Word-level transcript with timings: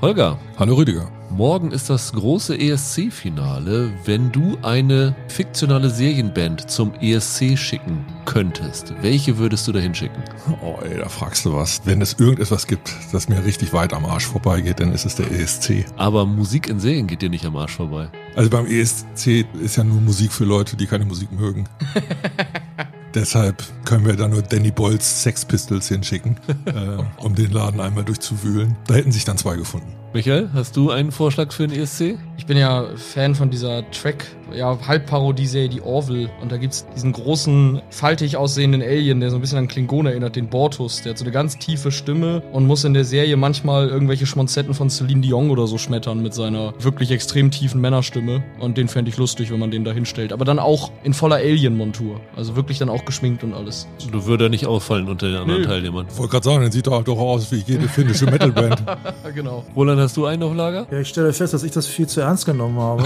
Holger. 0.00 0.38
Hallo 0.56 0.76
Rüdiger. 0.76 1.10
Morgen 1.28 1.72
ist 1.72 1.90
das 1.90 2.12
große 2.12 2.56
ESC-Finale. 2.56 3.90
Wenn 4.04 4.30
du 4.30 4.56
eine 4.62 5.16
fiktionale 5.26 5.90
Serienband 5.90 6.70
zum 6.70 6.94
ESC 7.00 7.58
schicken 7.58 8.06
könntest, 8.24 8.94
welche 9.02 9.38
würdest 9.38 9.66
du 9.66 9.72
dahin 9.72 9.92
schicken? 9.96 10.22
Oh 10.62 10.76
ey, 10.84 10.98
da 10.98 11.08
fragst 11.08 11.44
du 11.44 11.52
was. 11.52 11.82
Wenn 11.84 12.00
es 12.00 12.12
irgendetwas 12.12 12.68
gibt, 12.68 12.94
das 13.10 13.28
mir 13.28 13.44
richtig 13.44 13.72
weit 13.72 13.92
am 13.92 14.04
Arsch 14.04 14.26
vorbeigeht, 14.26 14.78
dann 14.78 14.92
ist 14.92 15.04
es 15.04 15.16
der 15.16 15.32
ESC. 15.32 15.84
Aber 15.96 16.26
Musik 16.26 16.68
in 16.68 16.78
Serien 16.78 17.08
geht 17.08 17.20
dir 17.20 17.30
nicht 17.30 17.44
am 17.44 17.56
Arsch 17.56 17.74
vorbei. 17.74 18.08
Also 18.36 18.50
beim 18.50 18.66
ESC 18.66 19.46
ist 19.60 19.76
ja 19.76 19.82
nur 19.82 20.00
Musik 20.00 20.30
für 20.30 20.44
Leute, 20.44 20.76
die 20.76 20.86
keine 20.86 21.06
Musik 21.06 21.32
mögen. 21.32 21.68
Deshalb 23.18 23.64
können 23.84 24.06
wir 24.06 24.14
da 24.14 24.28
nur 24.28 24.42
Danny 24.42 24.70
Boyles 24.70 25.24
Sex 25.24 25.44
Pistols 25.44 25.88
hinschicken, 25.88 26.38
äh, 26.66 27.02
um 27.16 27.34
den 27.34 27.50
Laden 27.50 27.80
einmal 27.80 28.04
durchzuwühlen. 28.04 28.76
Da 28.86 28.94
hätten 28.94 29.10
sich 29.10 29.24
dann 29.24 29.36
zwei 29.36 29.56
gefunden. 29.56 29.92
Michael, 30.14 30.48
hast 30.54 30.74
du 30.74 30.90
einen 30.90 31.12
Vorschlag 31.12 31.52
für 31.52 31.68
den 31.68 31.78
ESC? 31.78 32.18
Ich 32.38 32.46
bin 32.46 32.56
ja 32.56 32.86
Fan 32.96 33.34
von 33.34 33.50
dieser 33.50 33.88
Track, 33.90 34.24
ja, 34.54 34.78
Halbparodie-Serie, 34.86 35.68
die 35.68 35.82
Orville. 35.82 36.30
Und 36.40 36.50
da 36.50 36.56
gibt's 36.56 36.86
diesen 36.94 37.12
großen, 37.12 37.82
faltig 37.90 38.38
aussehenden 38.38 38.80
Alien, 38.80 39.20
der 39.20 39.28
so 39.28 39.36
ein 39.36 39.42
bisschen 39.42 39.58
an 39.58 39.68
Klingon 39.68 40.06
erinnert, 40.06 40.34
den 40.36 40.48
Bortus. 40.48 41.02
Der 41.02 41.10
hat 41.10 41.18
so 41.18 41.24
eine 41.24 41.32
ganz 41.32 41.58
tiefe 41.58 41.90
Stimme 41.90 42.42
und 42.52 42.66
muss 42.66 42.84
in 42.84 42.94
der 42.94 43.04
Serie 43.04 43.36
manchmal 43.36 43.88
irgendwelche 43.88 44.24
Schmonzetten 44.24 44.72
von 44.72 44.88
Celine 44.88 45.20
Dion 45.20 45.50
oder 45.50 45.66
so 45.66 45.76
schmettern 45.76 46.22
mit 46.22 46.32
seiner 46.32 46.72
wirklich 46.78 47.10
extrem 47.10 47.50
tiefen 47.50 47.82
Männerstimme. 47.82 48.42
Und 48.60 48.78
den 48.78 48.88
fände 48.88 49.10
ich 49.10 49.18
lustig, 49.18 49.50
wenn 49.50 49.58
man 49.58 49.70
den 49.70 49.84
da 49.84 49.92
hinstellt. 49.92 50.32
Aber 50.32 50.46
dann 50.46 50.58
auch 50.58 50.90
in 51.02 51.12
voller 51.12 51.36
Alien-Montur. 51.36 52.18
Also 52.34 52.56
wirklich 52.56 52.78
dann 52.78 52.88
auch 52.88 53.04
geschminkt 53.04 53.44
und 53.44 53.52
alles. 53.52 53.86
Du 54.10 54.24
würde 54.24 54.48
nicht 54.48 54.64
auffallen 54.64 55.06
unter 55.06 55.28
den 55.28 55.36
anderen 55.36 55.64
Teilnehmern. 55.64 56.06
Ich 56.10 56.16
wollte 56.16 56.30
gerade 56.30 56.44
sagen, 56.44 56.62
dann 56.62 56.72
sieht 56.72 56.86
er 56.86 57.02
doch 57.02 57.18
aus 57.18 57.52
wie 57.52 57.62
jede 57.66 57.88
finnische 57.88 58.24
Metalband. 58.24 58.82
genau. 59.34 59.64
Roland, 59.76 59.97
hast 60.00 60.16
du 60.16 60.26
einen 60.26 60.42
auf 60.42 60.54
Lager? 60.54 60.86
Ja, 60.90 60.98
ich 60.98 61.08
stelle 61.08 61.32
fest, 61.32 61.54
dass 61.54 61.62
ich 61.62 61.72
das 61.72 61.86
viel 61.86 62.06
zu 62.06 62.20
ernst 62.20 62.46
genommen 62.46 62.78
habe. 62.78 63.04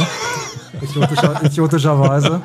Idiotischer, 0.80 1.45
idiotischerweise. 1.45 2.40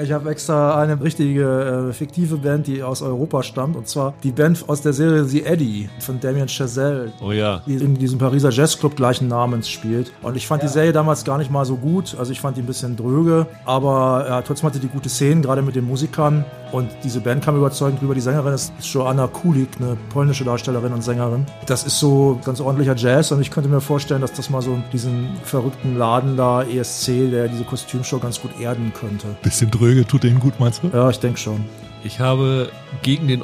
Ich 0.00 0.12
habe 0.12 0.30
extra 0.30 0.80
eine 0.80 1.02
richtige 1.02 1.88
äh, 1.90 1.92
fiktive 1.92 2.36
Band, 2.36 2.68
die 2.68 2.84
aus 2.84 3.02
Europa 3.02 3.42
stammt. 3.42 3.76
Und 3.76 3.88
zwar 3.88 4.14
die 4.22 4.30
Band 4.30 4.64
aus 4.68 4.80
der 4.80 4.92
Serie 4.92 5.24
The 5.24 5.44
Eddie 5.44 5.88
von 5.98 6.20
Damien 6.20 6.48
Chazelle. 6.48 7.12
Oh 7.20 7.32
ja. 7.32 7.62
Die 7.66 7.74
in 7.74 7.96
diesem 7.96 8.18
Pariser 8.18 8.50
Jazzclub 8.50 8.94
gleichen 8.94 9.26
Namens 9.26 9.68
spielt. 9.68 10.12
Und 10.22 10.36
ich 10.36 10.46
fand 10.46 10.62
die 10.62 10.68
Serie 10.68 10.92
damals 10.92 11.24
gar 11.24 11.36
nicht 11.36 11.50
mal 11.50 11.64
so 11.64 11.76
gut. 11.76 12.16
Also 12.18 12.30
ich 12.30 12.40
fand 12.40 12.56
die 12.56 12.62
ein 12.62 12.66
bisschen 12.66 12.96
dröge. 12.96 13.46
Aber 13.64 14.24
ja, 14.28 14.42
trotzdem 14.42 14.68
hatte 14.68 14.78
die 14.78 14.88
gute 14.88 15.08
Szenen, 15.08 15.42
gerade 15.42 15.62
mit 15.62 15.74
den 15.74 15.84
Musikern. 15.84 16.44
Und 16.70 16.90
diese 17.02 17.20
Band 17.20 17.44
kam 17.44 17.56
überzeugend 17.56 18.00
rüber. 18.00 18.14
Die 18.14 18.20
Sängerin 18.20 18.52
ist 18.52 18.72
Joanna 18.82 19.26
Kulik, 19.26 19.68
eine 19.80 19.96
polnische 20.10 20.44
Darstellerin 20.44 20.92
und 20.92 21.02
Sängerin. 21.02 21.44
Das 21.66 21.82
ist 21.84 21.98
so 21.98 22.38
ganz 22.44 22.60
ordentlicher 22.60 22.94
Jazz. 22.94 23.32
Und 23.32 23.40
ich 23.40 23.50
könnte 23.50 23.67
mir 23.70 23.80
vorstellen, 23.80 24.20
dass 24.20 24.32
das 24.32 24.50
mal 24.50 24.62
so 24.62 24.82
diesen 24.92 25.28
verrückten 25.44 25.96
Laden 25.96 26.36
da, 26.36 26.62
ESC, 26.62 27.30
der 27.30 27.48
diese 27.48 27.64
Kostümshow 27.64 28.18
ganz 28.18 28.40
gut 28.40 28.58
erden 28.60 28.92
könnte. 28.92 29.26
Bisschen 29.42 29.70
dröge 29.70 30.06
tut 30.06 30.24
denen 30.24 30.40
gut, 30.40 30.58
meinst 30.58 30.82
du? 30.82 30.88
Ja, 30.88 31.10
ich 31.10 31.20
denke 31.20 31.38
schon. 31.38 31.64
Ich 32.04 32.20
habe 32.20 32.70
gegen 33.02 33.28
den 33.28 33.42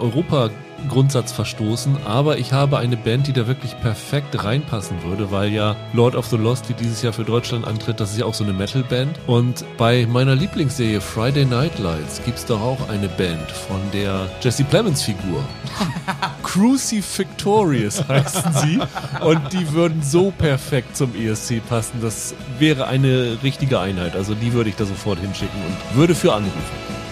Europa-Grundsatz 0.85 1.33
verstoßen, 1.33 1.99
aber 2.05 2.39
ich 2.39 2.53
habe 2.53 2.79
eine 2.79 2.97
Band, 2.97 3.27
die 3.27 3.33
da 3.33 3.47
wirklich 3.47 3.79
perfekt 3.81 4.45
reinpassen 4.45 5.03
würde, 5.03 5.31
weil 5.31 5.51
ja 5.51 5.77
Lord 5.93 6.15
of 6.15 6.27
the 6.27 6.37
Lost, 6.37 6.69
die 6.69 6.75
dieses 6.75 7.03
Jahr 7.03 7.13
für 7.13 7.25
Deutschland 7.25 7.67
antritt, 7.67 8.01
das 8.01 8.13
ist 8.13 8.19
ja 8.19 8.27
auch 8.27 8.35
so 8.35 8.45
eine 8.45 8.53
Metal-Band. 8.53 9.19
Und 9.27 9.65
bei 9.77 10.07
meiner 10.07 10.35
Lieblingsserie 10.35 11.01
Friday 11.01 11.45
Night 11.45 11.79
Lights 11.79 12.23
gibt 12.25 12.39
es 12.39 12.47
doch 12.47 12.61
auch 12.61 12.89
eine 12.89 13.09
Band 13.09 13.51
von 13.51 13.81
der 13.93 14.29
Jesse 14.41 14.65
Plemons-Figur. 14.65 15.45
Crucifixtorious 16.43 18.07
heißen 18.07 18.53
sie. 18.55 18.79
Und 19.25 19.53
die 19.53 19.73
würden 19.73 20.03
so 20.03 20.31
perfekt 20.31 20.97
zum 20.97 21.15
ESC 21.15 21.67
passen. 21.67 22.01
Das 22.01 22.35
wäre 22.59 22.87
eine 22.87 23.39
richtige 23.43 23.81
Einheit. 23.81 24.15
Also 24.15 24.35
die 24.35 24.53
würde 24.53 24.71
ich 24.71 24.77
da 24.77 24.85
sofort 24.85 25.19
hinschicken 25.19 25.61
und 25.67 25.97
würde 25.97 26.15
für 26.15 26.33
anrufen. 26.33 27.04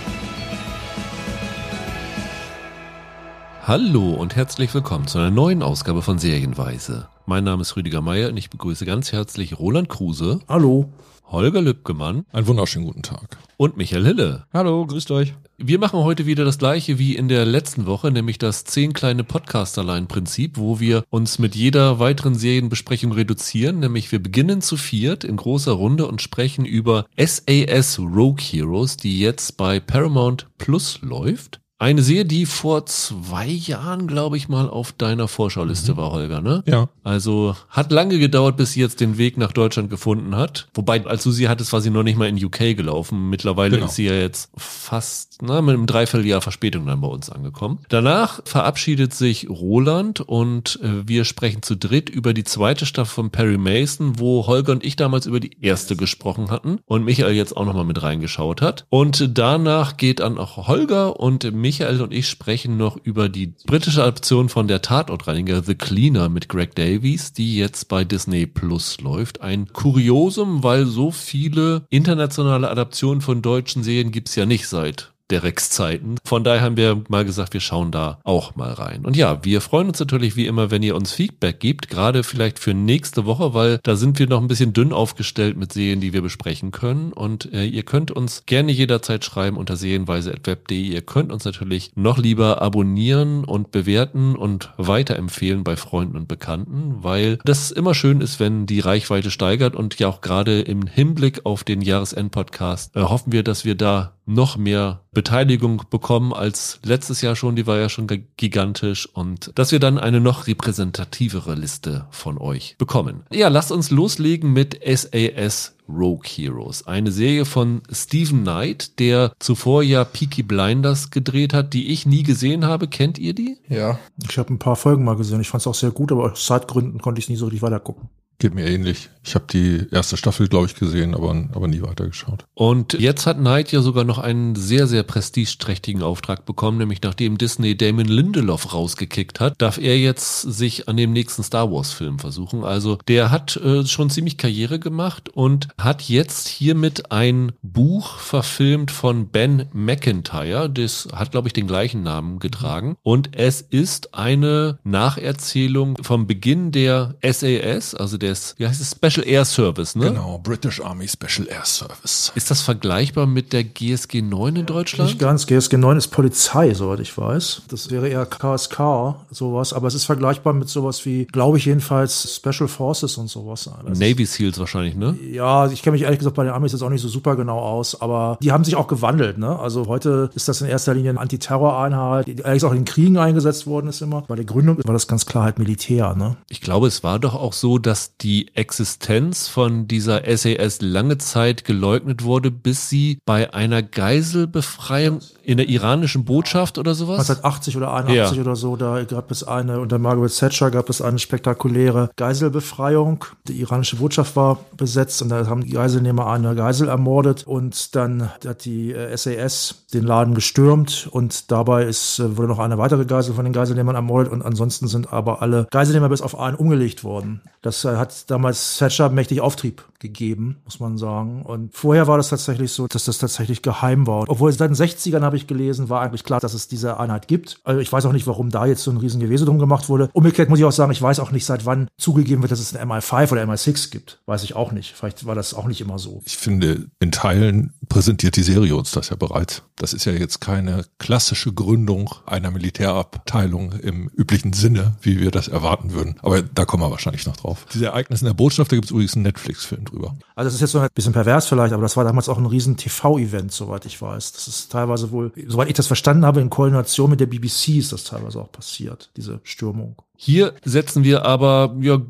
Hallo 3.65 4.11
und 4.15 4.35
herzlich 4.35 4.75
willkommen 4.75 5.07
zu 5.07 5.19
einer 5.19 5.31
neuen 5.31 5.63
Ausgabe 5.63 6.03
von 6.03 6.19
Serienweise. 6.19 7.09
Mein 7.27 7.45
Name 7.45 7.63
ist 7.63 7.77
Rüdiger 7.77 8.01
Meier 8.03 8.29
und 8.29 8.37
ich 8.37 8.51
begrüße 8.51 8.85
ganz 8.85 9.13
herzlich 9.13 9.59
Roland 9.59 9.89
Kruse, 9.89 10.41
Hallo. 10.49 10.89
Holger 11.31 11.63
Lübgemann 11.63 12.25
Einen 12.33 12.49
wunderschönen 12.49 12.85
guten 12.85 13.03
Tag. 13.03 13.39
und 13.57 13.77
Michael 13.77 14.05
Hille. 14.05 14.45
Hallo, 14.53 14.85
grüßt 14.85 15.13
euch. 15.13 15.35
Wir 15.57 15.79
machen 15.79 16.01
heute 16.01 16.27
wieder 16.27 16.45
das 16.45 16.59
gleiche 16.59 16.99
wie 16.99 17.15
in 17.15 17.29
der 17.29 17.47
letzten 17.47 17.87
Woche, 17.87 18.11
nämlich 18.11 18.37
das 18.39 18.65
10 18.65 18.93
kleine 18.95 19.23
Podcasterlein-Prinzip, 19.23 20.59
wo 20.59 20.81
wir 20.81 21.05
uns 21.09 21.39
mit 21.39 21.55
jeder 21.55 22.01
weiteren 22.01 22.35
Serienbesprechung 22.35 23.13
reduzieren, 23.13 23.79
nämlich 23.79 24.11
wir 24.11 24.21
beginnen 24.21 24.61
zu 24.61 24.77
viert 24.77 25.23
in 25.23 25.37
großer 25.37 25.73
Runde 25.73 26.07
und 26.09 26.21
sprechen 26.21 26.65
über 26.65 27.07
SAS 27.17 28.01
Rogue 28.01 28.43
Heroes, 28.43 28.97
die 28.97 29.21
jetzt 29.21 29.57
bei 29.57 29.79
Paramount 29.79 30.49
Plus 30.59 30.99
läuft. 31.01 31.61
Eine 31.83 32.05
Serie, 32.05 32.25
die 32.25 32.47
vor 32.47 32.87
zwei 32.87 33.49
Jahren, 33.49 34.07
glaube 34.07 34.37
ich, 34.37 34.49
mal 34.49 34.71
auf 34.71 34.93
deiner 34.93 35.27
Vorschauliste 35.27 35.97
war, 35.97 36.13
Holger, 36.13 36.41
ne? 36.41 36.63
Ja. 36.65 36.89
Also 37.03 37.57
hat 37.71 37.91
lange 37.91 38.21
gedauert, 38.21 38.57
bis 38.57 38.75
sie 38.75 38.81
jetzt 38.81 39.01
den 39.01 39.19
Weg 39.19 39.37
nach 39.37 39.51
Deutschland 39.51 39.91
gefunden 39.91 40.37
hat. 40.37 40.69
Wobei, 40.75 41.05
als 41.05 41.25
du 41.25 41.33
sie 41.33 41.49
hattest, 41.49 41.73
war 41.73 41.81
sie 41.81 41.91
noch 41.91 42.05
nicht 42.05 42.17
mal 42.17 42.29
in 42.29 42.37
UK 42.43 42.77
gelaufen. 42.77 43.31
Mittlerweile 43.31 43.75
Genau. 43.79 43.87
ist 43.87 43.97
sie 43.97 44.05
ja 44.07 44.15
jetzt 44.15 44.53
fast 44.57 45.39
na, 45.43 45.61
mit 45.61 45.75
einem 45.75 45.87
Dreivierteljahr 45.87 46.41
Verspätung 46.41 46.87
dann 46.87 47.01
bei 47.01 47.09
uns 47.09 47.31
angekommen. 47.31 47.81
Danach 47.89 48.43
verabschiedet 48.45 49.13
sich 49.13 49.51
Roland 49.51 50.21
und 50.21 50.79
äh, 50.85 51.09
wir 51.09 51.25
sprechen 51.25 51.63
zu 51.63 51.77
dritt 51.77 52.09
über 52.09 52.33
die 52.33 52.45
zweite 52.45 52.87
Staffel 52.87 53.13
von 53.13 53.31
Perry 53.31 53.59
Mason, 53.59 54.21
wo 54.21 54.47
Holger 54.47 54.71
und 54.71 54.85
ich 54.85 54.95
damals 54.95 55.27
über 55.27 55.41
die 55.41 55.57
erste 55.61 55.97
gesprochen 55.97 56.53
hatten 56.53 56.79
und 56.87 57.05
Michael 57.05 57.35
jetzt 57.35 57.57
auch 57.57 57.65
nochmal 57.65 57.85
mit 57.85 58.01
reingeschaut 58.01 58.63
hat. 58.63 58.87
Und 58.89 59.37
danach 59.37 59.97
geht 59.97 60.21
dann 60.21 60.39
auch 60.39 60.69
Holger 60.69 61.19
und 61.19 61.51
Michael 61.73 62.03
und 62.03 62.13
ich 62.13 62.29
sprechen 62.29 62.77
noch 62.77 62.99
über 63.03 63.31
die 63.31 63.55
britische 63.65 64.03
Adaption 64.03 64.51
von 64.51 64.69
der 64.69 64.83
Tatortreiniger 64.83 65.63
The 65.63 65.75
Cleaner 65.75 66.29
mit 66.29 66.51
Greg 66.51 66.75
Davies, 66.75 67.33
die 67.33 67.57
jetzt 67.57 67.89
bei 67.89 68.05
Disney 68.05 68.45
Plus 68.45 69.01
läuft. 69.01 69.41
Ein 69.41 69.73
Kuriosum, 69.73 70.63
weil 70.63 70.85
so 70.85 71.11
viele 71.11 71.87
internationale 71.89 72.69
Adaptionen 72.69 73.23
von 73.23 73.41
deutschen 73.41 73.83
Serien 73.83 74.13
gibt's 74.13 74.37
ja 74.37 74.45
nicht 74.45 74.69
seit 74.69 75.12
der 75.33 75.43
Rex-Zeiten. 75.43 76.17
Von 76.25 76.45
daher 76.45 76.61
haben 76.61 76.77
wir 76.77 77.03
mal 77.09 77.25
gesagt, 77.25 77.55
wir 77.55 77.61
schauen 77.61 77.91
da 77.91 78.21
auch 78.23 78.55
mal 78.55 78.73
rein. 78.73 79.05
Und 79.05 79.17
ja, 79.17 79.45
wir 79.45 79.61
freuen 79.61 79.89
uns 79.89 79.99
natürlich 79.99 80.37
wie 80.37 80.47
immer, 80.47 80.71
wenn 80.71 80.83
ihr 80.83 80.95
uns 80.95 81.13
Feedback 81.13 81.59
gebt, 81.59 81.89
gerade 81.89 82.23
vielleicht 82.23 82.59
für 82.59 82.75
nächste 82.75 83.27
Woche, 83.27 83.55
weil 83.55 83.81
da 83.83 83.97
sind 83.97 84.19
wir 84.19 84.29
noch 84.29 84.41
ein 84.41 84.49
bisschen 84.49 84.73
dünn 84.73 84.93
aufgestellt 84.93 85.57
mit 85.57 85.73
Serien, 85.73 86.01
die 86.01 86.13
wir 86.13 86.23
besprechen 86.23 86.71
können. 86.71 87.13
Und 87.13 87.53
äh, 87.53 87.65
ihr 87.65 87.83
könnt 87.83 88.11
uns 88.11 88.45
gerne 88.47 88.71
jederzeit 88.73 89.25
schreiben 89.25 89.57
unter 89.57 89.77
serienweise.web.de. 89.77 90.79
Ihr 90.79 91.03
könnt 91.03 91.33
uns 91.33 91.45
natürlich 91.45 91.93
noch 91.95 92.19
lieber 92.19 92.63
abonnieren 92.63 93.45
und 93.45 93.73
bewerten 93.73 94.37
und 94.37 94.73
weiterempfehlen 94.77 95.65
bei 95.65 95.77
Freunden 95.77 96.17
und 96.17 96.29
Bekannten, 96.29 97.03
weil 97.03 97.39
das 97.45 97.71
immer 97.71 97.95
schön 97.95 98.21
ist, 98.21 98.39
wenn 98.39 98.67
die 98.67 98.81
Reichweite 98.81 99.31
steigert 99.31 99.75
und 99.75 99.99
ja 99.99 100.09
auch 100.09 100.21
gerade 100.21 100.61
im 100.61 100.87
Hinblick 100.87 101.47
auf 101.47 101.65
den 101.65 101.81
Jahresend-Podcast 101.81 102.95
äh, 102.97 103.01
hoffen 103.01 103.33
wir, 103.33 103.43
dass 103.43 103.65
wir 103.65 103.75
da 103.75 104.13
noch 104.27 104.57
mehr 104.57 105.01
Beteiligung 105.23 105.83
bekommen 105.89 106.33
als 106.33 106.81
letztes 106.85 107.21
Jahr 107.23 107.37
schon, 107.37 107.55
die 107.55 107.67
war 107.69 107.79
ja 107.79 107.89
schon 107.89 108.09
gi- 108.09 108.25
gigantisch 108.37 109.07
und 109.07 109.53
dass 109.55 109.71
wir 109.71 109.79
dann 109.79 109.99
eine 109.99 110.21
noch 110.21 110.49
repräsentativere 110.49 111.55
Liste 111.55 112.07
von 112.11 112.39
euch 112.39 112.75
bekommen. 112.77 113.23
Ja, 113.33 113.47
lasst 113.47 113.71
uns 113.71 113.91
loslegen 113.93 114.53
mit 114.53 114.81
SAS 114.85 115.77
Rogue 115.89 116.25
Heroes, 116.27 116.87
eine 116.89 117.13
Serie 117.13 117.45
von 117.45 117.83
Stephen 117.91 118.43
Knight, 118.43 118.99
der 118.99 119.33
zuvor 119.39 119.83
ja 119.85 120.05
Peaky 120.05 120.43
Blinders 120.43 121.11
gedreht 121.11 121.55
hat, 121.55 121.73
die 121.73 121.93
ich 121.93 122.05
nie 122.05 122.25
gesehen 122.25 122.65
habe. 122.65 122.89
Kennt 122.89 123.19
ihr 123.19 123.35
die? 123.35 123.59
Ja. 123.69 123.99
Ich 124.29 124.39
habe 124.39 124.53
ein 124.53 124.59
paar 124.59 124.77
Folgen 124.77 125.05
mal 125.05 125.17
gesehen. 125.17 125.41
Ich 125.41 125.49
fand 125.51 125.61
es 125.61 125.67
auch 125.69 125.75
sehr 125.75 125.91
gut, 125.93 126.11
aber 126.11 126.33
aus 126.33 126.47
Zeitgründen 126.47 127.01
konnte 127.01 127.19
ich 127.21 127.27
es 127.27 127.29
nie 127.29 127.37
so 127.37 127.45
richtig 127.47 127.63
weitergucken. 127.63 128.09
Geht 128.43 128.57
mir 128.57 128.67
ähnlich. 128.67 129.09
Ich 129.25 129.37
habe 129.37 129.45
die 129.53 129.87
erste 129.93 130.17
Staffel, 130.17 130.49
glaube 130.49 130.67
ich, 130.67 130.75
gesehen, 130.75 131.15
aber, 131.15 131.31
aber 131.55 131.69
nie 131.69 131.81
weitergeschaut. 131.81 132.45
Und 132.55 132.95
jetzt 132.95 133.25
hat 133.25 133.39
Knight 133.39 133.71
ja 133.71 133.81
sogar 133.81 134.03
noch 134.03 134.19
einen 134.19 134.57
sehr, 134.57 134.89
sehr 134.89 135.05
prestigeträchtigen 135.05 136.03
Auftrag 136.03 136.45
bekommen, 136.45 136.79
nämlich 136.79 137.01
nachdem 137.03 137.39
Disney 137.39 137.77
Damon 137.77 138.07
Lindelof 138.07 138.75
rausgekickt 138.75 139.39
hat, 139.39 139.55
darf 139.63 139.79
er 139.79 139.97
jetzt 139.97 140.41
sich 140.41 140.89
an 140.89 140.97
dem 140.97 141.13
nächsten 141.13 141.45
Star 141.45 141.71
Wars 141.71 141.93
Film 141.93 142.19
versuchen. 142.19 142.65
Also 142.65 142.99
der 143.07 143.31
hat 143.31 143.57
äh, 143.59 143.87
schon 143.87 144.11
ziemlich 144.11 144.39
Karriere 144.39 144.81
gemacht 144.81 145.29
und 145.29 145.69
hat 145.79 146.03
jetzt 146.03 146.49
hiermit 146.49 147.13
ein 147.13 147.53
Buch 147.63 148.19
verfilmt 148.19 148.91
von 148.91 149.29
Ben 149.29 149.69
McIntyre. 149.73 150.69
Das 150.69 151.07
hat, 151.15 151.31
glaube 151.31 151.47
ich, 151.47 151.53
den 151.53 151.69
gleichen 151.69 152.03
Namen 152.03 152.41
getragen. 152.41 152.97
Und 153.05 153.37
es 153.37 153.61
ist 153.61 154.15
eine 154.15 154.81
Nacherzählung 154.83 155.97
vom 156.03 156.27
Beginn 156.27 156.73
der 156.73 157.15
SAS, 157.23 157.95
also 157.95 158.19
der 158.19 158.32
des, 158.33 158.55
wie 158.59 158.67
heißt 158.67 158.81
es, 158.81 158.91
Special 158.93 159.27
Air 159.27 159.45
Service, 159.45 159.95
ne? 159.95 160.07
Genau, 160.07 160.39
British 160.43 160.81
Army 160.81 161.07
Special 161.07 161.47
Air 161.49 161.65
Service. 161.65 162.33
Ist 162.35 162.51
das 162.51 162.63
vergleichbar 162.63 163.27
mit 163.27 163.53
der 163.53 163.65
GSG 163.65 164.23
9 164.23 164.57
in 164.57 164.67
Deutschland? 164.67 165.11
Nicht 165.11 165.21
ganz. 165.21 165.47
GSG 165.47 165.77
9 165.77 165.99
ist 165.99 166.09
Polizei, 166.09 166.75
soweit 166.75 167.01
ich 167.01 167.17
weiß. 167.17 167.63
Das 167.69 167.91
wäre 167.91 168.09
eher 168.09 168.27
KSK, 168.27 169.17
sowas. 169.31 169.73
Aber 169.73 169.89
es 169.89 169.95
ist 169.95 170.05
vergleichbar 170.05 170.53
mit 170.53 170.69
sowas 170.69 171.05
wie, 171.05 171.27
glaube 171.27 171.59
ich 171.59 171.67
jedenfalls, 171.67 172.37
Special 172.37 172.69
Forces 172.69 173.17
und 173.19 173.29
sowas. 173.29 173.69
Das 173.87 173.99
Navy 173.99 174.27
Seals 174.27 174.59
wahrscheinlich, 174.59 174.95
ne? 174.97 175.17
Ja, 175.31 175.71
ich 175.71 175.83
kenne 175.83 175.93
mich 175.95 176.03
ehrlich 176.03 176.19
gesagt 176.19 176.37
bei 176.37 176.45
den 176.45 176.53
Amis 176.53 176.73
jetzt 176.73 176.83
auch 176.83 176.91
nicht 176.91 177.03
so 177.03 177.09
super 177.09 177.37
genau 177.37 177.59
aus, 177.59 178.01
aber 178.01 178.39
die 178.43 178.53
haben 178.53 178.65
sich 178.65 178.77
auch 178.77 178.87
gewandelt, 178.87 179.39
ne? 179.39 179.59
Also 179.59 179.87
heute 179.87 180.31
ist 180.35 180.49
das 180.49 180.61
in 180.61 180.69
erster 180.69 180.95
Linie 180.95 181.11
eine 181.11 181.21
Antiterror-Einheit, 181.21 182.27
die 182.27 182.45
allerdings 182.45 182.65
auch 182.65 182.73
in 182.73 182.79
den 182.79 182.85
Kriegen 182.85 183.19
eingesetzt 183.19 183.67
worden 183.67 183.89
ist 183.89 184.01
immer. 184.01 184.23
Bei 184.23 184.37
der 184.37 184.45
Gründung 184.45 184.79
war 184.85 184.95
das 184.95 185.07
ganz 185.07 185.27
klar 185.27 185.45
halt 185.45 185.59
Militär, 185.59 186.15
ne? 186.15 186.37
Ich 186.49 186.61
glaube, 186.61 186.87
es 186.87 187.03
war 187.03 187.19
doch 187.19 187.35
auch 187.35 187.53
so, 187.53 187.79
dass 187.79 188.17
die 188.23 188.55
Existenz 188.55 189.49
von 189.49 189.89
dieser 189.89 190.23
SAS 190.37 190.81
lange 190.81 191.19
Zeit 191.19 191.65
geleugnet 191.65 192.23
wurde, 192.25 192.51
bis 192.51 192.89
sie 192.89 193.19
bei 193.25 193.53
einer 193.53 193.83
Geiselbefreiung 193.83 195.21
in 195.43 195.57
der 195.57 195.69
iranischen 195.69 196.25
Botschaft 196.25 196.79
oder 196.79 196.95
sowas? 196.95 197.19
1980 197.29 197.77
oder 197.77 197.93
81 197.93 198.37
Ja. 198.37 198.43
oder 198.43 198.57
so, 198.57 198.77
da 198.77 199.03
gab 199.05 199.31
es 199.31 199.43
eine, 199.45 199.81
unter 199.81 199.99
Margaret 199.99 200.37
Thatcher 200.37 200.71
gab 200.71 200.89
es 200.89 201.03
eine 201.03 201.19
spektakuläre 201.19 202.11
Geiselbefreiung. 202.17 203.25
Die 203.49 203.61
iranische 203.61 203.97
Botschaft 203.97 204.37
war 204.37 204.59
besetzt 204.77 205.23
und 205.23 205.29
da 205.29 205.47
haben 205.47 205.65
die 205.65 205.71
Geiselnehmer 205.71 206.27
eine 206.31 206.55
Geisel 206.55 206.89
ermordet 206.89 207.45
und 207.47 207.95
dann 207.97 208.31
hat 208.47 208.65
die 208.65 208.93
äh, 208.93 209.17
SAS 209.17 209.87
den 209.93 210.05
Laden 210.05 210.35
gestürmt 210.35 211.09
und 211.11 211.51
dabei 211.51 211.85
ist, 211.85 212.19
äh, 212.19 212.37
wurde 212.37 212.49
noch 212.49 212.59
eine 212.59 212.79
weitere 212.79 213.05
Geisel 213.05 213.35
von 213.35 213.45
den 213.45 213.53
Geiselnehmern 213.53 213.95
ermordet 213.97 214.33
und 214.33 214.43
ansonsten 214.43 214.87
sind 214.87 215.13
aber 215.13 215.43
alle 215.43 215.67
Geiselnehmer 215.71 216.09
bis 216.09 216.23
auf 216.23 216.39
einen 216.39 216.57
umgelegt 216.57 217.05
worden. 217.05 217.41
Das 217.63 217.85
äh, 217.85 217.97
hat 218.13 218.31
damals 218.31 218.79
Thatcher 218.79 219.09
mächtig 219.11 219.41
Auftrieb 219.41 219.85
gegeben, 220.03 220.57
muss 220.65 220.81
man 220.81 220.99
sagen. 220.99 221.43
Und 221.43 221.75
vorher 221.75 222.07
war 222.09 222.17
das 222.17 222.29
tatsächlich 222.29 222.73
so, 222.73 222.89
dass 222.89 223.05
das 223.05 223.19
tatsächlich 223.19 223.63
geheim 223.63 224.07
war. 224.07 224.25
Obwohl 224.29 224.53
seit 224.53 224.69
den 224.69 224.77
60ern 224.77 225.23
habe 225.23 225.37
ich 225.37 225.47
gelesen, 225.47 225.89
war 225.89 226.03
eigentlich 226.03 226.25
klar, 226.25 226.41
dass 226.41 226.55
es 226.55 226.69
diese 226.69 226.99
Einheit 226.99 227.29
gibt. 227.29 227.61
Also 227.65 227.81
ich 227.81 227.91
weiß 227.91 228.05
auch 228.07 228.13
nicht, 228.13 228.27
warum 228.27 228.51
da 228.51 228.67
jetzt 228.67 228.83
so 228.83 228.91
ein 228.91 228.97
riesen 228.97 229.21
Gewese 229.21 229.45
drum 229.45 229.59
gemacht 229.59 229.89
wurde. 229.89 230.11
Umgekehrt 230.13 230.51
muss 230.51 230.59
ich 230.59 230.65
auch 230.65 230.73
sagen, 230.73 230.93
ich 230.93 231.01
weiß 231.01 231.21
auch 231.21 231.31
nicht, 231.31 231.47
seit 231.47 231.65
wann 231.65 231.89
zugegeben 231.97 232.43
wird, 232.43 232.53
dass 232.53 232.59
es 232.59 232.75
ein 232.75 232.91
MI5 232.91 233.33
oder 233.33 233.45
MI6 233.45 233.91
gibt. 233.91 234.21
Weiß 234.27 234.43
ich 234.43 234.57
auch 234.57 234.73
nicht. 234.73 234.93
Vielleicht 234.93 235.25
war 235.25 235.37
das 235.37 235.55
auch 235.55 235.67
nicht 235.67 235.81
immer 235.81 235.99
so. 235.99 236.21
Ich 236.27 236.37
finde, 236.37 236.89
in 236.99 237.13
Teilen 237.13 237.73
präsentiert 237.89 238.37
die 238.37 238.43
Serie 238.43 238.75
uns 238.75 238.91
das 238.91 239.11
ja 239.11 239.17
bereits. 239.17 239.63
Das 239.77 239.93
ist 239.93 240.05
ja 240.05 240.13
jetzt 240.13 240.41
keine 240.41 240.85
klassische 240.99 241.53
Gründung 241.53 242.11
einer 242.27 242.51
Militärabteilung 242.51 243.73
im 243.73 244.09
üblichen 244.09 244.53
Sinne, 244.53 244.97
wie 245.01 245.21
wir 245.21 245.31
das 245.31 245.49
erwarten 245.49 245.93
würden. 245.93 246.17
Aber 246.23 246.43
da 246.43 246.65
kommen 246.65 246.83
wir 246.83 246.91
wahrscheinlich 246.91 247.27
noch 247.27 247.37
drauf. 247.37 247.67
Diese 247.73 247.93
Ereignisse 248.03 248.25
in 248.25 248.29
der 248.29 248.35
Botschaft, 248.35 248.73
da 248.73 248.77
gibt 248.77 248.87
es 248.87 248.91
übrigens 248.91 249.15
einen 249.15 249.23
Netflix-Film 249.25 249.85
drüber. 249.85 250.17
Also 250.35 250.47
das 250.47 250.55
ist 250.55 250.61
jetzt 250.61 250.73
so 250.73 250.81
ein 250.81 250.89
bisschen 250.95 251.13
pervers 251.13 251.47
vielleicht, 251.47 251.73
aber 251.73 251.83
das 251.83 251.97
war 251.97 252.05
damals 252.05 252.29
auch 252.29 252.39
ein 252.39 252.47
riesen 252.47 252.77
TV-Event, 252.77 253.53
soweit 253.53 253.87
ich 253.87 254.01
weiß. 254.01 254.33
Das 254.33 254.49
ist 254.49 254.73
teilweise 254.73 255.11
wohl, 255.11 255.33
soweit 255.47 255.69
ich 255.69 255.75
das 255.75 255.87
verstanden 255.87 256.27
habe, 256.27 256.41
in 256.41 256.51
Koordination 256.51 257.11
mit 257.11 257.21
der 257.21 257.27
BBC 257.27 257.79
ist 257.79 257.93
das 257.93 258.05
teilweise 258.05 258.41
auch 258.41 258.51
passiert, 258.51 259.11
diese 259.17 259.41
Stürmung. 259.45 259.97
Hier 260.17 260.55
setzen 260.65 261.05
wir 261.05 261.25
aber 261.25 261.75
ja 261.81 262.01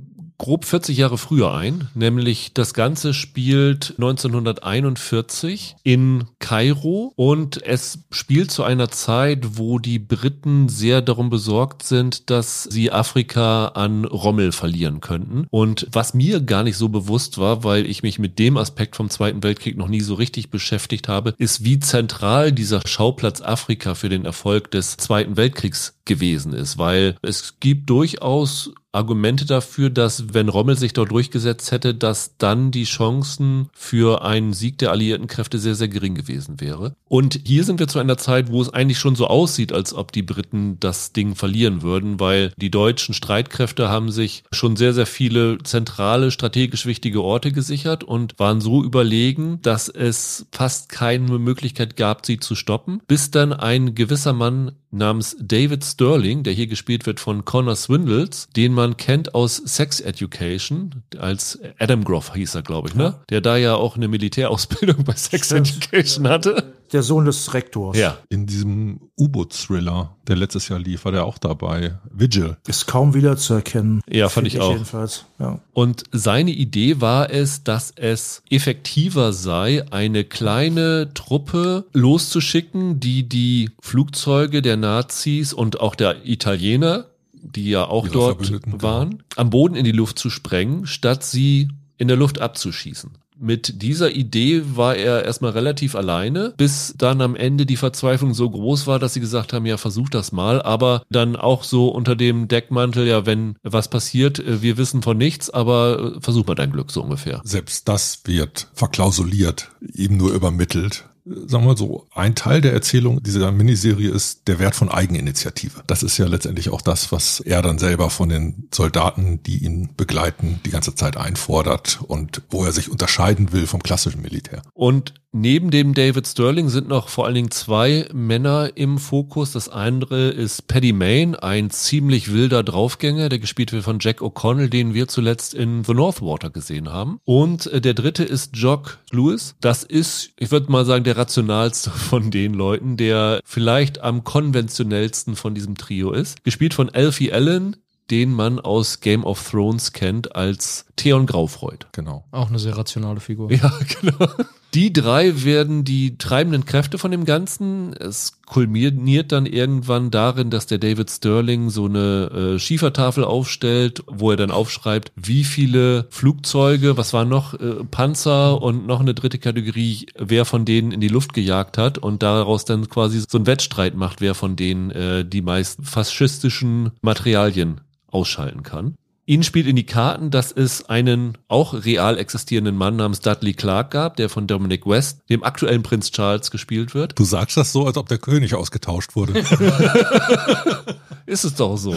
grob 0.42 0.64
40 0.64 0.98
Jahre 0.98 1.18
früher 1.18 1.54
ein, 1.54 1.86
nämlich 1.94 2.52
das 2.52 2.74
Ganze 2.74 3.14
spielt 3.14 3.94
1941 3.96 5.76
in 5.84 6.24
Kairo 6.40 7.12
und 7.14 7.64
es 7.64 8.00
spielt 8.10 8.50
zu 8.50 8.64
einer 8.64 8.90
Zeit, 8.90 9.56
wo 9.56 9.78
die 9.78 10.00
Briten 10.00 10.68
sehr 10.68 11.00
darum 11.00 11.30
besorgt 11.30 11.84
sind, 11.84 12.28
dass 12.28 12.64
sie 12.64 12.90
Afrika 12.90 13.66
an 13.68 14.04
Rommel 14.04 14.50
verlieren 14.50 15.00
könnten. 15.00 15.46
Und 15.48 15.86
was 15.92 16.12
mir 16.12 16.40
gar 16.40 16.64
nicht 16.64 16.76
so 16.76 16.88
bewusst 16.88 17.38
war, 17.38 17.62
weil 17.62 17.86
ich 17.86 18.02
mich 18.02 18.18
mit 18.18 18.40
dem 18.40 18.56
Aspekt 18.56 18.96
vom 18.96 19.10
Zweiten 19.10 19.44
Weltkrieg 19.44 19.76
noch 19.76 19.86
nie 19.86 20.00
so 20.00 20.14
richtig 20.14 20.50
beschäftigt 20.50 21.06
habe, 21.06 21.34
ist, 21.38 21.64
wie 21.64 21.78
zentral 21.78 22.50
dieser 22.50 22.80
Schauplatz 22.84 23.42
Afrika 23.42 23.94
für 23.94 24.08
den 24.08 24.24
Erfolg 24.24 24.72
des 24.72 24.96
Zweiten 24.96 25.36
Weltkriegs 25.36 25.94
gewesen 26.04 26.52
ist, 26.52 26.78
weil 26.78 27.16
es 27.22 27.60
gibt 27.60 27.88
durchaus 27.88 28.72
Argumente 28.92 29.46
dafür, 29.46 29.88
dass 29.88 30.34
wenn 30.34 30.50
Rommel 30.50 30.76
sich 30.76 30.92
dort 30.92 31.10
durchgesetzt 31.10 31.72
hätte, 31.72 31.94
dass 31.94 32.36
dann 32.36 32.70
die 32.70 32.84
Chancen 32.84 33.70
für 33.72 34.22
einen 34.22 34.52
Sieg 34.52 34.76
der 34.78 34.90
alliierten 34.90 35.26
Kräfte 35.26 35.58
sehr, 35.58 35.74
sehr 35.74 35.88
gering 35.88 36.14
gewesen 36.14 36.60
wäre. 36.60 36.94
Und 37.08 37.40
hier 37.44 37.64
sind 37.64 37.80
wir 37.80 37.88
zu 37.88 37.98
einer 37.98 38.18
Zeit, 38.18 38.50
wo 38.50 38.60
es 38.60 38.68
eigentlich 38.68 38.98
schon 38.98 39.16
so 39.16 39.26
aussieht, 39.28 39.72
als 39.72 39.94
ob 39.94 40.12
die 40.12 40.22
Briten 40.22 40.78
das 40.78 41.14
Ding 41.14 41.34
verlieren 41.34 41.80
würden, 41.80 42.20
weil 42.20 42.52
die 42.58 42.70
deutschen 42.70 43.14
Streitkräfte 43.14 43.88
haben 43.88 44.10
sich 44.10 44.44
schon 44.52 44.76
sehr, 44.76 44.92
sehr 44.92 45.06
viele 45.06 45.58
zentrale, 45.62 46.30
strategisch 46.30 46.84
wichtige 46.84 47.22
Orte 47.22 47.50
gesichert 47.50 48.04
und 48.04 48.38
waren 48.38 48.60
so 48.60 48.82
überlegen, 48.84 49.58
dass 49.62 49.88
es 49.88 50.46
fast 50.52 50.90
keine 50.90 51.38
Möglichkeit 51.38 51.96
gab, 51.96 52.26
sie 52.26 52.38
zu 52.38 52.54
stoppen, 52.54 53.00
bis 53.06 53.30
dann 53.30 53.54
ein 53.54 53.94
gewisser 53.94 54.34
Mann 54.34 54.72
namens 54.92 55.36
David 55.40 55.84
Sterling, 55.84 56.42
der 56.42 56.52
hier 56.52 56.66
gespielt 56.66 57.06
wird 57.06 57.18
von 57.18 57.44
Connor 57.44 57.76
Swindles, 57.76 58.48
den 58.54 58.72
man 58.72 58.96
kennt 58.96 59.34
aus 59.34 59.56
Sex 59.56 60.00
Education, 60.00 61.02
als 61.18 61.58
Adam 61.78 62.04
Groff 62.04 62.34
hieß 62.34 62.54
er, 62.54 62.62
glaube 62.62 62.88
ich, 62.88 62.94
ne? 62.94 63.18
Der 63.30 63.40
da 63.40 63.56
ja 63.56 63.74
auch 63.74 63.96
eine 63.96 64.08
Militärausbildung 64.08 65.04
bei 65.04 65.14
Sex 65.14 65.46
Stimmt. 65.46 65.68
Education 65.68 66.28
hatte. 66.28 66.74
Der 66.92 67.02
Sohn 67.02 67.24
des 67.24 67.54
Rektors. 67.54 67.96
Ja. 67.96 68.18
In 68.28 68.46
diesem 68.46 69.00
U-Boot-Thriller, 69.18 70.14
der 70.28 70.36
letztes 70.36 70.68
Jahr 70.68 70.78
lief, 70.78 71.04
war 71.04 71.12
der 71.12 71.24
auch 71.24 71.38
dabei. 71.38 71.98
Vigil. 72.10 72.56
Ist 72.66 72.86
kaum 72.86 73.14
wiederzuerkennen. 73.14 74.02
Ja, 74.08 74.28
fand 74.28 74.48
Finde 74.48 74.56
ich 74.56 74.62
auch. 74.62 74.72
Jedenfalls. 74.72 75.24
Ja. 75.38 75.58
Und 75.72 76.04
seine 76.12 76.50
Idee 76.50 77.00
war 77.00 77.30
es, 77.30 77.64
dass 77.64 77.92
es 77.96 78.42
effektiver 78.50 79.32
sei, 79.32 79.84
eine 79.90 80.24
kleine 80.24 81.14
Truppe 81.14 81.86
loszuschicken, 81.92 83.00
die 83.00 83.28
die 83.28 83.70
Flugzeuge 83.80 84.60
der 84.60 84.76
Nazis 84.76 85.52
und 85.52 85.80
auch 85.80 85.94
der 85.94 86.26
Italiener, 86.26 87.06
die 87.32 87.70
ja 87.70 87.86
auch 87.86 88.04
Ihre 88.04 88.12
dort 88.12 88.36
Verbündeten, 88.36 88.72
genau. 88.72 88.82
waren, 88.82 89.22
am 89.36 89.50
Boden 89.50 89.74
in 89.74 89.84
die 89.84 89.92
Luft 89.92 90.18
zu 90.18 90.30
sprengen, 90.30 90.86
statt 90.86 91.24
sie 91.24 91.68
in 91.96 92.08
der 92.08 92.16
Luft 92.16 92.40
abzuschießen. 92.40 93.10
Mit 93.42 93.82
dieser 93.82 94.12
Idee 94.12 94.62
war 94.76 94.94
er 94.94 95.24
erstmal 95.24 95.50
relativ 95.50 95.96
alleine, 95.96 96.54
bis 96.56 96.94
dann 96.96 97.20
am 97.20 97.34
Ende 97.34 97.66
die 97.66 97.76
Verzweiflung 97.76 98.34
so 98.34 98.48
groß 98.48 98.86
war, 98.86 99.00
dass 99.00 99.14
sie 99.14 99.20
gesagt 99.20 99.52
haben, 99.52 99.66
ja, 99.66 99.78
versuch 99.78 100.08
das 100.08 100.30
mal, 100.30 100.62
aber 100.62 101.02
dann 101.10 101.34
auch 101.34 101.64
so 101.64 101.88
unter 101.88 102.14
dem 102.14 102.46
Deckmantel, 102.46 103.04
ja, 103.06 103.26
wenn 103.26 103.56
was 103.64 103.88
passiert, 103.88 104.38
äh, 104.38 104.62
wir 104.62 104.76
wissen 104.76 105.02
von 105.02 105.18
nichts, 105.18 105.50
aber 105.50 106.14
äh, 106.16 106.20
versuch 106.20 106.46
mal 106.46 106.54
dein 106.54 106.70
Glück 106.70 106.92
so 106.92 107.02
ungefähr. 107.02 107.40
Selbst 107.42 107.88
das 107.88 108.20
wird 108.26 108.68
verklausuliert, 108.74 109.72
ihm 109.92 110.16
nur 110.16 110.32
übermittelt. 110.32 111.08
Sagen 111.24 111.64
wir 111.64 111.68
mal 111.68 111.76
so, 111.76 112.06
ein 112.14 112.34
Teil 112.34 112.60
der 112.60 112.72
Erzählung 112.72 113.22
dieser 113.22 113.52
Miniserie 113.52 114.10
ist 114.10 114.48
der 114.48 114.58
Wert 114.58 114.74
von 114.74 114.88
Eigeninitiative. 114.88 115.82
Das 115.86 116.02
ist 116.02 116.18
ja 116.18 116.26
letztendlich 116.26 116.70
auch 116.70 116.80
das, 116.80 117.12
was 117.12 117.38
er 117.40 117.62
dann 117.62 117.78
selber 117.78 118.10
von 118.10 118.28
den 118.28 118.68
Soldaten, 118.72 119.40
die 119.44 119.58
ihn 119.58 119.90
begleiten, 119.96 120.60
die 120.64 120.70
ganze 120.70 120.94
Zeit 120.94 121.16
einfordert 121.16 122.00
und 122.06 122.42
wo 122.50 122.64
er 122.64 122.72
sich 122.72 122.90
unterscheiden 122.90 123.52
will 123.52 123.66
vom 123.66 123.82
klassischen 123.82 124.22
Militär. 124.22 124.62
Und 124.74 125.14
neben 125.32 125.70
dem 125.70 125.94
David 125.94 126.26
Sterling 126.26 126.68
sind 126.68 126.88
noch 126.88 127.08
vor 127.08 127.24
allen 127.24 127.34
Dingen 127.34 127.50
zwei 127.50 128.06
Männer 128.12 128.72
im 128.74 128.98
Fokus. 128.98 129.52
Das 129.52 129.68
andere 129.68 130.28
ist 130.28 130.66
Paddy 130.68 130.92
Mayne, 130.92 131.42
ein 131.42 131.70
ziemlich 131.70 132.32
wilder 132.32 132.62
Draufgänger, 132.62 133.28
der 133.28 133.38
gespielt 133.38 133.72
wird 133.72 133.84
von 133.84 133.98
Jack 134.00 134.20
O'Connell, 134.20 134.68
den 134.68 134.92
wir 134.92 135.08
zuletzt 135.08 135.54
in 135.54 135.84
The 135.84 135.94
Northwater 135.94 136.50
gesehen 136.50 136.92
haben. 136.92 137.18
Und 137.24 137.66
äh, 137.68 137.80
der 137.80 137.94
dritte 137.94 138.24
ist 138.24 138.56
Jock 138.56 138.98
Lewis. 139.10 139.54
Das 139.60 139.84
ist, 139.84 140.32
ich 140.38 140.50
würde 140.50 140.70
mal 140.70 140.84
sagen, 140.84 141.04
der 141.04 141.11
rationalste 141.16 141.90
von 142.10 142.30
den 142.30 142.54
Leuten, 142.54 142.96
der 142.96 143.40
vielleicht 143.44 144.00
am 144.00 144.24
konventionellsten 144.24 145.36
von 145.36 145.54
diesem 145.54 145.76
Trio 145.76 146.12
ist. 146.12 146.42
Gespielt 146.44 146.74
von 146.74 146.90
Alfie 146.90 147.32
Allen, 147.32 147.76
den 148.10 148.32
man 148.32 148.58
aus 148.58 149.00
Game 149.00 149.24
of 149.24 149.50
Thrones 149.50 149.92
kennt 149.92 150.36
als 150.36 150.86
Theon 150.96 151.26
Graufreud. 151.26 151.86
Genau. 151.92 152.24
Auch 152.30 152.48
eine 152.48 152.58
sehr 152.58 152.76
rationale 152.76 153.20
Figur. 153.20 153.50
Ja, 153.50 153.72
genau. 154.00 154.28
Die 154.74 154.90
drei 154.90 155.44
werden 155.44 155.84
die 155.84 156.16
treibenden 156.16 156.64
Kräfte 156.64 156.96
von 156.96 157.10
dem 157.10 157.26
Ganzen. 157.26 157.92
Es 157.92 158.40
kulminiert 158.46 159.30
dann 159.30 159.44
irgendwann 159.44 160.10
darin, 160.10 160.48
dass 160.48 160.66
der 160.66 160.78
David 160.78 161.10
Sterling 161.10 161.68
so 161.68 161.84
eine 161.84 162.54
äh, 162.54 162.58
Schiefertafel 162.58 163.22
aufstellt, 163.22 164.02
wo 164.06 164.30
er 164.30 164.38
dann 164.38 164.50
aufschreibt, 164.50 165.12
wie 165.14 165.44
viele 165.44 166.06
Flugzeuge, 166.08 166.96
was 166.96 167.12
war 167.12 167.26
noch, 167.26 167.52
äh, 167.52 167.84
Panzer 167.90 168.62
und 168.62 168.86
noch 168.86 169.00
eine 169.00 169.12
dritte 169.12 169.38
Kategorie, 169.38 170.06
wer 170.18 170.46
von 170.46 170.64
denen 170.64 170.90
in 170.90 171.02
die 171.02 171.08
Luft 171.08 171.34
gejagt 171.34 171.76
hat 171.76 171.98
und 171.98 172.22
daraus 172.22 172.64
dann 172.64 172.88
quasi 172.88 173.20
so 173.28 173.36
einen 173.36 173.46
Wettstreit 173.46 173.94
macht, 173.94 174.22
wer 174.22 174.34
von 174.34 174.56
denen 174.56 174.90
äh, 174.90 175.22
die 175.22 175.42
meist 175.42 175.80
faschistischen 175.82 176.92
Materialien 177.02 177.82
ausschalten 178.10 178.62
kann. 178.62 178.94
Ihnen 179.32 179.44
spielt 179.44 179.66
in 179.66 179.76
die 179.76 179.86
Karten, 179.86 180.30
dass 180.30 180.52
es 180.52 180.90
einen 180.90 181.38
auch 181.48 181.72
real 181.72 182.18
existierenden 182.18 182.76
Mann 182.76 182.96
namens 182.96 183.20
Dudley 183.20 183.54
Clark 183.54 183.90
gab, 183.90 184.16
der 184.16 184.28
von 184.28 184.46
Dominic 184.46 184.86
West, 184.86 185.22
dem 185.30 185.42
aktuellen 185.42 185.82
Prinz 185.82 186.10
Charles, 186.10 186.50
gespielt 186.50 186.94
wird. 186.94 187.18
Du 187.18 187.24
sagst 187.24 187.56
das 187.56 187.72
so, 187.72 187.86
als 187.86 187.96
ob 187.96 188.10
der 188.10 188.18
König 188.18 188.54
ausgetauscht 188.54 189.16
wurde. 189.16 189.38
Ist 191.24 191.44
es 191.44 191.54
doch 191.54 191.78
so. 191.78 191.96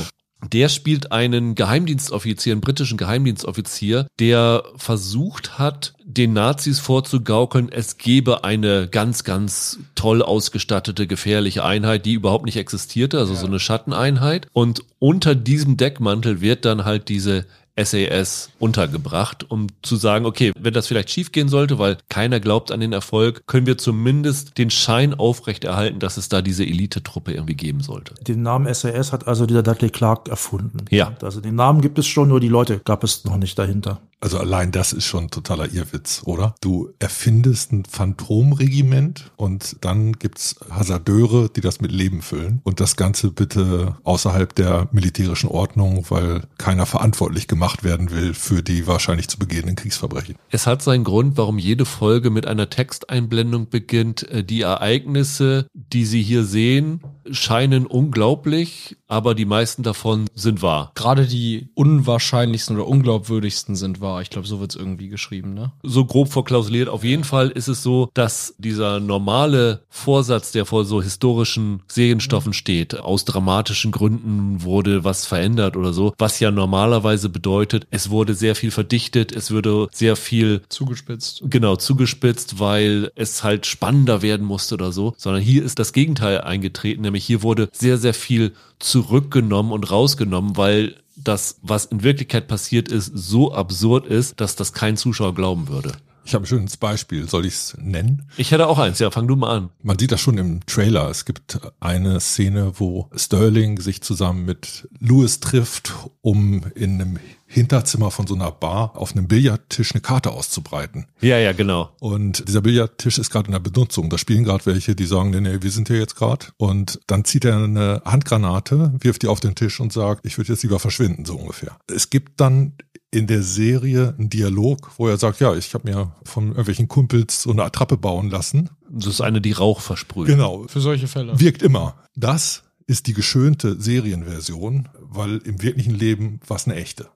Der 0.52 0.70
spielt 0.70 1.12
einen 1.12 1.56
Geheimdienstoffizier, 1.56 2.54
einen 2.54 2.62
britischen 2.62 2.98
Geheimdienstoffizier, 2.98 4.08
der 4.20 4.64
versucht 4.78 5.58
hat, 5.58 5.94
den 6.04 6.34
Nazis 6.34 6.80
vorzugaukeln, 6.80 7.70
es 7.72 7.98
gebe 7.98 8.44
eine 8.44 8.88
ganz, 8.88 9.24
ganz 9.24 9.80
toll 9.96 10.22
ausgestattete, 10.22 11.08
gefährliche 11.08 11.64
Einheit, 11.64 12.06
die 12.06 12.14
überhaupt 12.14 12.46
nicht 12.46 12.58
existierte, 12.58 13.18
also 13.20 13.34
ja. 13.34 13.40
so 13.40 13.48
eine 13.48 13.60
Schatteneinheit. 13.60 14.48
Und 14.54 14.84
unter 15.00 15.36
diesem 15.36 15.78
Deckmantel 15.78 16.42
wird 16.42 16.66
dann 16.66 16.86
halt 16.86 17.10
diese 17.10 17.46
SAS 17.78 18.50
untergebracht, 18.60 19.50
um 19.50 19.68
zu 19.82 19.96
sagen, 19.96 20.26
okay, 20.26 20.52
wenn 20.60 20.74
das 20.74 20.88
vielleicht 20.88 21.10
schiefgehen 21.10 21.50
sollte, 21.50 21.78
weil 21.80 21.98
keiner 22.10 22.40
glaubt 22.40 22.72
an 22.72 22.80
den 22.80 22.94
Erfolg, 22.94 23.46
können 23.48 23.68
wir 23.68 23.78
zumindest 23.78 24.58
den 24.58 24.70
Schein 24.70 25.14
aufrechterhalten, 25.14 26.00
dass 26.00 26.18
es 26.18 26.30
da 26.30 26.42
diese 26.42 26.64
Elitetruppe 26.64 27.34
irgendwie 27.34 27.56
geben 27.56 27.82
sollte. 27.82 28.14
Den 28.24 28.42
Namen 28.42 28.74
SAS 28.74 29.12
hat 29.12 29.28
also 29.28 29.46
dieser 29.46 29.64
Dudley 29.64 29.90
Clark 29.90 30.30
erfunden. 30.30 30.86
Ja. 30.90 31.16
Also 31.22 31.42
den 31.42 31.56
Namen 31.56 31.82
gibt 31.82 32.00
es 32.00 32.08
schon, 32.08 32.30
nur 32.30 32.40
die 32.40 32.48
Leute 32.48 32.80
gab 32.84 33.04
es 33.04 33.26
noch 33.26 33.38
nicht 33.38 33.60
dahinter. 33.60 34.02
Also 34.26 34.40
allein 34.40 34.72
das 34.72 34.92
ist 34.92 35.06
schon 35.06 35.30
totaler 35.30 35.72
Irrwitz, 35.72 36.24
oder? 36.26 36.56
Du 36.60 36.90
erfindest 36.98 37.72
ein 37.72 37.86
Phantomregiment 37.86 39.32
und 39.36 39.76
dann 39.82 40.14
gibt's 40.14 40.56
Hasardeure, 40.68 41.48
die 41.56 41.62
das 41.62 41.80
mit 41.80 41.92
Leben 41.92 42.24
füllen 42.24 42.60
und 42.64 42.80
das 42.80 42.96
Ganze 42.96 43.30
bitte 43.30 43.98
außerhalb 44.04 44.56
der 44.56 44.90
militärischen 44.92 45.48
Ordnung, 45.48 46.08
weil 46.10 46.42
keiner 46.58 46.88
verantwortlich 46.88 47.48
gemacht 47.48 47.84
werden 47.84 48.10
will 48.10 48.34
für 48.34 48.64
die 48.64 48.88
wahrscheinlich 48.88 49.28
zu 49.28 49.38
begehenden 49.38 49.76
Kriegsverbrechen. 49.76 50.38
Es 50.50 50.66
hat 50.66 50.82
seinen 50.82 51.04
Grund, 51.04 51.38
warum 51.38 51.60
jede 51.60 51.86
Folge 51.86 52.32
mit 52.32 52.48
einer 52.48 52.72
Texteinblendung 52.72 53.70
beginnt. 53.70 54.28
Äh, 54.32 54.44
die 54.44 54.62
Ereignisse, 54.62 55.68
die 55.76 56.06
Sie 56.06 56.24
hier 56.24 56.46
sehen, 56.46 57.00
scheinen 57.32 57.86
unglaublich, 57.86 58.98
aber 59.08 59.36
die 59.36 59.46
meisten 59.46 59.84
davon 59.84 60.26
sind 60.34 60.62
wahr. 60.62 60.92
Gerade 60.96 61.28
die 61.28 61.70
unwahrscheinlichsten 61.74 62.76
oder 62.76 62.88
unglaubwürdigsten 62.88 63.76
sind 63.76 64.02
wahr. 64.02 64.22
Ich 64.22 64.30
glaube, 64.30 64.48
so 64.48 64.60
wird 64.60 64.72
es 64.72 64.76
irgendwie 64.76 65.10
geschrieben, 65.10 65.54
ne? 65.54 65.72
So 65.84 66.06
grob 66.06 66.32
verklausuliert. 66.32 66.90
Auf 66.90 67.04
jeden 67.04 67.24
Fall 67.24 67.50
ist 67.50 67.68
es 67.68 67.84
so, 67.84 68.10
dass 68.14 68.56
dieser 68.58 69.00
normale 69.00 69.84
Vorsatz, 69.90 70.52
der 70.52 70.66
vor 70.66 70.86
so 70.86 71.02
historischen 71.02 71.84
Serienstoffen 71.88 72.54
steht, 72.54 73.00
aus 73.00 73.26
dramatischen 73.26 73.92
Gründen 73.92 74.64
wurde 74.64 75.04
was 75.04 75.26
verändert 75.26 75.78
oder 75.78 75.94
so, 75.94 76.14
was 76.18 76.40
ja 76.40 76.52
normalerweise 76.52 77.30
bedeutet, 77.30 77.88
es 77.92 78.10
wurde 78.10 78.34
sehr 78.34 78.56
viel 78.56 78.72
verdichtet, 78.72 79.32
es 79.32 79.52
würde 79.52 79.88
sehr 79.92 80.16
viel 80.16 80.62
zugespitzt. 80.70 81.44
Genau, 81.46 81.76
zugespitzt, 81.76 82.60
weil 82.60 83.12
es 83.16 83.44
halt 83.44 83.66
spannender 83.66 84.22
werden 84.22 84.46
musste 84.46 84.76
oder 84.76 84.92
so, 84.92 85.14
sondern 85.18 85.42
hier 85.42 85.64
ist 85.64 85.80
das 85.80 85.94
Gegenteil 85.94 86.42
eingetreten, 86.42 87.02
nämlich 87.02 87.15
hier 87.20 87.44
wurde 87.44 87.70
sehr, 87.72 87.98
sehr 87.98 88.14
viel 88.14 88.54
zurückgenommen 88.80 89.72
und 89.72 89.90
rausgenommen, 89.90 90.58
weil 90.58 90.96
das, 91.16 91.60
was 91.62 91.86
in 91.86 92.04
Wirklichkeit 92.04 92.48
passiert 92.48 92.90
ist, 92.90 93.12
so 93.14 93.54
absurd 93.54 94.06
ist, 94.06 94.42
dass 94.42 94.56
das 94.56 94.74
kein 94.74 94.98
Zuschauer 94.98 95.34
glauben 95.34 95.68
würde. 95.70 95.94
Ich 96.26 96.34
habe 96.34 96.44
ein 96.44 96.48
schönes 96.48 96.78
Beispiel. 96.78 97.30
Soll 97.30 97.46
ich 97.46 97.54
es 97.54 97.78
nennen? 97.80 98.28
Ich 98.36 98.52
hätte 98.52 98.68
auch 98.68 98.80
eins. 98.80 98.98
Ja, 98.98 99.12
fang 99.12 99.28
du 99.28 99.36
mal 99.36 99.56
an. 99.56 99.70
Man 99.84 100.00
sieht 100.00 100.12
das 100.12 100.20
schon 100.20 100.40
im 100.40 100.66
Trailer. 100.66 101.10
Es 101.10 101.26
gibt 101.26 101.60
eine 101.80 102.20
Szene, 102.20 102.74
wo 102.76 103.10
Sterling 103.16 103.80
sich 103.80 104.02
zusammen 104.02 104.44
mit 104.44 104.90
Lewis 105.00 105.40
trifft, 105.40 105.94
um 106.22 106.64
in 106.74 107.00
einem 107.00 107.20
Hinterzimmer 107.46 108.10
von 108.10 108.26
so 108.26 108.34
einer 108.34 108.52
Bar 108.52 108.98
auf 108.98 109.12
einem 109.12 109.28
Billardtisch 109.28 109.94
eine 109.94 110.02
Karte 110.02 110.32
auszubreiten. 110.32 111.06
Ja, 111.22 111.38
ja, 111.38 111.54
genau. 111.54 111.92
Und 112.00 112.48
dieser 112.48 112.62
Billardtisch 112.62 113.20
ist 113.20 113.30
gerade 113.30 113.48
in 113.48 113.54
der 113.54 113.60
Benutzung. 113.60 114.10
Da 114.10 114.18
spielen 114.18 114.44
gerade 114.44 114.66
welche, 114.66 114.96
die 114.96 115.06
sagen, 115.06 115.30
nee, 115.30 115.42
nee, 115.42 115.62
wir 115.62 115.72
sind 115.72 115.88
hier 115.88 116.00
jetzt 116.00 116.16
gerade. 116.16 116.48
Und 116.58 117.00
dann 117.06 117.24
zieht 117.24 117.46
er 117.46 117.58
eine 117.58 118.02
Handgranate, 118.04 118.94
wirft 119.00 119.22
die 119.22 119.28
auf 119.28 119.40
den 119.40 119.54
Tisch 119.54 119.80
und 119.80 119.94
sagt, 119.94 120.26
ich 120.26 120.38
würde 120.38 120.54
jetzt 120.54 120.64
lieber 120.64 120.80
verschwinden, 120.80 121.24
so 121.24 121.36
ungefähr. 121.36 121.78
Es 121.88 122.10
gibt 122.10 122.42
dann 122.42 122.74
in 123.16 123.28
der 123.28 123.44
Serie 123.44 124.14
einen 124.18 124.30
Dialog, 124.30 124.92
wo 124.98 125.08
er 125.08 125.16
sagt, 125.18 125.40
ja, 125.40 125.56
ich 125.56 125.74
habe 125.74 125.90
mir 125.90 126.12
von 126.26 126.50
irgendwelchen 126.50 126.90
Kumpels 126.90 127.44
so 127.44 127.52
eine 127.52 127.64
Attrappe 127.64 127.96
bauen 127.96 128.30
lassen. 128.30 128.70
Das 128.90 129.08
ist 129.08 129.22
eine, 129.22 129.40
die 129.40 129.54
Rauch 129.54 129.80
versprüht. 129.80 130.28
Genau. 130.28 130.66
Für 130.68 130.82
solche 130.82 131.08
Fälle. 131.08 131.40
Wirkt 131.40 131.62
immer. 131.62 131.96
Das 132.16 132.64
ist 132.88 133.08
die 133.08 133.14
geschönte 133.14 133.82
Serienversion, 133.82 134.90
weil 135.00 135.38
im 135.38 135.62
wirklichen 135.62 135.96
Leben 135.96 136.42
war 136.46 136.58
es 136.58 136.66
eine 136.66 136.76
echte. 136.76 137.08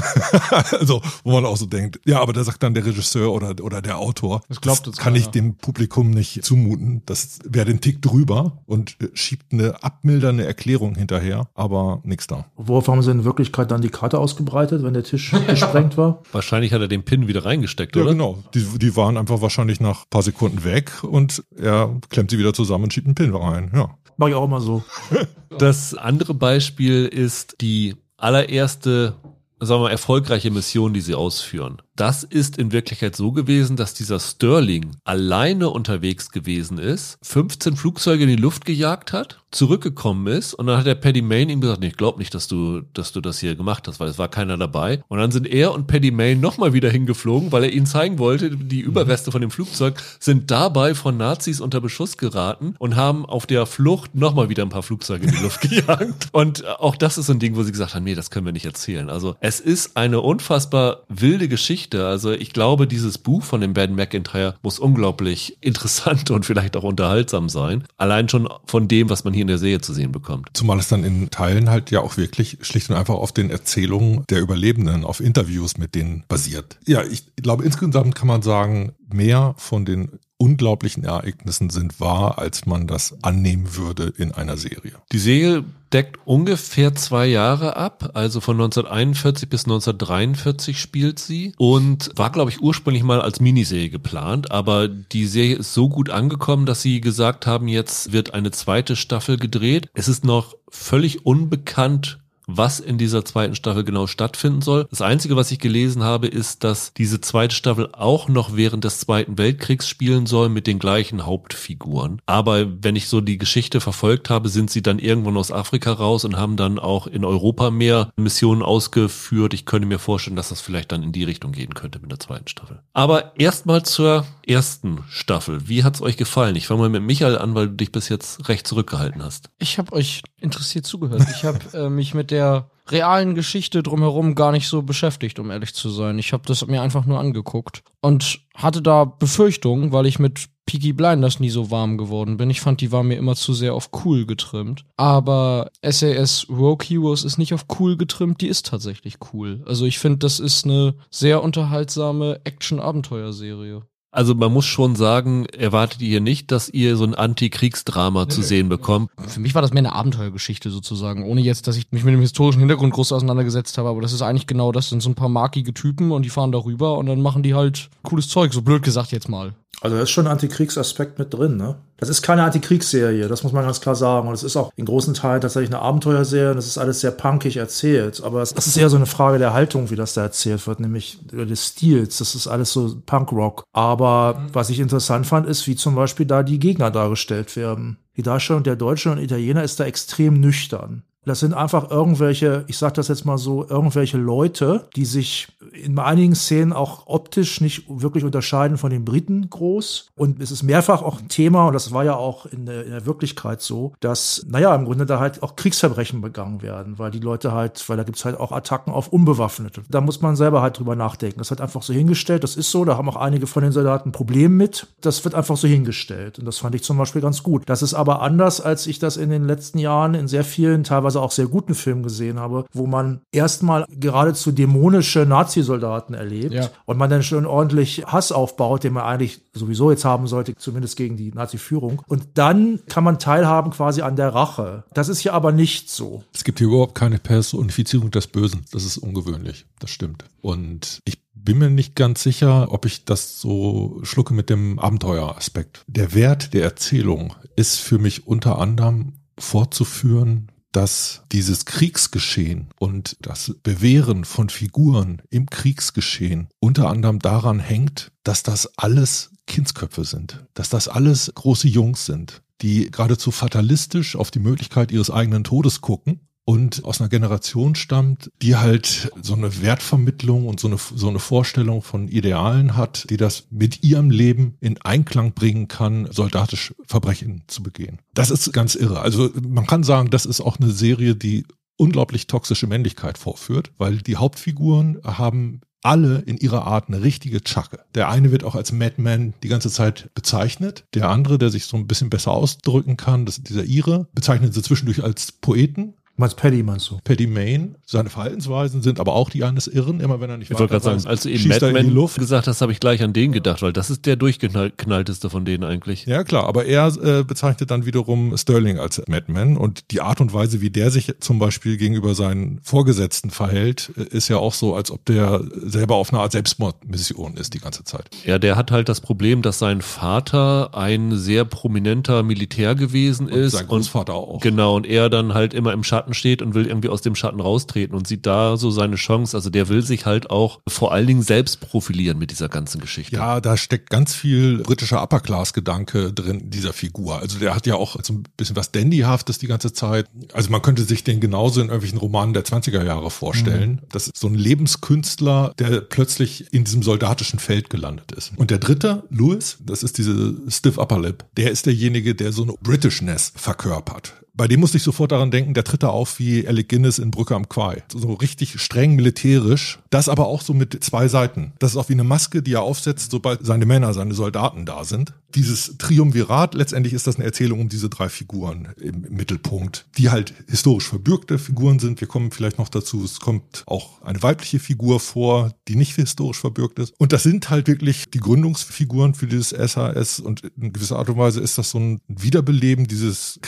also, 0.78 1.02
wo 1.24 1.32
man 1.32 1.44
auch 1.44 1.56
so 1.56 1.66
denkt, 1.66 2.00
ja, 2.04 2.20
aber 2.20 2.32
da 2.32 2.44
sagt 2.44 2.62
dann 2.62 2.74
der 2.74 2.84
Regisseur 2.84 3.32
oder, 3.32 3.54
oder 3.62 3.82
der 3.82 3.98
Autor, 3.98 4.42
das, 4.48 4.60
glaubt 4.60 4.86
das 4.86 4.96
kann 4.96 5.14
ich 5.14 5.28
dem 5.28 5.56
Publikum 5.56 6.10
nicht 6.10 6.44
zumuten. 6.44 7.02
Das 7.06 7.38
wäre 7.44 7.66
den 7.66 7.80
Tick 7.80 8.02
drüber 8.02 8.58
und 8.66 8.96
schiebt 9.14 9.52
eine 9.52 9.82
abmildernde 9.82 10.44
Erklärung 10.44 10.94
hinterher, 10.94 11.48
aber 11.54 12.00
nichts 12.04 12.26
da. 12.26 12.46
Worauf 12.56 12.88
haben 12.88 13.02
sie 13.02 13.10
in 13.10 13.24
Wirklichkeit 13.24 13.70
dann 13.70 13.80
die 13.80 13.90
Karte 13.90 14.18
ausgebreitet, 14.18 14.82
wenn 14.82 14.94
der 14.94 15.04
Tisch 15.04 15.32
gesprengt 15.46 15.96
war? 15.96 16.22
Wahrscheinlich 16.32 16.72
hat 16.72 16.80
er 16.80 16.88
den 16.88 17.04
Pin 17.04 17.28
wieder 17.28 17.44
reingesteckt, 17.44 17.96
ja, 17.96 18.02
oder? 18.02 18.12
genau. 18.12 18.42
Die, 18.54 18.64
die 18.78 18.96
waren 18.96 19.16
einfach 19.16 19.40
wahrscheinlich 19.40 19.80
nach 19.80 20.08
paar 20.08 20.22
Sekunden 20.22 20.64
weg 20.64 21.02
und 21.02 21.44
er 21.56 21.96
klemmt 22.08 22.30
sie 22.30 22.38
wieder 22.38 22.52
zusammen 22.52 22.84
und 22.84 22.92
schiebt 22.92 23.06
einen 23.06 23.14
Pin 23.14 23.34
rein, 23.34 23.70
ja. 23.74 23.94
Mach 24.16 24.28
ich 24.28 24.34
auch 24.34 24.44
immer 24.44 24.60
so. 24.60 24.82
Das 25.58 25.94
andere 25.94 26.32
Beispiel 26.32 27.06
ist 27.06 27.56
die 27.60 27.96
allererste 28.16 29.16
sagen 29.60 29.80
wir 29.80 29.84
mal, 29.84 29.90
erfolgreiche 29.90 30.50
Mission, 30.50 30.94
die 30.94 31.00
sie 31.00 31.14
ausführen. 31.14 31.82
Das 32.00 32.24
ist 32.24 32.56
in 32.56 32.72
Wirklichkeit 32.72 33.14
so 33.14 33.30
gewesen, 33.30 33.76
dass 33.76 33.92
dieser 33.92 34.20
Sterling 34.20 34.92
alleine 35.04 35.68
unterwegs 35.68 36.30
gewesen 36.30 36.78
ist, 36.78 37.18
15 37.20 37.76
Flugzeuge 37.76 38.22
in 38.22 38.30
die 38.30 38.36
Luft 38.36 38.64
gejagt 38.64 39.12
hat, 39.12 39.40
zurückgekommen 39.50 40.26
ist 40.28 40.54
und 40.54 40.66
dann 40.66 40.78
hat 40.78 40.86
der 40.86 40.94
Paddy 40.94 41.22
Main 41.22 41.50
ihm 41.50 41.60
gesagt, 41.60 41.80
nee, 41.80 41.88
ich 41.88 41.96
glaube 41.96 42.18
nicht, 42.18 42.34
dass 42.34 42.48
du, 42.48 42.82
dass 42.94 43.12
du 43.12 43.20
das 43.20 43.38
hier 43.38 43.56
gemacht 43.56 43.86
hast, 43.86 44.00
weil 44.00 44.08
es 44.08 44.18
war 44.18 44.28
keiner 44.28 44.56
dabei. 44.56 45.02
Und 45.08 45.18
dann 45.18 45.30
sind 45.30 45.46
er 45.46 45.74
und 45.74 45.88
Paddy 45.88 46.10
Main 46.10 46.40
nochmal 46.40 46.72
wieder 46.72 46.88
hingeflogen, 46.88 47.52
weil 47.52 47.64
er 47.64 47.72
ihnen 47.72 47.84
zeigen 47.84 48.18
wollte, 48.18 48.56
die 48.56 48.80
Überreste 48.80 49.30
von 49.30 49.40
dem 49.40 49.50
Flugzeug 49.50 50.00
sind 50.20 50.50
dabei 50.50 50.94
von 50.94 51.16
Nazis 51.16 51.60
unter 51.60 51.82
Beschuss 51.82 52.16
geraten 52.16 52.76
und 52.78 52.96
haben 52.96 53.26
auf 53.26 53.44
der 53.44 53.66
Flucht 53.66 54.14
nochmal 54.14 54.48
wieder 54.48 54.62
ein 54.62 54.70
paar 54.70 54.82
Flugzeuge 54.82 55.26
in 55.26 55.32
die 55.32 55.42
Luft 55.42 55.60
gejagt. 55.68 56.28
Und 56.32 56.66
auch 56.66 56.96
das 56.96 57.18
ist 57.18 57.26
so 57.26 57.32
ein 57.34 57.40
Ding, 57.40 57.56
wo 57.56 57.62
sie 57.62 57.72
gesagt 57.72 57.94
haben, 57.94 58.04
nee, 58.04 58.14
das 58.14 58.30
können 58.30 58.46
wir 58.46 58.52
nicht 58.52 58.64
erzählen. 58.66 59.10
Also 59.10 59.36
es 59.40 59.60
ist 59.60 59.98
eine 59.98 60.20
unfassbar 60.20 61.02
wilde 61.08 61.48
Geschichte. 61.48 61.89
Also 61.94 62.32
ich 62.32 62.52
glaube, 62.52 62.86
dieses 62.86 63.18
Buch 63.18 63.42
von 63.42 63.60
dem 63.60 63.74
Ben 63.74 63.94
McIntyre 63.94 64.54
muss 64.62 64.78
unglaublich 64.78 65.58
interessant 65.62 66.30
und 66.30 66.46
vielleicht 66.46 66.76
auch 66.76 66.84
unterhaltsam 66.84 67.48
sein. 67.48 67.84
Allein 67.96 68.28
schon 68.28 68.48
von 68.64 68.88
dem, 68.88 69.10
was 69.10 69.24
man 69.24 69.32
hier 69.32 69.42
in 69.42 69.48
der 69.48 69.58
Serie 69.58 69.80
zu 69.80 69.92
sehen 69.92 70.12
bekommt. 70.12 70.50
Zumal 70.54 70.78
es 70.78 70.88
dann 70.88 71.04
in 71.04 71.30
Teilen 71.30 71.70
halt 71.70 71.90
ja 71.90 72.00
auch 72.00 72.16
wirklich 72.16 72.58
schlicht 72.62 72.90
und 72.90 72.96
einfach 72.96 73.14
auf 73.14 73.32
den 73.32 73.50
Erzählungen 73.50 74.24
der 74.30 74.40
Überlebenden, 74.40 75.04
auf 75.04 75.20
Interviews 75.20 75.78
mit 75.78 75.94
denen 75.94 76.24
basiert. 76.28 76.78
Ja, 76.86 77.02
ich 77.02 77.34
glaube, 77.36 77.64
insgesamt 77.64 78.14
kann 78.14 78.28
man 78.28 78.42
sagen, 78.42 78.92
mehr 79.12 79.54
von 79.56 79.84
den 79.84 80.18
unglaublichen 80.40 81.04
Ereignissen 81.04 81.68
sind 81.68 82.00
wahr, 82.00 82.38
als 82.38 82.64
man 82.64 82.86
das 82.86 83.16
annehmen 83.22 83.76
würde 83.76 84.12
in 84.16 84.32
einer 84.32 84.56
Serie. 84.56 84.94
Die 85.12 85.18
Serie 85.18 85.64
deckt 85.92 86.18
ungefähr 86.24 86.94
zwei 86.94 87.26
Jahre 87.26 87.76
ab, 87.76 88.12
also 88.14 88.40
von 88.40 88.56
1941 88.56 89.48
bis 89.50 89.64
1943 89.64 90.80
spielt 90.80 91.18
sie 91.18 91.52
und 91.58 92.10
war, 92.16 92.30
glaube 92.30 92.50
ich, 92.50 92.62
ursprünglich 92.62 93.02
mal 93.02 93.20
als 93.20 93.40
Miniserie 93.40 93.90
geplant, 93.90 94.50
aber 94.50 94.88
die 94.88 95.26
Serie 95.26 95.56
ist 95.56 95.74
so 95.74 95.88
gut 95.88 96.08
angekommen, 96.08 96.64
dass 96.64 96.80
sie 96.80 97.00
gesagt 97.00 97.46
haben, 97.46 97.68
jetzt 97.68 98.12
wird 98.12 98.32
eine 98.32 98.50
zweite 98.50 98.96
Staffel 98.96 99.36
gedreht. 99.36 99.90
Es 99.92 100.08
ist 100.08 100.24
noch 100.24 100.54
völlig 100.70 101.26
unbekannt, 101.26 102.20
was 102.56 102.80
in 102.80 102.98
dieser 102.98 103.24
zweiten 103.24 103.54
Staffel 103.54 103.84
genau 103.84 104.06
stattfinden 104.06 104.62
soll. 104.62 104.86
Das 104.90 105.02
Einzige, 105.02 105.36
was 105.36 105.50
ich 105.50 105.58
gelesen 105.58 106.02
habe, 106.02 106.26
ist, 106.26 106.64
dass 106.64 106.92
diese 106.92 107.20
zweite 107.20 107.54
Staffel 107.54 107.88
auch 107.92 108.28
noch 108.28 108.56
während 108.56 108.84
des 108.84 109.00
Zweiten 109.00 109.38
Weltkriegs 109.38 109.88
spielen 109.88 110.26
soll 110.26 110.48
mit 110.48 110.66
den 110.66 110.78
gleichen 110.78 111.26
Hauptfiguren. 111.26 112.20
Aber 112.26 112.66
wenn 112.82 112.96
ich 112.96 113.08
so 113.08 113.20
die 113.20 113.38
Geschichte 113.38 113.80
verfolgt 113.80 114.30
habe, 114.30 114.48
sind 114.48 114.70
sie 114.70 114.82
dann 114.82 114.98
irgendwann 114.98 115.36
aus 115.36 115.52
Afrika 115.52 115.92
raus 115.92 116.24
und 116.24 116.36
haben 116.36 116.56
dann 116.56 116.78
auch 116.78 117.06
in 117.06 117.24
Europa 117.24 117.70
mehr 117.70 118.12
Missionen 118.16 118.62
ausgeführt. 118.62 119.54
Ich 119.54 119.66
könnte 119.66 119.86
mir 119.86 119.98
vorstellen, 119.98 120.36
dass 120.36 120.50
das 120.50 120.60
vielleicht 120.60 120.92
dann 120.92 121.02
in 121.02 121.12
die 121.12 121.24
Richtung 121.24 121.52
gehen 121.52 121.74
könnte 121.74 121.98
mit 121.98 122.10
der 122.10 122.20
zweiten 122.20 122.48
Staffel. 122.48 122.80
Aber 122.92 123.38
erstmal 123.38 123.82
zur 123.82 124.26
ersten 124.50 125.04
Staffel. 125.08 125.68
Wie 125.68 125.84
hat's 125.84 126.02
euch 126.02 126.16
gefallen? 126.16 126.56
Ich 126.56 126.66
fange 126.66 126.80
mal 126.80 126.88
mit 126.88 127.02
Michael 127.02 127.38
an, 127.38 127.54
weil 127.54 127.68
du 127.68 127.74
dich 127.74 127.92
bis 127.92 128.08
jetzt 128.08 128.48
recht 128.48 128.66
zurückgehalten 128.66 129.22
hast. 129.22 129.50
Ich 129.58 129.78
habe 129.78 129.92
euch 129.92 130.22
interessiert 130.40 130.86
zugehört. 130.86 131.24
Ich 131.34 131.44
habe 131.44 131.58
äh, 131.72 131.88
mich 131.88 132.14
mit 132.14 132.30
der 132.30 132.70
realen 132.90 133.34
Geschichte 133.34 133.82
drumherum 133.82 134.34
gar 134.34 134.52
nicht 134.52 134.68
so 134.68 134.82
beschäftigt, 134.82 135.38
um 135.38 135.50
ehrlich 135.50 135.74
zu 135.74 135.90
sein. 135.90 136.18
Ich 136.18 136.32
habe 136.32 136.42
das 136.46 136.66
mir 136.66 136.82
einfach 136.82 137.06
nur 137.06 137.20
angeguckt 137.20 137.82
und 138.00 138.40
hatte 138.54 138.82
da 138.82 139.04
Befürchtungen, 139.04 139.92
weil 139.92 140.06
ich 140.06 140.18
mit 140.18 140.48
Peaky 140.66 140.92
Blinders 140.92 141.40
nie 141.40 141.50
so 141.50 141.70
warm 141.70 141.98
geworden 141.98 142.36
bin. 142.36 142.48
Ich 142.48 142.60
fand, 142.60 142.80
die 142.80 142.92
war 142.92 143.02
mir 143.02 143.16
immer 143.16 143.34
zu 143.34 143.54
sehr 143.54 143.74
auf 143.74 143.90
cool 144.04 144.24
getrimmt. 144.24 144.84
Aber 144.96 145.70
SAS 145.82 146.46
Rogue 146.48 146.86
Heroes 146.86 147.24
ist 147.24 147.38
nicht 147.38 147.54
auf 147.54 147.66
cool 147.78 147.96
getrimmt, 147.96 148.40
die 148.40 148.46
ist 148.46 148.66
tatsächlich 148.66 149.16
cool. 149.32 149.64
Also 149.66 149.84
ich 149.84 149.98
finde, 149.98 150.18
das 150.18 150.38
ist 150.38 150.64
eine 150.64 150.94
sehr 151.10 151.42
unterhaltsame 151.42 152.40
Action-Abenteuerserie. 152.44 153.82
Also 154.12 154.34
man 154.34 154.52
muss 154.52 154.66
schon 154.66 154.96
sagen, 154.96 155.46
erwartet 155.46 156.02
ihr 156.02 156.20
nicht, 156.20 156.50
dass 156.50 156.68
ihr 156.68 156.96
so 156.96 157.04
ein 157.04 157.14
Antikriegsdrama 157.14 158.28
zu 158.28 158.42
sehen 158.42 158.68
bekommt. 158.68 159.08
Für 159.28 159.38
mich 159.38 159.54
war 159.54 159.62
das 159.62 159.72
mehr 159.72 159.80
eine 159.80 159.92
Abenteuergeschichte 159.92 160.70
sozusagen, 160.70 161.24
ohne 161.24 161.40
jetzt, 161.40 161.68
dass 161.68 161.76
ich 161.76 161.92
mich 161.92 162.02
mit 162.02 162.14
dem 162.14 162.20
historischen 162.20 162.58
Hintergrund 162.58 162.92
groß 162.92 163.12
auseinandergesetzt 163.12 163.78
habe, 163.78 163.88
aber 163.88 164.00
das 164.00 164.12
ist 164.12 164.22
eigentlich 164.22 164.48
genau 164.48 164.72
das, 164.72 164.86
das 164.86 164.90
sind 164.90 165.02
so 165.02 165.10
ein 165.10 165.14
paar 165.14 165.28
markige 165.28 165.72
Typen 165.72 166.10
und 166.10 166.24
die 166.24 166.30
fahren 166.30 166.50
darüber 166.50 166.98
und 166.98 167.06
dann 167.06 167.22
machen 167.22 167.44
die 167.44 167.54
halt 167.54 167.88
cooles 168.02 168.28
Zeug, 168.28 168.52
so 168.52 168.62
blöd 168.62 168.82
gesagt 168.82 169.12
jetzt 169.12 169.28
mal. 169.28 169.54
Also 169.80 169.96
da 169.96 170.02
ist 170.02 170.10
schon 170.10 170.26
ein 170.26 170.32
Antikriegsaspekt 170.32 171.18
mit 171.18 171.32
drin, 171.32 171.56
ne? 171.56 171.76
Das 171.96 172.08
ist 172.08 172.22
keine 172.22 172.44
Antikriegsserie, 172.44 173.28
das 173.28 173.42
muss 173.42 173.52
man 173.52 173.64
ganz 173.64 173.80
klar 173.80 173.94
sagen. 173.94 174.28
Und 174.28 174.34
es 174.34 174.42
ist 174.42 174.56
auch 174.56 174.72
in 174.76 174.86
großen 174.86 175.14
Teilen 175.14 175.40
tatsächlich 175.40 175.70
eine 175.70 175.82
Abenteuerserie 175.82 176.52
und 176.52 176.58
es 176.58 176.66
ist 176.66 176.78
alles 176.78 177.00
sehr 177.00 177.10
punkig 177.10 177.58
erzählt. 177.58 178.22
Aber 178.22 178.40
es 178.42 178.52
ist 178.52 178.76
eher 178.76 178.88
so 178.88 178.96
eine 178.96 179.06
Frage 179.06 179.38
der 179.38 179.52
Haltung, 179.52 179.90
wie 179.90 179.96
das 179.96 180.14
da 180.14 180.22
erzählt 180.22 180.66
wird, 180.66 180.80
nämlich 180.80 181.18
des 181.30 181.66
Stils. 181.66 182.18
Das 182.18 182.34
ist 182.34 182.46
alles 182.46 182.72
so 182.72 182.96
Punkrock. 183.04 183.64
Aber 183.72 184.42
was 184.52 184.70
ich 184.70 184.80
interessant 184.80 185.26
fand, 185.26 185.46
ist, 185.46 185.66
wie 185.66 185.76
zum 185.76 185.94
Beispiel 185.94 186.26
da 186.26 186.42
die 186.42 186.58
Gegner 186.58 186.90
dargestellt 186.90 187.56
werden. 187.56 187.98
Die 188.16 188.22
Darstellung 188.22 188.62
der 188.62 188.76
Deutschen 188.76 189.12
und 189.12 189.18
Italiener 189.18 189.62
ist 189.62 189.80
da 189.80 189.84
extrem 189.84 190.40
nüchtern. 190.40 191.04
Das 191.24 191.40
sind 191.40 191.54
einfach 191.54 191.90
irgendwelche, 191.90 192.64
ich 192.66 192.78
sag 192.78 192.94
das 192.94 193.08
jetzt 193.08 193.24
mal 193.24 193.38
so, 193.38 193.68
irgendwelche 193.68 194.18
Leute, 194.18 194.88
die 194.96 195.04
sich 195.04 195.48
in 195.72 195.98
einigen 195.98 196.34
Szenen 196.34 196.72
auch 196.72 197.06
optisch 197.06 197.60
nicht 197.60 197.84
wirklich 197.88 198.24
unterscheiden 198.24 198.78
von 198.78 198.90
den 198.90 199.04
Briten 199.04 199.48
groß. 199.50 200.08
Und 200.16 200.40
es 200.40 200.50
ist 200.50 200.62
mehrfach 200.62 201.02
auch 201.02 201.20
ein 201.20 201.28
Thema, 201.28 201.66
und 201.66 201.74
das 201.74 201.92
war 201.92 202.04
ja 202.04 202.16
auch 202.16 202.46
in 202.46 202.66
der, 202.66 202.84
in 202.84 202.90
der 202.90 203.06
Wirklichkeit 203.06 203.60
so, 203.60 203.92
dass, 204.00 204.46
naja, 204.48 204.74
im 204.74 204.84
Grunde 204.84 205.06
da 205.06 205.20
halt 205.20 205.42
auch 205.42 205.56
Kriegsverbrechen 205.56 206.20
begangen 206.20 206.62
werden, 206.62 206.98
weil 206.98 207.10
die 207.10 207.20
Leute 207.20 207.52
halt, 207.52 207.86
weil 207.88 207.96
da 207.96 208.02
gibt's 208.02 208.24
halt 208.24 208.38
auch 208.38 208.52
Attacken 208.52 208.92
auf 208.92 209.08
Unbewaffnete. 209.08 209.82
Da 209.88 210.00
muss 210.00 210.20
man 210.20 210.36
selber 210.36 210.62
halt 210.62 210.78
drüber 210.78 210.96
nachdenken. 210.96 211.38
Das 211.38 211.50
wird 211.50 211.60
einfach 211.60 211.82
so 211.82 211.92
hingestellt, 211.92 212.44
das 212.44 212.56
ist 212.56 212.70
so, 212.70 212.84
da 212.84 212.96
haben 212.96 213.08
auch 213.08 213.16
einige 213.16 213.46
von 213.46 213.62
den 213.62 213.72
Soldaten 213.72 214.08
ein 214.08 214.12
Problem 214.12 214.56
mit. 214.56 214.86
Das 215.00 215.24
wird 215.24 215.34
einfach 215.34 215.56
so 215.56 215.68
hingestellt. 215.68 216.38
Und 216.38 216.46
das 216.46 216.58
fand 216.58 216.74
ich 216.74 216.82
zum 216.82 216.96
Beispiel 216.96 217.22
ganz 217.22 217.42
gut. 217.42 217.64
Das 217.66 217.82
ist 217.82 217.94
aber 217.94 218.22
anders, 218.22 218.60
als 218.60 218.86
ich 218.86 218.98
das 218.98 219.16
in 219.16 219.30
den 219.30 219.44
letzten 219.44 219.78
Jahren 219.78 220.14
in 220.14 220.28
sehr 220.28 220.44
vielen, 220.44 220.84
teilweise 220.84 221.19
teilweise 221.20 221.26
auch 221.26 221.30
sehr 221.30 221.46
guten 221.46 221.74
Filmen 221.74 222.02
gesehen 222.02 222.38
habe, 222.38 222.64
wo 222.72 222.86
man 222.86 223.20
erstmal 223.32 223.84
geradezu 223.90 224.52
dämonische 224.52 225.20
Nazi-Soldaten 225.26 226.14
erlebt 226.14 226.52
Ja. 226.54 226.70
und 226.86 226.98
man 226.98 227.10
dann 227.10 227.22
schon 227.22 227.46
ordentlich 227.46 228.04
Hass 228.06 228.32
aufbaut, 228.32 228.84
den 228.84 228.92
man 228.94 229.04
eigentlich 229.04 229.42
sowieso 229.52 229.90
jetzt 229.90 230.04
haben 230.04 230.26
sollte, 230.26 230.54
zumindest 230.56 230.96
gegen 230.96 231.16
die 231.16 231.32
Nazi-Führung. 231.32 232.02
Und 232.06 232.26
dann 232.34 232.80
kann 232.88 233.04
man 233.04 233.18
teilhaben 233.18 233.70
quasi 233.72 234.02
an 234.02 234.16
der 234.16 234.34
Rache. 234.34 234.84
Das 234.94 235.08
ist 235.08 235.20
hier 235.20 235.34
aber 235.34 235.52
nicht 235.52 235.90
so. 235.90 236.24
Es 236.34 236.44
gibt 236.44 236.58
hier 236.58 236.68
überhaupt 236.68 236.94
keine 236.94 237.18
Personifizierung 237.18 238.10
des 238.10 238.26
Bösen. 238.26 238.64
Das 238.72 238.84
ist 238.84 238.98
ungewöhnlich. 238.98 239.66
Das 239.78 239.90
stimmt. 239.90 240.24
Und 240.40 241.00
ich 241.04 241.20
bin 241.34 241.58
mir 241.58 241.70
nicht 241.70 241.96
ganz 241.96 242.22
sicher, 242.22 242.68
ob 242.70 242.84
ich 242.84 243.04
das 243.06 243.40
so 243.40 243.98
schlucke 244.02 244.34
mit 244.34 244.50
dem 244.50 244.78
Abenteueraspekt. 244.78 245.84
Der 245.86 246.14
Wert 246.14 246.52
der 246.54 246.62
Erzählung 246.64 247.34
ist 247.56 247.78
für 247.78 247.98
mich 247.98 248.26
unter 248.26 248.58
anderem 248.58 249.14
fortzuführen, 249.38 250.49
dass 250.72 251.22
dieses 251.32 251.64
Kriegsgeschehen 251.64 252.68
und 252.78 253.16
das 253.20 253.54
Bewähren 253.62 254.24
von 254.24 254.48
Figuren 254.48 255.22
im 255.30 255.46
Kriegsgeschehen 255.46 256.48
unter 256.60 256.88
anderem 256.88 257.18
daran 257.18 257.58
hängt, 257.58 258.12
dass 258.22 258.42
das 258.42 258.78
alles 258.78 259.30
Kindsköpfe 259.46 260.04
sind, 260.04 260.44
dass 260.54 260.70
das 260.70 260.88
alles 260.88 261.32
große 261.34 261.68
Jungs 261.68 262.06
sind, 262.06 262.42
die 262.62 262.90
geradezu 262.90 263.30
fatalistisch 263.30 264.14
auf 264.14 264.30
die 264.30 264.38
Möglichkeit 264.38 264.92
ihres 264.92 265.10
eigenen 265.10 265.44
Todes 265.44 265.80
gucken 265.80 266.20
und 266.44 266.84
aus 266.84 267.00
einer 267.00 267.08
Generation 267.08 267.74
stammt, 267.74 268.30
die 268.42 268.56
halt 268.56 269.12
so 269.22 269.34
eine 269.34 269.62
Wertvermittlung 269.62 270.46
und 270.46 270.58
so 270.58 270.68
eine, 270.68 270.78
so 270.78 271.08
eine 271.08 271.18
Vorstellung 271.18 271.82
von 271.82 272.08
Idealen 272.08 272.76
hat, 272.76 273.08
die 273.10 273.16
das 273.16 273.46
mit 273.50 273.84
ihrem 273.84 274.10
Leben 274.10 274.56
in 274.60 274.80
Einklang 274.80 275.32
bringen 275.32 275.68
kann, 275.68 276.08
soldatisch 276.10 276.74
Verbrechen 276.86 277.42
zu 277.46 277.62
begehen. 277.62 278.00
Das 278.14 278.30
ist 278.30 278.52
ganz 278.52 278.74
irre. 278.74 279.00
Also 279.00 279.30
man 279.46 279.66
kann 279.66 279.84
sagen, 279.84 280.10
das 280.10 280.26
ist 280.26 280.40
auch 280.40 280.58
eine 280.58 280.70
Serie, 280.70 281.14
die 281.14 281.44
unglaublich 281.76 282.26
toxische 282.26 282.66
Männlichkeit 282.66 283.16
vorführt, 283.16 283.72
weil 283.78 283.98
die 283.98 284.16
Hauptfiguren 284.16 285.00
haben 285.04 285.60
alle 285.82 286.18
in 286.18 286.36
ihrer 286.36 286.66
Art 286.66 286.88
eine 286.88 287.02
richtige 287.02 287.42
Tschacke. 287.42 287.80
Der 287.94 288.08
eine 288.10 288.32
wird 288.32 288.44
auch 288.44 288.54
als 288.54 288.72
Madman 288.72 289.34
die 289.42 289.48
ganze 289.48 289.70
Zeit 289.70 290.10
bezeichnet. 290.14 290.84
Der 290.94 291.08
andere, 291.08 291.38
der 291.38 291.50
sich 291.50 291.64
so 291.64 291.76
ein 291.76 291.86
bisschen 291.86 292.10
besser 292.10 292.32
ausdrücken 292.32 292.96
kann, 292.96 293.24
das 293.24 293.38
ist 293.38 293.48
dieser 293.48 293.64
Ire, 293.64 294.08
bezeichnet 294.12 294.52
sie 294.52 294.62
zwischendurch 294.62 295.02
als 295.02 295.32
Poeten. 295.32 295.94
Meinst 296.20 296.36
Paddy, 296.36 296.62
meinst 296.62 296.90
du? 296.90 296.98
Paddy 297.02 297.26
Main. 297.26 297.76
Seine 297.86 298.10
Verhaltensweisen 298.10 298.82
sind 298.82 299.00
aber 299.00 299.14
auch 299.14 299.30
die 299.30 299.42
eines 299.42 299.66
Irren, 299.66 300.00
immer 300.00 300.20
wenn 300.20 300.28
er 300.28 300.36
nicht 300.36 300.50
Ich 300.50 300.58
wollte 300.58 300.72
gerade 300.72 300.84
sagen, 300.84 300.98
weiß, 300.98 301.06
als 301.06 301.22
du 301.22 301.30
eben 301.30 301.48
Madman 301.48 301.88
Luft. 301.88 302.18
gesagt 302.18 302.46
hast, 302.46 302.60
habe 302.60 302.72
ich 302.72 302.78
gleich 302.78 303.02
an 303.02 303.14
den 303.14 303.32
gedacht, 303.32 303.62
weil 303.62 303.72
das 303.72 303.88
ist 303.88 304.04
der 304.04 304.16
durchgeknallteste 304.16 305.30
von 305.30 305.46
denen 305.46 305.64
eigentlich. 305.64 306.04
Ja, 306.04 306.22
klar, 306.22 306.44
aber 306.46 306.66
er 306.66 306.88
äh, 306.88 307.24
bezeichnet 307.24 307.70
dann 307.70 307.86
wiederum 307.86 308.36
Sterling 308.36 308.78
als 308.78 309.00
Madman 309.08 309.56
und 309.56 309.90
die 309.92 310.02
Art 310.02 310.20
und 310.20 310.34
Weise, 310.34 310.60
wie 310.60 310.68
der 310.68 310.90
sich 310.90 311.10
zum 311.20 311.38
Beispiel 311.38 311.78
gegenüber 311.78 312.14
seinen 312.14 312.60
Vorgesetzten 312.62 313.30
verhält, 313.30 313.90
äh, 313.96 314.14
ist 314.14 314.28
ja 314.28 314.36
auch 314.36 314.52
so, 314.52 314.74
als 314.74 314.90
ob 314.90 315.06
der 315.06 315.40
selber 315.54 315.94
auf 315.94 316.12
einer 316.12 316.20
Art 316.20 316.32
Selbstmordmission 316.32 317.38
ist 317.38 317.54
die 317.54 317.60
ganze 317.60 317.82
Zeit. 317.84 318.10
Ja, 318.26 318.38
der 318.38 318.56
hat 318.56 318.70
halt 318.70 318.90
das 318.90 319.00
Problem, 319.00 319.40
dass 319.40 319.58
sein 319.58 319.80
Vater 319.80 320.74
ein 320.74 321.16
sehr 321.16 321.46
prominenter 321.46 322.22
Militär 322.22 322.74
gewesen 322.74 323.28
Und 323.28 323.32
ist 323.32 323.52
sein 323.52 323.66
Großvater 323.66 324.12
auch. 324.12 324.42
Genau, 324.42 324.76
und 324.76 324.86
er 324.86 325.08
dann 325.08 325.32
halt 325.32 325.54
immer 325.54 325.72
im 325.72 325.82
Schatten 325.82 326.09
steht 326.14 326.42
und 326.42 326.54
will 326.54 326.66
irgendwie 326.66 326.88
aus 326.88 327.02
dem 327.02 327.14
Schatten 327.14 327.40
raustreten 327.40 327.96
und 327.96 328.06
sieht 328.06 328.26
da 328.26 328.56
so 328.56 328.70
seine 328.70 328.96
Chance. 328.96 329.36
Also 329.36 329.50
der 329.50 329.68
will 329.68 329.82
sich 329.82 330.06
halt 330.06 330.30
auch 330.30 330.60
vor 330.68 330.92
allen 330.92 331.06
Dingen 331.06 331.22
selbst 331.22 331.60
profilieren 331.60 332.18
mit 332.18 332.30
dieser 332.30 332.48
ganzen 332.48 332.80
Geschichte. 332.80 333.16
Ja, 333.16 333.40
da 333.40 333.56
steckt 333.56 333.90
ganz 333.90 334.14
viel 334.14 334.58
britischer 334.58 335.02
Upper-Class-Gedanke 335.02 336.12
drin 336.12 336.40
in 336.40 336.50
dieser 336.50 336.72
Figur. 336.72 337.18
Also 337.18 337.38
der 337.38 337.54
hat 337.54 337.66
ja 337.66 337.74
auch 337.74 337.96
so 338.02 338.14
ein 338.14 338.24
bisschen 338.36 338.56
was 338.56 338.72
Dandyhaftes 338.72 339.38
die 339.38 339.46
ganze 339.46 339.72
Zeit. 339.72 340.06
Also 340.32 340.50
man 340.50 340.62
könnte 340.62 340.82
sich 340.82 341.04
den 341.04 341.20
genauso 341.20 341.60
in 341.60 341.68
irgendwelchen 341.68 341.98
Romanen 341.98 342.34
der 342.34 342.44
20er 342.44 342.84
Jahre 342.84 343.10
vorstellen. 343.10 343.82
Das 343.90 344.06
ist 344.06 344.16
so 344.16 344.28
ein 344.28 344.34
Lebenskünstler, 344.34 345.52
der 345.58 345.80
plötzlich 345.80 346.52
in 346.52 346.64
diesem 346.64 346.82
soldatischen 346.82 347.38
Feld 347.38 347.70
gelandet 347.70 348.12
ist. 348.12 348.32
Und 348.36 348.50
der 348.50 348.58
dritte, 348.58 349.04
Lewis, 349.10 349.58
das 349.64 349.82
ist 349.82 349.98
diese 349.98 350.34
Stiff 350.48 350.78
Upper 350.78 351.00
Lip, 351.00 351.24
der 351.36 351.50
ist 351.50 351.66
derjenige, 351.66 352.14
der 352.14 352.32
so 352.32 352.42
eine 352.42 352.54
Britishness 352.62 353.32
verkörpert. 353.36 354.14
Bei 354.40 354.48
dem 354.48 354.60
musste 354.60 354.78
ich 354.78 354.82
sofort 354.82 355.12
daran 355.12 355.30
denken, 355.30 355.52
der 355.52 355.64
tritt 355.64 355.82
da 355.82 355.90
auf 355.90 356.18
wie 356.18 356.48
Alec 356.48 356.70
Guinness 356.70 356.98
in 356.98 357.10
Brücke 357.10 357.34
am 357.34 357.50
Quai. 357.50 357.82
So 357.92 358.14
richtig 358.14 358.58
streng 358.58 358.96
militärisch, 358.96 359.78
das 359.90 360.08
aber 360.08 360.28
auch 360.28 360.40
so 360.40 360.54
mit 360.54 360.82
zwei 360.82 361.08
Seiten. 361.08 361.52
Das 361.58 361.72
ist 361.72 361.76
auch 361.76 361.90
wie 361.90 361.92
eine 361.92 362.04
Maske, 362.04 362.40
die 362.40 362.54
er 362.54 362.62
aufsetzt, 362.62 363.10
sobald 363.10 363.44
seine 363.44 363.66
Männer, 363.66 363.92
seine 363.92 364.14
Soldaten 364.14 364.64
da 364.64 364.84
sind. 364.84 365.12
Dieses 365.34 365.76
Triumvirat, 365.76 366.54
letztendlich 366.54 366.94
ist 366.94 367.06
das 367.06 367.16
eine 367.16 367.24
Erzählung 367.26 367.60
um 367.60 367.68
diese 367.68 367.88
drei 367.88 368.08
Figuren 368.08 368.68
im 368.80 369.02
Mittelpunkt, 369.10 369.86
die 369.96 370.10
halt 370.10 370.34
historisch 370.48 370.88
verbürgte 370.88 371.38
Figuren 371.38 371.78
sind. 371.78 372.00
Wir 372.00 372.08
kommen 372.08 372.32
vielleicht 372.32 372.58
noch 372.58 372.68
dazu, 372.68 373.04
es 373.04 373.20
kommt 373.20 373.62
auch 373.66 374.02
eine 374.02 374.22
weibliche 374.22 374.58
Figur 374.58 374.98
vor, 375.00 375.52
die 375.68 375.76
nicht 375.76 375.94
historisch 375.94 376.38
verbürgt 376.38 376.78
ist. 376.78 376.94
Und 376.98 377.12
das 377.12 377.22
sind 377.22 377.50
halt 377.50 377.68
wirklich 377.68 378.10
die 378.10 378.18
Gründungsfiguren 378.18 379.14
für 379.14 379.26
dieses 379.26 379.50
SAS 379.50 380.18
und 380.18 380.42
in 380.60 380.72
gewisser 380.72 380.98
Art 380.98 381.10
und 381.10 381.18
Weise 381.18 381.40
ist 381.40 381.58
das 381.58 381.70
so 381.70 381.78
ein 381.78 382.00
Wiederbeleben 382.08 382.88
dieses 382.88 383.38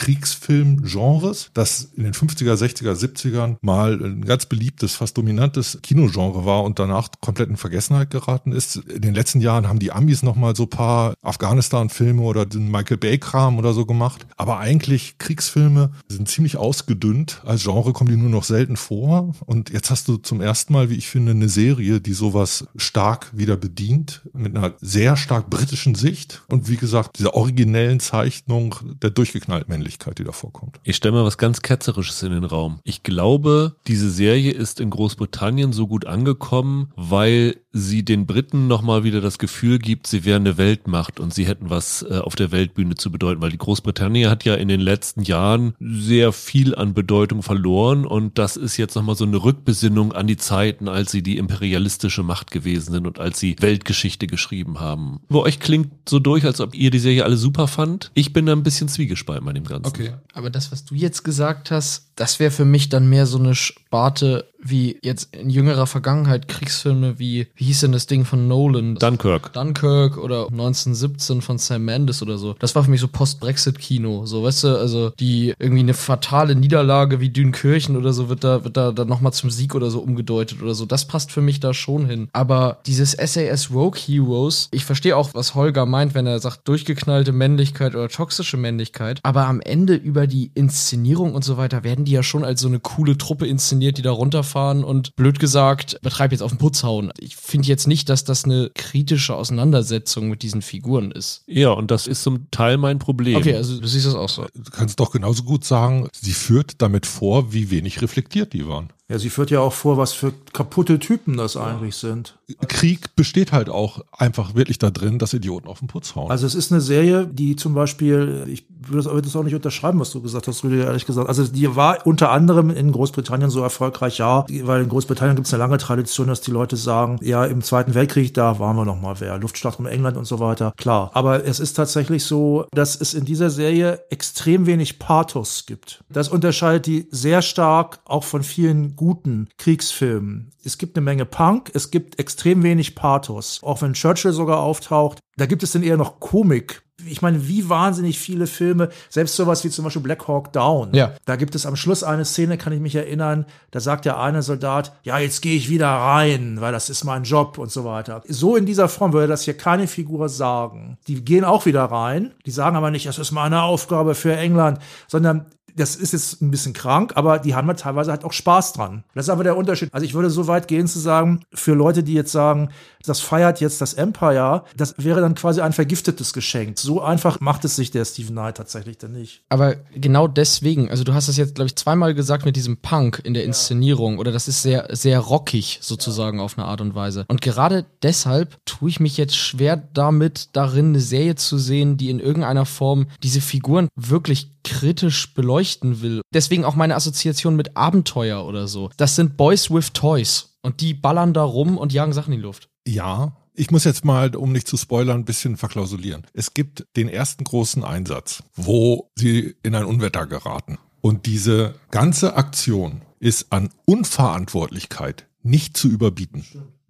Kriegsfilm-Genres, 0.83 1.51
das 1.53 1.89
in 1.95 2.03
den 2.03 2.13
50er, 2.13 2.53
60er, 2.53 2.93
70ern 2.93 3.57
mal 3.61 3.93
ein 4.03 4.25
ganz 4.25 4.45
beliebtes, 4.45 4.95
fast 4.95 5.17
dominantes 5.17 5.79
Kinogenre 5.81 6.45
war 6.45 6.63
und 6.63 6.79
danach 6.79 7.09
komplett 7.21 7.49
in 7.49 7.57
Vergessenheit 7.57 8.09
geraten 8.09 8.51
ist. 8.51 8.75
In 8.75 9.01
den 9.01 9.13
letzten 9.13 9.41
Jahren 9.41 9.67
haben 9.67 9.79
die 9.79 9.91
Amis 9.91 10.23
noch 10.23 10.35
mal 10.35 10.55
so 10.55 10.65
paar 10.65 11.13
Afghanistan-Filme 11.21 12.21
oder 12.21 12.45
den 12.45 12.69
Michael 12.69 12.97
Bay-Kram 12.97 13.57
oder 13.57 13.73
so 13.73 13.85
gemacht. 13.85 14.25
Aber 14.37 14.59
eigentlich 14.59 15.17
Kriegsfilme 15.17 15.91
sind 16.07 16.27
ziemlich 16.27 16.57
ausgedünnt. 16.57 17.41
Als 17.45 17.63
Genre 17.63 17.93
kommen 17.93 18.09
die 18.09 18.17
nur 18.17 18.29
noch 18.29 18.43
selten 18.43 18.77
vor. 18.77 19.33
Und 19.45 19.69
jetzt 19.69 19.89
hast 19.89 20.07
du 20.07 20.17
zum 20.17 20.41
ersten 20.41 20.73
Mal, 20.73 20.89
wie 20.89 20.95
ich 20.95 21.07
finde, 21.07 21.31
eine 21.31 21.49
Serie, 21.49 22.01
die 22.01 22.13
sowas 22.13 22.67
stark 22.75 23.31
wieder 23.33 23.57
bedient, 23.57 24.21
mit 24.33 24.55
einer 24.55 24.73
sehr 24.81 25.17
stark 25.17 25.49
britischen 25.49 25.95
Sicht. 25.95 26.43
Und 26.49 26.69
wie 26.69 26.77
gesagt, 26.77 27.19
dieser 27.19 27.35
originellen 27.35 27.99
Zeichnung 27.99 28.75
der 29.01 29.09
durchgeknallten 29.09 29.71
Männlichkeit, 29.71 30.19
die 30.19 30.23
da 30.23 30.31
vorkommt. 30.31 30.62
Ich 30.83 30.95
stelle 30.95 31.13
mal 31.13 31.25
was 31.25 31.37
ganz 31.37 31.61
Ketzerisches 31.61 32.23
in 32.23 32.31
den 32.31 32.43
Raum. 32.43 32.79
Ich 32.83 33.03
glaube, 33.03 33.75
diese 33.87 34.09
Serie 34.09 34.51
ist 34.51 34.79
in 34.79 34.89
Großbritannien 34.89 35.73
so 35.73 35.87
gut 35.87 36.05
angekommen, 36.05 36.91
weil 36.95 37.57
sie 37.73 38.05
den 38.05 38.27
Briten 38.27 38.67
nochmal 38.67 39.03
wieder 39.03 39.19
das 39.19 39.39
Gefühl 39.39 39.79
gibt, 39.79 40.05
sie 40.05 40.23
wären 40.25 40.43
eine 40.43 40.57
Weltmacht 40.57 41.19
und 41.19 41.33
sie 41.33 41.47
hätten 41.47 41.71
was 41.71 42.05
äh, 42.07 42.19
auf 42.19 42.35
der 42.35 42.51
Weltbühne 42.51 42.93
zu 42.95 43.11
bedeuten, 43.11 43.41
weil 43.41 43.49
die 43.49 43.57
Großbritannien 43.57 44.29
hat 44.29 44.45
ja 44.45 44.53
in 44.53 44.67
den 44.67 44.79
letzten 44.79 45.23
Jahren 45.23 45.73
sehr 45.79 46.31
viel 46.31 46.75
an 46.75 46.93
Bedeutung 46.93 47.41
verloren 47.41 48.05
und 48.05 48.37
das 48.37 48.57
ist 48.57 48.77
jetzt 48.77 48.95
nochmal 48.95 49.15
so 49.15 49.25
eine 49.25 49.43
Rückbesinnung 49.43 50.13
an 50.13 50.27
die 50.27 50.37
Zeiten, 50.37 50.87
als 50.87 51.11
sie 51.11 51.23
die 51.23 51.37
imperialistische 51.37 52.21
Macht 52.21 52.51
gewesen 52.51 52.93
sind 52.93 53.07
und 53.07 53.19
als 53.19 53.39
sie 53.39 53.55
Weltgeschichte 53.59 54.27
geschrieben 54.27 54.79
haben. 54.79 55.21
Bei 55.29 55.39
euch 55.39 55.59
klingt 55.59 55.91
so 56.07 56.19
durch, 56.19 56.45
als 56.45 56.61
ob 56.61 56.75
ihr 56.75 56.91
die 56.91 56.99
Serie 56.99 57.25
alle 57.25 57.37
super 57.37 57.67
fand. 57.67 58.11
Ich 58.13 58.33
bin 58.33 58.45
da 58.45 58.51
ein 58.51 58.63
bisschen 58.63 58.87
zwiegespalten 58.87 59.45
bei 59.45 59.53
dem 59.53 59.63
Ganzen. 59.63 60.13
Aber 60.33 60.51
das, 60.51 60.71
was 60.71 60.85
du 60.85 60.93
jetzt 60.93 61.23
gesagt 61.23 61.71
hast, 61.71 62.11
das 62.15 62.39
wäre 62.39 62.51
für 62.51 62.65
mich 62.65 62.89
dann 62.89 63.09
mehr 63.09 63.25
so 63.25 63.39
eine 63.39 63.55
Sparte 63.55 64.52
wie 64.63 64.97
jetzt 65.01 65.35
in 65.35 65.49
jüngerer 65.49 65.87
Vergangenheit 65.87 66.47
Kriegsfilme 66.47 67.19
wie, 67.19 67.47
wie 67.55 67.65
hieß 67.65 67.81
denn 67.81 67.91
das 67.91 68.07
Ding 68.07 68.25
von 68.25 68.47
Nolan? 68.47 68.95
Dunkirk. 68.95 69.53
Dunkirk 69.53 70.17
oder 70.17 70.47
1917 70.47 71.41
von 71.41 71.57
Sam 71.57 71.85
Mendes 71.85 72.21
oder 72.21 72.37
so. 72.37 72.55
Das 72.59 72.75
war 72.75 72.83
für 72.83 72.89
mich 72.89 73.01
so 73.01 73.07
Post-Brexit-Kino. 73.07 74.25
So, 74.25 74.43
weißt 74.43 74.63
du, 74.63 74.77
also 74.79 75.11
die 75.19 75.53
irgendwie 75.59 75.81
eine 75.81 75.93
fatale 75.93 76.55
Niederlage 76.55 77.19
wie 77.19 77.29
Dünkirchen 77.29 77.97
oder 77.97 78.13
so 78.13 78.29
wird 78.29 78.43
da, 78.43 78.63
wird 78.63 78.77
da 78.77 78.91
dann 78.91 79.07
nochmal 79.07 79.33
zum 79.33 79.49
Sieg 79.49 79.75
oder 79.75 79.89
so 79.89 79.99
umgedeutet 79.99 80.61
oder 80.61 80.73
so. 80.73 80.85
Das 80.85 81.05
passt 81.05 81.31
für 81.31 81.41
mich 81.41 81.59
da 81.59 81.73
schon 81.73 82.05
hin. 82.05 82.29
Aber 82.33 82.79
dieses 82.85 83.11
SAS 83.11 83.71
Rogue 83.71 83.99
Heroes, 83.99 84.69
ich 84.71 84.85
verstehe 84.85 85.17
auch, 85.17 85.33
was 85.33 85.55
Holger 85.55 85.85
meint, 85.85 86.13
wenn 86.13 86.25
er 86.25 86.39
sagt, 86.39 86.67
durchgeknallte 86.67 87.31
Männlichkeit 87.31 87.95
oder 87.95 88.09
toxische 88.09 88.57
Männlichkeit. 88.57 89.19
Aber 89.23 89.47
am 89.47 89.61
Ende 89.61 89.95
über 89.95 90.27
die 90.27 90.51
Inszenierung 90.53 91.33
und 91.33 91.43
so 91.43 91.57
weiter 91.57 91.83
werden 91.83 92.05
die 92.05 92.11
ja 92.11 92.23
schon 92.23 92.43
als 92.43 92.61
so 92.61 92.67
eine 92.67 92.79
coole 92.79 93.17
Truppe 93.17 93.47
inszeniert, 93.47 93.97
die 93.97 94.01
da 94.01 94.11
runterfahren 94.53 94.83
und 94.83 95.15
blöd 95.15 95.39
gesagt, 95.39 95.99
betreibt 96.01 96.31
jetzt 96.31 96.41
auf 96.41 96.51
den 96.51 96.57
Putz 96.57 96.83
hauen. 96.83 97.11
Ich 97.19 97.35
finde 97.35 97.67
jetzt 97.67 97.87
nicht, 97.87 98.09
dass 98.09 98.23
das 98.23 98.45
eine 98.45 98.71
kritische 98.73 99.35
Auseinandersetzung 99.35 100.29
mit 100.29 100.43
diesen 100.43 100.61
Figuren 100.61 101.11
ist. 101.11 101.43
Ja, 101.47 101.71
und 101.71 101.91
das 101.91 102.07
ist 102.07 102.23
zum 102.23 102.49
Teil 102.51 102.77
mein 102.77 102.99
Problem. 102.99 103.37
Okay, 103.37 103.55
also 103.55 103.79
du 103.79 103.87
siehst 103.87 104.05
das 104.05 104.15
auch 104.15 104.29
so. 104.29 104.45
Du 104.53 104.71
kannst 104.71 104.99
doch 104.99 105.11
genauso 105.11 105.43
gut 105.43 105.63
sagen, 105.65 106.07
sie 106.13 106.33
führt 106.33 106.81
damit 106.81 107.05
vor, 107.05 107.53
wie 107.53 107.71
wenig 107.71 108.01
reflektiert 108.01 108.53
die 108.53 108.67
waren. 108.67 108.91
Ja, 109.13 109.19
sie 109.19 109.29
führt 109.29 109.51
ja 109.51 109.59
auch 109.59 109.73
vor, 109.73 109.97
was 109.97 110.13
für 110.13 110.33
kaputte 110.53 110.97
Typen 110.97 111.37
das 111.37 111.55
eigentlich 111.55 111.97
sind. 111.97 112.35
Krieg 112.67 113.15
besteht 113.15 113.51
halt 113.51 113.69
auch 113.69 114.01
einfach 114.11 114.55
wirklich 114.55 114.79
da 114.79 114.89
drin, 114.89 115.19
dass 115.19 115.35
Idioten 115.35 115.67
auf 115.67 115.77
den 115.77 115.87
Putz 115.87 116.15
hauen. 116.15 116.31
Also 116.31 116.47
es 116.47 116.55
ist 116.55 116.71
eine 116.71 116.81
Serie, 116.81 117.27
die 117.27 117.55
zum 117.55 117.75
Beispiel, 117.75 118.45
ich 118.47 118.65
würde 118.79 119.21
das 119.21 119.35
auch 119.35 119.43
nicht 119.43 119.53
unterschreiben, 119.53 119.99
was 119.99 120.09
du 120.09 120.19
gesagt 120.19 120.47
hast, 120.47 120.63
Rüdiger, 120.63 120.85
ehrlich 120.85 121.05
gesagt. 121.05 121.29
Also 121.29 121.45
die 121.45 121.75
war 121.75 122.07
unter 122.07 122.31
anderem 122.31 122.71
in 122.71 122.91
Großbritannien 122.91 123.51
so 123.51 123.61
erfolgreich, 123.61 124.17
ja, 124.17 124.45
weil 124.63 124.81
in 124.81 124.89
Großbritannien 124.89 125.35
gibt 125.35 125.47
es 125.47 125.53
eine 125.53 125.61
lange 125.61 125.77
Tradition, 125.77 126.25
dass 126.25 126.41
die 126.41 126.49
Leute 126.49 126.75
sagen, 126.75 127.19
ja, 127.21 127.45
im 127.45 127.61
Zweiten 127.61 127.93
Weltkrieg, 127.93 128.33
da 128.33 128.57
waren 128.57 128.75
wir 128.75 128.83
noch 128.83 128.99
mal 128.99 129.19
wer, 129.19 129.37
Luftschlacht 129.37 129.77
um 129.77 129.85
England 129.85 130.17
und 130.17 130.25
so 130.25 130.39
weiter, 130.39 130.73
klar. 130.75 131.11
Aber 131.13 131.45
es 131.45 131.59
ist 131.59 131.75
tatsächlich 131.75 132.23
so, 132.23 132.65
dass 132.71 132.99
es 132.99 133.13
in 133.13 133.25
dieser 133.25 133.51
Serie 133.51 134.01
extrem 134.09 134.65
wenig 134.65 134.97
Pathos 134.97 135.67
gibt. 135.67 136.03
Das 136.09 136.29
unterscheidet 136.29 136.87
die 136.87 137.07
sehr 137.11 137.43
stark 137.43 137.99
auch 138.05 138.23
von 138.23 138.41
vielen 138.41 138.95
guten 139.03 139.49
Kriegsfilmen. 139.57 140.51
Es 140.63 140.77
gibt 140.77 140.95
eine 140.95 141.03
Menge 141.03 141.25
Punk, 141.25 141.71
es 141.73 141.91
gibt 141.91 142.19
extrem 142.19 142.63
wenig 142.63 142.95
Pathos. 142.95 143.59
Auch 143.61 143.81
wenn 143.81 143.91
Churchill 143.91 144.31
sogar 144.31 144.59
auftaucht, 144.59 145.19
da 145.35 145.45
gibt 145.45 145.61
es 145.61 145.73
dann 145.73 145.83
eher 145.83 145.97
noch 145.97 146.21
Komik. 146.21 146.83
Ich 147.05 147.21
meine, 147.21 147.49
wie 147.49 147.67
wahnsinnig 147.67 148.17
viele 148.17 148.47
Filme, 148.47 148.87
selbst 149.09 149.35
sowas 149.35 149.65
wie 149.65 149.69
zum 149.69 149.83
Beispiel 149.83 150.03
Black 150.03 150.25
Hawk 150.29 150.53
Down. 150.53 150.93
Ja. 150.93 151.15
Da 151.25 151.35
gibt 151.35 151.53
es 151.53 151.65
am 151.65 151.75
Schluss 151.75 152.01
eine 152.01 152.23
Szene, 152.23 152.57
kann 152.57 152.71
ich 152.71 152.79
mich 152.79 152.95
erinnern, 152.95 153.45
da 153.71 153.81
sagt 153.81 154.05
der 154.05 154.21
eine 154.21 154.41
Soldat, 154.41 154.95
ja, 155.03 155.19
jetzt 155.19 155.41
gehe 155.41 155.57
ich 155.57 155.69
wieder 155.69 155.89
rein, 155.89 156.61
weil 156.61 156.71
das 156.71 156.89
ist 156.89 157.03
mein 157.03 157.23
Job 157.23 157.57
und 157.57 157.73
so 157.73 157.83
weiter. 157.83 158.23
So 158.29 158.55
in 158.55 158.65
dieser 158.65 158.87
Form 158.87 159.11
würde 159.11 159.27
das 159.27 159.43
hier 159.43 159.57
keine 159.57 159.87
Figur 159.87 160.29
sagen. 160.29 160.97
Die 161.07 161.25
gehen 161.25 161.43
auch 161.43 161.65
wieder 161.65 161.83
rein, 161.83 162.31
die 162.45 162.51
sagen 162.51 162.77
aber 162.77 162.89
nicht, 162.89 163.05
das 163.05 163.19
ist 163.19 163.31
meine 163.31 163.63
Aufgabe 163.63 164.15
für 164.15 164.37
England, 164.37 164.79
sondern 165.09 165.47
das 165.75 165.95
ist 165.95 166.13
jetzt 166.13 166.41
ein 166.41 166.51
bisschen 166.51 166.73
krank, 166.73 167.13
aber 167.15 167.39
die 167.39 167.55
haben 167.55 167.67
halt 167.67 167.79
teilweise 167.79 168.11
halt 168.11 168.23
auch 168.23 168.33
Spaß 168.33 168.73
dran. 168.73 169.03
Das 169.13 169.25
ist 169.25 169.29
aber 169.29 169.43
der 169.43 169.57
Unterschied. 169.57 169.89
Also 169.93 170.05
ich 170.05 170.13
würde 170.13 170.29
so 170.29 170.47
weit 170.47 170.67
gehen 170.67 170.87
zu 170.87 170.99
sagen, 170.99 171.41
für 171.53 171.73
Leute, 171.73 172.03
die 172.03 172.13
jetzt 172.13 172.31
sagen, 172.31 172.69
das 173.05 173.19
feiert 173.19 173.59
jetzt 173.59 173.81
das 173.81 173.93
Empire, 173.93 174.63
das 174.77 174.95
wäre 174.97 175.21
dann 175.21 175.35
quasi 175.35 175.61
ein 175.61 175.73
vergiftetes 175.73 176.33
Geschenk. 176.33 176.79
So 176.79 177.01
einfach 177.01 177.39
macht 177.39 177.65
es 177.65 177.75
sich 177.75 177.91
der 177.91 178.05
Stephen 178.05 178.35
Knight 178.35 178.57
tatsächlich 178.57 178.97
dann 178.97 179.13
nicht. 179.13 179.43
Aber 179.49 179.75
genau 179.93 180.27
deswegen, 180.27 180.89
also 180.89 181.03
du 181.03 181.13
hast 181.13 181.27
das 181.27 181.37
jetzt, 181.37 181.55
glaube 181.55 181.67
ich, 181.67 181.75
zweimal 181.75 182.13
gesagt 182.13 182.45
mit 182.45 182.55
diesem 182.55 182.77
Punk 182.77 183.21
in 183.23 183.33
der 183.33 183.43
Inszenierung 183.43 184.19
oder 184.19 184.31
das 184.31 184.47
ist 184.47 184.61
sehr, 184.61 184.87
sehr 184.91 185.19
rockig 185.19 185.79
sozusagen 185.81 186.39
auf 186.39 186.57
eine 186.57 186.67
Art 186.67 186.81
und 186.81 186.95
Weise. 186.95 187.25
Und 187.27 187.41
gerade 187.41 187.85
deshalb 188.01 188.57
tue 188.65 188.89
ich 188.89 188.99
mich 188.99 189.17
jetzt 189.17 189.35
schwer 189.35 189.77
damit, 189.77 190.49
darin 190.53 190.89
eine 190.89 191.01
Serie 191.01 191.35
zu 191.35 191.57
sehen, 191.57 191.97
die 191.97 192.09
in 192.09 192.19
irgendeiner 192.19 192.65
Form 192.65 193.07
diese 193.21 193.41
Figuren 193.41 193.89
wirklich 193.95 194.49
kritisch 194.63 195.33
beleuchten 195.63 196.01
will. 196.01 196.21
Deswegen 196.33 196.65
auch 196.65 196.75
meine 196.75 196.95
Assoziation 196.95 197.55
mit 197.55 197.75
Abenteuer 197.77 198.45
oder 198.45 198.67
so. 198.67 198.89
Das 198.97 199.15
sind 199.15 199.37
Boys 199.37 199.71
with 199.71 199.93
Toys. 199.93 200.57
Und 200.61 200.81
die 200.81 200.93
ballern 200.93 201.33
da 201.33 201.43
rum 201.43 201.77
und 201.77 201.91
jagen 201.91 202.13
Sachen 202.13 202.33
in 202.33 202.39
die 202.39 202.45
Luft. 202.45 202.69
Ja, 202.87 203.35
ich 203.53 203.69
muss 203.69 203.83
jetzt 203.83 204.05
mal, 204.05 204.35
um 204.35 204.51
nicht 204.51 204.67
zu 204.67 204.77
spoilern, 204.77 205.21
ein 205.21 205.25
bisschen 205.25 205.57
verklausulieren. 205.57 206.25
Es 206.33 206.53
gibt 206.53 206.85
den 206.95 207.09
ersten 207.09 207.43
großen 207.43 207.83
Einsatz, 207.83 208.43
wo 208.55 209.11
sie 209.15 209.55
in 209.63 209.75
ein 209.75 209.85
Unwetter 209.85 210.25
geraten. 210.25 210.77
Und 211.01 211.25
diese 211.25 211.75
ganze 211.91 212.35
Aktion 212.35 213.01
ist 213.19 213.51
an 213.51 213.69
Unverantwortlichkeit 213.85 215.27
nicht 215.43 215.75
zu 215.75 215.89
überbieten. 215.89 216.45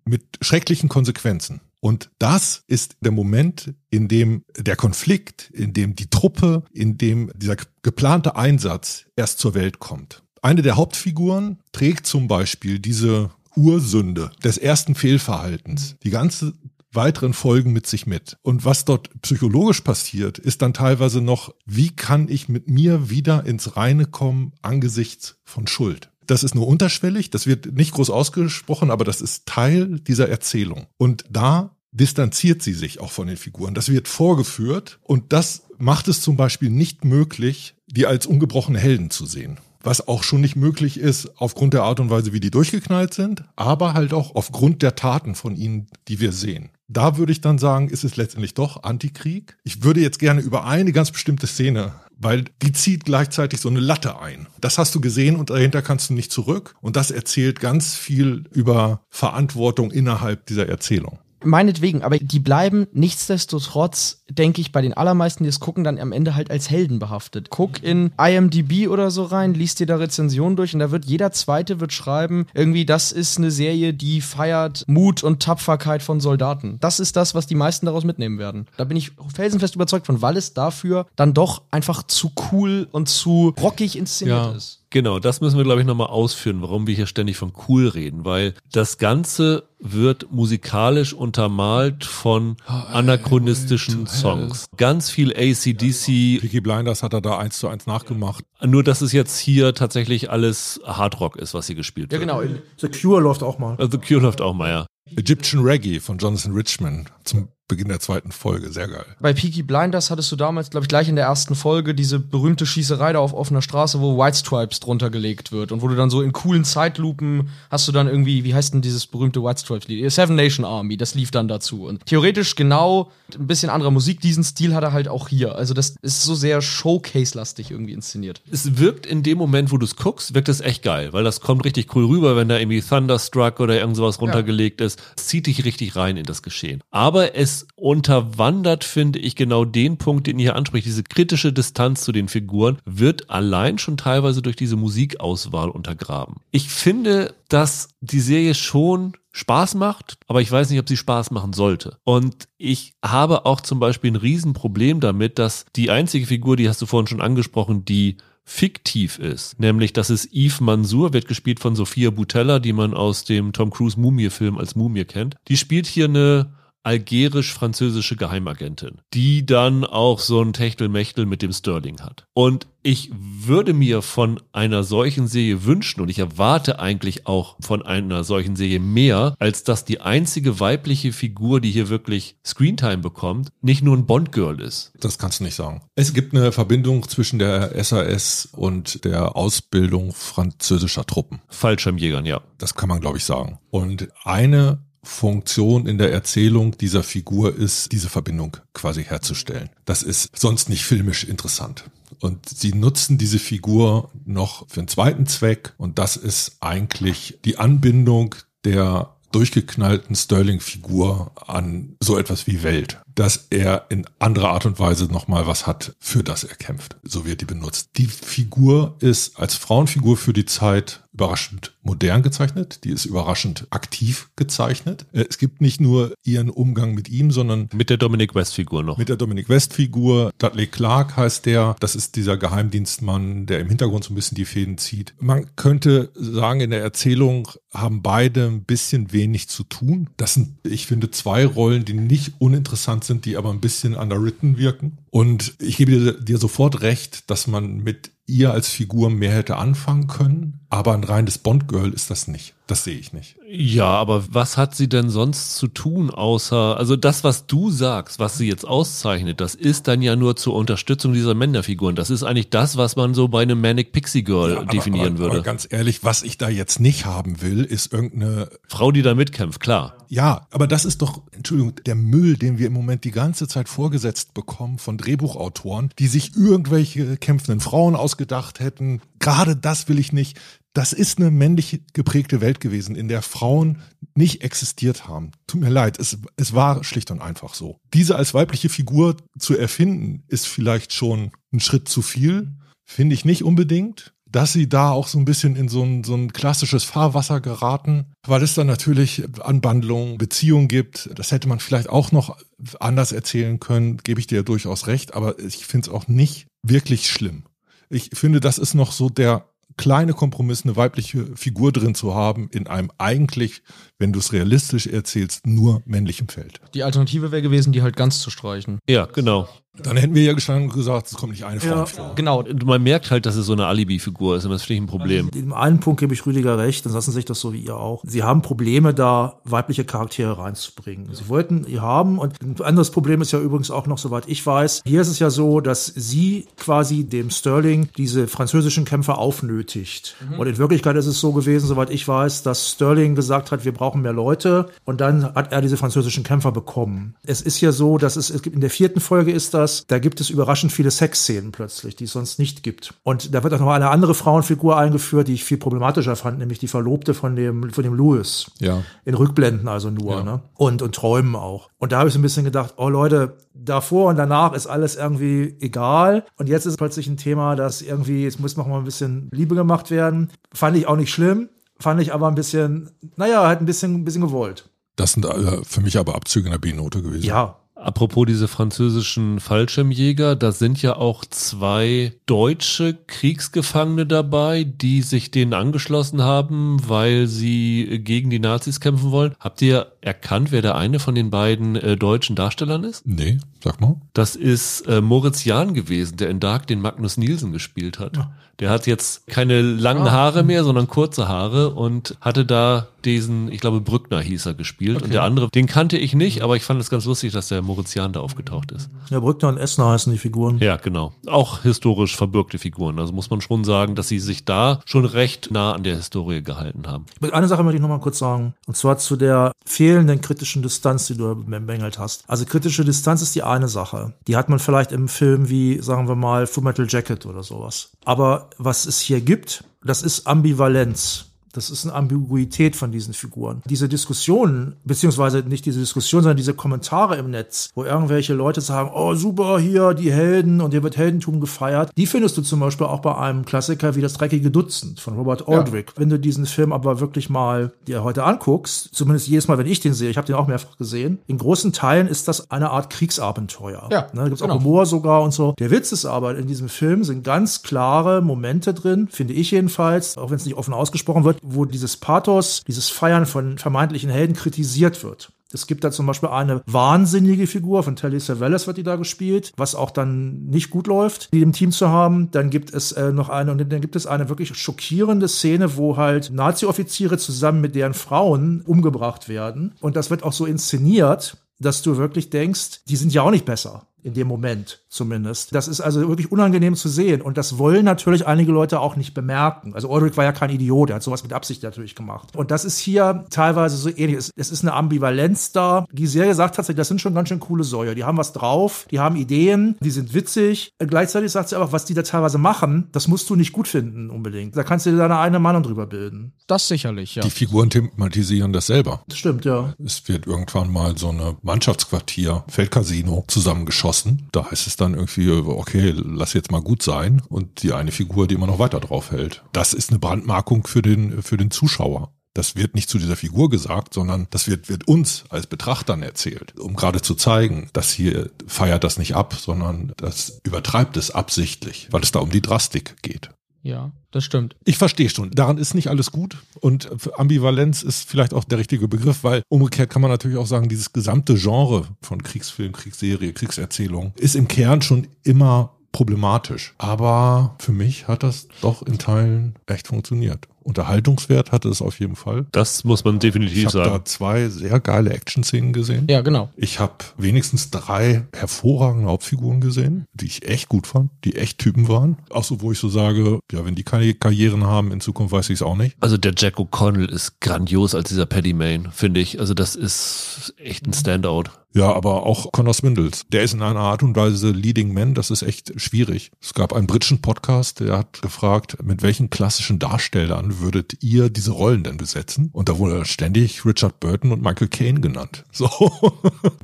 Mit 0.05 0.23
schrecklichen 0.41 0.87
Konsequenzen. 0.87 1.61
Und 1.83 2.11
das 2.17 2.63
ist 2.67 2.95
der 3.01 3.11
Moment, 3.11 3.73
in 3.89 4.07
dem 4.07 4.45
der 4.57 4.77
Konflikt, 4.77 5.49
in 5.51 5.73
dem 5.73 5.97
die 5.97 6.09
Truppe, 6.09 6.63
in 6.71 6.97
dem 6.97 7.29
dieser 7.35 7.57
geplante 7.81 8.37
Einsatz 8.37 9.03
erst 9.17 9.39
zur 9.39 9.53
Welt 9.53 9.79
kommt. 9.79 10.23
Eine 10.41 10.61
der 10.61 10.77
Hauptfiguren 10.77 11.59
trägt 11.73 12.07
zum 12.07 12.29
Beispiel 12.29 12.79
diese 12.79 13.31
Ursünde 13.57 14.31
des 14.45 14.57
ersten 14.57 14.95
Fehlverhaltens, 14.95 15.97
die 16.03 16.09
ganze 16.09 16.53
weiteren 16.93 17.33
Folgen 17.33 17.73
mit 17.73 17.85
sich 17.85 18.07
mit. 18.07 18.37
Und 18.43 18.63
was 18.63 18.85
dort 18.85 19.09
psychologisch 19.21 19.81
passiert, 19.81 20.37
ist 20.37 20.61
dann 20.61 20.73
teilweise 20.73 21.19
noch, 21.19 21.53
wie 21.65 21.89
kann 21.89 22.29
ich 22.29 22.47
mit 22.47 22.69
mir 22.69 23.09
wieder 23.09 23.45
ins 23.45 23.75
Reine 23.75 24.05
kommen 24.05 24.53
angesichts 24.61 25.35
von 25.43 25.67
Schuld? 25.67 26.13
Das 26.27 26.43
ist 26.43 26.55
nur 26.55 26.67
unterschwellig, 26.67 27.29
das 27.29 27.47
wird 27.47 27.73
nicht 27.73 27.93
groß 27.93 28.09
ausgesprochen, 28.09 28.91
aber 28.91 29.03
das 29.03 29.21
ist 29.21 29.45
Teil 29.45 29.99
dieser 29.99 30.29
Erzählung. 30.29 30.87
Und 30.97 31.25
da 31.29 31.72
distanziert 31.93 32.61
sie 32.61 32.73
sich 32.73 32.99
auch 32.99 33.11
von 33.11 33.27
den 33.27 33.37
Figuren. 33.37 33.73
Das 33.73 33.89
wird 33.89 34.07
vorgeführt 34.07 34.99
und 35.01 35.31
das 35.31 35.63
macht 35.77 36.07
es 36.07 36.21
zum 36.21 36.35
Beispiel 36.35 36.69
nicht 36.69 37.05
möglich, 37.05 37.75
die 37.87 38.05
als 38.05 38.25
ungebrochene 38.25 38.79
Helden 38.79 39.09
zu 39.09 39.25
sehen. 39.25 39.59
Was 39.85 40.07
auch 40.07 40.23
schon 40.23 40.41
nicht 40.41 40.55
möglich 40.55 40.97
ist 40.97 41.29
aufgrund 41.35 41.73
der 41.73 41.83
Art 41.83 41.99
und 41.99 42.09
Weise, 42.09 42.31
wie 42.31 42.39
die 42.39 42.51
durchgeknallt 42.51 43.13
sind, 43.13 43.43
aber 43.57 43.93
halt 43.93 44.13
auch 44.13 44.33
aufgrund 44.33 44.81
der 44.81 44.95
Taten 44.95 45.35
von 45.35 45.57
ihnen, 45.57 45.87
die 46.07 46.21
wir 46.21 46.31
sehen. 46.31 46.69
Da 46.87 47.17
würde 47.17 47.33
ich 47.33 47.41
dann 47.41 47.57
sagen, 47.57 47.89
ist 47.89 48.05
es 48.05 48.15
letztendlich 48.15 48.53
doch 48.53 48.83
Antikrieg. 48.83 49.57
Ich 49.63 49.83
würde 49.83 49.99
jetzt 49.99 50.19
gerne 50.19 50.41
über 50.41 50.65
eine 50.65 50.93
ganz 50.93 51.11
bestimmte 51.11 51.47
Szene 51.47 51.93
weil 52.23 52.45
die 52.61 52.71
zieht 52.71 53.05
gleichzeitig 53.05 53.59
so 53.59 53.69
eine 53.69 53.79
Latte 53.79 54.19
ein. 54.19 54.47
Das 54.61 54.77
hast 54.77 54.95
du 54.95 55.01
gesehen 55.01 55.35
und 55.35 55.49
dahinter 55.49 55.81
kannst 55.81 56.09
du 56.09 56.13
nicht 56.13 56.31
zurück. 56.31 56.75
Und 56.81 56.95
das 56.95 57.11
erzählt 57.11 57.59
ganz 57.59 57.95
viel 57.95 58.45
über 58.51 59.01
Verantwortung 59.09 59.91
innerhalb 59.91 60.45
dieser 60.45 60.67
Erzählung. 60.69 61.19
Meinetwegen, 61.43 62.03
aber 62.03 62.17
die 62.17 62.39
bleiben 62.39 62.87
nichtsdestotrotz, 62.93 64.23
denke 64.29 64.61
ich, 64.61 64.71
bei 64.71 64.81
den 64.81 64.93
allermeisten, 64.93 65.43
die 65.43 65.49
es 65.49 65.59
gucken, 65.59 65.83
dann 65.83 65.99
am 65.99 66.11
Ende 66.11 66.35
halt 66.35 66.51
als 66.51 66.69
Helden 66.69 66.99
behaftet. 66.99 67.49
Guck 67.49 67.81
in 67.83 68.11
IMDb 68.17 68.87
oder 68.89 69.11
so 69.11 69.23
rein, 69.23 69.53
liest 69.53 69.79
dir 69.79 69.87
da 69.87 69.95
Rezensionen 69.97 70.55
durch 70.55 70.73
und 70.73 70.79
da 70.79 70.91
wird 70.91 71.05
jeder 71.05 71.31
Zweite 71.31 71.79
wird 71.79 71.93
schreiben, 71.93 72.45
irgendwie, 72.53 72.85
das 72.85 73.11
ist 73.11 73.37
eine 73.37 73.51
Serie, 73.51 73.93
die 73.93 74.21
feiert 74.21 74.83
Mut 74.87 75.23
und 75.23 75.41
Tapferkeit 75.41 76.01
von 76.03 76.19
Soldaten. 76.19 76.77
Das 76.79 76.99
ist 76.99 77.15
das, 77.15 77.35
was 77.35 77.47
die 77.47 77.55
meisten 77.55 77.85
daraus 77.85 78.03
mitnehmen 78.03 78.37
werden. 78.39 78.67
Da 78.77 78.83
bin 78.83 78.97
ich 78.97 79.11
felsenfest 79.33 79.75
überzeugt 79.75 80.05
von, 80.05 80.21
weil 80.21 80.37
es 80.37 80.53
dafür 80.53 81.07
dann 81.15 81.33
doch 81.33 81.63
einfach 81.71 82.03
zu 82.03 82.31
cool 82.51 82.87
und 82.91 83.09
zu 83.09 83.53
rockig 83.59 83.97
inszeniert 83.97 84.45
Ja. 84.45 84.51
ist. 84.51 84.82
Genau, 84.93 85.17
das 85.17 85.41
müssen 85.41 85.57
wir, 85.57 85.63
glaube 85.63 85.81
ich, 85.81 85.87
nochmal 85.87 86.07
ausführen, 86.07 86.61
warum 86.61 86.85
wir 86.85 86.93
hier 86.93 87.07
ständig 87.07 87.35
von 87.35 87.51
cool 87.67 87.87
reden, 87.87 88.25
weil 88.25 88.53
das 88.71 88.99
Ganze 88.99 89.63
wird 89.79 90.31
musikalisch 90.31 91.13
untermalt 91.13 92.05
von 92.05 92.57
anachronistischen 92.67 94.05
Songs. 94.07 94.67
Ganz 94.77 95.09
viel 95.09 95.31
ACDC, 95.33 96.39
Peaky 96.41 96.61
Blinders 96.61 97.01
hat 97.01 97.13
er 97.13 97.21
da 97.21 97.37
eins 97.39 97.57
zu 97.57 97.67
eins 97.67 97.87
nachgemacht. 97.87 98.45
nur 98.63 98.83
dass 98.83 99.01
es 99.01 99.11
jetzt 99.13 99.39
hier 99.39 99.73
tatsächlich 99.73 100.29
alles 100.29 100.79
Hardrock 100.85 101.37
ist, 101.37 101.53
was 101.55 101.67
hier 101.67 101.75
gespielt 101.75 102.13
Ja, 102.13 102.19
wird. 102.19 102.29
genau. 102.29 102.43
The 102.77 102.87
Cure 102.89 103.19
läuft 103.21 103.41
auch 103.43 103.57
mal. 103.57 103.75
Also 103.77 103.97
Cure 103.97 104.21
läuft 104.21 104.41
auch 104.41 104.53
mal, 104.53 104.69
ja. 104.69 104.85
Egyptian 105.15 105.63
Reggae 105.63 105.99
von 105.99 106.17
Jonathan 106.19 106.53
Richman 106.53 107.05
zum 107.23 107.47
Beginn 107.69 107.87
der 107.87 108.01
zweiten 108.01 108.31
Folge. 108.31 108.71
Sehr 108.71 108.89
geil. 108.89 109.05
Bei 109.21 109.31
Peaky 109.31 109.63
Blinders 109.63 110.11
hattest 110.11 110.29
du 110.31 110.35
damals, 110.35 110.69
glaube 110.69 110.83
ich, 110.83 110.89
gleich 110.89 111.07
in 111.07 111.15
der 111.15 111.25
ersten 111.25 111.55
Folge 111.55 111.95
diese 111.95 112.19
berühmte 112.19 112.65
Schießerei 112.65 113.13
da 113.13 113.19
auf 113.19 113.33
offener 113.33 113.61
Straße, 113.61 114.01
wo 114.01 114.17
White 114.17 114.37
Stripes 114.37 114.81
drunter 114.81 115.09
gelegt 115.09 115.53
wird 115.53 115.71
und 115.71 115.81
wo 115.81 115.87
du 115.87 115.95
dann 115.95 116.09
so 116.09 116.21
in 116.21 116.33
coolen 116.33 116.65
Zeitlupen 116.65 117.49
hast 117.71 117.87
du 117.87 117.93
dann 117.93 118.07
irgendwie, 118.07 118.43
wie 118.43 118.53
heißt 118.53 118.73
denn 118.73 118.81
dieses 118.81 119.07
berühmte 119.07 119.41
White 119.41 119.61
Stripes 119.61 119.87
Lied? 119.87 120.11
Seven 120.11 120.35
Nation 120.35 120.65
Army, 120.65 120.97
das 120.97 121.15
lief 121.15 121.31
dann 121.31 121.47
dazu. 121.47 121.85
Und 121.85 122.05
theoretisch 122.05 122.55
genau 122.55 123.11
ein 123.33 123.47
bisschen 123.47 123.69
anderer 123.69 123.91
Musik, 123.91 124.19
diesen 124.19 124.43
Stil 124.43 124.75
hat 124.75 124.83
er 124.83 124.91
halt 124.91 125.07
auch 125.07 125.29
hier. 125.29 125.55
Also 125.55 125.73
das 125.73 125.95
ist 126.01 126.23
so 126.23 126.35
sehr 126.35 126.61
Showcase-lastig 126.61 127.71
irgendwie 127.71 127.93
inszeniert. 127.93 128.41
Es 128.51 128.77
wirkt 128.77 129.05
in 129.05 129.23
dem 129.23 129.37
Moment, 129.37 129.71
wo 129.71 129.77
du 129.77 129.85
es 129.85 129.95
guckst, 129.95 130.35
wirkt 130.35 130.49
es 130.49 130.59
echt 130.59 130.83
geil, 130.83 131.13
weil 131.13 131.23
das 131.23 131.39
kommt 131.39 131.63
richtig 131.63 131.95
cool 131.95 132.05
rüber, 132.05 132.35
wenn 132.35 132.49
da 132.49 132.57
irgendwie 132.57 132.81
Thunderstruck 132.81 133.61
oder 133.61 133.79
irgend 133.79 133.95
sowas 133.95 134.19
runtergelegt 134.19 134.81
ist. 134.81 135.01
Es 135.15 135.27
zieht 135.27 135.47
dich 135.47 135.63
richtig 135.63 135.95
rein 135.95 136.17
in 136.17 136.25
das 136.25 136.43
Geschehen. 136.43 136.81
Aber 136.91 137.35
es 137.35 137.62
unterwandert, 137.75 138.83
finde 138.83 139.19
ich, 139.19 139.35
genau 139.35 139.65
den 139.65 139.97
Punkt, 139.97 140.27
den 140.27 140.39
ihr 140.39 140.43
hier 140.43 140.55
anspricht. 140.55 140.85
Diese 140.85 141.03
kritische 141.03 141.53
Distanz 141.53 142.01
zu 142.01 142.11
den 142.11 142.27
Figuren 142.27 142.77
wird 142.85 143.29
allein 143.29 143.77
schon 143.77 143.97
teilweise 143.97 144.41
durch 144.41 144.55
diese 144.55 144.75
Musikauswahl 144.75 145.69
untergraben. 145.69 146.37
Ich 146.51 146.69
finde, 146.69 147.33
dass 147.49 147.89
die 148.01 148.19
Serie 148.19 148.55
schon 148.55 149.13
Spaß 149.31 149.75
macht, 149.75 150.17
aber 150.27 150.41
ich 150.41 150.51
weiß 150.51 150.69
nicht, 150.69 150.79
ob 150.79 150.87
sie 150.87 150.97
Spaß 150.97 151.31
machen 151.31 151.53
sollte. 151.53 151.97
Und 152.03 152.47
ich 152.57 152.93
habe 153.03 153.45
auch 153.45 153.61
zum 153.61 153.79
Beispiel 153.79 154.11
ein 154.11 154.15
Riesenproblem 154.15 154.99
damit, 154.99 155.39
dass 155.39 155.65
die 155.75 155.89
einzige 155.89 156.27
Figur, 156.27 156.55
die 156.55 156.69
hast 156.69 156.81
du 156.81 156.85
vorhin 156.85 157.07
schon 157.07 157.21
angesprochen, 157.21 157.83
die 157.83 158.17
fiktiv 158.45 159.19
ist. 159.19 159.59
Nämlich, 159.59 159.93
dass 159.93 160.09
es 160.09 160.29
Yves 160.31 160.61
Mansour, 160.61 161.13
wird 161.13 161.27
gespielt 161.27 161.59
von 161.59 161.75
Sophia 161.75 162.09
Butella, 162.09 162.59
die 162.59 162.73
man 162.73 162.93
aus 162.93 163.23
dem 163.23 163.53
Tom 163.53 163.71
Cruise 163.71 163.99
Mumie-Film 163.99 164.57
als 164.57 164.75
Mumie 164.75 165.05
kennt. 165.05 165.35
Die 165.47 165.57
spielt 165.57 165.87
hier 165.87 166.05
eine 166.05 166.53
algerisch-französische 166.83 168.15
Geheimagentin, 168.15 168.99
die 169.13 169.45
dann 169.45 169.85
auch 169.85 170.19
so 170.19 170.41
ein 170.41 170.53
Techtelmechtel 170.53 171.25
mit 171.25 171.41
dem 171.41 171.53
Sterling 171.53 172.01
hat. 172.01 172.25
Und 172.33 172.67
ich 172.83 173.09
würde 173.13 173.73
mir 173.73 174.01
von 174.01 174.41
einer 174.51 174.83
solchen 174.83 175.27
Serie 175.27 175.63
wünschen 175.63 176.01
und 176.01 176.09
ich 176.09 176.19
erwarte 176.19 176.79
eigentlich 176.79 177.25
auch 177.25 177.55
von 177.61 177.81
einer 177.81 178.25
solchen 178.25 178.57
Serie 178.57 178.81
mehr, 178.81 179.35
als 179.39 179.63
dass 179.63 179.85
die 179.85 180.01
einzige 180.01 180.59
weibliche 180.59 181.13
Figur, 181.13 181.61
die 181.61 181.71
hier 181.71 181.87
wirklich 181.87 182.35
Screentime 182.45 182.97
bekommt, 182.97 183.49
nicht 183.61 183.83
nur 183.83 183.95
ein 183.95 184.05
Bond-Girl 184.05 184.59
ist. 184.59 184.91
Das 184.99 185.17
kannst 185.17 185.39
du 185.39 185.45
nicht 185.45 185.55
sagen. 185.55 185.81
Es 185.95 186.13
gibt 186.13 186.35
eine 186.35 186.51
Verbindung 186.51 187.07
zwischen 187.07 187.39
der 187.39 187.81
SAS 187.81 188.49
und 188.51 189.05
der 189.05 189.37
Ausbildung 189.37 190.11
französischer 190.11 191.05
Truppen. 191.05 191.41
Fallschirmjägern, 191.47 192.25
ja. 192.25 192.41
Das 192.57 192.75
kann 192.75 192.89
man, 192.89 192.99
glaube 192.99 193.17
ich, 193.17 193.23
sagen. 193.23 193.59
Und 193.69 194.09
eine 194.25 194.79
Funktion 195.03 195.85
in 195.85 195.97
der 195.97 196.11
Erzählung 196.11 196.77
dieser 196.77 197.03
Figur 197.03 197.55
ist, 197.55 197.91
diese 197.91 198.09
Verbindung 198.09 198.57
quasi 198.73 199.03
herzustellen. 199.03 199.69
Das 199.85 200.01
ist 200.01 200.29
sonst 200.35 200.69
nicht 200.69 200.85
filmisch 200.85 201.25
interessant. 201.25 201.83
Und 202.19 202.47
sie 202.47 202.73
nutzen 202.73 203.17
diese 203.17 203.39
Figur 203.39 204.09
noch 204.25 204.67
für 204.69 204.79
einen 204.79 204.87
zweiten 204.87 205.25
Zweck 205.25 205.73
und 205.77 205.99
das 205.99 206.15
ist 206.15 206.57
eigentlich 206.61 207.39
die 207.43 207.57
Anbindung 207.57 208.35
der 208.63 209.13
durchgeknallten 209.33 210.15
Sterling-Figur 210.15 211.31
an 211.47 211.95
so 211.99 212.17
etwas 212.17 212.47
wie 212.47 212.63
Welt, 212.63 213.01
dass 213.15 213.47
er 213.49 213.85
in 213.89 214.05
anderer 214.19 214.49
Art 214.49 214.65
und 214.65 214.79
Weise 214.79 215.05
nochmal 215.05 215.47
was 215.47 215.67
hat, 215.67 215.95
für 215.99 216.23
das 216.23 216.43
er 216.43 216.55
kämpft. 216.55 216.97
So 217.03 217.25
wird 217.25 217.41
die 217.41 217.45
benutzt. 217.45 217.91
Die 217.97 218.07
Figur 218.07 218.95
ist 218.99 219.39
als 219.39 219.55
Frauenfigur 219.55 220.17
für 220.17 220.33
die 220.33 220.45
Zeit 220.45 221.03
überraschend 221.13 221.75
modern 221.83 222.23
gezeichnet, 222.23 222.83
die 222.83 222.89
ist 222.89 223.05
überraschend 223.05 223.67
aktiv 223.69 224.29
gezeichnet. 224.35 225.05
Äh, 225.13 225.25
es 225.29 225.37
gibt 225.37 225.61
nicht 225.61 225.79
nur 225.79 226.13
ihren 226.23 226.49
Umgang 226.49 226.95
mit 226.95 227.09
ihm, 227.09 227.31
sondern 227.31 227.69
mit 227.73 227.89
der 227.89 227.97
Dominic 227.97 228.33
West 228.33 228.55
Figur 228.55 228.83
noch. 228.83 228.97
Mit 228.97 229.09
der 229.09 229.15
Dominic 229.15 229.47
West 229.47 229.73
Figur. 229.73 230.31
Dudley 230.39 230.67
Clark 230.67 231.15
heißt 231.15 231.45
der. 231.45 231.75
Das 231.79 231.95
ist 231.95 232.15
dieser 232.15 232.37
Geheimdienstmann, 232.37 233.45
der 233.45 233.59
im 233.59 233.67
Hintergrund 233.67 234.03
so 234.03 234.13
ein 234.13 234.15
bisschen 234.15 234.35
die 234.35 234.45
Fäden 234.45 234.77
zieht. 234.77 235.13
Man 235.19 235.55
könnte 235.55 236.11
sagen, 236.15 236.61
in 236.61 236.71
der 236.71 236.81
Erzählung 236.81 237.47
haben 237.71 238.01
beide 238.01 238.47
ein 238.47 238.63
bisschen 238.63 239.11
wenig 239.11 239.49
zu 239.49 239.63
tun. 239.63 240.09
Das 240.17 240.33
sind, 240.33 240.57
ich 240.63 240.87
finde, 240.87 241.11
zwei 241.11 241.45
Rollen, 241.45 241.85
die 241.85 241.93
nicht 241.93 242.33
uninteressant 242.39 243.02
sind, 243.03 243.25
die 243.25 243.37
aber 243.37 243.51
ein 243.51 243.61
bisschen 243.61 243.95
underwritten 243.95 244.57
wirken. 244.57 244.97
Und 245.13 245.53
ich 245.59 245.77
gebe 245.77 245.91
dir, 245.91 246.13
dir 246.13 246.37
sofort 246.39 246.81
recht, 246.81 247.29
dass 247.29 247.45
man 247.45 247.77
mit 247.77 248.09
ihr 248.25 248.51
als 248.51 248.69
Figur 248.69 249.11
mehr 249.11 249.31
hätte 249.31 249.57
anfangen 249.57 250.07
können, 250.07 250.61
aber 250.69 250.93
ein 250.93 251.03
reines 251.03 251.37
Bond-Girl 251.37 251.93
ist 251.93 252.09
das 252.09 252.27
nicht. 252.27 252.55
Das 252.65 252.85
sehe 252.85 252.97
ich 252.97 253.11
nicht. 253.11 253.35
Ja, 253.51 253.85
aber 253.85 254.23
was 254.29 254.55
hat 254.55 254.73
sie 254.73 254.87
denn 254.87 255.09
sonst 255.09 255.57
zu 255.57 255.67
tun, 255.67 256.09
außer, 256.09 256.77
also 256.77 256.95
das, 256.95 257.25
was 257.25 257.45
du 257.45 257.69
sagst, 257.69 258.19
was 258.19 258.37
sie 258.37 258.47
jetzt 258.47 258.65
auszeichnet, 258.65 259.41
das 259.41 259.53
ist 259.53 259.89
dann 259.89 260.01
ja 260.01 260.15
nur 260.15 260.37
zur 260.37 260.55
Unterstützung 260.55 261.13
dieser 261.13 261.35
Männerfiguren. 261.35 261.95
Das 261.95 262.09
ist 262.09 262.23
eigentlich 262.23 262.49
das, 262.49 262.77
was 262.77 262.95
man 262.95 263.13
so 263.13 263.27
bei 263.27 263.41
einem 263.41 263.59
Manic 263.59 263.91
Pixie 263.91 264.23
Girl 264.23 264.53
ja, 264.53 264.63
definieren 264.63 265.15
aber, 265.15 265.19
würde. 265.19 265.35
Aber 265.35 265.43
ganz 265.43 265.67
ehrlich, 265.69 266.05
was 266.05 266.23
ich 266.23 266.37
da 266.37 266.47
jetzt 266.47 266.79
nicht 266.79 267.05
haben 267.05 267.41
will, 267.41 267.65
ist 267.65 267.91
irgendeine 267.91 268.49
Frau, 268.67 268.93
die 268.93 269.01
da 269.01 269.13
mitkämpft, 269.13 269.59
klar. 269.59 269.97
Ja, 270.07 270.47
aber 270.49 270.65
das 270.65 270.85
ist 270.85 271.01
doch, 271.01 271.21
Entschuldigung, 271.31 271.75
der 271.85 271.95
Müll, 271.95 272.37
den 272.37 272.57
wir 272.57 272.67
im 272.67 272.73
Moment 272.73 273.03
die 273.03 273.11
ganze 273.11 273.47
Zeit 273.47 273.67
vorgesetzt 273.67 274.33
bekommen 274.33 274.77
von 274.77 274.97
Drehbuchautoren, 275.03 275.89
die 275.99 276.07
sich 276.07 276.35
irgendwelche 276.35 277.17
kämpfenden 277.17 277.59
Frauen 277.59 277.95
ausgedacht 277.95 278.59
hätten. 278.59 279.01
Gerade 279.19 279.55
das 279.55 279.89
will 279.89 279.99
ich 279.99 280.13
nicht 280.13 280.39
das 280.73 280.91
ist 280.91 281.19
eine 281.19 281.29
männlich 281.29 281.81
geprägte 281.93 282.41
Welt 282.41 282.59
gewesen, 282.59 282.95
in 282.95 283.07
der 283.07 283.21
Frauen 283.21 283.81
nicht 284.15 284.43
existiert 284.43 285.07
haben. 285.07 285.31
Tut 285.45 285.61
mir 285.61 285.69
leid, 285.69 285.99
es, 285.99 286.17
es 286.35 286.53
war 286.53 286.83
schlicht 286.83 287.11
und 287.11 287.21
einfach 287.21 287.53
so. 287.53 287.79
Diese 287.93 288.15
als 288.15 288.33
weibliche 288.33 288.69
Figur 288.69 289.17
zu 289.37 289.55
erfinden, 289.55 290.23
ist 290.27 290.47
vielleicht 290.47 290.91
schon 290.91 291.31
ein 291.53 291.59
Schritt 291.59 291.87
zu 291.87 292.01
viel, 292.01 292.55
finde 292.83 293.13
ich 293.13 293.23
nicht 293.23 293.43
unbedingt. 293.43 294.12
Dass 294.33 294.51
sie 294.51 294.67
da 294.67 294.89
auch 294.89 295.07
so 295.07 295.19
ein 295.19 295.25
bisschen 295.25 295.55
in 295.55 295.69
so 295.69 295.83
ein, 295.83 296.03
so 296.03 296.15
ein 296.15 296.33
klassisches 296.33 296.83
Fahrwasser 296.83 297.39
geraten, 297.39 298.07
weil 298.27 298.41
es 298.41 298.55
dann 298.55 298.67
natürlich 298.67 299.23
Anbandlungen, 299.39 300.17
Beziehungen 300.17 300.67
gibt. 300.67 301.09
Das 301.15 301.31
hätte 301.31 301.47
man 301.47 301.59
vielleicht 301.59 301.87
auch 301.87 302.11
noch 302.11 302.37
anders 302.79 303.11
erzählen 303.11 303.59
können, 303.59 303.97
gebe 303.97 304.19
ich 304.19 304.27
dir 304.27 304.43
durchaus 304.43 304.87
recht, 304.87 305.13
aber 305.13 305.37
ich 305.39 305.67
finde 305.67 305.87
es 305.87 305.93
auch 305.93 306.07
nicht 306.07 306.47
wirklich 306.63 307.09
schlimm. 307.09 307.43
Ich 307.89 308.09
finde, 308.13 308.39
das 308.39 308.57
ist 308.57 308.73
noch 308.73 308.91
so 308.91 309.07
der 309.07 309.45
kleine 309.77 310.13
Kompromiss, 310.13 310.63
eine 310.63 310.75
weibliche 310.75 311.25
Figur 311.35 311.71
drin 311.71 311.95
zu 311.95 312.15
haben 312.15 312.49
in 312.51 312.67
einem 312.67 312.91
eigentlich, 312.97 313.61
wenn 313.99 314.13
du 314.13 314.19
es 314.19 314.33
realistisch 314.33 314.87
erzählst, 314.87 315.45
nur 315.45 315.81
männlichem 315.85 316.27
Feld. 316.27 316.59
Die 316.73 316.83
Alternative 316.83 317.31
wäre 317.31 317.41
gewesen, 317.41 317.73
die 317.73 317.81
halt 317.81 317.95
ganz 317.95 318.19
zu 318.19 318.29
streichen. 318.29 318.79
Ja, 318.87 319.05
genau. 319.05 319.47
Dann 319.75 319.97
hätten 319.97 320.13
wir 320.13 320.21
ja 320.21 320.33
gestanden 320.33 320.69
und 320.69 320.75
gesagt, 320.75 321.07
es 321.07 321.15
kommt 321.15 321.31
nicht 321.31 321.45
eine 321.45 321.59
Frau 321.59 321.67
ja, 321.67 321.85
vor. 321.87 322.11
Genau, 322.13 322.43
man 322.63 322.83
merkt 322.83 323.09
halt, 323.09 323.25
dass 323.25 323.35
es 323.35 323.47
so 323.47 323.53
eine 323.53 323.65
Alibi-Figur 323.65 324.37
ist 324.37 324.45
und 324.45 324.51
das 324.51 324.61
finde 324.61 324.75
ich 324.75 324.81
ein 324.81 324.87
Problem. 324.87 325.31
In 325.33 325.51
einem 325.51 325.79
Punkt 325.79 325.99
gebe 325.99 326.13
ich 326.13 326.23
Rüdiger 326.27 326.59
recht, 326.59 326.85
dann 326.85 326.93
lassen 326.93 327.11
sich 327.11 327.25
das 327.25 327.39
so 327.39 327.53
wie 327.53 327.59
ihr 327.59 327.75
auch. 327.75 328.03
Sie 328.05 328.21
haben 328.21 328.43
Probleme, 328.43 328.93
da 328.93 329.39
weibliche 329.45 329.83
Charaktere 329.83 330.37
reinzubringen. 330.37 331.09
Sie 331.11 331.27
wollten 331.27 331.65
ihr 331.67 331.81
haben 331.81 332.19
und 332.19 332.39
ein 332.43 332.61
anderes 332.61 332.91
Problem 332.91 333.21
ist 333.21 333.31
ja 333.31 333.39
übrigens 333.39 333.71
auch 333.71 333.87
noch, 333.87 333.97
soweit 333.97 334.25
ich 334.27 334.45
weiß, 334.45 334.83
hier 334.85 335.01
ist 335.01 335.07
es 335.07 335.17
ja 335.17 335.31
so, 335.31 335.59
dass 335.59 335.87
sie 335.87 336.45
quasi 336.55 337.03
dem 337.03 337.31
Sterling 337.31 337.89
diese 337.97 338.27
französischen 338.27 338.85
Kämpfer 338.85 339.17
aufnötigt. 339.17 340.15
Mhm. 340.29 340.39
Und 340.39 340.47
in 340.47 340.57
Wirklichkeit 340.59 340.95
ist 340.97 341.07
es 341.07 341.19
so 341.19 341.31
gewesen, 341.33 341.65
soweit 341.65 341.89
ich 341.89 342.07
weiß, 342.07 342.43
dass 342.43 342.69
Sterling 342.69 343.15
gesagt 343.15 343.51
hat, 343.51 343.65
wir 343.65 343.71
brauchen 343.71 344.03
mehr 344.03 344.13
Leute 344.13 344.67
und 344.85 345.01
dann 345.01 345.33
hat 345.33 345.51
er 345.51 345.61
diese 345.61 345.77
französischen 345.77 346.23
Kämpfer 346.23 346.51
bekommen. 346.51 347.15
Es 347.23 347.41
ist 347.41 347.59
ja 347.59 347.71
so, 347.71 347.97
dass 347.97 348.17
es, 348.17 348.29
es 348.29 348.43
gibt 348.43 348.53
in 348.53 348.61
der 348.61 348.69
vierten 348.69 348.99
Folge 348.99 349.31
ist 349.31 349.55
da 349.55 349.62
das, 349.63 349.87
da 349.87 349.99
gibt 349.99 350.21
es 350.21 350.29
überraschend 350.29 350.71
viele 350.71 350.91
Sexszenen 350.91 351.51
plötzlich, 351.51 351.95
die 351.95 352.03
es 352.03 352.11
sonst 352.11 352.37
nicht 352.39 352.63
gibt. 352.63 352.93
Und 353.03 353.33
da 353.33 353.43
wird 353.43 353.53
auch 353.53 353.59
noch 353.59 353.69
eine 353.69 353.89
andere 353.89 354.13
Frauenfigur 354.13 354.77
eingeführt, 354.77 355.27
die 355.27 355.33
ich 355.33 355.43
viel 355.43 355.57
problematischer 355.57 356.15
fand, 356.15 356.39
nämlich 356.39 356.59
die 356.59 356.67
Verlobte 356.67 357.13
von 357.13 357.35
dem, 357.35 357.71
von 357.71 357.83
dem 357.83 357.93
Louis. 357.93 358.51
Ja. 358.59 358.83
In 359.05 359.15
Rückblenden 359.15 359.67
also 359.67 359.89
nur, 359.89 360.17
ja. 360.17 360.23
ne? 360.23 360.41
Und, 360.55 360.81
und 360.81 360.93
Träumen 360.93 361.35
auch. 361.35 361.69
Und 361.77 361.91
da 361.91 361.99
habe 361.99 362.09
ich 362.09 362.13
so 362.13 362.19
ein 362.19 362.23
bisschen 362.23 362.43
gedacht, 362.43 362.75
oh 362.77 362.89
Leute, 362.89 363.37
davor 363.53 364.09
und 364.09 364.17
danach 364.17 364.53
ist 364.53 364.67
alles 364.67 364.95
irgendwie 364.95 365.55
egal. 365.59 366.25
Und 366.37 366.49
jetzt 366.49 366.65
ist 366.65 366.77
plötzlich 366.77 367.07
ein 367.07 367.17
Thema, 367.17 367.55
das 367.55 367.81
irgendwie, 367.81 368.25
es 368.25 368.39
muss 368.39 368.57
noch 368.57 368.67
mal 368.67 368.77
ein 368.77 368.85
bisschen 368.85 369.29
Liebe 369.31 369.55
gemacht 369.55 369.91
werden. 369.91 370.29
Fand 370.53 370.77
ich 370.77 370.87
auch 370.87 370.97
nicht 370.97 371.11
schlimm. 371.11 371.49
Fand 371.79 372.01
ich 372.01 372.13
aber 372.13 372.27
ein 372.27 372.35
bisschen, 372.35 372.91
naja, 373.15 373.45
halt 373.47 373.59
ein 373.59 373.65
bisschen, 373.65 373.95
ein 373.95 374.05
bisschen 374.05 374.21
gewollt. 374.21 374.69
Das 374.95 375.13
sind 375.13 375.25
für 375.63 375.81
mich 375.81 375.97
aber 375.97 376.15
Abzüge 376.15 376.45
in 376.45 376.51
der 376.51 376.59
B-Note 376.59 377.01
gewesen. 377.01 377.25
Ja, 377.25 377.57
Apropos 377.83 378.25
diese 378.25 378.47
französischen 378.47 379.41
Fallschirmjäger, 379.41 380.37
da 380.37 380.53
sind 380.53 380.81
ja 380.81 380.95
auch 380.95 381.25
zwei 381.25 382.13
deutsche 382.25 382.97
Kriegsgefangene 383.07 384.05
dabei, 384.05 384.63
die 384.63 385.01
sich 385.01 385.31
denen 385.31 385.53
angeschlossen 385.53 386.21
haben, 386.21 386.77
weil 386.87 387.27
sie 387.27 388.01
gegen 388.03 388.29
die 388.29 388.39
Nazis 388.39 388.79
kämpfen 388.79 389.11
wollen. 389.11 389.35
Habt 389.37 389.61
ihr 389.61 389.91
erkannt, 389.99 390.51
wer 390.51 390.61
der 390.61 390.75
eine 390.75 390.99
von 390.99 391.13
den 391.13 391.29
beiden 391.29 391.75
äh, 391.75 391.97
deutschen 391.97 392.37
Darstellern 392.37 392.85
ist? 392.85 393.05
Nee, 393.05 393.39
sag 393.61 393.81
mal. 393.81 393.95
Das 394.13 394.37
ist 394.37 394.87
äh, 394.87 395.01
Moritz 395.01 395.43
Jahn 395.43 395.73
gewesen, 395.73 396.17
der 396.17 396.29
in 396.29 396.39
Dark 396.39 396.67
den 396.67 396.79
Magnus 396.79 397.17
Nielsen 397.17 397.51
gespielt 397.51 397.99
hat. 397.99 398.15
Ja. 398.15 398.31
Der 398.59 398.69
hat 398.69 398.85
jetzt 398.85 399.27
keine 399.27 399.61
langen 399.61 400.07
ah. 400.07 400.11
Haare 400.11 400.43
mehr, 400.43 400.63
sondern 400.63 400.87
kurze 400.87 401.27
Haare 401.27 401.71
und 401.71 402.15
hatte 402.21 402.45
da 402.45 402.87
diesen, 403.03 403.51
ich 403.51 403.59
glaube, 403.59 403.81
Brückner 403.81 404.21
hieß 404.21 404.45
er 404.45 404.53
gespielt. 404.53 404.97
Okay. 404.97 405.05
Und 405.05 405.13
der 405.13 405.23
andere, 405.23 405.49
den 405.49 405.65
kannte 405.65 405.97
ich 405.97 406.13
nicht, 406.13 406.43
aber 406.43 406.55
ich 406.55 406.63
fand 406.63 406.79
es 406.79 406.89
ganz 406.89 407.05
lustig, 407.05 407.33
dass 407.33 407.47
der 407.47 407.61
Moritz 407.61 407.72
Da 407.75 408.19
aufgetaucht 408.19 408.71
ist. 408.71 408.89
Ja, 409.09 409.19
Brückner 409.19 409.49
und 409.49 409.57
Essner 409.57 409.89
heißen 409.89 410.11
die 410.11 410.19
Figuren. 410.19 410.59
Ja, 410.59 410.77
genau. 410.77 411.13
Auch 411.27 411.61
historisch 411.61 412.15
verbürgte 412.15 412.57
Figuren. 412.57 412.99
Also 412.99 413.13
muss 413.13 413.29
man 413.29 413.41
schon 413.41 413.63
sagen, 413.63 413.95
dass 413.95 414.07
sie 414.07 414.19
sich 414.19 414.45
da 414.45 414.81
schon 414.85 415.05
recht 415.05 415.51
nah 415.51 415.73
an 415.73 415.83
der 415.83 415.95
Historie 415.95 416.41
gehalten 416.41 416.87
haben. 416.87 417.05
Eine 417.31 417.47
Sache 417.47 417.63
möchte 417.63 417.77
ich 417.77 417.81
nochmal 417.81 417.99
kurz 417.99 418.19
sagen. 418.19 418.53
Und 418.67 418.75
zwar 418.75 418.97
zu 418.97 419.15
der 419.15 419.51
fehlenden 419.65 420.21
kritischen 420.21 420.61
Distanz, 420.61 421.07
die 421.07 421.17
du 421.17 421.35
bemängelt 421.35 421.99
hast. 421.99 422.23
Also 422.27 422.45
kritische 422.45 422.83
Distanz 422.83 423.21
ist 423.21 423.35
die 423.35 423.43
eine 423.43 423.67
Sache. 423.67 424.13
Die 424.27 424.35
hat 424.35 424.49
man 424.49 424.59
vielleicht 424.59 424.91
im 424.91 425.07
Film 425.07 425.49
wie, 425.49 425.79
sagen 425.81 426.07
wir 426.07 426.15
mal, 426.15 426.47
Full 426.47 426.63
Metal 426.63 426.87
Jacket 426.87 427.25
oder 427.25 427.43
sowas. 427.43 427.91
Aber 428.05 428.49
was 428.57 428.85
es 428.85 428.99
hier 428.99 429.21
gibt, 429.21 429.63
das 429.83 430.01
ist 430.01 430.27
Ambivalenz 430.27 431.32
Das 431.53 431.69
ist 431.69 431.85
eine 431.85 431.93
Ambiguität 431.93 432.75
von 432.75 432.91
diesen 432.91 433.13
Figuren. 433.13 433.61
Diese 433.69 433.87
Diskussionen, 433.87 434.75
beziehungsweise 434.83 435.39
nicht 435.39 435.65
diese 435.65 435.79
Diskussion, 435.79 436.23
sondern 436.23 436.37
diese 436.37 436.55
Kommentare 436.55 437.15
im 437.17 437.29
Netz, 437.29 437.69
wo 437.75 437.83
irgendwelche 437.83 438.33
Leute 438.33 438.59
sagen, 438.59 438.89
oh 438.93 439.13
super, 439.13 439.59
hier 439.59 439.93
die 439.93 440.11
Helden 440.11 440.61
und 440.61 440.71
hier 440.71 440.81
wird 440.81 440.97
Heldentum 440.97 441.39
gefeiert, 441.39 441.91
die 441.95 442.07
findest 442.07 442.37
du 442.37 442.41
zum 442.41 442.59
Beispiel 442.59 442.87
auch 442.87 443.01
bei 443.01 443.15
einem 443.15 443.45
Klassiker 443.45 443.95
wie 443.95 444.01
das 444.01 444.13
dreckige 444.13 444.49
Dutzend 444.49 444.99
von 444.99 445.15
Robert 445.15 445.47
Aldrich. 445.47 445.85
Ja. 445.89 445.93
Wenn 445.97 446.09
du 446.09 446.17
diesen 446.17 446.47
Film 446.47 446.73
aber 446.73 446.99
wirklich 446.99 447.29
mal 447.29 447.71
dir 447.87 448.03
heute 448.03 448.23
anguckst, 448.23 448.89
zumindest 448.91 449.27
jedes 449.27 449.47
Mal, 449.47 449.59
wenn 449.59 449.67
ich 449.67 449.79
den 449.79 449.93
sehe, 449.93 450.09
ich 450.09 450.17
habe 450.17 450.25
den 450.25 450.35
auch 450.35 450.47
mehrfach 450.47 450.77
gesehen, 450.77 451.19
in 451.27 451.37
großen 451.37 451.71
Teilen 451.71 452.07
ist 452.07 452.27
das 452.27 452.49
eine 452.49 452.71
Art 452.71 452.89
Kriegsabenteuer. 452.89 453.89
Ja, 453.91 454.01
ne, 454.01 454.09
da 454.13 454.23
gibt's 454.25 454.41
genau. 454.41 454.55
auch 454.55 454.59
Humor 454.59 454.87
sogar 454.87 455.21
und 455.21 455.33
so. 455.33 455.53
Der 455.59 455.69
Witz 455.69 455.91
ist 455.91 456.05
aber, 456.05 456.35
in 456.35 456.47
diesem 456.47 456.67
Film 456.67 457.03
sind 457.03 457.23
ganz 457.23 457.61
klare 457.61 458.23
Momente 458.23 458.73
drin, 458.73 459.07
finde 459.11 459.33
ich 459.33 459.51
jedenfalls, 459.51 460.17
auch 460.17 460.31
wenn 460.31 460.37
es 460.37 460.45
nicht 460.45 460.57
offen 460.57 460.73
ausgesprochen 460.73 461.23
wird, 461.23 461.42
wo 461.43 461.65
dieses 461.65 461.97
Pathos, 461.97 462.63
dieses 462.65 462.89
Feiern 462.89 463.25
von 463.25 463.57
vermeintlichen 463.57 464.09
Helden 464.09 464.35
kritisiert 464.35 465.03
wird. 465.03 465.31
Es 465.53 465.67
gibt 465.67 465.83
da 465.83 465.91
zum 465.91 466.07
Beispiel 466.07 466.29
eine 466.29 466.63
wahnsinnige 466.65 467.45
Figur 467.45 467.83
von 467.83 467.95
Telly 467.95 468.19
Savalas 468.19 468.65
wird 468.65 468.77
die 468.77 468.83
da 468.83 468.95
gespielt, 468.95 469.53
was 469.55 469.75
auch 469.75 469.91
dann 469.91 470.47
nicht 470.47 470.71
gut 470.71 470.87
läuft, 470.87 471.31
die 471.31 471.43
im 471.43 471.53
Team 471.53 471.71
zu 471.71 471.89
haben. 471.89 472.31
Dann 472.31 472.49
gibt 472.49 472.73
es 472.73 472.91
äh, 472.91 473.11
noch 473.11 473.29
eine 473.29 473.51
und 473.51 473.71
dann 473.71 473.81
gibt 473.81 473.95
es 473.95 474.07
eine 474.07 474.29
wirklich 474.29 474.55
schockierende 474.55 475.27
Szene, 475.27 475.77
wo 475.77 475.95
halt 475.95 476.31
Nazi-Offiziere 476.31 477.19
zusammen 477.19 477.61
mit 477.61 477.75
deren 477.75 477.93
Frauen 477.93 478.61
umgebracht 478.65 479.29
werden. 479.29 479.75
Und 479.79 479.95
das 479.95 480.09
wird 480.09 480.23
auch 480.23 480.33
so 480.33 480.47
inszeniert, 480.47 481.37
dass 481.59 481.83
du 481.83 481.97
wirklich 481.97 482.31
denkst, 482.31 482.81
die 482.87 482.95
sind 482.95 483.13
ja 483.13 483.21
auch 483.21 483.31
nicht 483.31 483.45
besser 483.45 483.87
in 484.03 484.13
dem 484.13 484.27
Moment 484.27 484.81
zumindest. 484.89 485.55
Das 485.55 485.67
ist 485.67 485.81
also 485.81 486.07
wirklich 486.07 486.31
unangenehm 486.31 486.75
zu 486.75 486.89
sehen 486.89 487.21
und 487.21 487.37
das 487.37 487.57
wollen 487.57 487.85
natürlich 487.85 488.27
einige 488.27 488.51
Leute 488.51 488.79
auch 488.79 488.95
nicht 488.95 489.13
bemerken. 489.13 489.73
Also 489.73 489.89
Ulrich 489.89 490.17
war 490.17 490.23
ja 490.23 490.31
kein 490.31 490.49
Idiot, 490.49 490.89
er 490.89 490.97
hat 490.97 491.03
sowas 491.03 491.23
mit 491.23 491.33
Absicht 491.33 491.63
natürlich 491.63 491.95
gemacht. 491.95 492.35
Und 492.35 492.51
das 492.51 492.65
ist 492.65 492.77
hier 492.79 493.25
teilweise 493.29 493.77
so 493.77 493.89
ähnlich. 493.89 494.17
Es, 494.17 494.31
es 494.35 494.51
ist 494.51 494.63
eine 494.63 494.73
Ambivalenz 494.73 495.51
da. 495.51 495.85
Die 495.91 496.07
Serie 496.07 496.35
sagt 496.35 496.55
tatsächlich, 496.55 496.77
das 496.77 496.89
sind 496.89 497.01
schon 497.01 497.15
ganz 497.15 497.29
schön 497.29 497.39
coole 497.39 497.63
Säue. 497.63 497.95
Die 497.95 498.03
haben 498.03 498.17
was 498.17 498.33
drauf, 498.33 498.85
die 498.91 498.99
haben 498.99 499.15
Ideen, 499.15 499.77
die 499.79 499.91
sind 499.91 500.13
witzig. 500.13 500.71
Gleichzeitig 500.79 501.31
sagt 501.31 501.49
sie 501.49 501.55
aber, 501.55 501.71
was 501.71 501.85
die 501.85 501.93
da 501.93 502.03
teilweise 502.03 502.37
machen, 502.37 502.89
das 502.91 503.07
musst 503.07 503.29
du 503.29 503.35
nicht 503.35 503.53
gut 503.53 503.67
finden 503.67 504.09
unbedingt. 504.09 504.55
Da 504.55 504.63
kannst 504.63 504.85
du 504.85 504.91
dir 504.91 504.97
deine 504.97 505.17
eigene 505.17 505.39
Meinung 505.39 505.63
drüber 505.63 505.87
bilden. 505.87 506.33
Das 506.47 506.67
sicherlich, 506.67 507.15
ja. 507.15 507.23
Die 507.23 507.29
Figuren 507.29 507.69
thematisieren 507.69 508.51
das 508.53 508.67
selber. 508.67 509.03
Das 509.07 509.17
stimmt, 509.17 509.45
ja. 509.45 509.73
Es 509.83 510.07
wird 510.07 510.27
irgendwann 510.27 510.71
mal 510.71 510.97
so 510.97 511.09
eine 511.09 511.37
Mannschaftsquartier, 511.41 512.43
Feldcasino 512.49 513.23
zusammengeschossen 513.27 513.92
geschossen. 513.93 514.27
Da 514.31 514.49
heißt 514.49 514.67
es 514.67 514.75
dann 514.75 514.93
irgendwie, 514.93 515.29
okay, 515.31 515.93
lass 515.95 516.33
jetzt 516.33 516.51
mal 516.51 516.61
gut 516.61 516.81
sein. 516.81 517.21
Und 517.29 517.63
die 517.63 517.73
eine 517.73 517.91
Figur, 517.91 518.27
die 518.27 518.35
immer 518.35 518.47
noch 518.47 518.59
weiter 518.59 518.79
drauf 518.79 519.11
hält. 519.11 519.43
Das 519.51 519.73
ist 519.73 519.89
eine 519.89 519.99
Brandmarkung 519.99 520.65
für 520.67 520.81
den, 520.81 521.21
für 521.21 521.37
den 521.37 521.51
Zuschauer. 521.51 522.13
Das 522.35 522.55
wird 522.55 522.73
nicht 522.73 522.89
zu 522.89 522.97
dieser 522.97 523.15
Figur 523.15 523.51
gesagt, 523.51 523.93
sondern 523.93 524.25
das 524.31 524.47
wird, 524.47 524.67
wird 524.67 524.87
uns 524.87 525.25
als 525.29 525.45
Betrachtern 525.45 526.01
erzählt, 526.01 526.59
um 526.59 526.75
gerade 526.75 526.99
zu 526.99 527.13
zeigen, 527.13 527.69
dass 527.73 527.91
hier 527.91 528.31
feiert 528.47 528.83
das 528.83 528.97
nicht 528.97 529.15
ab, 529.15 529.35
sondern 529.35 529.93
das 529.97 530.41
übertreibt 530.43 530.97
es 530.97 531.11
absichtlich, 531.11 531.89
weil 531.91 532.01
es 532.01 532.11
da 532.11 532.19
um 532.19 532.31
die 532.31 532.41
Drastik 532.41 532.95
geht. 533.03 533.29
Ja, 533.63 533.93
das 534.11 534.25
stimmt. 534.25 534.55
Ich 534.65 534.77
verstehe 534.77 535.09
schon. 535.09 535.31
Daran 535.31 535.57
ist 535.57 535.73
nicht 535.73 535.87
alles 535.87 536.11
gut. 536.11 536.37
Und 536.59 536.89
Ambivalenz 537.17 537.81
ist 537.81 538.07
vielleicht 538.07 538.33
auch 538.33 538.43
der 538.43 538.59
richtige 538.59 538.89
Begriff, 538.89 539.23
weil 539.23 539.41
umgekehrt 539.47 539.89
kann 539.89 540.01
man 540.01 540.11
natürlich 540.11 540.37
auch 540.37 540.45
sagen, 540.45 540.67
dieses 540.67 540.91
gesamte 540.91 541.35
Genre 541.35 541.87
von 542.01 542.21
Kriegsfilm, 542.21 542.73
Kriegsserie, 542.73 543.31
Kriegserzählung 543.31 544.13
ist 544.17 544.35
im 544.35 544.49
Kern 544.49 544.81
schon 544.81 545.07
immer 545.23 545.71
problematisch. 545.93 546.73
Aber 546.77 547.55
für 547.59 547.71
mich 547.71 548.07
hat 548.09 548.23
das 548.23 548.49
doch 548.61 548.81
in 548.83 548.97
Teilen 548.97 549.55
echt 549.65 549.87
funktioniert. 549.87 550.47
Unterhaltungswert 550.63 551.51
hatte 551.51 551.69
es 551.69 551.81
auf 551.81 551.99
jeden 551.99 552.15
Fall. 552.15 552.45
Das 552.51 552.83
muss 552.83 553.03
man 553.03 553.19
definitiv 553.19 553.65
ich 553.65 553.69
sagen. 553.69 553.85
Ich 553.85 553.91
habe 553.91 553.99
da 553.99 554.05
zwei 554.05 554.49
sehr 554.49 554.79
geile 554.79 555.11
Action-Szenen 555.11 555.73
gesehen. 555.73 556.07
Ja, 556.09 556.21
genau. 556.21 556.49
Ich 556.55 556.79
habe 556.79 556.93
wenigstens 557.17 557.71
drei 557.71 558.25
hervorragende 558.33 559.09
Hauptfiguren 559.09 559.61
gesehen, 559.61 560.05
die 560.13 560.25
ich 560.25 560.47
echt 560.47 560.69
gut 560.69 560.87
fand, 560.87 561.11
die 561.23 561.35
echt 561.35 561.59
Typen 561.59 561.87
waren. 561.87 562.17
Auch 562.29 562.43
so, 562.43 562.61
wo 562.61 562.71
ich 562.71 562.79
so 562.79 562.89
sage, 562.89 563.39
ja, 563.51 563.65
wenn 563.65 563.75
die 563.75 563.83
keine 563.83 564.13
Karrieren 564.13 564.65
haben 564.65 564.91
in 564.91 565.01
Zukunft, 565.01 565.33
weiß 565.33 565.49
ich 565.49 565.55
es 565.55 565.61
auch 565.61 565.77
nicht. 565.77 565.95
Also 565.99 566.17
der 566.17 566.33
Jack 566.35 566.57
O'Connell 566.57 567.09
ist 567.09 567.39
grandios 567.41 567.95
als 567.95 568.09
dieser 568.09 568.25
Paddy 568.25 568.53
Main, 568.53 568.89
finde 568.91 569.19
ich. 569.19 569.39
Also 569.39 569.53
das 569.53 569.75
ist 569.75 570.53
echt 570.57 570.87
ein 570.87 570.93
Standout. 570.93 571.45
Ja, 571.75 571.91
aber 571.91 572.27
auch 572.27 572.51
Connor 572.51 572.73
Swindles. 572.75 573.23
Der 573.31 573.41
ist 573.41 573.55
in 573.55 573.63
einer 573.63 573.79
Art 573.79 574.03
und 574.03 574.15
Weise 574.15 574.51
Leading 574.51 574.93
Man. 574.93 575.15
Das 575.15 575.31
ist 575.31 575.41
echt 575.41 575.73
schwierig. 575.81 576.31
Es 576.39 576.53
gab 576.53 576.71
einen 576.71 576.85
britischen 576.85 577.21
Podcast, 577.21 577.79
der 577.79 577.97
hat 577.97 578.21
gefragt, 578.21 578.77
mit 578.83 579.01
welchen 579.01 579.31
klassischen 579.31 579.79
Darstellern 579.79 580.52
würdet 580.59 580.97
ihr 581.01 581.29
diese 581.29 581.51
Rollen 581.51 581.83
denn 581.83 581.97
besetzen? 581.97 582.49
Und 582.53 582.69
da 582.69 582.77
wurde 582.77 583.05
ständig 583.05 583.65
Richard 583.65 583.99
Burton 583.99 584.31
und 584.31 584.41
Michael 584.41 584.67
Caine 584.67 585.01
genannt. 585.01 585.45
So. 585.63 585.69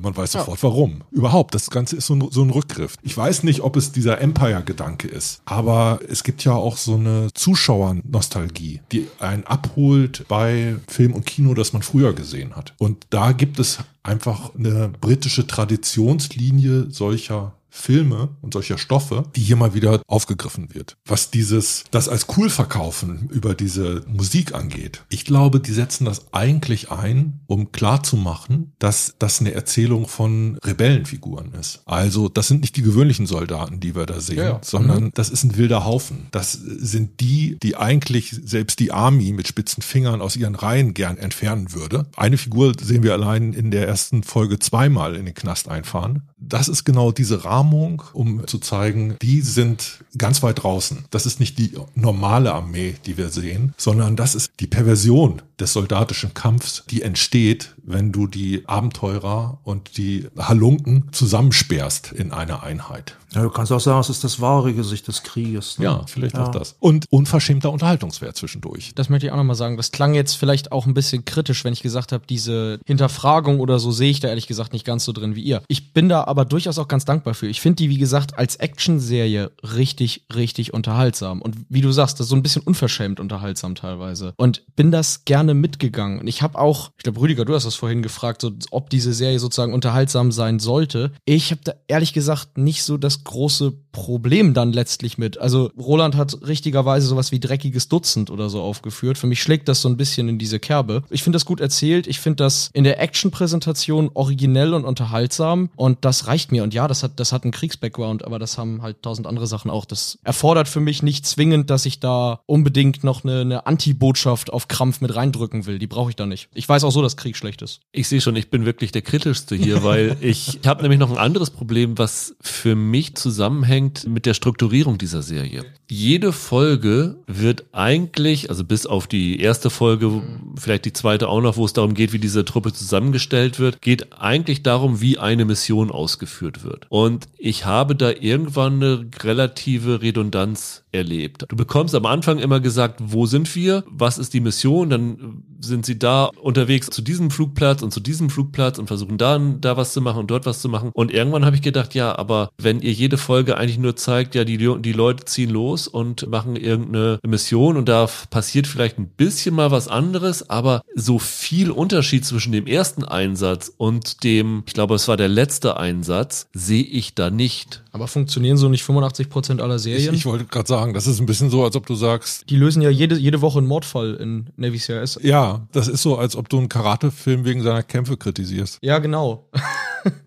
Man 0.02 0.16
weiß 0.16 0.32
sofort 0.32 0.62
warum. 0.62 1.04
Überhaupt, 1.10 1.54
das 1.54 1.70
Ganze 1.70 1.96
ist 1.96 2.06
so 2.06 2.14
ein, 2.14 2.28
so 2.30 2.42
ein 2.42 2.50
Rückgriff. 2.50 2.96
Ich 3.02 3.16
weiß 3.16 3.44
nicht, 3.44 3.62
ob 3.62 3.76
es 3.76 3.92
dieser 3.92 4.20
Empire-Gedanke 4.20 5.08
ist, 5.08 5.40
aber 5.44 6.00
es 6.08 6.22
gibt 6.22 6.44
ja 6.44 6.52
auch 6.52 6.76
so 6.76 6.96
eine 6.96 7.28
Zuschauernostalgie, 7.32 8.82
die 8.92 9.06
einen 9.20 9.44
abholt 9.44 10.26
bei 10.28 10.76
Film 10.86 11.14
und 11.14 11.24
Kino, 11.24 11.54
das 11.54 11.72
man 11.72 11.82
früher 11.82 12.12
gesehen 12.12 12.56
hat. 12.56 12.74
Und 12.78 13.06
da 13.10 13.32
gibt 13.32 13.58
es 13.58 13.78
einfach 14.02 14.54
eine 14.54 14.90
britische 15.00 15.46
Traditionslinie 15.46 16.90
solcher 16.90 17.54
Filme 17.70 18.36
und 18.42 18.52
solcher 18.52 18.78
Stoffe, 18.78 19.24
die 19.36 19.40
hier 19.40 19.56
mal 19.56 19.74
wieder 19.74 20.02
aufgegriffen 20.06 20.74
wird. 20.74 20.96
Was 21.06 21.30
dieses, 21.30 21.84
das 21.90 22.08
als 22.08 22.26
cool 22.36 22.50
verkaufen 22.50 23.28
über 23.30 23.54
diese 23.54 24.04
Musik 24.06 24.54
angeht. 24.54 25.04
Ich 25.08 25.24
glaube, 25.24 25.60
die 25.60 25.72
setzen 25.72 26.04
das 26.04 26.32
eigentlich 26.32 26.90
ein, 26.90 27.40
um 27.46 27.72
klarzumachen, 27.72 28.72
dass 28.78 29.14
das 29.18 29.40
eine 29.40 29.52
Erzählung 29.52 30.08
von 30.08 30.58
Rebellenfiguren 30.64 31.54
ist. 31.54 31.82
Also, 31.86 32.28
das 32.28 32.48
sind 32.48 32.62
nicht 32.62 32.76
die 32.76 32.82
gewöhnlichen 32.82 33.26
Soldaten, 33.26 33.80
die 33.80 33.94
wir 33.94 34.06
da 34.06 34.20
sehen, 34.20 34.38
ja, 34.38 34.60
sondern 34.62 35.04
mhm. 35.04 35.10
das 35.14 35.30
ist 35.30 35.44
ein 35.44 35.56
wilder 35.56 35.84
Haufen. 35.84 36.26
Das 36.32 36.52
sind 36.52 37.20
die, 37.20 37.56
die 37.62 37.76
eigentlich 37.76 38.36
selbst 38.44 38.80
die 38.80 38.92
Army 38.92 39.32
mit 39.32 39.48
spitzen 39.48 39.82
Fingern 39.82 40.20
aus 40.20 40.36
ihren 40.36 40.54
Reihen 40.54 40.94
gern 40.94 41.18
entfernen 41.18 41.72
würde. 41.72 42.06
Eine 42.16 42.36
Figur 42.36 42.72
sehen 42.80 43.02
wir 43.02 43.12
allein 43.12 43.52
in 43.52 43.70
der 43.70 43.86
ersten 43.86 44.22
Folge 44.22 44.58
zweimal 44.58 45.14
in 45.14 45.26
den 45.26 45.34
Knast 45.34 45.68
einfahren. 45.68 46.28
Das 46.38 46.68
ist 46.68 46.84
genau 46.84 47.12
diese 47.12 47.44
Rahmen 47.44 47.59
Rahmung, 47.60 48.02
um 48.14 48.46
zu 48.46 48.58
zeigen, 48.58 49.16
die 49.20 49.42
sind 49.42 50.02
ganz 50.16 50.42
weit 50.42 50.62
draußen. 50.62 51.04
Das 51.10 51.26
ist 51.26 51.40
nicht 51.40 51.58
die 51.58 51.72
normale 51.94 52.54
Armee, 52.54 52.94
die 53.04 53.18
wir 53.18 53.28
sehen, 53.28 53.74
sondern 53.76 54.16
das 54.16 54.34
ist 54.34 54.50
die 54.60 54.66
Perversion 54.66 55.42
des 55.60 55.72
soldatischen 55.72 56.34
Kampfs, 56.34 56.84
die 56.90 57.02
entsteht, 57.02 57.74
wenn 57.82 58.12
du 58.12 58.26
die 58.26 58.66
Abenteurer 58.66 59.58
und 59.64 59.96
die 59.96 60.28
Halunken 60.38 61.08
zusammensperrst 61.12 62.12
in 62.12 62.32
einer 62.32 62.62
Einheit. 62.62 63.16
Ja, 63.34 63.42
du 63.42 63.50
kannst 63.50 63.70
auch 63.70 63.80
sagen, 63.80 64.00
es 64.00 64.10
ist 64.10 64.24
das 64.24 64.40
wahre 64.40 64.74
Gesicht 64.74 65.06
des 65.06 65.22
Krieges. 65.22 65.78
Ne? 65.78 65.84
Ja, 65.84 66.04
vielleicht 66.06 66.34
ja. 66.34 66.44
auch 66.44 66.48
das. 66.48 66.74
Und 66.80 67.06
unverschämter 67.10 67.70
Unterhaltungswert 67.70 68.36
zwischendurch. 68.36 68.92
Das 68.96 69.08
möchte 69.08 69.26
ich 69.26 69.32
auch 69.32 69.36
nochmal 69.36 69.54
sagen. 69.54 69.76
Das 69.76 69.92
klang 69.92 70.14
jetzt 70.14 70.34
vielleicht 70.34 70.72
auch 70.72 70.86
ein 70.86 70.94
bisschen 70.94 71.24
kritisch, 71.24 71.64
wenn 71.64 71.72
ich 71.72 71.82
gesagt 71.82 72.10
habe, 72.10 72.24
diese 72.28 72.80
Hinterfragung 72.86 73.60
oder 73.60 73.78
so 73.78 73.92
sehe 73.92 74.10
ich 74.10 74.18
da 74.18 74.28
ehrlich 74.28 74.48
gesagt 74.48 74.72
nicht 74.72 74.84
ganz 74.84 75.04
so 75.04 75.12
drin 75.12 75.36
wie 75.36 75.42
ihr. 75.42 75.62
Ich 75.68 75.92
bin 75.92 76.08
da 76.08 76.24
aber 76.24 76.44
durchaus 76.44 76.78
auch 76.78 76.88
ganz 76.88 77.04
dankbar 77.04 77.34
für. 77.34 77.46
Ich 77.46 77.60
finde 77.60 77.76
die, 77.76 77.88
wie 77.88 77.98
gesagt, 77.98 78.36
als 78.36 78.56
Actionserie 78.56 79.52
richtig, 79.62 80.24
richtig 80.34 80.74
unterhaltsam. 80.74 81.40
Und 81.40 81.56
wie 81.68 81.82
du 81.82 81.92
sagst, 81.92 82.18
das 82.18 82.26
ist 82.26 82.30
so 82.30 82.36
ein 82.36 82.42
bisschen 82.42 82.62
unverschämt 82.62 83.20
unterhaltsam 83.20 83.76
teilweise. 83.76 84.34
Und 84.38 84.64
bin 84.74 84.90
das 84.90 85.24
gerne 85.24 85.49
mitgegangen. 85.54 86.20
Und 86.20 86.26
ich 86.26 86.42
habe 86.42 86.58
auch, 86.58 86.90
ich 86.96 87.04
glaube, 87.04 87.20
Rüdiger, 87.20 87.44
du 87.44 87.54
hast 87.54 87.64
das 87.64 87.74
vorhin 87.74 88.02
gefragt, 88.02 88.42
so, 88.42 88.52
ob 88.70 88.90
diese 88.90 89.12
Serie 89.12 89.38
sozusagen 89.38 89.74
unterhaltsam 89.74 90.32
sein 90.32 90.58
sollte. 90.58 91.12
Ich 91.24 91.50
habe 91.50 91.60
da 91.64 91.72
ehrlich 91.88 92.12
gesagt 92.12 92.58
nicht 92.58 92.82
so 92.84 92.96
das 92.96 93.24
große 93.24 93.72
Problem 93.92 94.54
dann 94.54 94.72
letztlich 94.72 95.18
mit. 95.18 95.38
Also 95.38 95.70
Roland 95.78 96.16
hat 96.16 96.46
richtigerweise 96.46 97.06
sowas 97.06 97.32
wie 97.32 97.40
dreckiges 97.40 97.88
Dutzend 97.88 98.30
oder 98.30 98.48
so 98.48 98.62
aufgeführt. 98.62 99.18
Für 99.18 99.26
mich 99.26 99.42
schlägt 99.42 99.68
das 99.68 99.80
so 99.80 99.88
ein 99.88 99.96
bisschen 99.96 100.28
in 100.28 100.38
diese 100.38 100.60
Kerbe. 100.60 101.02
Ich 101.10 101.22
finde 101.22 101.36
das 101.36 101.44
gut 101.44 101.60
erzählt. 101.60 102.06
Ich 102.06 102.20
finde 102.20 102.44
das 102.44 102.70
in 102.72 102.84
der 102.84 103.00
Action-Präsentation 103.00 104.10
originell 104.14 104.74
und 104.74 104.84
unterhaltsam. 104.84 105.70
Und 105.76 106.04
das 106.04 106.26
reicht 106.26 106.52
mir. 106.52 106.62
Und 106.62 106.74
ja, 106.74 106.86
das 106.86 107.02
hat, 107.02 107.18
das 107.18 107.32
hat 107.32 107.42
einen 107.42 107.52
Kriegsbackground, 107.52 108.24
aber 108.24 108.38
das 108.38 108.58
haben 108.58 108.82
halt 108.82 109.02
tausend 109.02 109.26
andere 109.26 109.46
Sachen 109.46 109.70
auch. 109.70 109.84
Das 109.84 110.18
erfordert 110.22 110.68
für 110.68 110.80
mich 110.80 111.02
nicht 111.02 111.26
zwingend, 111.26 111.70
dass 111.70 111.86
ich 111.86 112.00
da 112.00 112.40
unbedingt 112.46 113.02
noch 113.02 113.24
eine, 113.24 113.40
eine 113.40 113.66
Anti-Botschaft 113.66 114.52
auf 114.52 114.68
Krampf 114.68 115.00
mit 115.00 115.14
reindrücke 115.14 115.39
drücken 115.40 115.66
will. 115.66 115.78
Die 115.78 115.86
brauche 115.86 116.10
ich 116.10 116.16
da 116.16 116.26
nicht. 116.26 116.48
Ich 116.54 116.68
weiß 116.68 116.84
auch 116.84 116.92
so, 116.92 117.02
dass 117.02 117.16
Krieg 117.16 117.36
schlecht 117.36 117.62
ist. 117.62 117.80
Ich 117.92 118.08
sehe 118.08 118.20
schon, 118.20 118.36
ich 118.36 118.50
bin 118.50 118.64
wirklich 118.64 118.92
der 118.92 119.02
kritischste 119.02 119.56
hier, 119.56 119.82
weil 119.82 120.16
ich, 120.20 120.60
ich 120.60 120.68
habe 120.68 120.82
nämlich 120.82 121.00
noch 121.00 121.10
ein 121.10 121.18
anderes 121.18 121.50
Problem, 121.50 121.98
was 121.98 122.36
für 122.40 122.76
mich 122.76 123.16
zusammenhängt 123.16 124.06
mit 124.06 124.26
der 124.26 124.34
Strukturierung 124.34 124.98
dieser 124.98 125.22
Serie. 125.22 125.64
Jede 125.88 126.32
Folge 126.32 127.16
wird 127.26 127.64
eigentlich, 127.72 128.50
also 128.50 128.64
bis 128.64 128.86
auf 128.86 129.06
die 129.06 129.40
erste 129.40 129.70
Folge, 129.70 130.22
vielleicht 130.56 130.84
die 130.84 130.92
zweite 130.92 131.28
auch 131.28 131.40
noch, 131.40 131.56
wo 131.56 131.64
es 131.64 131.72
darum 131.72 131.94
geht, 131.94 132.12
wie 132.12 132.18
diese 132.18 132.44
Truppe 132.44 132.72
zusammengestellt 132.72 133.58
wird, 133.58 133.82
geht 133.82 134.12
eigentlich 134.12 134.62
darum, 134.62 135.00
wie 135.00 135.18
eine 135.18 135.44
Mission 135.44 135.90
ausgeführt 135.90 136.62
wird. 136.62 136.86
Und 136.90 137.26
ich 137.38 137.64
habe 137.64 137.96
da 137.96 138.10
irgendwann 138.10 138.74
eine 138.74 139.06
relative 139.22 140.02
Redundanz 140.02 140.84
erlebt. 140.92 141.44
Du 141.48 141.56
bekommst 141.56 141.94
am 141.94 142.06
Anfang 142.06 142.38
immer 142.38 142.60
gesagt, 142.60 143.00
wo 143.02 143.26
sind 143.26 143.54
wir, 143.54 143.84
was 143.88 144.18
ist 144.18 144.34
die 144.34 144.40
Mission, 144.40 144.90
dann 144.90 145.42
sind 145.60 145.86
sie 145.86 145.98
da 145.98 146.26
unterwegs 146.40 146.88
zu 146.88 147.02
diesem 147.02 147.30
Flugplatz 147.30 147.82
und 147.82 147.92
zu 147.92 148.00
diesem 148.00 148.30
Flugplatz 148.30 148.78
und 148.78 148.86
versuchen 148.86 149.18
da, 149.18 149.38
da 149.38 149.76
was 149.76 149.92
zu 149.92 150.00
machen 150.00 150.20
und 150.20 150.30
dort 150.30 150.46
was 150.46 150.60
zu 150.60 150.68
machen. 150.68 150.90
Und 150.92 151.12
irgendwann 151.12 151.44
habe 151.44 151.56
ich 151.56 151.62
gedacht, 151.62 151.94
ja, 151.94 152.16
aber 152.16 152.50
wenn 152.58 152.80
ihr 152.80 152.92
jede 152.92 153.18
Folge 153.18 153.56
eigentlich 153.56 153.78
nur 153.78 153.96
zeigt, 153.96 154.34
ja, 154.34 154.44
die, 154.44 154.58
die 154.58 154.92
Leute 154.92 155.24
ziehen 155.24 155.50
los 155.50 155.86
und 155.86 156.28
machen 156.28 156.56
irgendeine 156.56 157.18
Mission 157.26 157.76
und 157.76 157.88
da 157.88 158.08
passiert 158.30 158.66
vielleicht 158.66 158.98
ein 158.98 159.08
bisschen 159.08 159.54
mal 159.54 159.70
was 159.70 159.88
anderes, 159.88 160.48
aber 160.48 160.82
so 160.94 161.18
viel 161.18 161.70
Unterschied 161.70 162.24
zwischen 162.24 162.52
dem 162.52 162.66
ersten 162.66 163.04
Einsatz 163.04 163.72
und 163.76 164.24
dem, 164.24 164.62
ich 164.66 164.74
glaube, 164.74 164.94
es 164.94 165.08
war 165.08 165.16
der 165.16 165.28
letzte 165.28 165.76
Einsatz, 165.76 166.48
sehe 166.52 166.84
ich 166.84 167.14
da 167.14 167.30
nicht. 167.30 167.82
Aber 167.92 168.06
funktionieren 168.06 168.56
so 168.56 168.68
nicht 168.68 168.84
85% 168.84 169.60
aller 169.60 169.78
Serien? 169.78 170.14
Ich, 170.14 170.20
ich 170.20 170.26
wollte 170.26 170.44
gerade 170.44 170.68
sagen, 170.68 170.94
das 170.94 171.06
ist 171.06 171.20
ein 171.20 171.26
bisschen 171.26 171.50
so, 171.50 171.64
als 171.64 171.74
ob 171.76 171.86
du 171.86 171.94
sagst. 171.94 172.48
Die 172.48 172.56
lösen 172.56 172.82
ja 172.82 172.90
jede, 172.90 173.16
jede 173.16 173.40
Woche 173.40 173.58
einen 173.58 173.66
Mordfall 173.66 174.14
in 174.14 174.50
Navy 174.56 174.78
CRS. 174.78 175.18
Ja, 175.22 175.66
das 175.72 175.88
ist 175.88 176.02
so, 176.02 176.16
als 176.16 176.36
ob 176.36 176.48
du 176.48 176.58
einen 176.58 176.68
Karatefilm 176.68 177.44
wegen 177.44 177.62
seiner 177.62 177.82
Kämpfe 177.82 178.16
kritisierst. 178.16 178.78
Ja, 178.82 178.98
genau. 178.98 179.48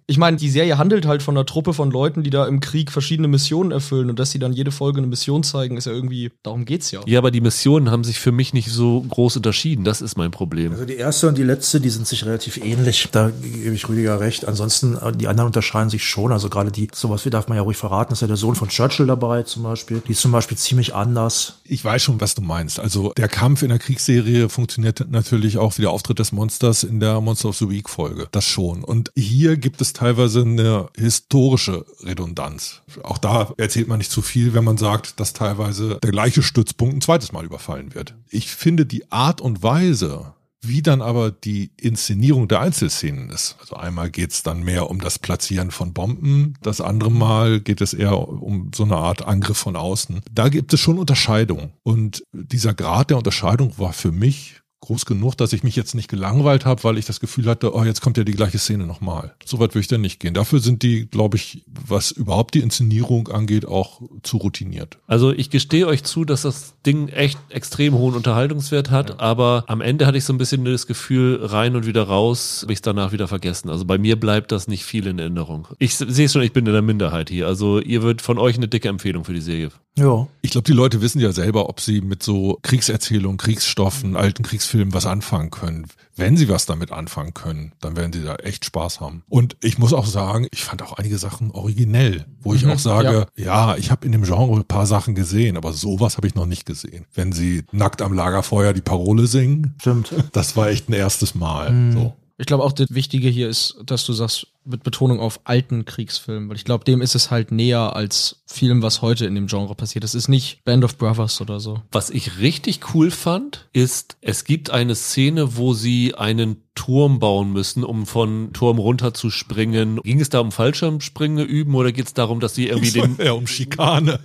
Ich 0.05 0.17
meine, 0.17 0.37
die 0.37 0.49
Serie 0.49 0.77
handelt 0.77 1.05
halt 1.05 1.23
von 1.23 1.37
einer 1.37 1.45
Truppe 1.45 1.73
von 1.73 1.91
Leuten, 1.91 2.23
die 2.23 2.29
da 2.29 2.45
im 2.45 2.59
Krieg 2.59 2.91
verschiedene 2.91 3.27
Missionen 3.27 3.71
erfüllen 3.71 4.09
und 4.09 4.19
dass 4.19 4.31
sie 4.31 4.39
dann 4.39 4.53
jede 4.53 4.71
Folge 4.71 4.97
eine 4.97 5.07
Mission 5.07 5.43
zeigen, 5.43 5.77
ist 5.77 5.85
ja 5.85 5.93
irgendwie, 5.93 6.31
darum 6.43 6.65
geht's 6.65 6.91
ja. 6.91 7.01
Ja, 7.05 7.19
aber 7.19 7.31
die 7.31 7.41
Missionen 7.41 7.89
haben 7.89 8.03
sich 8.03 8.19
für 8.19 8.31
mich 8.31 8.53
nicht 8.53 8.69
so 8.69 9.01
groß 9.01 9.37
unterschieden. 9.37 9.83
Das 9.83 10.01
ist 10.01 10.17
mein 10.17 10.31
Problem. 10.31 10.73
Also 10.73 10.85
die 10.85 10.95
erste 10.95 11.27
und 11.29 11.37
die 11.37 11.43
letzte, 11.43 11.79
die 11.79 11.89
sind 11.89 12.07
sich 12.07 12.25
relativ 12.25 12.57
ähnlich. 12.57 13.07
Da 13.11 13.29
gebe 13.29 13.73
ich 13.73 13.87
Rüdiger 13.87 14.19
recht. 14.19 14.45
Ansonsten, 14.45 14.97
die 15.15 15.27
anderen 15.27 15.47
unterscheiden 15.47 15.89
sich 15.89 16.03
schon. 16.03 16.31
Also 16.31 16.49
gerade 16.49 16.71
die, 16.71 16.89
sowas 16.93 17.25
wie 17.25 17.29
darf 17.29 17.47
man 17.47 17.57
ja 17.57 17.63
ruhig 17.63 17.77
verraten, 17.77 18.13
ist 18.13 18.21
ja 18.21 18.27
der 18.27 18.37
Sohn 18.37 18.55
von 18.55 18.67
Churchill 18.67 19.07
dabei 19.07 19.43
zum 19.43 19.63
Beispiel. 19.63 20.01
Die 20.07 20.11
ist 20.11 20.21
zum 20.21 20.31
Beispiel 20.31 20.57
ziemlich 20.57 20.93
anders. 20.93 21.59
Ich 21.63 21.83
weiß 21.83 22.01
schon, 22.01 22.19
was 22.19 22.35
du 22.35 22.41
meinst. 22.41 22.79
Also 22.79 23.13
der 23.13 23.29
Kampf 23.29 23.61
in 23.61 23.69
der 23.69 23.79
Kriegsserie 23.79 24.49
funktioniert 24.49 25.05
natürlich 25.09 25.57
auch 25.57 25.77
wie 25.77 25.83
der 25.83 25.91
Auftritt 25.91 26.19
des 26.19 26.31
Monsters 26.31 26.83
in 26.83 26.99
der 26.99 27.21
Monster 27.21 27.49
of 27.49 27.57
the 27.57 27.69
Week 27.69 27.89
Folge. 27.89 28.27
Das 28.31 28.45
schon. 28.45 28.83
Und 28.83 29.11
hier 29.15 29.55
gibt 29.57 29.81
es 29.81 29.92
teilweise 29.93 30.41
eine 30.41 30.87
historische 30.97 31.85
Redundanz. 32.01 32.81
Auch 33.03 33.17
da 33.17 33.53
erzählt 33.57 33.87
man 33.87 33.99
nicht 33.99 34.11
zu 34.11 34.21
viel, 34.21 34.53
wenn 34.53 34.63
man 34.63 34.77
sagt, 34.77 35.19
dass 35.19 35.33
teilweise 35.33 35.99
der 36.03 36.11
gleiche 36.11 36.43
Stützpunkt 36.43 36.95
ein 36.95 37.01
zweites 37.01 37.31
Mal 37.31 37.45
überfallen 37.45 37.95
wird. 37.95 38.15
Ich 38.29 38.51
finde 38.51 38.85
die 38.85 39.11
Art 39.11 39.41
und 39.41 39.63
Weise, 39.63 40.33
wie 40.63 40.81
dann 40.81 41.01
aber 41.01 41.31
die 41.31 41.71
Inszenierung 41.79 42.47
der 42.47 42.61
Einzelszenen 42.61 43.29
ist. 43.29 43.57
Also 43.59 43.75
einmal 43.75 44.09
geht 44.09 44.31
es 44.31 44.43
dann 44.43 44.63
mehr 44.63 44.89
um 44.89 45.01
das 45.01 45.19
Platzieren 45.19 45.71
von 45.71 45.93
Bomben, 45.93 46.55
das 46.61 46.81
andere 46.81 47.11
Mal 47.11 47.59
geht 47.59 47.81
es 47.81 47.93
eher 47.93 48.17
um 48.17 48.71
so 48.73 48.83
eine 48.83 48.95
Art 48.95 49.25
Angriff 49.25 49.57
von 49.57 49.75
außen. 49.75 50.21
Da 50.31 50.49
gibt 50.49 50.73
es 50.73 50.79
schon 50.79 50.97
Unterscheidungen. 50.97 51.73
Und 51.83 52.23
dieser 52.31 52.73
Grad 52.73 53.09
der 53.09 53.17
Unterscheidung 53.17 53.77
war 53.77 53.93
für 53.93 54.11
mich 54.11 54.62
groß 54.83 55.05
genug, 55.05 55.35
dass 55.35 55.53
ich 55.53 55.63
mich 55.63 55.75
jetzt 55.75 55.95
nicht 55.95 56.09
gelangweilt 56.09 56.65
habe, 56.65 56.83
weil 56.83 56.97
ich 56.97 57.05
das 57.05 57.19
Gefühl 57.19 57.45
hatte, 57.45 57.73
oh, 57.73 57.83
jetzt 57.83 58.01
kommt 58.01 58.17
ja 58.17 58.23
die 58.23 58.33
gleiche 58.33 58.57
Szene 58.57 58.85
nochmal. 58.85 59.33
So 59.45 59.59
weit 59.59 59.71
würde 59.71 59.79
ich 59.79 59.87
dann 59.87 60.01
nicht 60.01 60.19
gehen. 60.19 60.33
Dafür 60.33 60.59
sind 60.59 60.83
die, 60.83 61.05
glaube 61.05 61.37
ich, 61.37 61.63
was 61.87 62.11
überhaupt 62.11 62.53
die 62.53 62.59
Inszenierung 62.59 63.29
angeht, 63.29 63.65
auch 63.65 64.01
zu 64.23 64.37
routiniert. 64.37 64.97
Also 65.07 65.31
ich 65.31 65.49
gestehe 65.49 65.87
euch 65.87 66.03
zu, 66.03 66.25
dass 66.25 66.41
das 66.41 66.73
Ding 66.85 67.07
echt 67.07 67.39
extrem 67.49 67.93
hohen 67.93 68.13
Unterhaltungswert 68.13 68.91
hat, 68.91 69.09
ja. 69.11 69.19
aber 69.19 69.63
am 69.67 69.81
Ende 69.81 70.05
hatte 70.05 70.17
ich 70.17 70.25
so 70.25 70.33
ein 70.33 70.37
bisschen 70.37 70.65
das 70.65 70.85
Gefühl, 70.85 71.39
rein 71.41 71.75
und 71.75 71.85
wieder 71.85 72.03
raus, 72.03 72.59
habe 72.63 72.73
ich 72.73 72.77
es 72.77 72.81
danach 72.81 73.13
wieder 73.13 73.27
vergessen. 73.29 73.69
Also 73.69 73.85
bei 73.85 73.97
mir 73.97 74.19
bleibt 74.19 74.51
das 74.51 74.67
nicht 74.67 74.83
viel 74.83 75.07
in 75.07 75.17
Erinnerung. 75.17 75.67
Ich 75.79 75.95
sehe 75.95 76.27
schon, 76.27 76.41
ich 76.41 76.51
bin 76.51 76.65
in 76.65 76.73
der 76.73 76.81
Minderheit 76.81 77.29
hier. 77.29 77.47
Also 77.47 77.79
ihr 77.79 78.03
wird 78.03 78.21
von 78.21 78.37
euch 78.37 78.57
eine 78.57 78.67
dicke 78.67 78.89
Empfehlung 78.89 79.23
für 79.23 79.33
die 79.33 79.41
Serie. 79.41 79.69
Ja. 79.97 80.27
Ich 80.41 80.51
glaube, 80.51 80.65
die 80.65 80.73
Leute 80.73 81.01
wissen 81.01 81.19
ja 81.19 81.31
selber, 81.31 81.69
ob 81.69 81.79
sie 81.79 82.01
mit 82.01 82.23
so 82.23 82.57
Kriegserzählungen, 82.63 83.37
Kriegsstoffen, 83.37 84.15
alten 84.15 84.43
Kriegsfilmen 84.43 84.72
Film 84.73 84.91
was 84.91 85.05
anfangen 85.05 85.51
können. 85.51 85.85
Wenn 86.15 86.35
sie 86.35 86.49
was 86.49 86.65
damit 86.65 86.91
anfangen 86.91 87.35
können, 87.35 87.73
dann 87.79 87.95
werden 87.95 88.11
sie 88.11 88.23
da 88.23 88.37
echt 88.37 88.65
Spaß 88.65 89.01
haben. 89.01 89.21
Und 89.29 89.55
ich 89.61 89.77
muss 89.77 89.93
auch 89.93 90.07
sagen, 90.07 90.47
ich 90.49 90.63
fand 90.63 90.81
auch 90.81 90.93
einige 90.93 91.19
Sachen 91.19 91.51
originell, 91.51 92.25
wo 92.41 92.55
ich 92.55 92.65
mhm, 92.65 92.71
auch 92.71 92.79
sage, 92.79 93.27
ja, 93.35 93.43
ja 93.45 93.77
ich 93.77 93.91
habe 93.91 94.03
in 94.07 94.13
dem 94.13 94.23
Genre 94.23 94.51
ein 94.51 94.65
paar 94.65 94.87
Sachen 94.87 95.13
gesehen, 95.13 95.57
aber 95.57 95.73
sowas 95.73 96.17
habe 96.17 96.25
ich 96.25 96.33
noch 96.33 96.47
nicht 96.47 96.65
gesehen. 96.65 97.05
Wenn 97.13 97.33
sie 97.33 97.65
nackt 97.71 98.01
am 98.01 98.13
Lagerfeuer 98.13 98.73
die 98.73 98.81
Parole 98.81 99.27
singen, 99.27 99.75
Stimmt. 99.79 100.11
das 100.31 100.57
war 100.57 100.69
echt 100.69 100.89
ein 100.89 100.93
erstes 100.93 101.35
Mal. 101.35 101.71
Mhm. 101.71 101.91
So. 101.91 102.13
Ich 102.39 102.47
glaube 102.47 102.63
auch, 102.63 102.71
das 102.71 102.87
Wichtige 102.89 103.29
hier 103.29 103.49
ist, 103.49 103.77
dass 103.85 104.07
du 104.07 104.13
sagst, 104.13 104.47
mit 104.65 104.83
Betonung 104.83 105.19
auf 105.19 105.41
alten 105.43 105.85
Kriegsfilmen, 105.85 106.49
weil 106.49 106.55
ich 106.55 106.65
glaube, 106.65 106.85
dem 106.85 107.01
ist 107.01 107.15
es 107.15 107.31
halt 107.31 107.51
näher 107.51 107.95
als 107.95 108.43
vielem, 108.45 108.81
was 108.81 109.01
heute 109.01 109.25
in 109.25 109.35
dem 109.35 109.47
Genre 109.47 109.75
passiert. 109.75 110.03
Das 110.03 110.15
ist 110.15 110.27
nicht 110.27 110.63
Band 110.63 110.83
of 110.83 110.97
Brothers 110.97 111.41
oder 111.41 111.59
so. 111.59 111.81
Was 111.91 112.09
ich 112.09 112.39
richtig 112.39 112.93
cool 112.93 113.11
fand, 113.11 113.67
ist, 113.73 114.17
es 114.21 114.43
gibt 114.43 114.69
eine 114.69 114.95
Szene, 114.95 115.57
wo 115.57 115.73
sie 115.73 116.15
einen 116.15 116.63
Turm 116.75 117.19
bauen 117.19 117.51
müssen, 117.51 117.83
um 117.83 118.05
von 118.05 118.51
Turm 118.53 118.79
runter 118.79 119.13
zu 119.13 119.29
springen. 119.29 119.99
Ging 120.03 120.19
es 120.19 120.29
da 120.29 120.39
um 120.39 120.51
Fallschirmspringen 120.51 121.45
üben 121.45 121.75
oder 121.75 121.91
geht 121.91 122.07
es 122.07 122.13
darum, 122.13 122.39
dass 122.39 122.55
sie 122.55 122.67
irgendwie 122.67 122.91
den... 122.99 123.17
Ja, 123.23 123.33
um 123.33 123.47
Schikane. 123.47 124.19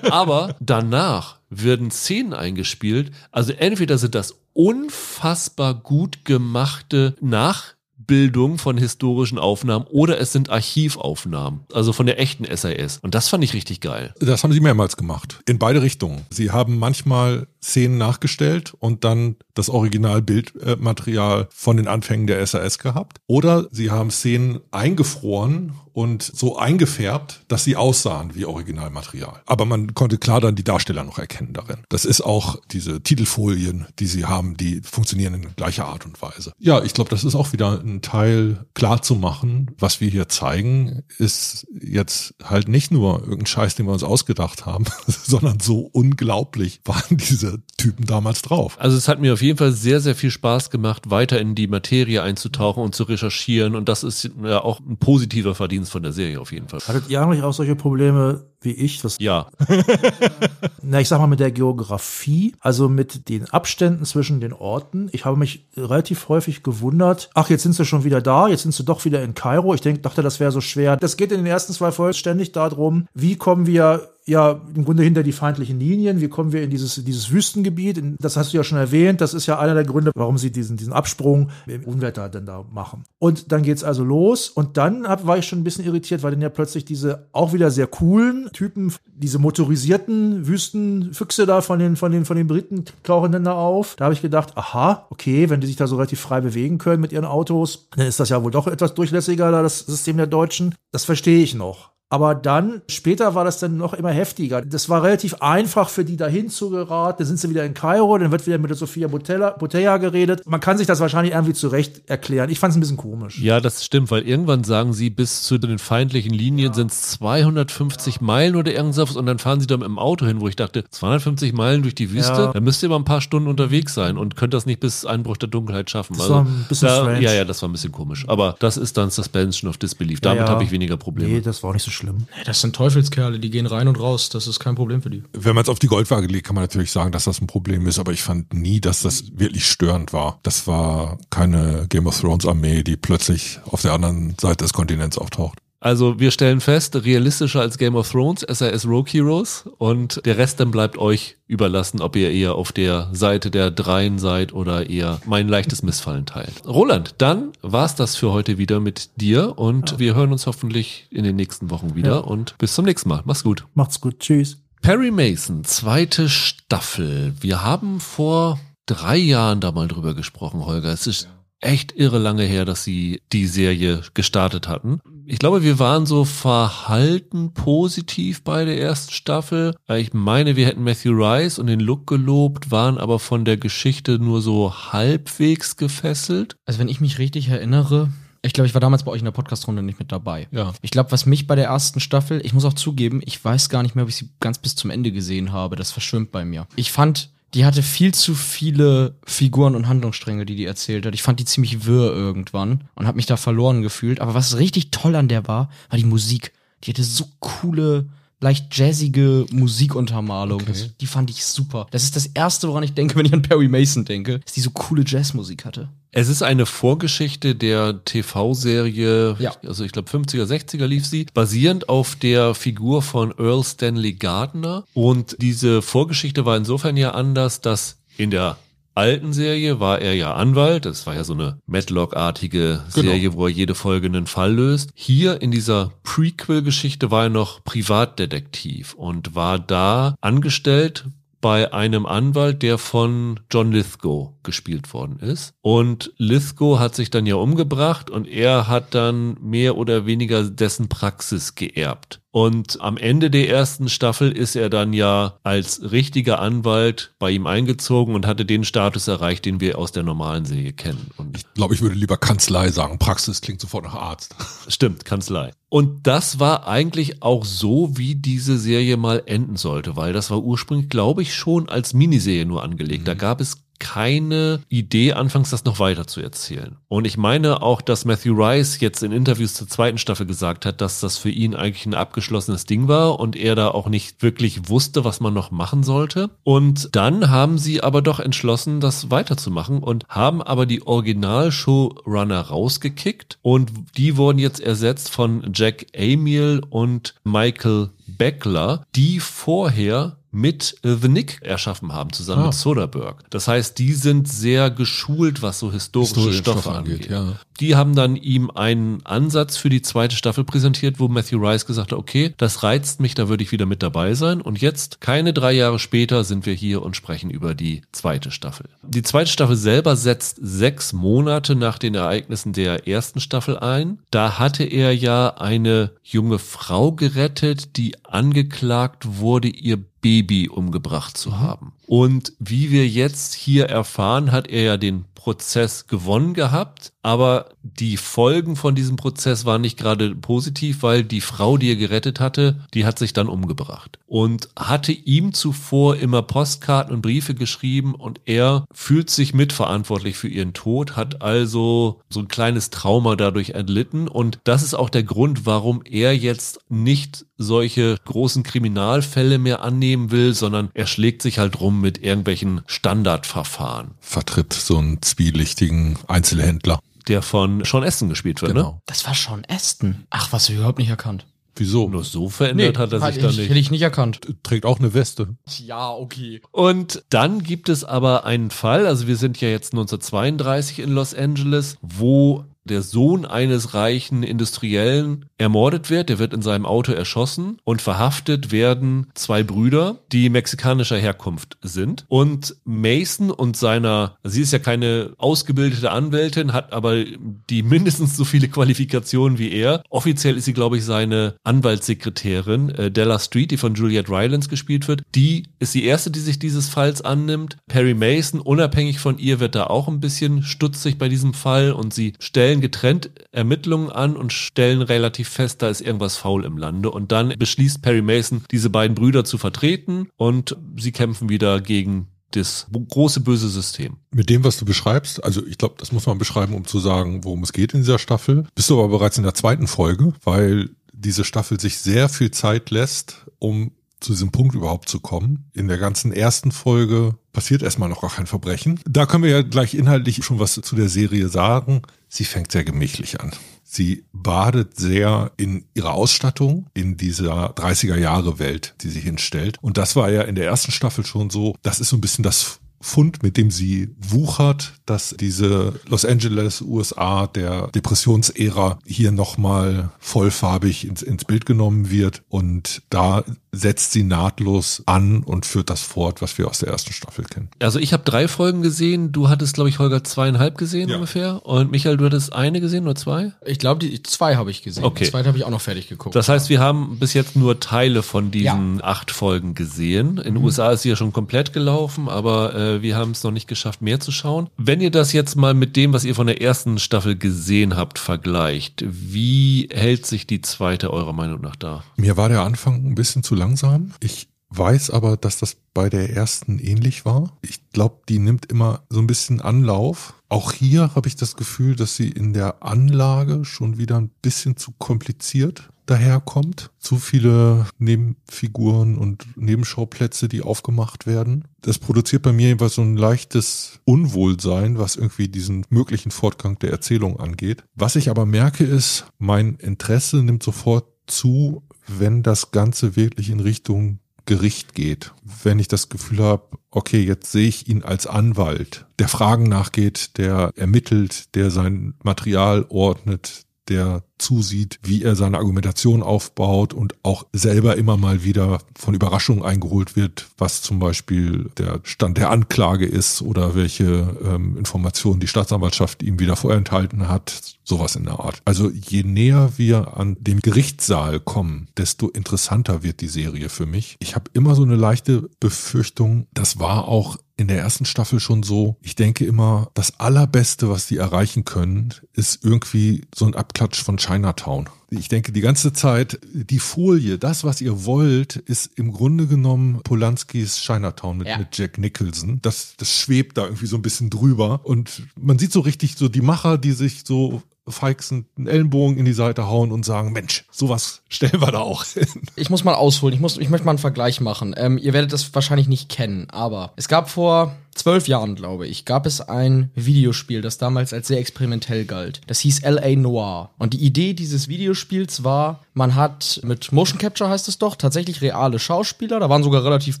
Aber 0.10 0.56
danach 0.60 1.38
werden 1.50 1.90
Szenen 1.90 2.32
eingespielt. 2.32 3.12
Also 3.30 3.52
entweder 3.52 3.98
sind 3.98 4.14
das 4.14 4.36
unfassbar 4.52 5.74
gut 5.74 6.24
gemachte 6.24 7.14
Nach 7.20 7.75
Abbildung 8.06 8.58
von 8.58 8.78
historischen 8.78 9.36
Aufnahmen 9.36 9.84
oder 9.90 10.20
es 10.20 10.30
sind 10.30 10.48
Archivaufnahmen, 10.48 11.66
also 11.72 11.92
von 11.92 12.06
der 12.06 12.20
echten 12.20 12.44
SAS. 12.56 13.00
Und 13.02 13.16
das 13.16 13.28
fand 13.28 13.42
ich 13.42 13.52
richtig 13.52 13.80
geil. 13.80 14.14
Das 14.20 14.44
haben 14.44 14.52
sie 14.52 14.60
mehrmals 14.60 14.96
gemacht. 14.96 15.40
In 15.48 15.58
beide 15.58 15.82
Richtungen. 15.82 16.24
Sie 16.30 16.52
haben 16.52 16.78
manchmal 16.78 17.48
Szenen 17.66 17.98
nachgestellt 17.98 18.74
und 18.78 19.04
dann 19.04 19.36
das 19.54 19.68
Originalbildmaterial 19.68 21.48
von 21.50 21.76
den 21.76 21.88
Anfängen 21.88 22.26
der 22.26 22.46
SAS 22.46 22.78
gehabt. 22.78 23.18
Oder 23.26 23.66
sie 23.72 23.90
haben 23.90 24.10
Szenen 24.10 24.60
eingefroren 24.70 25.72
und 25.96 26.22
so 26.22 26.58
eingefärbt, 26.58 27.40
dass 27.48 27.64
sie 27.64 27.74
aussahen 27.74 28.34
wie 28.34 28.44
Originalmaterial. 28.44 29.40
Aber 29.46 29.64
man 29.64 29.94
konnte 29.94 30.18
klar 30.18 30.42
dann 30.42 30.54
die 30.54 30.62
Darsteller 30.62 31.04
noch 31.04 31.18
erkennen 31.18 31.54
darin. 31.54 31.78
Das 31.88 32.04
ist 32.04 32.20
auch 32.20 32.60
diese 32.70 33.02
Titelfolien, 33.02 33.86
die 33.98 34.06
sie 34.06 34.26
haben, 34.26 34.58
die 34.58 34.82
funktionieren 34.82 35.32
in 35.32 35.56
gleicher 35.56 35.86
Art 35.86 36.04
und 36.04 36.20
Weise. 36.20 36.52
Ja, 36.58 36.82
ich 36.82 36.92
glaube, 36.92 37.08
das 37.08 37.24
ist 37.24 37.34
auch 37.34 37.54
wieder 37.54 37.80
ein 37.80 38.02
Teil 38.02 38.66
klar 38.74 39.00
zu 39.00 39.14
machen. 39.14 39.70
Was 39.78 40.02
wir 40.02 40.10
hier 40.10 40.28
zeigen, 40.28 41.02
ist 41.16 41.66
jetzt 41.80 42.34
halt 42.44 42.68
nicht 42.68 42.90
nur 42.90 43.20
irgendein 43.20 43.46
Scheiß, 43.46 43.74
den 43.76 43.86
wir 43.86 43.94
uns 43.94 44.04
ausgedacht 44.04 44.66
haben, 44.66 44.84
sondern 45.06 45.60
so 45.60 45.88
unglaublich 45.92 46.82
waren 46.84 47.16
diese 47.16 47.55
Typen 47.76 48.06
damals 48.06 48.42
drauf. 48.42 48.76
Also 48.80 48.96
es 48.96 49.08
hat 49.08 49.20
mir 49.20 49.32
auf 49.34 49.42
jeden 49.42 49.58
Fall 49.58 49.72
sehr, 49.72 50.00
sehr 50.00 50.14
viel 50.14 50.30
Spaß 50.30 50.70
gemacht, 50.70 51.10
weiter 51.10 51.40
in 51.40 51.54
die 51.54 51.68
Materie 51.68 52.22
einzutauchen 52.22 52.82
und 52.82 52.94
zu 52.94 53.04
recherchieren. 53.04 53.76
Und 53.76 53.88
das 53.88 54.02
ist 54.02 54.30
ja 54.42 54.62
auch 54.62 54.80
ein 54.80 54.96
positiver 54.96 55.54
Verdienst 55.54 55.66
Verdienst 55.66 55.92
von 55.92 56.02
der 56.04 56.12
Serie 56.12 56.40
auf 56.40 56.52
jeden 56.52 56.68
Fall. 56.68 56.80
Hattet 56.86 57.08
ihr 57.08 57.20
eigentlich 57.20 57.42
auch 57.42 57.52
solche 57.52 57.74
Probleme 57.74 58.44
wie 58.60 58.70
ich? 58.70 59.02
Das 59.02 59.16
ja. 59.18 59.48
Na, 60.82 61.00
ich 61.00 61.08
sag 61.08 61.18
mal 61.18 61.26
mit 61.26 61.40
der 61.40 61.50
Geografie, 61.50 62.54
also 62.60 62.88
mit 62.88 63.28
den 63.28 63.50
Abständen 63.50 64.04
zwischen 64.04 64.40
den 64.40 64.52
Orten. 64.52 65.08
Ich 65.12 65.24
habe 65.24 65.36
mich 65.36 65.68
relativ 65.76 66.28
häufig 66.28 66.62
gewundert. 66.62 67.30
Ach, 67.34 67.50
jetzt 67.50 67.64
sind 67.64 67.74
sie 67.74 67.84
schon 67.84 68.04
wieder 68.04 68.20
da, 68.20 68.48
jetzt 68.48 68.62
sind 68.62 68.72
sie 68.72 68.84
doch 68.84 69.04
wieder 69.04 69.22
in 69.22 69.34
Kairo. 69.34 69.74
Ich 69.74 69.80
denk, 69.80 70.02
dachte, 70.02 70.22
das 70.22 70.40
wäre 70.40 70.52
so 70.52 70.60
schwer. 70.60 70.96
Das 70.96 71.16
geht 71.16 71.32
in 71.32 71.38
den 71.38 71.46
ersten 71.46 71.72
zwei 71.72 71.90
Folgen 71.90 72.14
ständig 72.14 72.52
darum, 72.52 73.08
wie 73.12 73.36
kommen 73.36 73.66
wir 73.66 74.08
ja 74.28 74.60
im 74.74 74.84
Grunde 74.84 75.02
hinter 75.02 75.22
die 75.22 75.32
feindlichen 75.32 75.78
Linien. 75.78 76.20
Wie 76.20 76.28
kommen 76.28 76.52
wir 76.52 76.62
in 76.62 76.70
dieses, 76.70 77.02
dieses 77.04 77.30
Wüstengebiet? 77.30 78.02
Das 78.18 78.36
hast 78.36 78.52
du 78.52 78.56
ja 78.56 78.64
schon 78.64 78.78
erwähnt. 78.78 79.20
Das 79.20 79.34
ist 79.34 79.46
ja 79.46 79.58
einer 79.58 79.74
der 79.74 79.84
Gründe, 79.84 80.10
warum 80.14 80.38
sie 80.38 80.50
diesen, 80.50 80.76
diesen 80.76 80.92
Absprung 80.92 81.50
im 81.66 81.84
Unwetter 81.84 82.28
denn 82.28 82.46
da 82.46 82.64
machen. 82.70 83.04
Und 83.18 83.52
dann 83.52 83.62
geht's 83.62 83.84
also 83.84 84.04
los. 84.04 84.48
Und 84.48 84.76
dann 84.76 85.06
hab, 85.06 85.26
war 85.26 85.38
ich 85.38 85.46
schon 85.46 85.60
ein 85.60 85.64
bisschen 85.64 85.84
irritiert, 85.84 86.22
weil 86.22 86.32
dann 86.32 86.42
ja 86.42 86.48
plötzlich 86.48 86.84
diese 86.84 87.28
auch 87.32 87.52
wieder 87.52 87.70
sehr 87.70 87.86
coolen 87.86 88.50
Typen, 88.52 88.92
diese 89.06 89.38
motorisierten 89.38 90.46
Wüstenfüchse 90.46 91.46
da 91.46 91.60
von 91.60 91.78
den, 91.78 91.96
von 91.96 92.10
den, 92.10 92.24
von 92.24 92.36
den 92.36 92.48
Briten 92.48 92.84
tauchen 93.04 93.32
dann 93.32 93.44
da 93.44 93.52
auf. 93.52 93.94
Da 93.96 94.06
habe 94.06 94.14
ich 94.14 94.22
gedacht, 94.22 94.56
aha, 94.56 95.06
okay, 95.10 95.48
wenn 95.50 95.60
die 95.60 95.66
sich 95.66 95.76
da 95.76 95.86
so 95.86 95.96
relativ 95.96 96.20
frei 96.20 96.40
bewegen 96.40 96.78
können 96.78 97.00
mit 97.00 97.12
ihren 97.12 97.24
Autos, 97.24 97.88
dann 97.96 98.06
ist 98.06 98.18
das 98.20 98.28
ja 98.28 98.42
wohl 98.42 98.50
doch 98.50 98.66
etwas 98.66 98.94
durchlässiger, 98.94 99.50
da 99.50 99.62
das 99.62 99.80
System 99.80 100.16
der 100.16 100.26
Deutschen. 100.26 100.74
Das 100.92 101.04
verstehe 101.04 101.42
ich 101.42 101.54
noch. 101.54 101.95
Aber 102.08 102.36
dann, 102.36 102.82
später 102.88 103.34
war 103.34 103.44
das 103.44 103.58
dann 103.58 103.76
noch 103.76 103.92
immer 103.92 104.10
heftiger. 104.10 104.62
Das 104.62 104.88
war 104.88 105.02
relativ 105.02 105.34
einfach 105.40 105.88
für 105.88 106.04
die 106.04 106.16
dahin 106.16 106.48
zu 106.50 106.70
geraten. 106.70 107.16
Dann 107.18 107.26
sind 107.26 107.40
sie 107.40 107.50
wieder 107.50 107.64
in 107.64 107.74
Kairo, 107.74 108.16
dann 108.16 108.30
wird 108.30 108.46
wieder 108.46 108.58
mit 108.58 108.70
der 108.70 108.76
Sophia 108.76 109.08
Botella, 109.08 109.50
Botella 109.50 109.96
geredet. 109.96 110.42
Man 110.46 110.60
kann 110.60 110.78
sich 110.78 110.86
das 110.86 111.00
wahrscheinlich 111.00 111.34
irgendwie 111.34 111.54
zurecht 111.54 112.02
erklären. 112.08 112.48
Ich 112.48 112.60
fand 112.60 112.70
es 112.70 112.76
ein 112.76 112.80
bisschen 112.80 112.96
komisch. 112.96 113.40
Ja, 113.40 113.60
das 113.60 113.84
stimmt, 113.84 114.12
weil 114.12 114.22
irgendwann 114.22 114.62
sagen 114.62 114.92
sie, 114.92 115.10
bis 115.10 115.42
zu 115.42 115.58
den 115.58 115.78
feindlichen 115.80 116.32
Linien 116.32 116.72
sind 116.74 116.92
es 116.92 117.02
250 117.10 118.20
Meilen 118.20 118.54
oder 118.56 118.72
irgendwas 118.72 119.16
und 119.16 119.26
dann 119.26 119.38
fahren 119.38 119.60
sie 119.60 119.66
da 119.66 119.76
mit 119.76 119.86
dem 119.86 119.98
Auto 119.98 120.26
hin, 120.26 120.40
wo 120.40 120.46
ich 120.48 120.54
dachte, 120.56 120.84
250 120.88 121.52
Meilen 121.54 121.82
durch 121.82 121.94
die 121.96 122.12
Wüste, 122.12 122.32
Ja. 122.32 122.52
da 122.52 122.60
müsst 122.60 122.82
ihr 122.84 122.88
mal 122.88 122.96
ein 122.96 123.04
paar 123.04 123.20
Stunden 123.20 123.48
unterwegs 123.48 123.94
sein 123.94 124.16
und 124.16 124.36
könnt 124.36 124.54
das 124.54 124.64
nicht 124.66 124.78
bis 124.80 125.04
Einbruch 125.04 125.36
der 125.38 125.48
Dunkelheit 125.48 125.90
schaffen. 125.90 126.14
Also, 126.20 126.22
Das 126.22 126.30
war 126.30 126.42
ein 126.44 126.66
bisschen 126.68 126.88
da, 126.88 126.96
strange. 127.00 127.20
Ja, 127.22 127.32
ja, 127.32 127.44
das 127.44 127.62
war 127.62 127.68
ein 127.68 127.72
bisschen 127.72 127.92
komisch. 127.92 128.24
Aber 128.28 128.54
das 128.60 128.76
ist 128.76 128.96
dann 128.96 129.10
Suspension 129.10 129.68
of 129.68 129.76
Disbelief. 129.78 130.20
Damit 130.20 130.40
Ja, 130.40 130.46
ja. 130.46 130.50
habe 130.52 130.62
ich 130.64 130.70
weniger 130.70 130.96
Probleme. 130.96 131.32
Nee, 131.32 131.40
das 131.40 131.62
war 131.62 131.70
auch 131.70 131.74
nicht 131.74 131.82
so 131.84 131.90
schlimm. 131.96 132.26
Das 132.44 132.60
sind 132.60 132.76
Teufelskerle, 132.76 133.38
die 133.40 133.50
gehen 133.50 133.66
rein 133.66 133.88
und 133.88 133.98
raus. 133.98 134.28
Das 134.28 134.46
ist 134.46 134.60
kein 134.60 134.74
Problem 134.74 135.02
für 135.02 135.10
die. 135.10 135.22
Wenn 135.32 135.54
man 135.54 135.62
es 135.62 135.68
auf 135.68 135.78
die 135.78 135.88
Goldwaage 135.88 136.26
legt, 136.26 136.46
kann 136.46 136.54
man 136.54 136.64
natürlich 136.64 136.92
sagen, 136.92 137.12
dass 137.12 137.24
das 137.24 137.40
ein 137.40 137.46
Problem 137.46 137.86
ist, 137.86 137.98
aber 137.98 138.12
ich 138.12 138.22
fand 138.22 138.52
nie, 138.54 138.80
dass 138.80 139.02
das 139.02 139.24
wirklich 139.36 139.66
störend 139.66 140.12
war. 140.12 140.38
Das 140.42 140.66
war 140.66 141.18
keine 141.30 141.86
Game 141.88 142.06
of 142.06 142.20
Thrones 142.20 142.46
Armee, 142.46 142.82
die 142.82 142.96
plötzlich 142.96 143.58
auf 143.64 143.82
der 143.82 143.92
anderen 143.92 144.36
Seite 144.40 144.64
des 144.64 144.72
Kontinents 144.72 145.18
auftaucht. 145.18 145.58
Also 145.78 146.18
wir 146.18 146.30
stellen 146.30 146.60
fest, 146.60 146.96
realistischer 146.96 147.60
als 147.60 147.76
Game 147.78 147.96
of 147.96 148.10
Thrones, 148.10 148.40
SAS 148.48 148.86
Rogue 148.86 149.10
Heroes 149.10 149.64
und 149.78 150.20
der 150.24 150.38
Rest 150.38 150.58
dann 150.58 150.70
bleibt 150.70 150.96
euch 150.98 151.36
überlassen, 151.46 152.00
ob 152.00 152.16
ihr 152.16 152.30
eher 152.30 152.54
auf 152.54 152.72
der 152.72 153.10
Seite 153.12 153.50
der 153.50 153.70
Dreien 153.70 154.18
seid 154.18 154.52
oder 154.54 154.88
eher 154.88 155.20
mein 155.26 155.48
leichtes 155.48 155.82
Missfallen 155.82 156.24
teilt. 156.26 156.66
Roland, 156.66 157.14
dann 157.18 157.52
war's 157.62 157.94
das 157.94 158.16
für 158.16 158.32
heute 158.32 158.56
wieder 158.58 158.80
mit 158.80 159.10
dir 159.20 159.58
und 159.58 159.98
wir 159.98 160.14
hören 160.14 160.32
uns 160.32 160.46
hoffentlich 160.46 161.06
in 161.10 161.24
den 161.24 161.36
nächsten 161.36 161.70
Wochen 161.70 161.94
wieder 161.94 162.10
Ja. 162.12 162.18
und 162.18 162.56
bis 162.58 162.74
zum 162.74 162.84
nächsten 162.86 163.08
Mal. 163.10 163.20
Mach's 163.26 163.44
gut. 163.44 163.66
Macht's 163.74 164.00
gut. 164.00 164.18
Tschüss. 164.20 164.58
Perry 164.82 165.10
Mason, 165.10 165.62
zweite 165.64 166.28
Staffel. 166.28 167.34
Wir 167.40 167.62
haben 167.62 168.00
vor 168.00 168.58
drei 168.86 169.16
Jahren 169.16 169.60
da 169.60 169.72
mal 169.72 169.88
drüber 169.88 170.14
gesprochen, 170.14 170.64
Holger. 170.64 170.92
Es 170.92 171.06
ist 171.06 171.28
echt 171.60 171.92
irre 171.96 172.18
lange 172.18 172.44
her, 172.44 172.64
dass 172.64 172.84
sie 172.84 173.20
die 173.32 173.46
Serie 173.46 174.02
gestartet 174.14 174.68
hatten. 174.68 175.00
Ich 175.28 175.40
glaube, 175.40 175.64
wir 175.64 175.80
waren 175.80 176.06
so 176.06 176.24
verhalten 176.24 177.52
positiv 177.52 178.44
bei 178.44 178.64
der 178.64 178.80
ersten 178.80 179.12
Staffel. 179.12 179.74
Ich 179.88 180.12
meine, 180.12 180.54
wir 180.54 180.66
hätten 180.66 180.84
Matthew 180.84 181.14
Rice 181.14 181.58
und 181.58 181.66
den 181.66 181.80
Look 181.80 182.06
gelobt, 182.06 182.70
waren 182.70 182.96
aber 182.96 183.18
von 183.18 183.44
der 183.44 183.56
Geschichte 183.56 184.20
nur 184.20 184.40
so 184.40 184.72
halbwegs 184.92 185.76
gefesselt. 185.76 186.56
Also 186.64 186.78
wenn 186.78 186.86
ich 186.86 187.00
mich 187.00 187.18
richtig 187.18 187.48
erinnere, 187.48 188.10
ich 188.42 188.52
glaube, 188.52 188.68
ich 188.68 188.74
war 188.74 188.80
damals 188.80 189.02
bei 189.02 189.10
euch 189.10 189.18
in 189.18 189.24
der 189.24 189.32
Podcast-Runde 189.32 189.82
nicht 189.82 189.98
mit 189.98 190.12
dabei. 190.12 190.46
Ja. 190.52 190.72
Ich 190.80 190.92
glaube, 190.92 191.10
was 191.10 191.26
mich 191.26 191.48
bei 191.48 191.56
der 191.56 191.64
ersten 191.64 191.98
Staffel, 191.98 192.40
ich 192.44 192.54
muss 192.54 192.64
auch 192.64 192.74
zugeben, 192.74 193.20
ich 193.24 193.44
weiß 193.44 193.68
gar 193.68 193.82
nicht 193.82 193.96
mehr, 193.96 194.04
ob 194.04 194.08
ich 194.08 194.16
sie 194.16 194.30
ganz 194.38 194.58
bis 194.58 194.76
zum 194.76 194.90
Ende 194.90 195.10
gesehen 195.10 195.50
habe. 195.50 195.74
Das 195.74 195.90
verschwimmt 195.90 196.30
bei 196.30 196.44
mir. 196.44 196.68
Ich 196.76 196.92
fand, 196.92 197.30
die 197.56 197.64
hatte 197.64 197.82
viel 197.82 198.12
zu 198.12 198.34
viele 198.34 199.14
Figuren 199.24 199.74
und 199.74 199.88
Handlungsstränge, 199.88 200.44
die 200.44 200.56
die 200.56 200.66
erzählt 200.66 201.06
hat. 201.06 201.14
Ich 201.14 201.22
fand 201.22 201.40
die 201.40 201.46
ziemlich 201.46 201.86
wirr 201.86 202.12
irgendwann 202.12 202.84
und 202.94 203.06
habe 203.06 203.16
mich 203.16 203.24
da 203.24 203.38
verloren 203.38 203.80
gefühlt. 203.80 204.20
Aber 204.20 204.34
was 204.34 204.58
richtig 204.58 204.90
toll 204.90 205.16
an 205.16 205.28
der 205.28 205.48
war, 205.48 205.70
war 205.88 205.98
die 205.98 206.04
Musik. 206.04 206.52
Die 206.84 206.90
hatte 206.90 207.02
so 207.02 207.24
coole, 207.40 208.10
leicht 208.40 208.76
jazzige 208.76 209.46
Musikuntermalung. 209.50 210.66
Das, 210.66 210.98
die 210.98 211.06
fand 211.06 211.30
ich 211.30 211.46
super. 211.46 211.86
Das 211.92 212.02
ist 212.02 212.14
das 212.14 212.26
erste, 212.26 212.68
woran 212.68 212.82
ich 212.82 212.92
denke, 212.92 213.16
wenn 213.16 213.24
ich 213.24 213.32
an 213.32 213.40
Perry 213.40 213.68
Mason 213.68 214.04
denke, 214.04 214.40
dass 214.40 214.52
die 214.52 214.60
so 214.60 214.68
coole 214.70 215.02
Jazzmusik 215.06 215.64
hatte. 215.64 215.88
Es 216.18 216.28
ist 216.30 216.42
eine 216.42 216.64
Vorgeschichte 216.64 217.54
der 217.54 218.02
TV-Serie, 218.06 219.36
Ja. 219.38 219.52
also 219.66 219.84
ich 219.84 219.92
glaube 219.92 220.10
50er, 220.10 220.46
60er 220.46 220.86
lief 220.86 221.04
sie, 221.04 221.26
basierend 221.34 221.90
auf 221.90 222.16
der 222.16 222.54
Figur 222.54 223.02
von 223.02 223.34
Earl 223.38 223.62
Stanley 223.62 224.14
Gardner. 224.14 224.84
Und 224.94 225.36
diese 225.42 225.82
Vorgeschichte 225.82 226.46
war 226.46 226.56
insofern 226.56 226.96
ja 226.96 227.10
anders, 227.10 227.60
dass 227.60 227.98
in 228.16 228.30
der 228.30 228.56
alten 228.94 229.34
Serie 229.34 229.78
war 229.78 230.00
er 230.00 230.14
ja 230.14 230.32
Anwalt, 230.34 230.86
das 230.86 231.06
war 231.06 231.14
ja 231.14 231.22
so 231.22 231.34
eine 231.34 231.58
Matlock-artige 231.66 232.82
Genau. 232.94 233.10
Serie, 233.10 233.34
wo 233.34 233.44
er 233.46 233.52
jede 233.52 233.74
Folge 233.74 234.06
einen 234.06 234.26
Fall 234.26 234.54
löst. 234.54 234.88
Hier 234.94 235.42
in 235.42 235.50
dieser 235.50 235.92
Prequel-Geschichte 236.02 237.10
war 237.10 237.24
er 237.24 237.28
noch 237.28 237.62
Privatdetektiv 237.62 238.94
und 238.94 239.34
war 239.34 239.58
da 239.58 240.16
angestellt 240.22 241.04
bei 241.46 241.72
einem 241.72 242.06
Anwalt, 242.06 242.62
der 242.62 242.76
von 242.76 243.38
John 243.52 243.70
Lithgow 243.70 244.30
gespielt 244.42 244.92
worden 244.92 245.20
ist. 245.20 245.54
Und 245.62 246.12
Lithgow 246.16 246.80
hat 246.80 246.96
sich 246.96 247.08
dann 247.08 247.24
ja 247.24 247.36
umgebracht 247.36 248.10
und 248.10 248.26
er 248.26 248.66
hat 248.66 248.96
dann 248.96 249.36
mehr 249.40 249.76
oder 249.76 250.06
weniger 250.06 250.42
dessen 250.42 250.88
Praxis 250.88 251.54
geerbt. 251.54 252.20
Und 252.36 252.82
am 252.82 252.98
Ende 252.98 253.30
der 253.30 253.48
ersten 253.48 253.88
Staffel 253.88 254.30
ist 254.30 254.56
er 254.56 254.68
dann 254.68 254.92
ja 254.92 255.38
als 255.42 255.90
richtiger 255.90 256.38
Anwalt 256.38 257.14
bei 257.18 257.30
ihm 257.30 257.46
eingezogen 257.46 258.14
und 258.14 258.26
hatte 258.26 258.44
den 258.44 258.62
Status 258.62 259.08
erreicht, 259.08 259.46
den 259.46 259.58
wir 259.58 259.78
aus 259.78 259.90
der 259.90 260.02
normalen 260.02 260.44
Serie 260.44 260.74
kennen. 260.74 261.12
Und 261.16 261.34
Ich 261.34 261.54
glaube, 261.54 261.72
ich 261.72 261.80
würde 261.80 261.94
lieber 261.94 262.18
Kanzlei 262.18 262.70
sagen. 262.70 262.98
Praxis 262.98 263.40
klingt 263.40 263.62
sofort 263.62 263.84
nach 263.84 263.94
Arzt. 263.94 264.34
Stimmt, 264.68 265.06
Kanzlei. 265.06 265.52
Und 265.70 266.06
das 266.06 266.38
war 266.38 266.68
eigentlich 266.68 267.22
auch 267.22 267.46
so, 267.46 267.96
wie 267.96 268.16
diese 268.16 268.58
Serie 268.58 268.98
mal 268.98 269.22
enden 269.24 269.56
sollte, 269.56 269.96
weil 269.96 270.12
das 270.12 270.30
war 270.30 270.42
ursprünglich, 270.42 270.90
glaube 270.90 271.22
ich, 271.22 271.34
schon 271.34 271.70
als 271.70 271.94
Miniserie 271.94 272.44
nur 272.44 272.62
angelegt. 272.62 273.08
Da 273.08 273.14
gab 273.14 273.40
es 273.40 273.65
keine 273.78 274.60
Idee, 274.68 275.12
anfangs 275.12 275.50
das 275.50 275.64
noch 275.64 275.78
weiter 275.78 276.06
zu 276.06 276.20
erzählen. 276.20 276.76
Und 276.88 277.06
ich 277.06 277.16
meine 277.16 277.62
auch, 277.62 277.80
dass 277.80 278.04
Matthew 278.04 278.34
Rice 278.34 278.80
jetzt 278.80 279.02
in 279.02 279.12
Interviews 279.12 279.54
zur 279.54 279.68
zweiten 279.68 279.98
Staffel 279.98 280.26
gesagt 280.26 280.66
hat, 280.66 280.80
dass 280.80 281.00
das 281.00 281.18
für 281.18 281.30
ihn 281.30 281.54
eigentlich 281.54 281.86
ein 281.86 281.94
abgeschlossenes 281.94 282.66
Ding 282.66 282.88
war 282.88 283.18
und 283.18 283.36
er 283.36 283.54
da 283.54 283.68
auch 283.68 283.88
nicht 283.88 284.22
wirklich 284.22 284.68
wusste, 284.68 285.04
was 285.04 285.20
man 285.20 285.34
noch 285.34 285.50
machen 285.50 285.82
sollte. 285.82 286.30
Und 286.44 286.88
dann 286.92 287.30
haben 287.30 287.58
sie 287.58 287.82
aber 287.82 288.02
doch 288.02 288.20
entschlossen, 288.20 288.80
das 288.80 289.10
weiterzumachen 289.10 289.78
und 289.78 290.04
haben 290.08 290.42
aber 290.42 290.66
die 290.66 290.86
Original-Showrunner 290.86 292.40
rausgekickt 292.40 293.38
und 293.42 293.72
die 293.96 294.16
wurden 294.16 294.38
jetzt 294.38 294.60
ersetzt 294.60 295.10
von 295.10 295.50
Jack 295.54 295.86
Amiel 295.96 296.62
und 296.70 297.14
Michael 297.24 297.90
Beckler, 298.06 298.84
die 298.94 299.20
vorher 299.20 300.16
mit 300.36 300.76
äh, 300.84 300.94
The 301.00 301.08
Nick 301.08 301.38
erschaffen 301.42 301.92
haben, 301.92 302.12
zusammen 302.12 302.42
Ah. 302.42 302.46
mit 302.46 302.54
Soderbergh. 302.54 303.24
Das 303.30 303.48
heißt, 303.48 303.78
die 303.78 303.94
sind 303.94 304.28
sehr 304.28 304.70
geschult, 304.70 305.40
was 305.42 305.58
so 305.58 305.72
historische, 305.72 306.14
Historische 306.14 306.38
Stoffe, 306.38 306.60
Stoffe 306.60 306.76
angeht. 306.78 306.94
angeht, 306.94 307.10
ja. 307.10 307.32
Die 307.58 307.74
haben 307.74 307.94
dann 307.94 308.16
ihm 308.16 308.50
einen 308.50 309.04
Ansatz 309.06 309.56
für 309.56 309.70
die 309.70 309.80
zweite 309.80 310.14
Staffel 310.14 310.44
präsentiert, 310.44 311.00
wo 311.00 311.08
Matthew 311.08 311.38
Rice 311.38 311.64
gesagt 311.64 311.90
hat, 311.90 311.98
okay, 311.98 312.34
das 312.36 312.62
reizt 312.62 313.00
mich, 313.00 313.14
da 313.14 313.30
würde 313.30 313.42
ich 313.42 313.50
wieder 313.50 313.64
mit 313.64 313.82
dabei 313.82 314.12
sein. 314.12 314.42
Und 314.42 314.60
jetzt, 314.60 315.00
keine 315.00 315.32
drei 315.32 315.52
Jahre 315.52 315.78
später, 315.78 316.22
sind 316.22 316.44
wir 316.44 316.52
hier 316.52 316.82
und 316.82 316.96
sprechen 316.96 317.30
über 317.30 317.54
die 317.54 317.80
zweite 317.92 318.30
Staffel. 318.30 318.68
Die 318.82 319.02
zweite 319.02 319.30
Staffel 319.30 319.56
selber 319.56 319.96
setzt 319.96 320.36
sechs 320.42 320.92
Monate 320.92 321.56
nach 321.56 321.78
den 321.78 321.94
Ereignissen 321.94 322.52
der 322.52 322.86
ersten 322.86 323.20
Staffel 323.20 323.58
ein. 323.58 324.00
Da 324.10 324.38
hatte 324.38 324.64
er 324.64 324.94
ja 324.94 325.28
eine 325.38 325.92
junge 326.02 326.38
Frau 326.38 326.92
gerettet, 326.92 327.78
die 327.78 327.94
angeklagt 328.04 329.04
wurde, 329.18 329.48
ihr 329.48 329.78
Baby 330.06 330.48
umgebracht 330.48 331.16
zu 331.16 331.40
haben. 331.40 331.72
Und 331.86 332.32
wie 332.38 332.70
wir 332.70 332.86
jetzt 332.86 333.34
hier 333.34 333.66
erfahren, 333.66 334.32
hat 334.32 334.48
er 334.48 334.62
ja 334.62 334.76
den 334.76 335.04
Prozess 335.26 335.88
gewonnen 335.88 336.34
gehabt, 336.34 336.92
aber 337.02 337.48
die 337.64 337.96
Folgen 337.96 338.54
von 338.54 338.76
diesem 338.76 338.94
Prozess 338.94 339.44
waren 339.44 339.60
nicht 339.60 339.76
gerade 339.76 340.14
positiv, 340.14 340.84
weil 340.84 341.02
die 341.02 341.20
Frau, 341.20 341.56
die 341.56 341.70
er 341.70 341.74
gerettet 341.74 342.20
hatte, 342.20 342.60
die 342.74 342.86
hat 342.86 343.00
sich 343.00 343.12
dann 343.12 343.28
umgebracht. 343.28 343.98
Und 344.06 344.48
hatte 344.56 344.92
ihm 344.92 345.34
zuvor 345.34 345.96
immer 345.96 346.22
Postkarten 346.22 346.94
und 346.94 347.02
Briefe 347.02 347.34
geschrieben 347.34 347.96
und 347.96 348.20
er 348.24 348.66
fühlt 348.72 349.10
sich 349.10 349.34
mitverantwortlich 349.34 350.16
für 350.16 350.28
ihren 350.28 350.52
Tod, 350.52 350.96
hat 350.96 351.22
also 351.22 352.00
so 352.08 352.20
ein 352.20 352.28
kleines 352.28 352.70
Trauma 352.70 353.16
dadurch 353.16 353.50
erlitten. 353.50 354.06
Und 354.06 354.38
das 354.44 354.62
ist 354.62 354.74
auch 354.74 354.90
der 354.90 355.02
Grund, 355.02 355.44
warum 355.44 355.82
er 355.84 356.16
jetzt 356.16 356.60
nicht 356.68 357.26
solche 357.36 357.96
großen 358.04 358.44
Kriminalfälle 358.44 359.38
mehr 359.38 359.62
annehmen 359.62 360.12
will, 360.12 360.34
sondern 360.34 360.70
er 360.72 360.86
schlägt 360.86 361.22
sich 361.22 361.38
halt 361.40 361.60
rum 361.60 361.75
mit 361.80 362.02
irgendwelchen 362.02 362.62
Standardverfahren, 362.66 363.92
Vertritt 364.00 364.52
so 364.52 364.78
einen 364.78 365.02
zwielichtigen 365.02 365.98
Einzelhändler. 366.08 366.80
der 367.08 367.22
von 367.22 367.64
Sean 367.64 367.84
Astin 367.84 368.08
gespielt 368.08 368.42
wird, 368.42 368.54
ne? 368.54 368.60
Genau. 368.60 368.82
Das 368.86 369.06
war 369.06 369.14
schon 369.14 369.44
Aston. 369.48 370.06
Ach, 370.10 370.32
was 370.32 370.48
ich 370.48 370.56
überhaupt 370.56 370.78
nicht 370.78 370.90
erkannt. 370.90 371.26
Wieso? 371.56 371.88
Nur 371.88 372.04
so 372.04 372.28
verändert 372.28 372.76
hat 372.78 372.92
er 372.92 373.00
sich 373.00 373.16
ich, 373.16 373.22
nicht. 373.22 373.48
Hätte 373.48 373.58
ich 373.58 373.70
nicht 373.70 373.82
erkannt. 373.82 374.20
Trägt 374.42 374.66
auch 374.66 374.78
eine 374.78 374.92
Weste. 374.92 375.36
Ja, 375.64 375.90
okay. 375.90 376.42
Und 376.52 377.02
dann 377.08 377.42
gibt 377.42 377.68
es 377.70 377.82
aber 377.82 378.24
einen 378.24 378.50
Fall, 378.50 378.86
also 378.86 379.06
wir 379.06 379.16
sind 379.16 379.40
ja 379.40 379.48
jetzt 379.48 379.72
1932 379.72 380.80
in 380.80 380.90
Los 380.90 381.14
Angeles, 381.14 381.78
wo 381.80 382.44
der 382.64 382.82
Sohn 382.82 383.24
eines 383.24 383.74
reichen 383.74 384.22
Industriellen 384.22 385.26
ermordet 385.38 385.90
wird. 385.90 386.08
Der 386.08 386.18
wird 386.18 386.32
in 386.32 386.42
seinem 386.42 386.66
Auto 386.66 386.92
erschossen 386.92 387.58
und 387.64 387.82
verhaftet 387.82 388.52
werden 388.52 389.06
zwei 389.14 389.42
Brüder, 389.42 389.98
die 390.12 390.30
mexikanischer 390.30 390.96
Herkunft 390.96 391.58
sind. 391.62 392.04
Und 392.08 392.56
Mason 392.64 393.30
und 393.30 393.56
seiner, 393.56 394.16
sie 394.24 394.42
ist 394.42 394.52
ja 394.52 394.58
keine 394.58 395.12
ausgebildete 395.18 395.90
Anwältin, 395.90 396.52
hat 396.52 396.72
aber 396.72 397.04
die 397.50 397.62
mindestens 397.76 398.16
so 398.16 398.24
viele 398.24 398.48
Qualifikationen 398.48 399.38
wie 399.38 399.52
er. 399.52 399.82
Offiziell 399.90 400.36
ist 400.36 400.44
sie, 400.44 400.52
glaube 400.52 400.78
ich, 400.78 400.84
seine 400.84 401.34
Anwaltssekretärin, 401.44 402.70
äh, 402.70 402.90
Della 402.90 403.18
Street, 403.18 403.50
die 403.50 403.56
von 403.56 403.74
Juliette 403.74 404.10
Rylance 404.10 404.48
gespielt 404.48 404.88
wird. 404.88 405.02
Die 405.14 405.44
ist 405.58 405.74
die 405.74 405.84
erste, 405.84 406.10
die 406.10 406.20
sich 406.20 406.38
dieses 406.38 406.68
Falls 406.68 407.02
annimmt. 407.02 407.56
Perry 407.68 407.94
Mason, 407.94 408.40
unabhängig 408.40 408.98
von 408.98 409.18
ihr, 409.18 409.40
wird 409.40 409.54
da 409.54 409.64
auch 409.64 409.88
ein 409.88 410.00
bisschen 410.00 410.42
stutzig 410.42 410.98
bei 410.98 411.08
diesem 411.08 411.34
Fall 411.34 411.72
und 411.72 411.92
sie 411.92 412.14
stellen 412.18 412.60
getrennt 412.60 413.10
Ermittlungen 413.32 413.90
an 413.90 414.16
und 414.16 414.32
stellen 414.32 414.82
relativ 414.82 415.25
fest, 415.28 415.62
da 415.62 415.68
ist 415.68 415.80
irgendwas 415.80 416.16
faul 416.16 416.44
im 416.44 416.58
Lande. 416.58 416.90
Und 416.90 417.12
dann 417.12 417.34
beschließt 417.38 417.82
Perry 417.82 418.02
Mason, 418.02 418.44
diese 418.50 418.70
beiden 418.70 418.94
Brüder 418.94 419.24
zu 419.24 419.38
vertreten 419.38 420.08
und 420.16 420.56
sie 420.76 420.92
kämpfen 420.92 421.28
wieder 421.28 421.60
gegen 421.60 422.08
das 422.32 422.66
große 422.72 423.20
böse 423.20 423.48
System. 423.48 423.96
Mit 424.12 424.28
dem, 424.28 424.44
was 424.44 424.58
du 424.58 424.64
beschreibst, 424.64 425.22
also 425.22 425.46
ich 425.46 425.58
glaube, 425.58 425.76
das 425.78 425.92
muss 425.92 426.06
man 426.06 426.18
beschreiben, 426.18 426.54
um 426.54 426.64
zu 426.64 426.78
sagen, 426.78 427.24
worum 427.24 427.42
es 427.42 427.52
geht 427.52 427.72
in 427.72 427.80
dieser 427.80 427.98
Staffel. 427.98 428.46
Bist 428.54 428.68
du 428.68 428.78
aber 428.78 428.88
bereits 428.88 429.16
in 429.16 429.24
der 429.24 429.34
zweiten 429.34 429.66
Folge, 429.66 430.12
weil 430.24 430.70
diese 430.92 431.24
Staffel 431.24 431.60
sich 431.60 431.78
sehr 431.78 432.08
viel 432.08 432.30
Zeit 432.30 432.70
lässt, 432.70 433.26
um 433.38 433.72
zu 434.00 434.12
diesem 434.12 434.30
Punkt 434.30 434.54
überhaupt 434.54 434.88
zu 434.88 435.00
kommen. 435.00 435.50
In 435.52 435.68
der 435.68 435.78
ganzen 435.78 436.12
ersten 436.12 436.52
Folge 436.52 437.16
passiert 437.32 437.62
erstmal 437.62 437.88
noch 437.88 438.02
gar 438.02 438.10
kein 438.10 438.26
Verbrechen. 438.26 438.80
Da 438.88 439.06
können 439.06 439.24
wir 439.24 439.30
ja 439.30 439.42
gleich 439.42 439.74
inhaltlich 439.74 440.24
schon 440.24 440.38
was 440.38 440.54
zu 440.54 440.76
der 440.76 440.88
Serie 440.88 441.28
sagen. 441.28 441.82
Sie 442.08 442.24
fängt 442.24 442.52
sehr 442.52 442.64
gemächlich 442.64 443.20
an. 443.20 443.32
Sie 443.62 444.04
badet 444.12 444.76
sehr 444.78 445.32
in 445.36 445.64
ihrer 445.74 445.92
Ausstattung, 445.94 446.66
in 446.72 446.96
dieser 446.96 447.54
30er 447.54 447.96
Jahre 447.96 448.38
Welt, 448.38 448.74
die 448.82 448.90
sie 448.90 449.00
hinstellt. 449.00 449.58
Und 449.60 449.76
das 449.76 449.96
war 449.96 450.10
ja 450.10 450.22
in 450.22 450.36
der 450.36 450.46
ersten 450.46 450.72
Staffel 450.72 451.04
schon 451.04 451.30
so. 451.30 451.56
Das 451.62 451.80
ist 451.80 451.88
so 451.88 451.96
ein 451.96 452.00
bisschen 452.00 452.22
das 452.22 452.60
Fund, 452.80 453.22
mit 453.22 453.36
dem 453.36 453.50
sie 453.50 453.94
wuchert, 453.98 454.74
dass 454.86 455.14
diese 455.18 455.80
Los 455.88 456.04
Angeles, 456.04 456.60
USA 456.60 457.26
der 457.26 457.68
Depressionsära 457.68 458.78
hier 458.86 459.12
nochmal 459.12 459.90
vollfarbig 459.98 460.86
ins, 460.86 461.02
ins 461.02 461.24
Bild 461.24 461.46
genommen 461.46 461.90
wird. 461.90 462.22
Und 462.28 462.82
da 462.90 463.24
setzt 463.56 463.92
sie 463.92 464.02
nahtlos 464.02 464.82
an 464.86 465.22
und 465.22 465.46
führt 465.46 465.70
das 465.70 465.82
fort, 465.82 466.22
was 466.22 466.38
wir 466.38 466.48
aus 466.48 466.58
der 466.58 466.68
ersten 466.68 466.92
Staffel 466.92 467.24
kennen. 467.24 467.48
Also 467.60 467.78
ich 467.78 467.92
habe 467.92 468.04
drei 468.04 468.28
Folgen 468.28 468.62
gesehen. 468.62 469.12
Du 469.12 469.28
hattest, 469.28 469.54
glaube 469.54 469.68
ich, 469.68 469.78
Holger 469.78 470.04
zweieinhalb 470.04 470.58
gesehen 470.58 470.88
ja. 470.88 470.96
ungefähr. 470.96 471.44
Und 471.44 471.70
Michael, 471.70 471.96
du 471.96 472.04
hattest 472.04 472.32
eine 472.32 472.60
gesehen 472.60 472.84
oder 472.84 472.94
zwei? 472.94 473.32
Ich 473.44 473.58
glaube, 473.58 473.80
die 473.80 474.02
zwei 474.02 474.36
habe 474.36 474.50
ich 474.50 474.62
gesehen. 474.62 474.84
Okay. 474.84 475.04
Die 475.04 475.10
zweite 475.10 475.28
habe 475.28 475.38
ich 475.38 475.44
auch 475.44 475.50
noch 475.50 475.60
fertig 475.60 475.88
geguckt. 475.88 476.14
Das 476.14 476.28
heißt, 476.28 476.48
wir 476.48 476.60
haben 476.60 476.98
bis 476.98 477.14
jetzt 477.14 477.36
nur 477.36 477.60
Teile 477.60 478.02
von 478.02 478.30
diesen 478.30 478.78
ja. 478.78 478.84
acht 478.84 479.10
Folgen 479.10 479.54
gesehen. 479.54 480.18
In 480.18 480.24
den 480.24 480.34
mhm. 480.34 480.44
USA 480.44 480.72
ist 480.72 480.82
sie 480.82 480.90
ja 480.90 480.96
schon 480.96 481.12
komplett 481.12 481.52
gelaufen, 481.52 482.08
aber 482.08 482.54
äh, 482.54 482.82
wir 482.82 482.96
haben 482.96 483.12
es 483.12 483.22
noch 483.24 483.30
nicht 483.30 483.48
geschafft, 483.48 483.82
mehr 483.82 484.00
zu 484.00 484.12
schauen. 484.12 484.48
Wenn 484.56 484.80
ihr 484.80 484.90
das 484.90 485.12
jetzt 485.12 485.36
mal 485.36 485.54
mit 485.54 485.76
dem, 485.76 485.92
was 485.92 486.04
ihr 486.04 486.14
von 486.14 486.26
der 486.26 486.40
ersten 486.40 486.78
Staffel 486.78 487.16
gesehen 487.16 487.76
habt, 487.76 487.98
vergleicht, 487.98 488.84
wie 488.86 489.68
hält 489.72 490.06
sich 490.06 490.26
die 490.26 490.40
zweite 490.40 490.92
eurer 490.92 491.12
Meinung 491.12 491.40
nach 491.40 491.56
da? 491.56 491.84
Mir 491.96 492.16
war 492.16 492.28
der 492.28 492.42
Anfang 492.42 492.86
ein 492.86 492.94
bisschen 492.94 493.22
zu 493.22 493.34
langsam. 493.46 493.92
Ich 494.00 494.28
weiß 494.50 494.90
aber, 494.90 495.16
dass 495.16 495.38
das 495.38 495.56
bei 495.72 495.88
der 495.88 496.10
ersten 496.10 496.58
ähnlich 496.58 497.04
war. 497.04 497.36
Ich 497.42 497.70
glaube, 497.70 498.00
die 498.08 498.18
nimmt 498.18 498.46
immer 498.46 498.82
so 498.90 498.98
ein 498.98 499.06
bisschen 499.06 499.40
Anlauf. 499.40 500.14
Auch 500.28 500.52
hier 500.52 500.94
habe 500.94 501.08
ich 501.08 501.14
das 501.14 501.36
Gefühl, 501.36 501.76
dass 501.76 501.94
sie 501.94 502.08
in 502.08 502.32
der 502.32 502.62
Anlage 502.64 503.44
schon 503.44 503.78
wieder 503.78 503.98
ein 503.98 504.10
bisschen 504.22 504.56
zu 504.56 504.72
kompliziert 504.72 505.70
daherkommt. 505.86 506.70
Zu 506.80 506.96
viele 506.96 507.66
Nebenfiguren 507.78 508.98
und 508.98 509.24
Nebenschauplätze, 509.36 510.26
die 510.26 510.42
aufgemacht 510.42 511.06
werden. 511.06 511.44
Das 511.62 511.78
produziert 511.78 512.22
bei 512.22 512.32
mir 512.32 512.48
jedenfalls 512.48 512.74
so 512.74 512.82
ein 512.82 512.96
leichtes 512.96 513.78
Unwohlsein, 513.84 514.78
was 514.78 514.96
irgendwie 514.96 515.28
diesen 515.28 515.64
möglichen 515.70 516.10
Fortgang 516.10 516.58
der 516.58 516.72
Erzählung 516.72 517.20
angeht. 517.20 517.62
Was 517.76 517.94
ich 517.94 518.10
aber 518.10 518.26
merke 518.26 518.64
ist, 518.64 519.06
mein 519.18 519.54
Interesse 519.56 520.24
nimmt 520.24 520.42
sofort 520.42 520.86
zu, 521.06 521.62
wenn 521.86 522.22
das 522.22 522.50
Ganze 522.50 522.96
wirklich 522.96 523.30
in 523.30 523.40
Richtung 523.40 524.00
Gericht 524.26 524.74
geht, 524.74 525.12
wenn 525.44 525.60
ich 525.60 525.68
das 525.68 525.88
Gefühl 525.88 526.18
habe, 526.18 526.58
okay, 526.70 527.00
jetzt 527.00 527.30
sehe 527.30 527.48
ich 527.48 527.68
ihn 527.68 527.84
als 527.84 528.06
Anwalt, 528.06 528.86
der 528.98 529.08
Fragen 529.08 529.44
nachgeht, 529.44 530.18
der 530.18 530.50
ermittelt, 530.56 531.34
der 531.36 531.50
sein 531.50 531.94
Material 532.02 532.66
ordnet, 532.68 533.42
der 533.68 534.02
zusieht, 534.18 534.78
wie 534.82 535.02
er 535.02 535.16
seine 535.16 535.38
Argumentation 535.38 536.02
aufbaut 536.02 536.74
und 536.74 536.94
auch 537.02 537.26
selber 537.32 537.76
immer 537.76 537.96
mal 537.96 538.24
wieder 538.24 538.60
von 538.76 538.94
Überraschungen 538.94 539.44
eingeholt 539.44 539.96
wird, 539.96 540.28
was 540.38 540.62
zum 540.62 540.78
Beispiel 540.78 541.50
der 541.58 541.80
Stand 541.82 542.18
der 542.18 542.30
Anklage 542.30 542.86
ist 542.86 543.22
oder 543.22 543.54
welche 543.54 544.16
ähm, 544.24 544.56
Informationen 544.56 545.20
die 545.20 545.28
Staatsanwaltschaft 545.28 546.02
ihm 546.02 546.18
wieder 546.18 546.36
vorenthalten 546.36 547.08
hat, 547.08 547.56
sowas 547.64 547.96
in 547.96 548.04
der 548.04 548.20
Art. 548.20 548.40
Also 548.44 548.70
je 548.70 549.02
näher 549.02 549.52
wir 549.56 549.96
an 549.96 550.16
dem 550.20 550.40
Gerichtssaal 550.40 551.20
kommen, 551.20 551.68
desto 551.76 552.08
interessanter 552.08 552.82
wird 552.82 553.00
die 553.00 553.08
Serie 553.08 553.48
für 553.48 553.66
mich. 553.66 553.96
Ich 553.98 554.14
habe 554.14 554.30
immer 554.34 554.54
so 554.54 554.62
eine 554.62 554.76
leichte 554.76 555.28
Befürchtung, 555.40 556.26
das 556.32 556.58
war 556.58 556.88
auch 556.88 557.18
in 557.36 557.48
der 557.48 557.58
ersten 557.58 557.84
Staffel 557.84 558.18
schon 558.18 558.42
so. 558.42 558.76
Ich 558.80 558.94
denke 558.94 559.26
immer, 559.26 559.70
das 559.74 560.00
Allerbeste, 560.00 560.70
was 560.70 560.86
die 560.86 560.96
erreichen 560.96 561.44
können, 561.44 561.92
ist 562.14 562.42
irgendwie 562.42 563.04
so 563.14 563.26
ein 563.26 563.34
Abklatsch 563.34 563.82
von 563.82 563.98
Chinatown. 564.06 564.68
Ich 564.90 565.08
denke 565.08 565.32
die 565.32 565.40
ganze 565.40 565.72
Zeit, 565.72 566.20
die 566.32 566.60
Folie, 566.60 567.18
das, 567.18 567.42
was 567.42 567.60
ihr 567.60 567.84
wollt, 567.84 568.36
ist 568.36 568.70
im 568.76 568.92
Grunde 568.92 569.26
genommen 569.26 569.80
Polanskis 569.82 570.60
Chinatown 570.60 571.18
mit, 571.18 571.26
ja. 571.26 571.38
mit 571.38 571.58
Jack 571.58 571.78
Nicholson. 571.78 572.38
Das, 572.42 572.74
das 572.76 573.00
schwebt 573.00 573.36
da 573.36 573.44
irgendwie 573.44 573.66
so 573.66 573.76
ein 573.76 573.82
bisschen 573.82 574.10
drüber. 574.10 574.60
Und 574.64 575.02
man 575.20 575.38
sieht 575.38 575.52
so 575.52 575.60
richtig 575.60 575.96
so 575.96 576.08
die 576.08 576.20
Macher, 576.20 576.56
die 576.56 576.72
sich 576.72 577.02
so 577.04 577.42
feixend 577.68 578.26
einen 578.36 578.46
Ellenbogen 578.46 578.96
in 578.96 579.04
die 579.04 579.12
Seite 579.12 579.48
hauen 579.48 579.72
und 579.72 579.84
sagen, 579.84 580.12
Mensch, 580.12 580.44
sowas 580.52 581.02
stellen 581.08 581.40
wir 581.40 581.50
da 581.50 581.58
auch 581.58 581.84
hin. 581.84 582.06
Ich 582.36 582.50
muss 582.50 582.64
mal 582.64 582.74
ausholen, 582.74 583.14
ich, 583.14 583.20
muss, 583.20 583.38
ich 583.38 583.48
möchte 583.48 583.64
mal 583.64 583.72
einen 583.72 583.78
Vergleich 583.78 584.20
machen. 584.20 584.54
Ähm, 584.56 584.78
ihr 584.78 584.92
werdet 584.92 585.12
das 585.12 585.34
wahrscheinlich 585.34 585.66
nicht 585.66 585.88
kennen, 585.88 586.28
aber 586.30 586.72
es 586.76 586.86
gab 586.86 587.10
vor 587.10 587.56
zwölf 587.76 588.08
Jahren, 588.08 588.34
glaube 588.34 588.66
ich, 588.66 588.84
gab 588.84 589.06
es 589.06 589.20
ein 589.20 589.70
Videospiel, 589.74 590.40
das 590.40 590.58
damals 590.58 590.92
als 590.92 591.08
sehr 591.08 591.18
experimentell 591.18 591.84
galt. 591.84 592.20
Das 592.26 592.40
hieß 592.40 592.62
LA 592.62 592.96
Noir. 592.96 593.50
Und 593.58 593.74
die 593.74 593.84
Idee 593.84 594.14
dieses 594.14 594.48
Videospiels 594.48 595.24
war, 595.24 595.64
man 595.74 595.94
hat 595.94 596.40
mit 596.42 596.72
Motion 596.72 596.98
Capture 596.98 597.28
heißt 597.28 597.48
es 597.48 597.58
doch, 597.58 597.76
tatsächlich 597.76 598.22
reale 598.22 598.58
Schauspieler, 598.58 599.20
da 599.20 599.28
waren 599.28 599.42
sogar 599.42 599.62
relativ 599.62 600.00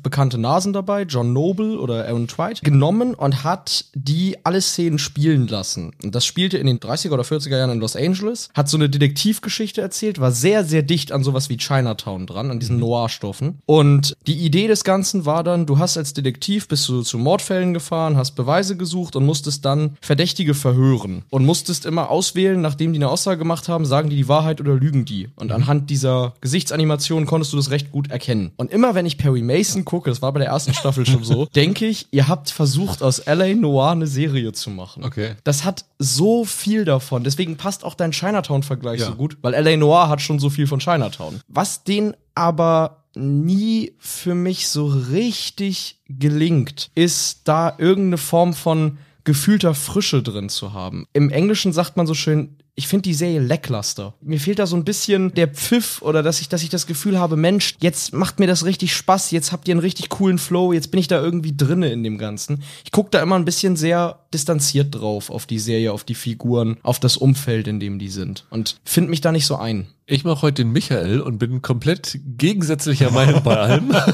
bekannte 0.00 0.38
Nasen 0.38 0.72
dabei, 0.72 1.02
John 1.02 1.32
Noble 1.32 1.78
oder 1.78 2.06
Aaron 2.06 2.28
Twite, 2.28 2.62
genommen 2.62 3.14
und 3.14 3.44
hat 3.44 3.84
die 3.94 4.38
alle 4.44 4.60
Szenen 4.62 4.98
spielen 4.98 5.46
lassen. 5.48 5.92
Und 6.02 6.14
das 6.14 6.24
spielte 6.24 6.56
in 6.56 6.66
den 6.66 6.80
30er 6.80 7.12
oder 7.12 7.24
40er 7.24 7.58
Jahren 7.58 7.70
in 7.70 7.80
Los 7.80 7.94
Angeles, 7.94 8.48
hat 8.54 8.68
so 8.68 8.78
eine 8.78 8.88
Detektivgeschichte 8.88 9.80
erzählt, 9.82 10.18
war 10.20 10.32
sehr, 10.32 10.64
sehr 10.64 10.82
dicht 10.82 11.12
an 11.12 11.22
sowas 11.22 11.50
wie 11.50 11.58
Chinatown 11.58 12.26
dran, 12.26 12.50
an 12.50 12.58
diesen 12.58 12.78
Noir-Stoffen. 12.78 13.58
Und 13.66 14.16
die 14.26 14.38
Idee 14.38 14.68
des 14.68 14.82
Ganzen 14.82 15.26
war 15.26 15.44
dann, 15.44 15.66
du 15.66 15.78
hast 15.78 15.98
als 15.98 16.14
Detektiv, 16.14 16.68
bist 16.68 16.88
du 16.88 17.02
zu 17.02 17.18
Mordfällen 17.18 17.65
Stellen 17.66 17.74
gefahren, 17.74 18.16
hast 18.16 18.32
Beweise 18.32 18.76
gesucht 18.76 19.16
und 19.16 19.24
musstest 19.24 19.64
dann 19.64 19.96
Verdächtige 20.00 20.54
verhören. 20.54 21.22
Und 21.30 21.44
musstest 21.44 21.86
immer 21.86 22.10
auswählen, 22.10 22.60
nachdem 22.60 22.92
die 22.92 22.98
eine 22.98 23.08
Aussage 23.08 23.38
gemacht 23.38 23.68
haben, 23.68 23.86
sagen 23.86 24.10
die 24.10 24.16
die 24.16 24.28
Wahrheit 24.28 24.60
oder 24.60 24.74
lügen 24.74 25.04
die. 25.04 25.28
Und 25.36 25.52
anhand 25.52 25.90
dieser 25.90 26.34
Gesichtsanimation 26.40 27.26
konntest 27.26 27.52
du 27.52 27.56
das 27.56 27.70
recht 27.70 27.90
gut 27.90 28.10
erkennen. 28.10 28.52
Und 28.56 28.70
immer 28.70 28.94
wenn 28.94 29.06
ich 29.06 29.18
Perry 29.18 29.42
Mason 29.42 29.84
gucke, 29.84 30.10
das 30.10 30.22
war 30.22 30.32
bei 30.32 30.40
der 30.40 30.48
ersten 30.48 30.74
Staffel 30.74 31.06
schon 31.06 31.24
so, 31.24 31.46
denke 31.54 31.86
ich, 31.86 32.06
ihr 32.10 32.28
habt 32.28 32.50
versucht, 32.50 33.02
aus 33.02 33.24
LA 33.26 33.54
Noir 33.54 33.90
eine 33.90 34.06
Serie 34.06 34.52
zu 34.52 34.70
machen. 34.70 35.04
Okay. 35.04 35.34
Das 35.44 35.64
hat 35.64 35.84
so 35.98 36.44
viel 36.44 36.84
davon. 36.84 37.24
Deswegen 37.24 37.56
passt 37.56 37.84
auch 37.84 37.94
dein 37.94 38.12
Chinatown-Vergleich 38.12 39.00
ja. 39.00 39.06
so 39.06 39.14
gut, 39.14 39.38
weil 39.42 39.52
LA 39.52 39.76
Noir 39.76 40.08
hat 40.08 40.20
schon 40.20 40.38
so 40.38 40.50
viel 40.50 40.66
von 40.66 40.78
Chinatown. 40.78 41.40
Was 41.48 41.84
den 41.84 42.14
aber 42.34 43.05
nie 43.16 43.94
für 43.98 44.34
mich 44.34 44.68
so 44.68 44.86
richtig 44.86 46.00
gelingt, 46.08 46.90
ist 46.94 47.42
da 47.44 47.74
irgendeine 47.78 48.18
Form 48.18 48.54
von 48.54 48.98
gefühlter 49.24 49.74
Frische 49.74 50.22
drin 50.22 50.48
zu 50.48 50.72
haben. 50.72 51.06
Im 51.12 51.30
Englischen 51.30 51.72
sagt 51.72 51.96
man 51.96 52.06
so 52.06 52.14
schön, 52.14 52.56
ich 52.78 52.88
finde 52.88 53.04
die 53.04 53.14
Serie 53.14 53.40
lackluster. 53.40 54.14
Mir 54.20 54.38
fehlt 54.38 54.58
da 54.58 54.66
so 54.66 54.76
ein 54.76 54.84
bisschen 54.84 55.32
der 55.32 55.48
Pfiff 55.48 56.02
oder 56.02 56.22
dass 56.22 56.42
ich, 56.42 56.48
dass 56.50 56.62
ich 56.62 56.68
das 56.68 56.86
Gefühl 56.86 57.18
habe, 57.18 57.36
Mensch, 57.36 57.74
jetzt 57.80 58.12
macht 58.12 58.38
mir 58.38 58.46
das 58.46 58.66
richtig 58.66 58.94
Spaß, 58.94 59.30
jetzt 59.30 59.50
habt 59.50 59.66
ihr 59.66 59.72
einen 59.72 59.80
richtig 59.80 60.10
coolen 60.10 60.38
Flow, 60.38 60.74
jetzt 60.74 60.90
bin 60.90 61.00
ich 61.00 61.08
da 61.08 61.20
irgendwie 61.20 61.56
drinne 61.56 61.90
in 61.90 62.04
dem 62.04 62.18
Ganzen. 62.18 62.62
Ich 62.84 62.92
gucke 62.92 63.10
da 63.10 63.22
immer 63.22 63.36
ein 63.36 63.46
bisschen 63.46 63.76
sehr 63.76 64.20
distanziert 64.32 64.94
drauf 64.94 65.30
auf 65.30 65.46
die 65.46 65.58
Serie, 65.58 65.92
auf 65.92 66.04
die 66.04 66.14
Figuren, 66.14 66.76
auf 66.82 67.00
das 67.00 67.16
Umfeld, 67.16 67.66
in 67.66 67.80
dem 67.80 67.98
die 67.98 68.10
sind 68.10 68.44
und 68.50 68.76
finde 68.84 69.10
mich 69.10 69.22
da 69.22 69.32
nicht 69.32 69.46
so 69.46 69.56
ein. 69.56 69.88
Ich 70.08 70.22
mache 70.22 70.42
heute 70.42 70.62
den 70.62 70.70
Michael 70.70 71.20
und 71.20 71.38
bin 71.38 71.62
komplett 71.62 72.20
gegensätzlicher 72.24 73.10
Meinung 73.10 73.42
bei 73.42 73.56
allem. 73.56 73.94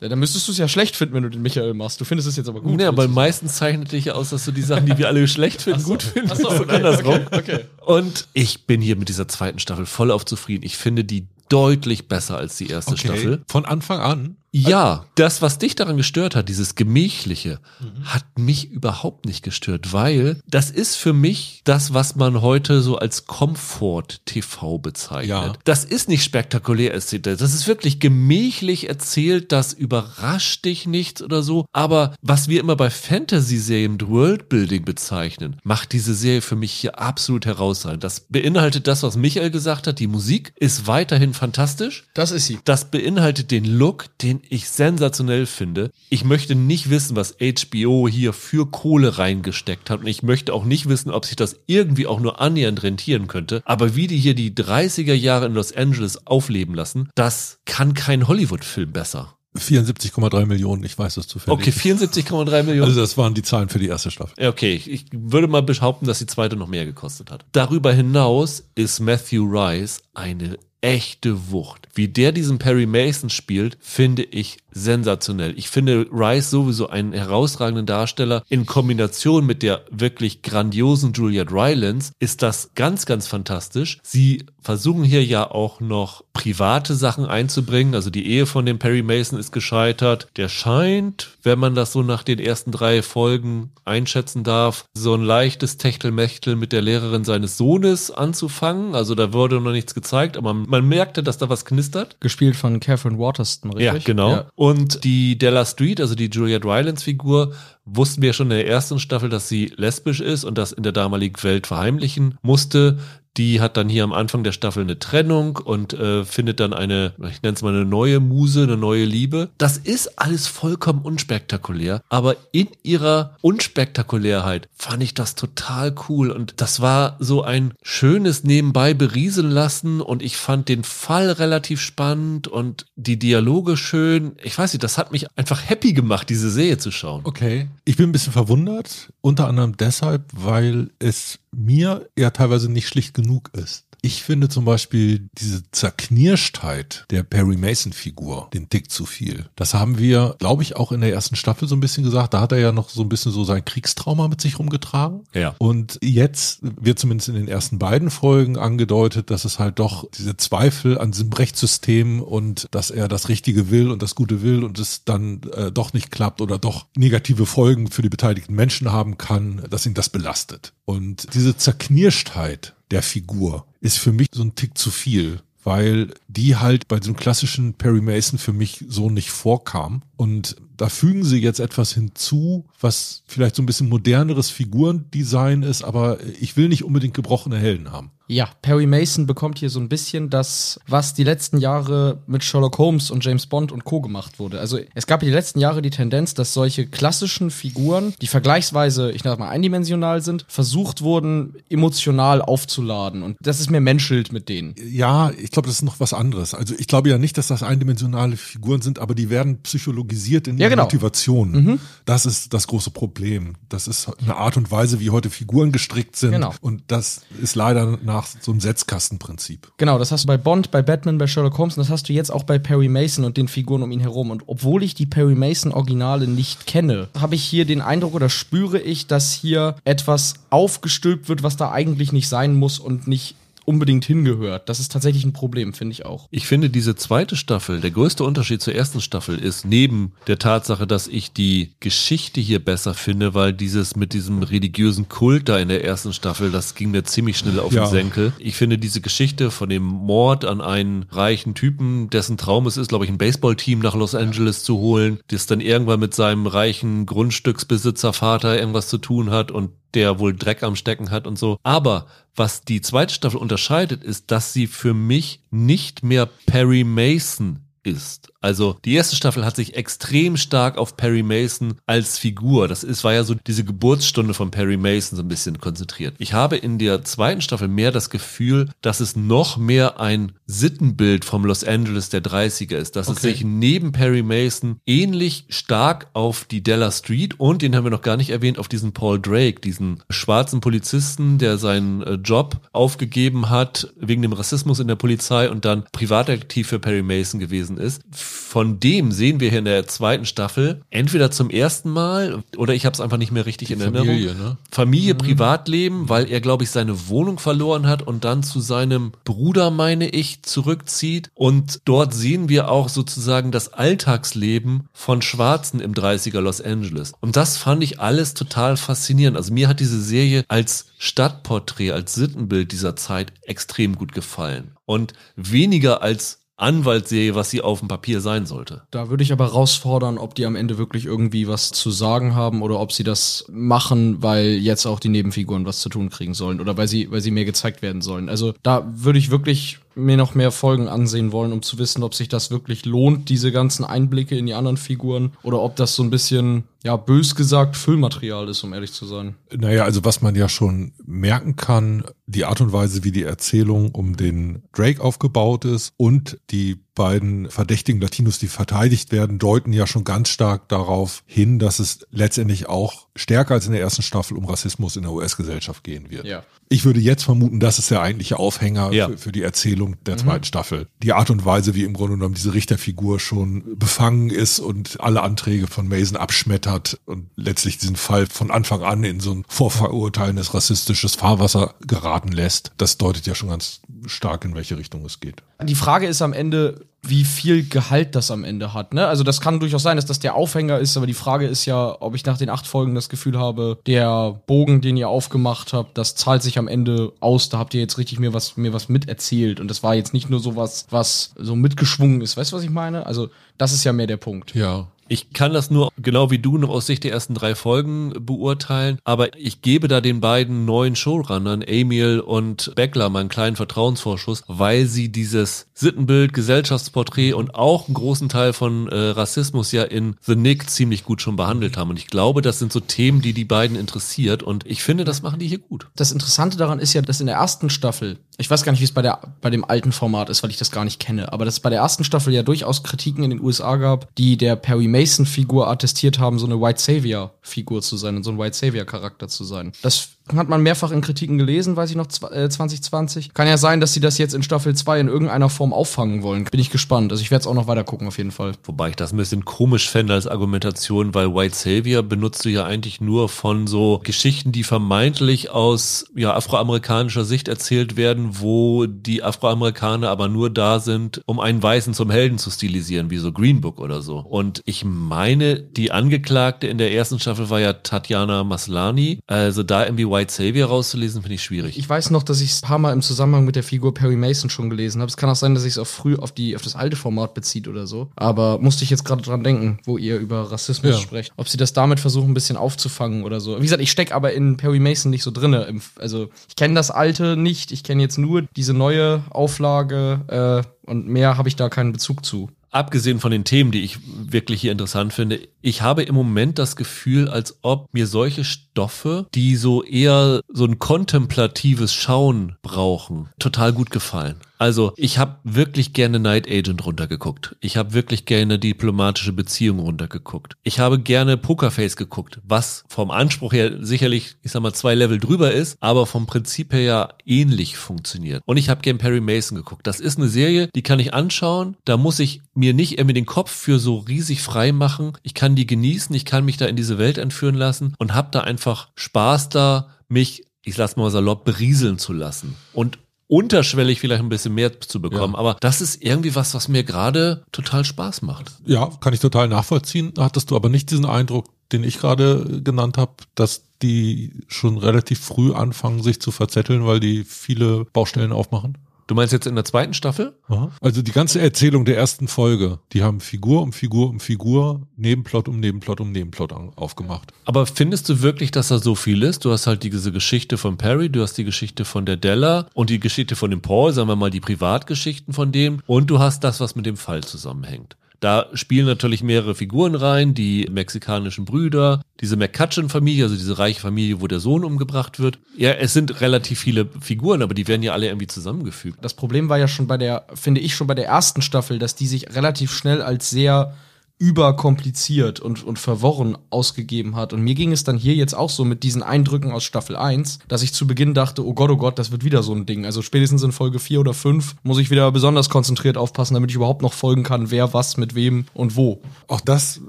Ja, 0.00 0.08
dann 0.08 0.18
müsstest 0.18 0.48
du 0.48 0.52
es 0.52 0.58
ja 0.58 0.66
schlecht 0.66 0.96
finden, 0.96 1.14
wenn 1.14 1.22
du 1.22 1.28
den 1.28 1.42
Michael 1.42 1.74
machst. 1.74 2.00
Du 2.00 2.04
findest 2.04 2.28
es 2.28 2.34
jetzt 2.34 2.48
aber 2.48 2.60
gut. 2.60 2.80
Ja, 2.80 2.88
aber 2.88 3.06
meistens 3.06 3.54
zeichnet 3.54 3.92
dich 3.92 4.06
ja 4.06 4.14
aus, 4.14 4.30
dass 4.30 4.44
du 4.44 4.50
die 4.50 4.62
Sachen, 4.62 4.84
die 4.86 4.98
wir 4.98 5.06
alle 5.06 5.28
schlecht 5.28 5.62
finden, 5.62 5.84
gut 5.84 6.02
findest. 6.02 6.44
Ach 6.44 6.50
so, 6.50 6.60
und 6.60 6.62
okay, 6.62 6.74
andersrum. 6.74 7.14
okay, 7.14 7.38
okay. 7.38 7.60
Und 7.86 8.26
ich 8.32 8.66
bin 8.66 8.80
hier 8.80 8.96
mit 8.96 9.08
dieser 9.08 9.28
zweiten 9.28 9.60
Staffel 9.60 9.86
voll 9.86 10.10
auf 10.10 10.24
zufrieden. 10.24 10.64
Ich 10.64 10.76
finde 10.76 11.04
die 11.04 11.28
deutlich 11.48 12.08
besser 12.08 12.36
als 12.36 12.56
die 12.56 12.66
erste 12.66 12.96
Staffel. 12.96 13.44
Von 13.46 13.64
Anfang 13.64 14.00
an. 14.00 14.36
Ja, 14.54 15.06
das, 15.14 15.40
was 15.40 15.56
dich 15.56 15.76
daran 15.76 15.96
gestört 15.96 16.36
hat, 16.36 16.50
dieses 16.50 16.74
Gemächliche, 16.74 17.58
hat 18.04 18.38
mich 18.38 18.70
überhaupt 18.70 19.24
nicht 19.24 19.42
gestört, 19.42 19.94
weil 19.94 20.40
das 20.46 20.70
ist 20.70 20.96
für 20.96 21.14
mich 21.14 21.62
das, 21.64 21.94
was 21.94 22.16
man 22.16 22.42
heute 22.42 22.82
so 22.82 22.98
als 22.98 23.26
Komfort-TV 23.26 24.78
bezeichnet. 24.78 25.28
Ja. 25.28 25.52
Das 25.64 25.84
ist 25.84 26.10
nicht 26.10 26.22
spektakulär 26.22 26.92
erzählt, 26.92 27.26
das 27.26 27.40
ist 27.40 27.66
wirklich 27.66 27.98
gemächlich 27.98 28.90
erzählt, 28.90 29.52
das 29.52 29.72
überrascht 29.72 30.66
dich 30.66 30.86
nichts 30.86 31.22
oder 31.22 31.42
so. 31.42 31.64
Aber 31.72 32.14
was 32.20 32.48
wir 32.48 32.60
immer 32.60 32.76
bei 32.76 32.90
Fantasy-Serien 32.90 33.98
Worldbuilding 34.02 34.84
bezeichnen, 34.84 35.56
macht 35.64 35.92
diese 35.92 36.12
Serie 36.14 36.42
für 36.42 36.56
mich 36.56 36.72
hier 36.72 36.98
absolut 36.98 37.46
herausragend. 37.46 38.04
Das 38.04 38.20
beinhaltet 38.28 38.86
das, 38.86 39.02
was 39.02 39.16
Michael 39.16 39.50
gesagt 39.50 39.86
hat, 39.86 39.98
die 39.98 40.06
Musik 40.06 40.52
ist 40.56 40.86
weiterhin 40.86 41.32
fantastisch. 41.32 42.04
Das 42.12 42.32
ist 42.32 42.46
sie. 42.46 42.58
Das 42.64 42.90
beinhaltet 42.90 43.50
den 43.50 43.64
Look, 43.64 44.06
den 44.18 44.41
ich 44.48 44.68
sensationell 44.68 45.46
finde. 45.46 45.90
Ich 46.08 46.24
möchte 46.24 46.54
nicht 46.54 46.90
wissen, 46.90 47.16
was 47.16 47.36
HBO 47.38 48.08
hier 48.08 48.32
für 48.32 48.70
Kohle 48.70 49.18
reingesteckt 49.18 49.90
hat. 49.90 50.00
Und 50.00 50.06
ich 50.06 50.22
möchte 50.22 50.52
auch 50.52 50.64
nicht 50.64 50.88
wissen, 50.88 51.10
ob 51.10 51.24
sich 51.24 51.36
das 51.36 51.56
irgendwie 51.66 52.06
auch 52.06 52.20
nur 52.20 52.40
annähernd 52.40 52.82
rentieren 52.82 53.28
könnte. 53.28 53.62
Aber 53.64 53.96
wie 53.96 54.06
die 54.06 54.18
hier 54.18 54.34
die 54.34 54.52
30er 54.52 55.14
Jahre 55.14 55.46
in 55.46 55.54
Los 55.54 55.72
Angeles 55.72 56.26
aufleben 56.26 56.74
lassen, 56.74 57.08
das 57.14 57.58
kann 57.64 57.94
kein 57.94 58.28
Hollywood-Film 58.28 58.92
besser. 58.92 59.36
74,3 59.56 60.46
Millionen, 60.46 60.82
ich 60.84 60.98
weiß 60.98 61.16
das 61.16 61.26
zufällig. 61.26 61.60
Okay, 61.60 61.70
74,3 61.70 62.62
Millionen. 62.62 62.88
Also 62.88 63.00
das 63.00 63.18
waren 63.18 63.34
die 63.34 63.42
Zahlen 63.42 63.68
für 63.68 63.78
die 63.78 63.88
erste 63.88 64.10
Staffel. 64.10 64.46
Okay, 64.46 64.74
ich, 64.74 64.90
ich 64.90 65.06
würde 65.12 65.46
mal 65.46 65.62
behaupten, 65.62 66.06
dass 66.06 66.20
die 66.20 66.26
zweite 66.26 66.56
noch 66.56 66.68
mehr 66.68 66.86
gekostet 66.86 67.30
hat. 67.30 67.44
Darüber 67.52 67.92
hinaus 67.92 68.64
ist 68.74 69.00
Matthew 69.00 69.44
Rice 69.44 70.00
eine 70.14 70.58
echte 70.82 71.50
Wucht. 71.50 71.88
Wie 71.94 72.08
der 72.08 72.32
diesen 72.32 72.58
Perry 72.58 72.86
Mason 72.86 73.30
spielt, 73.30 73.78
finde 73.80 74.24
ich 74.24 74.58
sensationell. 74.72 75.54
Ich 75.56 75.68
finde 75.68 76.06
Rice 76.10 76.50
sowieso 76.50 76.88
einen 76.88 77.12
herausragenden 77.12 77.86
Darsteller. 77.86 78.42
In 78.48 78.66
Kombination 78.66 79.46
mit 79.46 79.62
der 79.62 79.84
wirklich 79.90 80.42
grandiosen 80.42 81.12
Juliette 81.12 81.52
Rylance 81.52 82.12
ist 82.18 82.42
das 82.42 82.70
ganz, 82.74 83.06
ganz 83.06 83.26
fantastisch. 83.26 83.98
Sie 84.02 84.44
versuchen 84.60 85.04
hier 85.04 85.24
ja 85.24 85.50
auch 85.50 85.80
noch 85.80 86.24
private 86.32 86.94
Sachen 86.94 87.26
einzubringen. 87.26 87.94
Also 87.94 88.10
die 88.10 88.26
Ehe 88.26 88.46
von 88.46 88.64
dem 88.64 88.78
Perry 88.78 89.02
Mason 89.02 89.38
ist 89.38 89.52
gescheitert. 89.52 90.28
Der 90.36 90.48
scheint, 90.48 91.36
wenn 91.42 91.58
man 91.58 91.74
das 91.74 91.92
so 91.92 92.02
nach 92.02 92.22
den 92.22 92.38
ersten 92.38 92.70
drei 92.70 93.02
Folgen 93.02 93.70
einschätzen 93.84 94.44
darf, 94.44 94.84
so 94.94 95.14
ein 95.14 95.22
leichtes 95.22 95.76
Techtelmechtel 95.76 96.56
mit 96.56 96.72
der 96.72 96.82
Lehrerin 96.82 97.24
seines 97.24 97.56
Sohnes 97.56 98.10
anzufangen. 98.10 98.94
Also 98.94 99.14
da 99.14 99.32
wurde 99.32 99.60
noch 99.60 99.72
nichts 99.72 99.94
gezeigt, 99.94 100.36
aber 100.36 100.54
man 100.54 100.86
merkte, 100.86 101.22
dass 101.22 101.38
da 101.38 101.48
was 101.48 101.64
knistert. 101.64 102.16
Gespielt 102.20 102.56
von 102.56 102.80
Catherine 102.80 103.18
Waterston, 103.18 103.72
richtig? 103.72 104.02
Ja, 104.02 104.12
genau. 104.12 104.30
Ja. 104.30 104.46
Und 104.62 105.02
die 105.02 105.36
Della 105.36 105.64
Street, 105.64 106.00
also 106.00 106.14
die 106.14 106.26
Juliette 106.26 106.68
Rylance 106.68 107.02
Figur, 107.02 107.52
wussten 107.84 108.22
wir 108.22 108.32
schon 108.32 108.50
in 108.50 108.58
der 108.58 108.68
ersten 108.68 108.98
Staffel, 108.98 109.28
dass 109.28 109.48
sie 109.48 109.72
lesbisch 109.76 110.20
ist 110.20 110.44
und 110.44 110.56
das 110.58 110.72
in 110.72 110.82
der 110.82 110.92
damaligen 110.92 111.42
Welt 111.42 111.66
verheimlichen 111.66 112.38
musste. 112.42 112.98
Die 113.38 113.62
hat 113.62 113.78
dann 113.78 113.88
hier 113.88 114.04
am 114.04 114.12
Anfang 114.12 114.44
der 114.44 114.52
Staffel 114.52 114.82
eine 114.82 114.98
Trennung 114.98 115.56
und 115.56 115.94
äh, 115.94 116.24
findet 116.24 116.60
dann 116.60 116.74
eine, 116.74 117.14
ich 117.30 117.40
nenne 117.40 117.54
es 117.54 117.62
mal 117.62 117.74
eine 117.74 117.86
neue 117.86 118.20
Muse, 118.20 118.64
eine 118.64 118.76
neue 118.76 119.06
Liebe. 119.06 119.48
Das 119.56 119.78
ist 119.78 120.18
alles 120.18 120.46
vollkommen 120.46 121.00
unspektakulär, 121.00 122.02
aber 122.10 122.36
in 122.52 122.68
ihrer 122.82 123.36
Unspektakulärheit 123.40 124.68
fand 124.74 125.02
ich 125.02 125.14
das 125.14 125.34
total 125.34 125.94
cool 126.08 126.30
und 126.30 126.60
das 126.60 126.80
war 126.80 127.16
so 127.20 127.42
ein 127.42 127.72
schönes 127.82 128.44
nebenbei 128.44 128.92
berieseln 128.92 129.50
lassen 129.50 130.02
und 130.02 130.22
ich 130.22 130.36
fand 130.36 130.68
den 130.68 130.84
Fall 130.84 131.30
relativ 131.30 131.80
spannend 131.80 132.48
und 132.48 132.84
die 132.96 133.18
Dialoge 133.18 133.78
schön. 133.78 134.32
Ich 134.42 134.58
weiß 134.58 134.74
nicht, 134.74 134.82
das 134.82 134.98
hat 134.98 135.10
mich 135.10 135.26
einfach 135.36 135.66
happy 135.66 135.94
gemacht, 135.94 136.28
diese 136.28 136.50
Serie 136.50 136.76
zu 136.76 136.90
schauen. 136.90 137.22
Okay. 137.24 137.68
Ich 137.84 137.96
bin 137.96 138.08
ein 138.08 138.12
bisschen 138.12 138.32
verwundert, 138.32 139.12
unter 139.20 139.48
anderem 139.48 139.76
deshalb, 139.76 140.24
weil 140.32 140.90
es 140.98 141.38
mir 141.50 142.08
ja 142.16 142.30
teilweise 142.30 142.70
nicht 142.70 142.88
schlicht 142.88 143.14
genug 143.14 143.50
ist. 143.54 143.86
Ich 144.04 144.24
finde 144.24 144.48
zum 144.48 144.64
Beispiel 144.64 145.28
diese 145.38 145.62
Zerknirschtheit 145.70 147.06
der 147.10 147.22
Perry 147.22 147.56
Mason-Figur 147.56 148.48
den 148.52 148.68
Tick 148.68 148.90
zu 148.90 149.06
viel. 149.06 149.46
Das 149.54 149.74
haben 149.74 149.96
wir, 149.96 150.34
glaube 150.40 150.64
ich, 150.64 150.74
auch 150.74 150.90
in 150.90 151.00
der 151.00 151.12
ersten 151.12 151.36
Staffel 151.36 151.68
so 151.68 151.76
ein 151.76 151.80
bisschen 151.80 152.02
gesagt. 152.02 152.34
Da 152.34 152.40
hat 152.40 152.50
er 152.50 152.58
ja 152.58 152.72
noch 152.72 152.90
so 152.90 153.02
ein 153.02 153.08
bisschen 153.08 153.30
so 153.30 153.44
sein 153.44 153.64
Kriegstrauma 153.64 154.26
mit 154.26 154.40
sich 154.40 154.58
rumgetragen. 154.58 155.22
Ja. 155.34 155.54
Und 155.58 156.00
jetzt 156.02 156.58
wird 156.62 156.98
zumindest 156.98 157.28
in 157.28 157.36
den 157.36 157.46
ersten 157.46 157.78
beiden 157.78 158.10
Folgen 158.10 158.58
angedeutet, 158.58 159.30
dass 159.30 159.44
es 159.44 159.60
halt 159.60 159.78
doch 159.78 160.10
diese 160.10 160.36
Zweifel 160.36 160.98
an 160.98 161.12
diesem 161.12 161.32
Rechtssystem 161.32 162.20
und 162.20 162.66
dass 162.72 162.90
er 162.90 163.06
das 163.06 163.28
Richtige 163.28 163.70
will 163.70 163.88
und 163.92 164.02
das 164.02 164.16
Gute 164.16 164.42
will 164.42 164.64
und 164.64 164.80
es 164.80 165.04
dann 165.04 165.42
äh, 165.54 165.70
doch 165.70 165.92
nicht 165.92 166.10
klappt 166.10 166.40
oder 166.40 166.58
doch 166.58 166.86
negative 166.96 167.46
Folgen 167.46 167.88
für 167.88 168.02
die 168.02 168.08
beteiligten 168.08 168.56
Menschen 168.56 168.90
haben 168.90 169.16
kann, 169.16 169.62
dass 169.70 169.86
ihn 169.86 169.94
das 169.94 170.08
belastet. 170.08 170.72
Und 170.84 171.32
diese 171.34 171.56
Zerknirschtheit 171.56 172.74
der 172.92 173.02
Figur 173.02 173.66
ist 173.80 173.98
für 173.98 174.12
mich 174.12 174.28
so 174.32 174.42
ein 174.42 174.54
Tick 174.54 174.78
zu 174.78 174.90
viel, 174.90 175.40
weil 175.64 176.12
die 176.28 176.56
halt 176.56 176.88
bei 176.88 177.00
diesem 177.00 177.16
klassischen 177.16 177.74
Perry 177.74 178.00
Mason 178.00 178.38
für 178.38 178.52
mich 178.52 178.84
so 178.86 179.10
nicht 179.10 179.30
vorkam. 179.30 180.02
Und 180.16 180.56
da 180.82 180.88
fügen 180.88 181.22
sie 181.22 181.38
jetzt 181.38 181.60
etwas 181.60 181.92
hinzu, 181.92 182.64
was 182.80 183.22
vielleicht 183.28 183.54
so 183.54 183.62
ein 183.62 183.66
bisschen 183.66 183.88
moderneres 183.88 184.50
Figurendesign 184.50 185.62
ist, 185.62 185.84
aber 185.84 186.18
ich 186.40 186.56
will 186.56 186.68
nicht 186.68 186.82
unbedingt 186.82 187.14
gebrochene 187.14 187.56
Helden 187.56 187.92
haben. 187.92 188.10
Ja, 188.32 188.48
Perry 188.62 188.86
Mason 188.86 189.26
bekommt 189.26 189.58
hier 189.58 189.68
so 189.68 189.78
ein 189.78 189.90
bisschen 189.90 190.30
das, 190.30 190.80
was 190.86 191.12
die 191.12 191.24
letzten 191.24 191.58
Jahre 191.58 192.22
mit 192.26 192.42
Sherlock 192.42 192.78
Holmes 192.78 193.10
und 193.10 193.22
James 193.22 193.46
Bond 193.46 193.72
und 193.72 193.84
Co. 193.84 194.00
gemacht 194.00 194.38
wurde. 194.38 194.58
Also 194.58 194.78
es 194.94 195.06
gab 195.06 195.20
die 195.20 195.30
letzten 195.30 195.60
Jahre 195.60 195.82
die 195.82 195.90
Tendenz, 195.90 196.32
dass 196.32 196.54
solche 196.54 196.86
klassischen 196.86 197.50
Figuren, 197.50 198.14
die 198.22 198.26
vergleichsweise, 198.26 199.12
ich 199.12 199.22
sag 199.22 199.38
mal, 199.38 199.50
eindimensional 199.50 200.22
sind, 200.22 200.46
versucht 200.48 201.02
wurden, 201.02 201.56
emotional 201.68 202.40
aufzuladen. 202.40 203.22
Und 203.22 203.36
das 203.40 203.60
ist 203.60 203.70
mir 203.70 203.80
menschelt 203.80 204.32
mit 204.32 204.48
denen. 204.48 204.74
Ja, 204.82 205.30
ich 205.30 205.50
glaube, 205.50 205.66
das 205.66 205.76
ist 205.76 205.82
noch 205.82 206.00
was 206.00 206.14
anderes. 206.14 206.54
Also 206.54 206.74
ich 206.78 206.86
glaube 206.86 207.10
ja 207.10 207.18
nicht, 207.18 207.36
dass 207.36 207.48
das 207.48 207.62
eindimensionale 207.62 208.38
Figuren 208.38 208.80
sind, 208.80 208.98
aber 208.98 209.14
die 209.14 209.28
werden 209.28 209.58
psychologisiert 209.62 210.48
in 210.48 210.56
Ja, 210.56 210.70
genau. 210.72 210.84
Motivation. 210.84 211.80
Das 212.04 212.26
ist 212.26 212.52
das 212.52 212.66
große 212.66 212.90
Problem. 212.90 213.54
Das 213.68 213.86
ist 213.86 214.10
eine 214.20 214.36
Art 214.36 214.56
und 214.56 214.70
Weise, 214.70 214.98
wie 215.00 215.10
heute 215.10 215.30
Figuren 215.30 215.72
gestrickt 215.72 216.16
sind. 216.16 216.32
Genau. 216.32 216.52
Und 216.60 216.82
das 216.88 217.22
ist 217.40 217.54
leider 217.54 217.98
nach 218.02 218.26
so 218.26 218.50
einem 218.50 218.60
Setzkastenprinzip. 218.60 219.72
Genau, 219.76 219.98
das 219.98 220.10
hast 220.10 220.24
du 220.24 220.26
bei 220.26 220.36
Bond, 220.36 220.70
bei 220.70 220.82
Batman, 220.82 221.18
bei 221.18 221.26
Sherlock 221.26 221.56
Holmes 221.58 221.76
und 221.76 221.82
das 221.82 221.90
hast 221.90 222.08
du 222.08 222.12
jetzt 222.12 222.30
auch 222.30 222.42
bei 222.42 222.58
Perry 222.58 222.88
Mason 222.88 223.24
und 223.24 223.36
den 223.36 223.48
Figuren 223.48 223.82
um 223.82 223.92
ihn 223.92 224.00
herum. 224.00 224.30
Und 224.30 224.44
obwohl 224.46 224.82
ich 224.82 224.94
die 224.94 225.06
Perry 225.06 225.34
Mason 225.34 225.72
Originale 225.72 226.26
nicht 226.26 226.66
kenne, 226.66 227.08
habe 227.18 227.34
ich 227.34 227.44
hier 227.44 227.64
den 227.64 227.80
Eindruck 227.80 228.14
oder 228.14 228.28
spüre 228.28 228.80
ich, 228.80 229.06
dass 229.06 229.32
hier 229.32 229.76
etwas 229.84 230.34
aufgestülpt 230.50 231.28
wird, 231.28 231.42
was 231.42 231.56
da 231.56 231.70
eigentlich 231.70 232.12
nicht 232.12 232.28
sein 232.28 232.54
muss 232.54 232.78
und 232.78 233.06
nicht 233.06 233.36
unbedingt 233.64 234.04
hingehört. 234.04 234.68
Das 234.68 234.80
ist 234.80 234.92
tatsächlich 234.92 235.24
ein 235.24 235.32
Problem, 235.32 235.72
finde 235.74 235.92
ich 235.92 236.04
auch. 236.04 236.28
Ich 236.30 236.46
finde 236.46 236.70
diese 236.70 236.94
zweite 236.96 237.36
Staffel, 237.36 237.80
der 237.80 237.90
größte 237.90 238.24
Unterschied 238.24 238.60
zur 238.62 238.74
ersten 238.74 239.00
Staffel 239.00 239.38
ist 239.38 239.64
neben 239.64 240.12
der 240.26 240.38
Tatsache, 240.38 240.86
dass 240.86 241.06
ich 241.08 241.32
die 241.32 241.72
Geschichte 241.80 242.40
hier 242.40 242.64
besser 242.64 242.94
finde, 242.94 243.34
weil 243.34 243.52
dieses 243.52 243.96
mit 243.96 244.12
diesem 244.12 244.42
religiösen 244.42 245.08
Kult 245.08 245.48
da 245.48 245.58
in 245.58 245.68
der 245.68 245.84
ersten 245.84 246.12
Staffel, 246.12 246.50
das 246.50 246.74
ging 246.74 246.90
mir 246.90 247.04
ziemlich 247.04 247.38
schnell 247.38 247.58
auf 247.60 247.72
Ja. 247.72 247.84
den 247.86 247.90
Senkel. 247.90 248.32
Ich 248.38 248.56
finde 248.56 248.78
diese 248.78 249.00
Geschichte 249.00 249.50
von 249.50 249.68
dem 249.68 249.82
Mord 249.82 250.44
an 250.44 250.60
einen 250.60 251.04
reichen 251.10 251.54
Typen, 251.54 252.10
dessen 252.10 252.36
Traum 252.36 252.66
es 252.66 252.76
ist, 252.76 252.88
glaube 252.88 253.04
ich, 253.04 253.10
ein 253.10 253.18
Baseballteam 253.18 253.78
nach 253.80 253.94
Los 253.94 254.14
Angeles 254.14 254.62
zu 254.64 254.78
holen, 254.78 255.20
das 255.28 255.46
dann 255.46 255.60
irgendwann 255.60 256.00
mit 256.00 256.14
seinem 256.14 256.46
reichen 256.46 257.06
Grundstücksbesitzer 257.06 258.12
Vater 258.12 258.58
irgendwas 258.58 258.88
zu 258.88 258.98
tun 258.98 259.30
hat 259.30 259.50
und 259.50 259.70
der 259.94 260.18
wohl 260.18 260.34
Dreck 260.34 260.62
am 260.62 260.76
Stecken 260.76 261.10
hat 261.10 261.26
und 261.26 261.38
so. 261.38 261.58
Aber 261.62 262.06
was 262.34 262.62
die 262.62 262.80
zweite 262.80 263.14
Staffel 263.14 263.38
unterscheidet, 263.38 264.02
ist, 264.02 264.30
dass 264.30 264.52
sie 264.52 264.66
für 264.66 264.94
mich 264.94 265.42
nicht 265.50 266.02
mehr 266.02 266.26
Perry 266.46 266.84
Mason 266.84 267.60
ist. 267.82 268.31
Also 268.42 268.76
die 268.84 268.94
erste 268.94 269.16
Staffel 269.16 269.44
hat 269.44 269.56
sich 269.56 269.76
extrem 269.76 270.36
stark 270.36 270.76
auf 270.76 270.96
Perry 270.96 271.22
Mason 271.22 271.74
als 271.86 272.18
Figur, 272.18 272.68
das 272.68 272.82
ist, 272.84 273.04
war 273.04 273.14
ja 273.14 273.24
so 273.24 273.34
diese 273.34 273.64
Geburtsstunde 273.64 274.34
von 274.34 274.50
Perry 274.50 274.76
Mason 274.76 275.16
so 275.16 275.22
ein 275.22 275.28
bisschen 275.28 275.58
konzentriert. 275.58 276.14
Ich 276.18 276.32
habe 276.32 276.56
in 276.56 276.78
der 276.78 277.04
zweiten 277.04 277.40
Staffel 277.40 277.68
mehr 277.68 277.92
das 277.92 278.10
Gefühl, 278.10 278.68
dass 278.80 279.00
es 279.00 279.14
noch 279.16 279.56
mehr 279.56 280.00
ein 280.00 280.32
Sittenbild 280.46 281.24
vom 281.24 281.44
Los 281.44 281.62
Angeles 281.64 282.08
der 282.08 282.22
30er 282.22 282.76
ist, 282.76 282.96
dass 282.96 283.08
es 283.08 283.22
sich 283.22 283.44
neben 283.44 283.92
Perry 283.92 284.22
Mason 284.22 284.80
ähnlich 284.86 285.46
stark 285.48 286.08
auf 286.12 286.44
die 286.44 286.62
Della 286.62 286.90
Street 286.90 287.38
und 287.38 287.62
den 287.62 287.76
haben 287.76 287.84
wir 287.84 287.90
noch 287.90 288.02
gar 288.02 288.16
nicht 288.16 288.30
erwähnt, 288.30 288.58
auf 288.58 288.68
diesen 288.68 288.92
Paul 288.92 289.20
Drake, 289.20 289.60
diesen 289.60 290.02
schwarzen 290.10 290.60
Polizisten, 290.60 291.38
der 291.38 291.58
seinen 291.58 292.02
äh, 292.02 292.14
Job 292.14 292.60
aufgegeben 292.72 293.50
hat 293.50 293.92
wegen 293.96 294.22
dem 294.22 294.32
Rassismus 294.32 294.80
in 294.80 294.88
der 294.88 294.96
Polizei 294.96 295.48
und 295.48 295.64
dann 295.64 295.84
Privataktiv 295.92 296.68
für 296.68 296.80
Perry 296.80 297.02
Mason 297.02 297.38
gewesen 297.38 297.78
ist. 297.78 298.02
Von 298.32 298.80
dem 298.80 299.12
sehen 299.12 299.40
wir 299.40 299.50
hier 299.50 299.58
in 299.58 299.66
der 299.66 299.86
zweiten 299.86 300.24
Staffel 300.24 300.80
entweder 300.90 301.30
zum 301.30 301.50
ersten 301.50 301.90
Mal 301.90 302.42
oder 302.56 302.74
ich 302.74 302.86
habe 302.86 302.94
es 302.94 303.00
einfach 303.00 303.18
nicht 303.18 303.30
mehr 303.30 303.44
richtig 303.44 303.70
in 303.70 303.80
Familie, 303.80 304.28
Erinnerung. 304.28 304.48
ne? 304.48 304.56
Familie, 304.70 305.14
Privatleben, 305.14 306.08
weil 306.08 306.30
er, 306.30 306.40
glaube 306.40 306.64
ich, 306.64 306.70
seine 306.70 307.08
Wohnung 307.08 307.38
verloren 307.38 307.86
hat 307.86 308.02
und 308.02 308.24
dann 308.24 308.42
zu 308.42 308.60
seinem 308.60 309.12
Bruder, 309.24 309.70
meine 309.70 310.08
ich, 310.08 310.42
zurückzieht. 310.42 311.30
Und 311.34 311.80
dort 311.84 312.14
sehen 312.14 312.48
wir 312.48 312.70
auch 312.70 312.88
sozusagen 312.88 313.52
das 313.52 313.74
Alltagsleben 313.74 314.88
von 314.94 315.20
Schwarzen 315.20 315.80
im 315.80 315.92
30er 315.92 316.40
Los 316.40 316.62
Angeles. 316.62 317.12
Und 317.20 317.36
das 317.36 317.58
fand 317.58 317.84
ich 317.84 318.00
alles 318.00 318.32
total 318.32 318.78
faszinierend. 318.78 319.36
Also 319.36 319.52
mir 319.52 319.68
hat 319.68 319.78
diese 319.78 320.00
Serie 320.00 320.44
als 320.48 320.86
Stadtporträt, 320.96 321.92
als 321.92 322.14
Sittenbild 322.14 322.72
dieser 322.72 322.96
Zeit 322.96 323.32
extrem 323.42 323.96
gut 323.96 324.12
gefallen. 324.12 324.72
Und 324.84 325.12
weniger 325.36 326.02
als 326.02 326.41
Anwaltsserie, 326.56 327.34
was 327.34 327.50
sie 327.50 327.60
auf 327.60 327.80
dem 327.80 327.88
Papier 327.88 328.20
sein 328.20 328.46
sollte. 328.46 328.82
Da 328.90 329.08
würde 329.08 329.22
ich 329.22 329.32
aber 329.32 329.46
herausfordern, 329.46 330.18
ob 330.18 330.34
die 330.34 330.46
am 330.46 330.56
Ende 330.56 330.78
wirklich 330.78 331.06
irgendwie 331.06 331.48
was 331.48 331.72
zu 331.72 331.90
sagen 331.90 332.34
haben 332.34 332.62
oder 332.62 332.78
ob 332.78 332.92
sie 332.92 333.04
das 333.04 333.44
machen, 333.50 334.22
weil 334.22 334.52
jetzt 334.52 334.86
auch 334.86 335.00
die 335.00 335.08
Nebenfiguren 335.08 335.66
was 335.66 335.80
zu 335.80 335.88
tun 335.88 336.10
kriegen 336.10 336.34
sollen 336.34 336.60
oder 336.60 336.76
weil 336.76 336.88
sie, 336.88 337.10
weil 337.10 337.20
sie 337.20 337.30
mehr 337.30 337.44
gezeigt 337.44 337.82
werden 337.82 338.02
sollen. 338.02 338.28
Also 338.28 338.54
da 338.62 338.86
würde 338.94 339.18
ich 339.18 339.30
wirklich 339.30 339.78
mir 339.94 340.16
noch 340.16 340.34
mehr 340.34 340.50
Folgen 340.50 340.88
ansehen 340.88 341.32
wollen, 341.32 341.52
um 341.52 341.62
zu 341.62 341.78
wissen, 341.78 342.02
ob 342.02 342.14
sich 342.14 342.28
das 342.28 342.50
wirklich 342.50 342.84
lohnt, 342.84 343.28
diese 343.28 343.52
ganzen 343.52 343.84
Einblicke 343.84 344.36
in 344.36 344.46
die 344.46 344.54
anderen 344.54 344.76
Figuren 344.76 345.32
oder 345.42 345.60
ob 345.60 345.76
das 345.76 345.94
so 345.94 346.02
ein 346.02 346.10
bisschen, 346.10 346.64
ja, 346.84 346.96
bös 346.96 347.34
gesagt, 347.34 347.76
Füllmaterial 347.76 348.48
ist, 348.48 348.62
um 348.64 348.72
ehrlich 348.72 348.92
zu 348.92 349.06
sein. 349.06 349.34
Naja, 349.54 349.84
also 349.84 350.04
was 350.04 350.22
man 350.22 350.34
ja 350.34 350.48
schon 350.48 350.92
merken 351.04 351.56
kann, 351.56 352.04
die 352.32 352.44
Art 352.44 352.60
und 352.60 352.72
Weise, 352.72 353.04
wie 353.04 353.12
die 353.12 353.22
Erzählung 353.22 353.94
um 353.94 354.16
den 354.16 354.62
Drake 354.72 355.00
aufgebaut 355.00 355.64
ist 355.64 355.94
und 355.96 356.40
die 356.50 356.81
beiden 356.94 357.50
verdächtigen 357.50 358.00
Latinos, 358.00 358.38
die 358.38 358.48
verteidigt 358.48 359.12
werden, 359.12 359.38
deuten 359.38 359.72
ja 359.72 359.86
schon 359.86 360.04
ganz 360.04 360.28
stark 360.28 360.68
darauf 360.68 361.22
hin, 361.26 361.58
dass 361.58 361.78
es 361.78 362.06
letztendlich 362.10 362.68
auch 362.68 363.06
stärker 363.16 363.54
als 363.54 363.66
in 363.66 363.72
der 363.72 363.80
ersten 363.80 364.02
Staffel 364.02 364.36
um 364.36 364.44
Rassismus 364.46 364.96
in 364.96 365.02
der 365.02 365.12
US-Gesellschaft 365.12 365.84
gehen 365.84 366.10
wird. 366.10 366.24
Ja. 366.26 366.42
Ich 366.68 366.84
würde 366.86 367.00
jetzt 367.00 367.24
vermuten, 367.24 367.60
das 367.60 367.78
ist 367.78 367.90
der 367.90 368.00
eigentliche 368.00 368.38
Aufhänger 368.38 368.92
Ja. 368.92 369.08
für, 369.08 369.18
für 369.18 369.32
die 369.32 369.42
Erzählung 369.42 369.96
der 370.06 370.16
zweiten 370.16 370.44
Staffel. 370.44 370.88
Die 371.02 371.12
Art 371.12 371.28
und 371.28 371.44
Weise, 371.44 371.74
wie 371.74 371.84
im 371.84 371.92
Grunde 371.92 372.14
genommen 372.16 372.34
diese 372.34 372.54
Richterfigur 372.54 373.20
schon 373.20 373.78
befangen 373.78 374.30
ist 374.30 374.58
und 374.60 374.98
alle 375.00 375.22
Anträge 375.22 375.66
von 375.66 375.88
Mason 375.88 376.16
abschmettert 376.16 376.98
und 377.04 377.28
letztlich 377.36 377.76
diesen 377.78 377.96
Fall 377.96 378.26
von 378.26 378.50
Anfang 378.50 378.82
an 378.82 379.04
in 379.04 379.20
so 379.20 379.32
ein 379.32 379.44
vorverurteilendes 379.48 380.54
rassistisches 380.54 381.14
Fahrwasser 381.14 381.74
geraten 381.86 382.32
lässt, 382.32 382.72
das 382.78 382.96
deutet 382.96 383.26
ja 383.26 383.34
schon 383.34 383.50
ganz 383.50 383.80
stark, 384.06 384.44
in 384.44 384.54
welche 384.54 384.78
Richtung 384.78 385.04
es 385.04 385.20
geht. 385.20 385.42
Die 385.62 385.74
Frage 385.74 386.06
ist 386.06 386.22
am 386.22 386.32
Ende, 386.32 386.81
wie 387.04 387.24
viel 387.24 387.68
Gehalt 387.68 388.14
das 388.14 388.30
am 388.30 388.44
Ende 388.44 388.74
hat. 388.74 388.94
Ne? 388.94 389.06
Also 389.06 389.24
das 389.24 389.40
kann 389.40 389.58
durchaus 389.58 389.82
sein, 389.82 389.96
dass 389.96 390.06
das 390.06 390.20
der 390.20 390.36
Aufhänger 390.36 390.78
ist, 390.78 390.96
aber 390.96 391.06
die 391.06 391.14
Frage 391.14 391.46
ist 391.46 391.66
ja, 391.66 391.96
ob 392.00 392.14
ich 392.14 392.24
nach 392.24 392.38
den 392.38 392.48
acht 392.48 392.66
Folgen 392.66 392.94
das 392.94 393.08
Gefühl 393.08 393.38
habe, 393.38 393.78
der 393.86 394.40
Bogen, 394.46 394.80
den 394.80 394.96
ihr 394.96 395.08
aufgemacht 395.08 395.72
habt, 395.72 395.98
das 395.98 396.14
zahlt 396.14 396.42
sich 396.42 396.58
am 396.58 396.68
Ende 396.68 397.12
aus. 397.18 397.48
Da 397.48 397.58
habt 397.58 397.74
ihr 397.74 397.80
jetzt 397.80 397.98
richtig 397.98 398.20
mir 398.20 398.32
was 398.32 398.56
mir 398.56 398.72
was 398.72 398.88
miterzählt 398.88 399.58
und 399.58 399.68
das 399.68 399.82
war 399.82 399.96
jetzt 399.96 400.14
nicht 400.14 400.30
nur 400.30 400.38
sowas, 400.38 400.86
was 400.90 401.34
so 401.36 401.56
mitgeschwungen 401.56 402.20
ist. 402.20 402.36
Weißt 402.36 402.52
du, 402.52 402.56
was 402.56 402.62
ich 402.62 402.70
meine? 402.70 403.04
Also 403.04 403.30
das 403.58 403.72
ist 403.72 403.82
ja 403.82 403.92
mehr 403.92 404.06
der 404.06 404.16
Punkt. 404.16 404.54
Ja. 404.54 404.86
Ich 405.12 405.34
kann 405.34 405.52
das 405.52 405.70
nur 405.70 405.92
genau 405.98 406.30
wie 406.30 406.38
du 406.38 406.56
noch 406.56 406.70
aus 406.70 406.86
Sicht 406.86 407.04
der 407.04 407.12
ersten 407.12 407.34
drei 407.34 407.54
Folgen 407.54 408.14
beurteilen, 408.18 408.96
aber 409.04 409.36
ich 409.36 409.60
gebe 409.60 409.86
da 409.86 410.00
den 410.00 410.22
beiden 410.22 410.64
neuen 410.64 410.96
Showrunnern, 410.96 411.60
Emil 411.60 412.20
und 412.20 412.74
Beckler, 412.76 413.10
meinen 413.10 413.28
kleinen 413.28 413.56
Vertrauensvorschuss, 413.56 414.42
weil 414.46 414.86
sie 414.86 415.10
dieses 415.10 415.66
Sittenbild, 415.74 416.32
Gesellschaftsporträt 416.32 417.34
und 417.34 417.54
auch 417.54 417.88
einen 417.88 417.94
großen 417.94 418.30
Teil 418.30 418.54
von 418.54 418.88
äh, 418.88 418.96
Rassismus 418.96 419.70
ja 419.70 419.82
in 419.82 420.16
The 420.22 420.34
Nick 420.34 420.70
ziemlich 420.70 421.04
gut 421.04 421.20
schon 421.20 421.36
behandelt 421.36 421.76
haben. 421.76 421.90
Und 421.90 421.98
ich 421.98 422.06
glaube, 422.06 422.40
das 422.40 422.58
sind 422.58 422.72
so 422.72 422.80
Themen, 422.80 423.20
die 423.20 423.34
die 423.34 423.44
beiden 423.44 423.76
interessiert 423.76 424.42
und 424.42 424.64
ich 424.66 424.82
finde, 424.82 425.04
das 425.04 425.20
machen 425.20 425.40
die 425.40 425.48
hier 425.48 425.58
gut. 425.58 425.88
Das 425.94 426.12
Interessante 426.12 426.56
daran 426.56 426.78
ist 426.78 426.94
ja, 426.94 427.02
dass 427.02 427.20
in 427.20 427.26
der 427.26 427.36
ersten 427.36 427.68
Staffel, 427.68 428.16
ich 428.38 428.48
weiß 428.48 428.62
gar 428.62 428.72
nicht, 428.72 428.80
wie 428.80 428.86
es 428.86 428.92
bei, 428.92 429.02
der, 429.02 429.20
bei 429.42 429.50
dem 429.50 429.66
alten 429.66 429.92
Format 429.92 430.30
ist, 430.30 430.42
weil 430.42 430.48
ich 430.48 430.56
das 430.56 430.70
gar 430.70 430.86
nicht 430.86 431.00
kenne, 431.00 431.34
aber 431.34 431.44
dass 431.44 431.54
es 431.54 431.60
bei 431.60 431.68
der 431.68 431.80
ersten 431.80 432.04
Staffel 432.04 432.32
ja 432.32 432.42
durchaus 432.42 432.82
Kritiken 432.82 433.24
in 433.24 433.30
den 433.30 433.42
USA 433.42 433.76
gab, 433.76 434.14
die 434.14 434.38
der 434.38 434.56
Perry 434.56 434.88
Mason-Figur 435.02 435.68
attestiert 435.68 436.18
haben, 436.18 436.38
so 436.38 436.46
eine 436.46 436.60
White 436.60 436.80
Savior-Figur 436.80 437.82
zu 437.82 437.96
sein 437.96 438.16
und 438.16 438.22
so 438.22 438.30
ein 438.30 438.38
White 438.38 438.56
Savior-Charakter 438.56 439.28
zu 439.28 439.44
sein. 439.44 439.72
Das 439.82 440.10
hat 440.36 440.48
man 440.48 440.62
mehrfach 440.62 440.92
in 440.92 441.00
Kritiken 441.00 441.36
gelesen, 441.38 441.76
weiß 441.76 441.90
ich 441.90 441.96
noch, 441.96 442.06
zw- 442.06 442.30
äh, 442.32 442.48
2020. 442.48 443.34
Kann 443.34 443.48
ja 443.48 443.56
sein, 443.56 443.80
dass 443.80 443.92
sie 443.92 444.00
das 444.00 444.18
jetzt 444.18 444.34
in 444.34 444.42
Staffel 444.42 444.74
2 444.74 445.00
in 445.00 445.08
irgendeiner 445.08 445.48
Form 445.48 445.72
auffangen 445.72 446.22
wollen. 446.22 446.44
Bin 446.44 446.60
ich 446.60 446.70
gespannt. 446.70 447.10
Also 447.12 447.22
ich 447.22 447.30
werde 447.30 447.40
es 447.42 447.46
auch 447.46 447.54
noch 447.54 447.66
weiter 447.66 447.84
gucken, 447.84 448.06
auf 448.08 448.18
jeden 448.18 448.30
Fall. 448.30 448.52
Wobei 448.64 448.90
ich 448.90 448.96
das 448.96 449.12
ein 449.12 449.16
bisschen 449.16 449.44
komisch 449.44 449.90
fände 449.90 450.14
als 450.14 450.26
Argumentation, 450.26 451.14
weil 451.14 451.34
White 451.34 451.54
Savior 451.56 452.02
benutzt 452.02 452.44
du 452.44 452.50
ja 452.50 452.64
eigentlich 452.64 453.00
nur 453.00 453.28
von 453.28 453.66
so 453.66 454.00
Geschichten, 454.04 454.52
die 454.52 454.62
vermeintlich 454.64 455.50
aus 455.50 456.06
ja, 456.14 456.34
afroamerikanischer 456.34 457.24
Sicht 457.24 457.48
erzählt 457.48 457.96
werden, 457.96 458.40
wo 458.40 458.86
die 458.86 459.22
Afroamerikaner 459.22 460.08
aber 460.08 460.28
nur 460.28 460.50
da 460.50 460.78
sind, 460.78 461.20
um 461.26 461.40
einen 461.40 461.62
Weißen 461.62 461.94
zum 461.94 462.10
Helden 462.10 462.38
zu 462.38 462.50
stilisieren, 462.50 463.10
wie 463.10 463.18
so 463.18 463.32
Green 463.32 463.60
Book 463.60 463.80
oder 463.80 464.02
so. 464.02 464.18
Und 464.18 464.62
ich 464.66 464.84
meine, 464.84 465.60
die 465.60 465.90
Angeklagte 465.92 466.66
in 466.68 466.78
der 466.78 466.92
ersten 466.92 467.18
Staffel 467.18 467.50
war 467.50 467.60
ja 467.60 467.72
Tatjana 467.72 468.44
Maslani. 468.44 469.20
Also 469.26 469.62
da 469.62 469.84
irgendwie 469.84 470.11
White 470.12 470.32
Savior 470.32 470.68
rauszulesen, 470.68 471.22
finde 471.22 471.34
ich 471.34 471.42
schwierig. 471.42 471.78
Ich 471.78 471.88
weiß 471.88 472.10
noch, 472.10 472.22
dass 472.22 472.40
ich 472.40 472.50
es 472.52 472.62
ein 472.62 472.66
paar 472.68 472.78
Mal 472.78 472.92
im 472.92 473.02
Zusammenhang 473.02 473.44
mit 473.44 473.56
der 473.56 473.62
Figur 473.62 473.94
Perry 473.94 474.14
Mason 474.16 474.50
schon 474.50 474.70
gelesen 474.70 475.00
habe. 475.00 475.08
Es 475.08 475.16
kann 475.16 475.28
auch 475.30 475.34
sein, 475.36 475.54
dass 475.54 475.64
ich 475.64 475.70
es 475.72 475.78
auch 475.78 475.86
früh 475.86 476.14
auf, 476.16 476.32
die, 476.32 476.54
auf 476.54 476.62
das 476.62 476.76
alte 476.76 476.96
Format 476.96 477.34
bezieht 477.34 477.66
oder 477.66 477.86
so. 477.86 478.10
Aber 478.16 478.58
musste 478.58 478.84
ich 478.84 478.90
jetzt 478.90 479.04
gerade 479.04 479.22
dran 479.22 479.42
denken, 479.42 479.78
wo 479.84 479.98
ihr 479.98 480.18
über 480.18 480.52
Rassismus 480.52 480.92
Ja. 480.92 480.98
sprecht. 481.00 481.32
Ob 481.36 481.48
sie 481.48 481.56
das 481.56 481.72
damit 481.72 481.98
versuchen, 481.98 482.30
ein 482.30 482.34
bisschen 482.34 482.56
aufzufangen 482.56 483.24
oder 483.24 483.40
so. 483.40 483.56
Wie 483.58 483.62
gesagt, 483.62 483.82
ich 483.82 483.90
stecke 483.90 484.14
aber 484.14 484.32
in 484.32 484.56
Perry 484.58 484.78
Mason 484.78 485.10
nicht 485.10 485.22
so 485.22 485.30
drinne. 485.30 485.62
Im- 485.64 485.80
Also 485.98 486.28
ich 486.48 486.56
kenne 486.56 486.74
das 486.74 486.90
alte 486.90 487.36
nicht. 487.36 487.72
Ich 487.72 487.82
kenne 487.82 488.02
jetzt 488.02 488.18
nur 488.18 488.42
diese 488.56 488.74
neue 488.74 489.22
Auflage 489.30 490.64
äh, 490.86 490.90
und 490.90 491.06
mehr 491.08 491.36
habe 491.38 491.48
ich 491.48 491.56
da 491.56 491.68
keinen 491.68 491.92
Bezug 491.92 492.24
zu. 492.24 492.50
Abgesehen 492.72 493.20
von 493.20 493.30
den 493.30 493.44
Themen, 493.44 493.70
die 493.70 493.82
ich 493.82 493.98
wirklich 494.06 494.62
hier 494.62 494.72
interessant 494.72 495.12
finde, 495.12 495.46
ich 495.60 495.82
habe 495.82 496.04
im 496.04 496.14
Moment 496.14 496.58
das 496.58 496.74
Gefühl, 496.74 497.28
als 497.28 497.58
ob 497.60 497.92
mir 497.92 498.06
solche 498.06 498.44
Stoffe, 498.44 499.26
die 499.34 499.56
so 499.56 499.84
eher 499.84 500.40
so 500.48 500.64
ein 500.64 500.78
kontemplatives 500.78 501.92
Schauen 501.92 502.56
brauchen, 502.62 503.28
total 503.38 503.74
gut 503.74 503.90
gefallen. 503.90 504.36
Also 504.62 504.92
ich 504.94 505.18
habe 505.18 505.40
wirklich 505.42 505.92
gerne 505.92 506.20
Night 506.20 506.48
Agent 506.48 506.86
runtergeguckt. 506.86 507.56
Ich 507.58 507.76
habe 507.76 507.94
wirklich 507.94 508.26
gerne 508.26 508.60
diplomatische 508.60 509.32
Beziehungen 509.32 509.80
runtergeguckt. 509.80 510.54
Ich 510.62 510.78
habe 510.78 511.00
gerne 511.00 511.36
Pokerface 511.36 511.96
geguckt, 511.96 512.40
was 512.44 512.84
vom 512.88 513.10
Anspruch 513.10 513.52
her 513.52 513.84
sicherlich, 513.84 514.36
ich 514.40 514.52
sag 514.52 514.62
mal, 514.62 514.72
zwei 514.72 514.94
Level 514.94 515.18
drüber 515.18 515.50
ist, 515.50 515.76
aber 515.80 516.06
vom 516.06 516.26
Prinzip 516.26 516.72
her 516.72 516.80
ja 516.82 517.08
ähnlich 517.26 517.76
funktioniert. 517.76 518.40
Und 518.46 518.56
ich 518.56 518.68
habe 518.68 518.82
gern 518.82 518.98
Perry 518.98 519.20
Mason 519.20 519.58
geguckt. 519.58 519.84
Das 519.84 519.98
ist 519.98 520.16
eine 520.16 520.28
Serie, 520.28 520.68
die 520.76 520.82
kann 520.82 521.00
ich 521.00 521.12
anschauen. 521.12 521.76
Da 521.84 521.96
muss 521.96 522.20
ich 522.20 522.40
mir 522.54 522.72
nicht 522.72 522.98
irgendwie 522.98 523.14
den 523.14 523.26
Kopf 523.26 523.50
für 523.50 523.80
so 523.80 523.98
riesig 523.98 524.42
frei 524.42 524.70
machen. 524.70 525.14
Ich 525.24 525.34
kann 525.34 525.56
die 525.56 525.66
genießen, 525.66 526.14
ich 526.14 526.24
kann 526.24 526.44
mich 526.44 526.56
da 526.56 526.66
in 526.66 526.76
diese 526.76 526.98
Welt 526.98 527.18
entführen 527.18 527.56
lassen 527.56 527.96
und 527.98 528.14
habe 528.14 528.28
da 528.30 528.42
einfach 528.42 528.90
Spaß 528.94 529.48
da, 529.48 529.88
mich, 530.06 530.44
ich 530.62 530.76
lass 530.76 530.94
mal 530.94 531.10
salopp, 531.10 531.44
berieseln 531.44 531.98
zu 531.98 532.12
lassen. 532.12 532.54
Und 532.72 532.98
unterschwellig 533.32 533.98
vielleicht 533.98 534.22
ein 534.22 534.28
bisschen 534.28 534.52
mehr 534.52 534.78
zu 534.78 535.00
bekommen. 535.00 535.32
Ja. 535.32 535.38
Aber 535.38 535.56
das 535.60 535.80
ist 535.80 536.02
irgendwie 536.02 536.34
was, 536.34 536.52
was 536.52 536.68
mir 536.68 536.84
gerade 536.84 537.44
total 537.50 537.82
Spaß 537.82 538.20
macht. 538.20 538.52
Ja, 538.66 538.90
kann 539.00 539.14
ich 539.14 539.20
total 539.20 539.48
nachvollziehen. 539.48 540.12
Hattest 540.18 540.50
du 540.50 540.56
aber 540.56 540.68
nicht 540.68 540.90
diesen 540.90 541.06
Eindruck, 541.06 541.46
den 541.72 541.82
ich 541.82 541.98
gerade 541.98 542.60
genannt 542.62 542.98
habe, 542.98 543.12
dass 543.34 543.64
die 543.80 544.44
schon 544.48 544.76
relativ 544.76 545.18
früh 545.20 545.54
anfangen, 545.54 546.02
sich 546.02 546.20
zu 546.20 546.30
verzetteln, 546.30 546.84
weil 546.84 547.00
die 547.00 547.24
viele 547.24 547.86
Baustellen 547.86 548.32
aufmachen? 548.32 548.76
Du 549.06 549.14
meinst 549.14 549.32
jetzt 549.32 549.46
in 549.46 549.54
der 549.54 549.64
zweiten 549.64 549.94
Staffel? 549.94 550.34
Also 550.80 551.02
die 551.02 551.12
ganze 551.12 551.40
Erzählung 551.40 551.84
der 551.84 551.96
ersten 551.96 552.28
Folge, 552.28 552.78
die 552.92 553.02
haben 553.02 553.20
Figur 553.20 553.62
um 553.62 553.72
Figur 553.72 554.08
um 554.08 554.20
Figur, 554.20 554.82
Nebenplot 554.96 555.48
um 555.48 555.60
Nebenplot 555.60 556.00
um 556.00 556.12
Nebenplot 556.12 556.52
aufgemacht. 556.76 557.32
Aber 557.44 557.66
findest 557.66 558.08
du 558.08 558.22
wirklich, 558.22 558.50
dass 558.50 558.68
da 558.68 558.78
so 558.78 558.94
viel 558.94 559.22
ist? 559.22 559.44
Du 559.44 559.50
hast 559.50 559.66
halt 559.66 559.82
diese 559.82 560.12
Geschichte 560.12 560.56
von 560.56 560.76
Perry, 560.76 561.10
du 561.10 561.22
hast 561.22 561.34
die 561.34 561.44
Geschichte 561.44 561.84
von 561.84 562.06
der 562.06 562.16
Della 562.16 562.68
und 562.74 562.90
die 562.90 563.00
Geschichte 563.00 563.36
von 563.36 563.50
dem 563.50 563.60
Paul, 563.60 563.92
sagen 563.92 564.08
wir 564.08 564.16
mal 564.16 564.30
die 564.30 564.40
Privatgeschichten 564.40 565.34
von 565.34 565.52
dem 565.52 565.80
und 565.86 566.08
du 566.08 566.18
hast 566.18 566.44
das, 566.44 566.60
was 566.60 566.76
mit 566.76 566.86
dem 566.86 566.96
Fall 566.96 567.22
zusammenhängt. 567.24 567.96
Da 568.22 568.46
spielen 568.54 568.86
natürlich 568.86 569.24
mehrere 569.24 569.56
Figuren 569.56 569.96
rein, 569.96 570.32
die 570.32 570.68
mexikanischen 570.70 571.44
Brüder, 571.44 572.02
diese 572.20 572.36
McCutcheon-Familie, 572.36 573.24
also 573.24 573.34
diese 573.34 573.58
reiche 573.58 573.80
Familie, 573.80 574.20
wo 574.20 574.28
der 574.28 574.38
Sohn 574.38 574.62
umgebracht 574.62 575.18
wird. 575.18 575.40
Ja, 575.56 575.72
es 575.72 575.92
sind 575.92 576.20
relativ 576.20 576.60
viele 576.60 576.88
Figuren, 577.00 577.42
aber 577.42 577.52
die 577.52 577.66
werden 577.66 577.82
ja 577.82 577.92
alle 577.92 578.06
irgendwie 578.06 578.28
zusammengefügt. 578.28 579.04
Das 579.04 579.14
Problem 579.14 579.48
war 579.48 579.58
ja 579.58 579.66
schon 579.66 579.88
bei 579.88 579.96
der, 579.96 580.24
finde 580.34 580.60
ich, 580.60 580.76
schon 580.76 580.86
bei 580.86 580.94
der 580.94 581.06
ersten 581.06 581.42
Staffel, 581.42 581.80
dass 581.80 581.96
die 581.96 582.06
sich 582.06 582.32
relativ 582.32 582.72
schnell 582.72 583.02
als 583.02 583.28
sehr 583.28 583.74
überkompliziert 584.18 585.40
und, 585.40 585.64
und 585.64 585.78
verworren 585.78 586.38
ausgegeben 586.50 587.16
hat. 587.16 587.32
Und 587.32 587.42
mir 587.42 587.54
ging 587.54 587.72
es 587.72 587.82
dann 587.82 587.98
hier 587.98 588.14
jetzt 588.14 588.34
auch 588.34 588.50
so 588.50 588.64
mit 588.64 588.84
diesen 588.84 589.02
Eindrücken 589.02 589.50
aus 589.50 589.64
Staffel 589.64 589.96
1, 589.96 590.38
dass 590.46 590.62
ich 590.62 590.72
zu 590.72 590.86
Beginn 590.86 591.12
dachte, 591.12 591.44
oh 591.44 591.54
Gott, 591.54 591.70
oh 591.70 591.76
Gott, 591.76 591.98
das 591.98 592.12
wird 592.12 592.22
wieder 592.22 592.42
so 592.42 592.54
ein 592.54 592.64
Ding. 592.64 592.84
Also 592.86 593.02
spätestens 593.02 593.42
in 593.42 593.50
Folge 593.50 593.80
4 593.80 594.00
oder 594.00 594.14
5 594.14 594.56
muss 594.62 594.78
ich 594.78 594.90
wieder 594.90 595.10
besonders 595.10 595.50
konzentriert 595.50 595.96
aufpassen, 595.96 596.34
damit 596.34 596.50
ich 596.50 596.56
überhaupt 596.56 596.82
noch 596.82 596.92
folgen 596.92 597.24
kann, 597.24 597.50
wer 597.50 597.74
was 597.74 597.96
mit 597.96 598.14
wem 598.14 598.44
und 598.54 598.76
wo. 598.76 599.02
Auch 599.26 599.40
das 599.40 599.80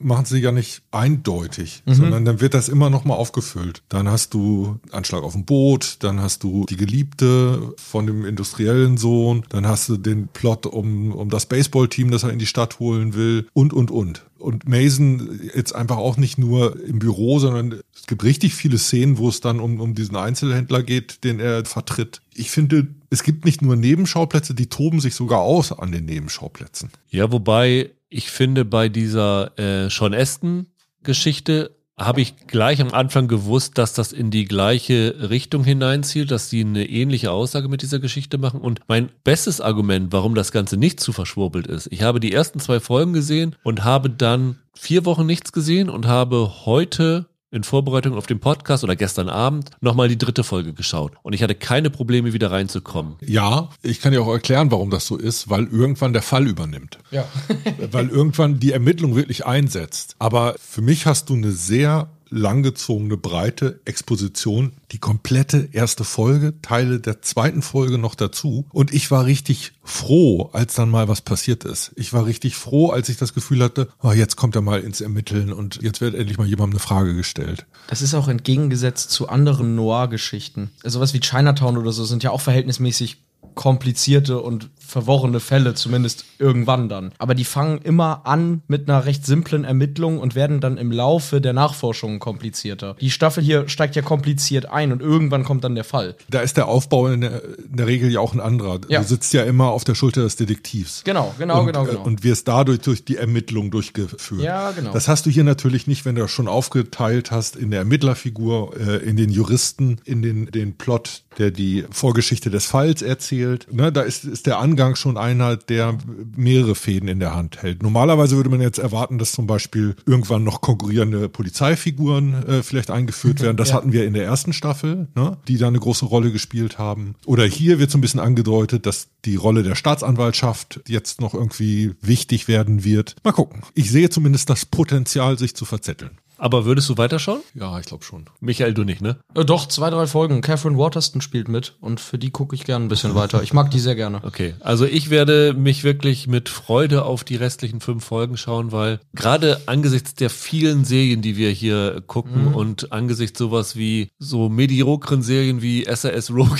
machen 0.00 0.24
sie 0.24 0.38
ja 0.38 0.52
nicht 0.52 0.82
eindeutig, 0.92 1.82
mhm. 1.86 1.94
sondern 1.94 2.24
dann 2.24 2.40
wird 2.40 2.54
das 2.54 2.68
immer 2.68 2.90
noch 2.90 3.04
mal 3.04 3.14
aufgefüllt. 3.14 3.82
Dann 3.88 4.08
hast 4.08 4.34
du 4.34 4.78
Anschlag 4.92 5.24
auf 5.24 5.32
dem 5.32 5.44
Boot, 5.44 5.96
dann 6.00 6.20
hast 6.20 6.44
du 6.44 6.64
die 6.68 6.76
Geliebte 6.76 7.74
von 7.76 8.06
dem 8.06 8.24
industriellen 8.24 8.96
Sohn, 8.98 9.44
dann 9.48 9.66
hast 9.66 9.88
du 9.88 9.96
den 9.96 10.28
Plot 10.28 10.66
um, 10.66 11.12
um 11.12 11.28
das 11.28 11.46
Baseballteam, 11.46 12.10
das 12.10 12.22
er 12.22 12.30
in 12.30 12.38
die 12.38 12.46
Stadt 12.46 12.78
holen 12.78 13.14
will 13.14 13.48
und, 13.52 13.72
und, 13.72 13.90
und. 13.90 14.11
Und 14.42 14.68
Mason 14.68 15.40
jetzt 15.54 15.72
einfach 15.72 15.98
auch 15.98 16.16
nicht 16.16 16.36
nur 16.36 16.78
im 16.84 16.98
Büro, 16.98 17.38
sondern 17.38 17.80
es 17.94 18.06
gibt 18.06 18.24
richtig 18.24 18.54
viele 18.54 18.76
Szenen, 18.76 19.16
wo 19.18 19.28
es 19.28 19.40
dann 19.40 19.60
um, 19.60 19.80
um 19.80 19.94
diesen 19.94 20.16
Einzelhändler 20.16 20.82
geht, 20.82 21.22
den 21.22 21.38
er 21.38 21.64
vertritt. 21.64 22.20
Ich 22.34 22.50
finde, 22.50 22.88
es 23.08 23.22
gibt 23.22 23.44
nicht 23.44 23.62
nur 23.62 23.76
Nebenschauplätze, 23.76 24.54
die 24.54 24.66
toben 24.66 25.00
sich 25.00 25.14
sogar 25.14 25.40
aus 25.40 25.70
an 25.70 25.92
den 25.92 26.06
Nebenschauplätzen. 26.06 26.90
Ja, 27.10 27.30
wobei 27.30 27.92
ich 28.08 28.30
finde, 28.30 28.64
bei 28.64 28.88
dieser 28.88 29.56
äh, 29.58 29.88
Sean 29.88 30.12
Aston 30.12 30.66
Geschichte 31.04 31.76
habe 32.06 32.20
ich 32.20 32.46
gleich 32.46 32.80
am 32.80 32.92
Anfang 32.92 33.28
gewusst, 33.28 33.78
dass 33.78 33.92
das 33.92 34.12
in 34.12 34.30
die 34.30 34.44
gleiche 34.44 35.30
Richtung 35.30 35.64
hineinzielt, 35.64 36.30
dass 36.30 36.50
sie 36.50 36.60
eine 36.60 36.88
ähnliche 36.88 37.30
Aussage 37.30 37.68
mit 37.68 37.82
dieser 37.82 37.98
Geschichte 37.98 38.38
machen. 38.38 38.60
Und 38.60 38.80
mein 38.88 39.10
bestes 39.24 39.60
Argument, 39.60 40.12
warum 40.12 40.34
das 40.34 40.52
Ganze 40.52 40.76
nicht 40.76 41.00
zu 41.00 41.12
verschwurbelt 41.12 41.66
ist, 41.66 41.88
ich 41.90 42.02
habe 42.02 42.20
die 42.20 42.32
ersten 42.32 42.60
zwei 42.60 42.80
Folgen 42.80 43.12
gesehen 43.12 43.56
und 43.62 43.84
habe 43.84 44.10
dann 44.10 44.58
vier 44.74 45.04
Wochen 45.04 45.26
nichts 45.26 45.52
gesehen 45.52 45.88
und 45.88 46.06
habe 46.06 46.64
heute 46.64 47.26
in 47.52 47.64
Vorbereitung 47.64 48.14
auf 48.14 48.26
den 48.26 48.40
Podcast 48.40 48.82
oder 48.82 48.96
gestern 48.96 49.28
Abend 49.28 49.70
nochmal 49.80 50.08
die 50.08 50.18
dritte 50.18 50.42
Folge 50.42 50.72
geschaut. 50.72 51.12
Und 51.22 51.34
ich 51.34 51.42
hatte 51.42 51.54
keine 51.54 51.90
Probleme, 51.90 52.32
wieder 52.32 52.50
reinzukommen. 52.50 53.16
Ja, 53.20 53.68
ich 53.82 54.00
kann 54.00 54.12
dir 54.12 54.22
auch 54.22 54.32
erklären, 54.32 54.70
warum 54.70 54.90
das 54.90 55.06
so 55.06 55.16
ist, 55.16 55.50
weil 55.50 55.66
irgendwann 55.66 56.14
der 56.14 56.22
Fall 56.22 56.48
übernimmt. 56.48 56.98
Ja. 57.10 57.26
weil 57.92 58.08
irgendwann 58.08 58.58
die 58.58 58.72
Ermittlung 58.72 59.14
wirklich 59.14 59.44
einsetzt. 59.44 60.16
Aber 60.18 60.54
für 60.58 60.80
mich 60.80 61.06
hast 61.06 61.28
du 61.28 61.34
eine 61.34 61.52
sehr 61.52 62.08
langgezogene, 62.32 63.16
breite 63.16 63.80
Exposition, 63.84 64.72
die 64.90 64.98
komplette 64.98 65.68
erste 65.72 66.02
Folge, 66.04 66.54
Teile 66.62 66.98
der 66.98 67.22
zweiten 67.22 67.62
Folge 67.62 67.98
noch 67.98 68.14
dazu. 68.14 68.66
Und 68.72 68.92
ich 68.92 69.10
war 69.10 69.26
richtig 69.26 69.72
froh, 69.84 70.50
als 70.52 70.74
dann 70.74 70.90
mal 70.90 71.08
was 71.08 71.20
passiert 71.20 71.64
ist. 71.64 71.92
Ich 71.94 72.12
war 72.12 72.26
richtig 72.26 72.56
froh, 72.56 72.90
als 72.90 73.08
ich 73.08 73.16
das 73.16 73.34
Gefühl 73.34 73.62
hatte, 73.62 73.88
oh, 74.02 74.12
jetzt 74.12 74.36
kommt 74.36 74.56
er 74.56 74.62
mal 74.62 74.80
ins 74.80 75.00
Ermitteln 75.00 75.52
und 75.52 75.80
jetzt 75.82 76.00
wird 76.00 76.14
endlich 76.14 76.38
mal 76.38 76.46
jemandem 76.46 76.78
eine 76.78 76.80
Frage 76.80 77.14
gestellt. 77.14 77.66
Das 77.86 78.02
ist 78.02 78.14
auch 78.14 78.28
entgegengesetzt 78.28 79.10
zu 79.10 79.28
anderen 79.28 79.74
Noir-Geschichten. 79.76 80.70
Also 80.82 81.00
was 81.00 81.14
wie 81.14 81.20
Chinatown 81.20 81.76
oder 81.76 81.92
so 81.92 82.04
sind 82.04 82.22
ja 82.22 82.30
auch 82.30 82.40
verhältnismäßig 82.40 83.22
komplizierte 83.54 84.40
und 84.40 84.70
verworrene 84.92 85.40
Fälle, 85.40 85.74
zumindest 85.74 86.24
irgendwann 86.38 86.88
dann. 86.88 87.12
Aber 87.18 87.34
die 87.34 87.44
fangen 87.44 87.78
immer 87.78 88.26
an 88.26 88.62
mit 88.68 88.88
einer 88.88 89.04
recht 89.04 89.26
simplen 89.26 89.64
Ermittlung 89.64 90.18
und 90.18 90.34
werden 90.34 90.60
dann 90.60 90.76
im 90.76 90.92
Laufe 90.92 91.40
der 91.40 91.52
Nachforschungen 91.52 92.18
komplizierter. 92.18 92.94
Die 93.00 93.10
Staffel 93.10 93.42
hier 93.42 93.68
steigt 93.68 93.96
ja 93.96 94.02
kompliziert 94.02 94.66
ein 94.66 94.92
und 94.92 95.00
irgendwann 95.00 95.44
kommt 95.44 95.64
dann 95.64 95.74
der 95.74 95.84
Fall. 95.84 96.14
Da 96.30 96.40
ist 96.40 96.56
der 96.56 96.68
Aufbau 96.68 97.08
in 97.08 97.22
der, 97.22 97.42
in 97.42 97.76
der 97.76 97.86
Regel 97.86 98.10
ja 98.10 98.20
auch 98.20 98.34
ein 98.34 98.40
anderer. 98.40 98.80
Ja. 98.88 99.00
Du 99.00 99.06
sitzt 99.06 99.32
ja 99.32 99.42
immer 99.44 99.68
auf 99.68 99.84
der 99.84 99.94
Schulter 99.94 100.22
des 100.22 100.36
Detektivs. 100.36 101.02
Genau, 101.04 101.34
genau, 101.38 101.60
und, 101.60 101.66
genau, 101.66 101.84
genau. 101.84 102.02
Und 102.02 102.22
wirst 102.22 102.46
dadurch 102.48 102.80
durch 102.80 103.04
die 103.04 103.16
Ermittlung 103.16 103.70
durchgeführt. 103.70 104.42
Ja, 104.42 104.70
genau. 104.72 104.92
Das 104.92 105.08
hast 105.08 105.24
du 105.26 105.30
hier 105.30 105.44
natürlich 105.44 105.86
nicht, 105.86 106.04
wenn 106.04 106.14
du 106.14 106.22
das 106.22 106.30
schon 106.30 106.48
aufgeteilt 106.48 107.30
hast 107.30 107.56
in 107.56 107.70
der 107.70 107.80
Ermittlerfigur, 107.80 108.76
äh, 108.78 108.96
in 108.98 109.16
den 109.16 109.30
Juristen, 109.30 110.00
in 110.04 110.20
den, 110.20 110.50
den 110.50 110.76
Plot, 110.76 111.22
der 111.38 111.50
die 111.50 111.84
Vorgeschichte 111.90 112.50
des 112.50 112.66
Falls 112.66 113.00
erzählt. 113.00 113.66
Ne, 113.72 113.90
da 113.90 114.02
ist, 114.02 114.24
ist 114.24 114.46
der 114.46 114.58
Angang 114.58 114.81
Eingang 114.82 114.96
schon 114.96 115.16
einer, 115.16 115.56
der 115.56 115.96
mehrere 116.36 116.74
Fäden 116.74 117.08
in 117.08 117.20
der 117.20 117.36
Hand 117.36 117.62
hält. 117.62 117.84
Normalerweise 117.84 118.34
würde 118.34 118.50
man 118.50 118.60
jetzt 118.60 118.78
erwarten, 118.78 119.18
dass 119.18 119.30
zum 119.30 119.46
Beispiel 119.46 119.94
irgendwann 120.06 120.42
noch 120.42 120.60
konkurrierende 120.60 121.28
Polizeifiguren 121.28 122.34
äh, 122.46 122.62
vielleicht 122.64 122.90
eingeführt 122.90 123.40
werden. 123.40 123.56
Das 123.56 123.68
ja. 123.68 123.76
hatten 123.76 123.92
wir 123.92 124.04
in 124.04 124.14
der 124.14 124.24
ersten 124.24 124.52
Staffel, 124.52 125.06
ne, 125.14 125.36
die 125.46 125.56
da 125.56 125.68
eine 125.68 125.78
große 125.78 126.04
Rolle 126.04 126.32
gespielt 126.32 126.78
haben. 126.78 127.14
Oder 127.26 127.44
hier 127.44 127.78
wird 127.78 127.92
so 127.92 127.98
ein 127.98 128.00
bisschen 128.00 128.18
angedeutet, 128.18 128.86
dass 128.86 129.06
die 129.24 129.36
Rolle 129.36 129.62
der 129.62 129.76
Staatsanwaltschaft 129.76 130.80
jetzt 130.88 131.20
noch 131.20 131.32
irgendwie 131.32 131.92
wichtig 132.00 132.48
werden 132.48 132.82
wird. 132.82 133.14
Mal 133.22 133.32
gucken. 133.32 133.62
Ich 133.74 133.92
sehe 133.92 134.10
zumindest 134.10 134.50
das 134.50 134.66
Potenzial, 134.66 135.38
sich 135.38 135.54
zu 135.54 135.64
verzetteln. 135.64 136.18
Aber 136.42 136.64
würdest 136.64 136.88
du 136.88 136.98
weiterschauen? 136.98 137.40
Ja, 137.54 137.78
ich 137.78 137.86
glaube 137.86 138.02
schon. 138.02 138.24
Michael, 138.40 138.74
du 138.74 138.82
nicht, 138.82 139.00
ne? 139.00 139.16
Äh, 139.36 139.44
doch, 139.44 139.68
zwei, 139.68 139.90
drei 139.90 140.08
Folgen. 140.08 140.40
Catherine 140.40 140.76
Waterston 140.76 141.20
spielt 141.20 141.46
mit 141.46 141.76
und 141.80 142.00
für 142.00 142.18
die 142.18 142.32
gucke 142.32 142.56
ich 142.56 142.64
gerne 142.64 142.84
ein 142.84 142.88
bisschen 142.88 143.14
weiter. 143.14 143.44
Ich 143.44 143.52
mag 143.52 143.70
die 143.70 143.78
sehr 143.78 143.94
gerne. 143.94 144.20
Okay, 144.24 144.54
also 144.58 144.84
ich 144.84 145.08
werde 145.08 145.54
mich 145.54 145.84
wirklich 145.84 146.26
mit 146.26 146.48
Freude 146.48 147.04
auf 147.04 147.22
die 147.22 147.36
restlichen 147.36 147.80
fünf 147.80 148.04
Folgen 148.04 148.36
schauen, 148.36 148.72
weil 148.72 148.98
gerade 149.14 149.60
angesichts 149.66 150.16
der 150.16 150.30
vielen 150.30 150.84
Serien, 150.84 151.22
die 151.22 151.36
wir 151.36 151.50
hier 151.50 152.02
gucken 152.08 152.48
mhm. 152.48 152.54
und 152.56 152.90
angesichts 152.90 153.38
sowas 153.38 153.76
wie 153.76 154.10
so 154.18 154.48
mediokren 154.48 155.22
Serien 155.22 155.62
wie 155.62 155.86
SAS 155.88 156.32
Rogue 156.32 156.58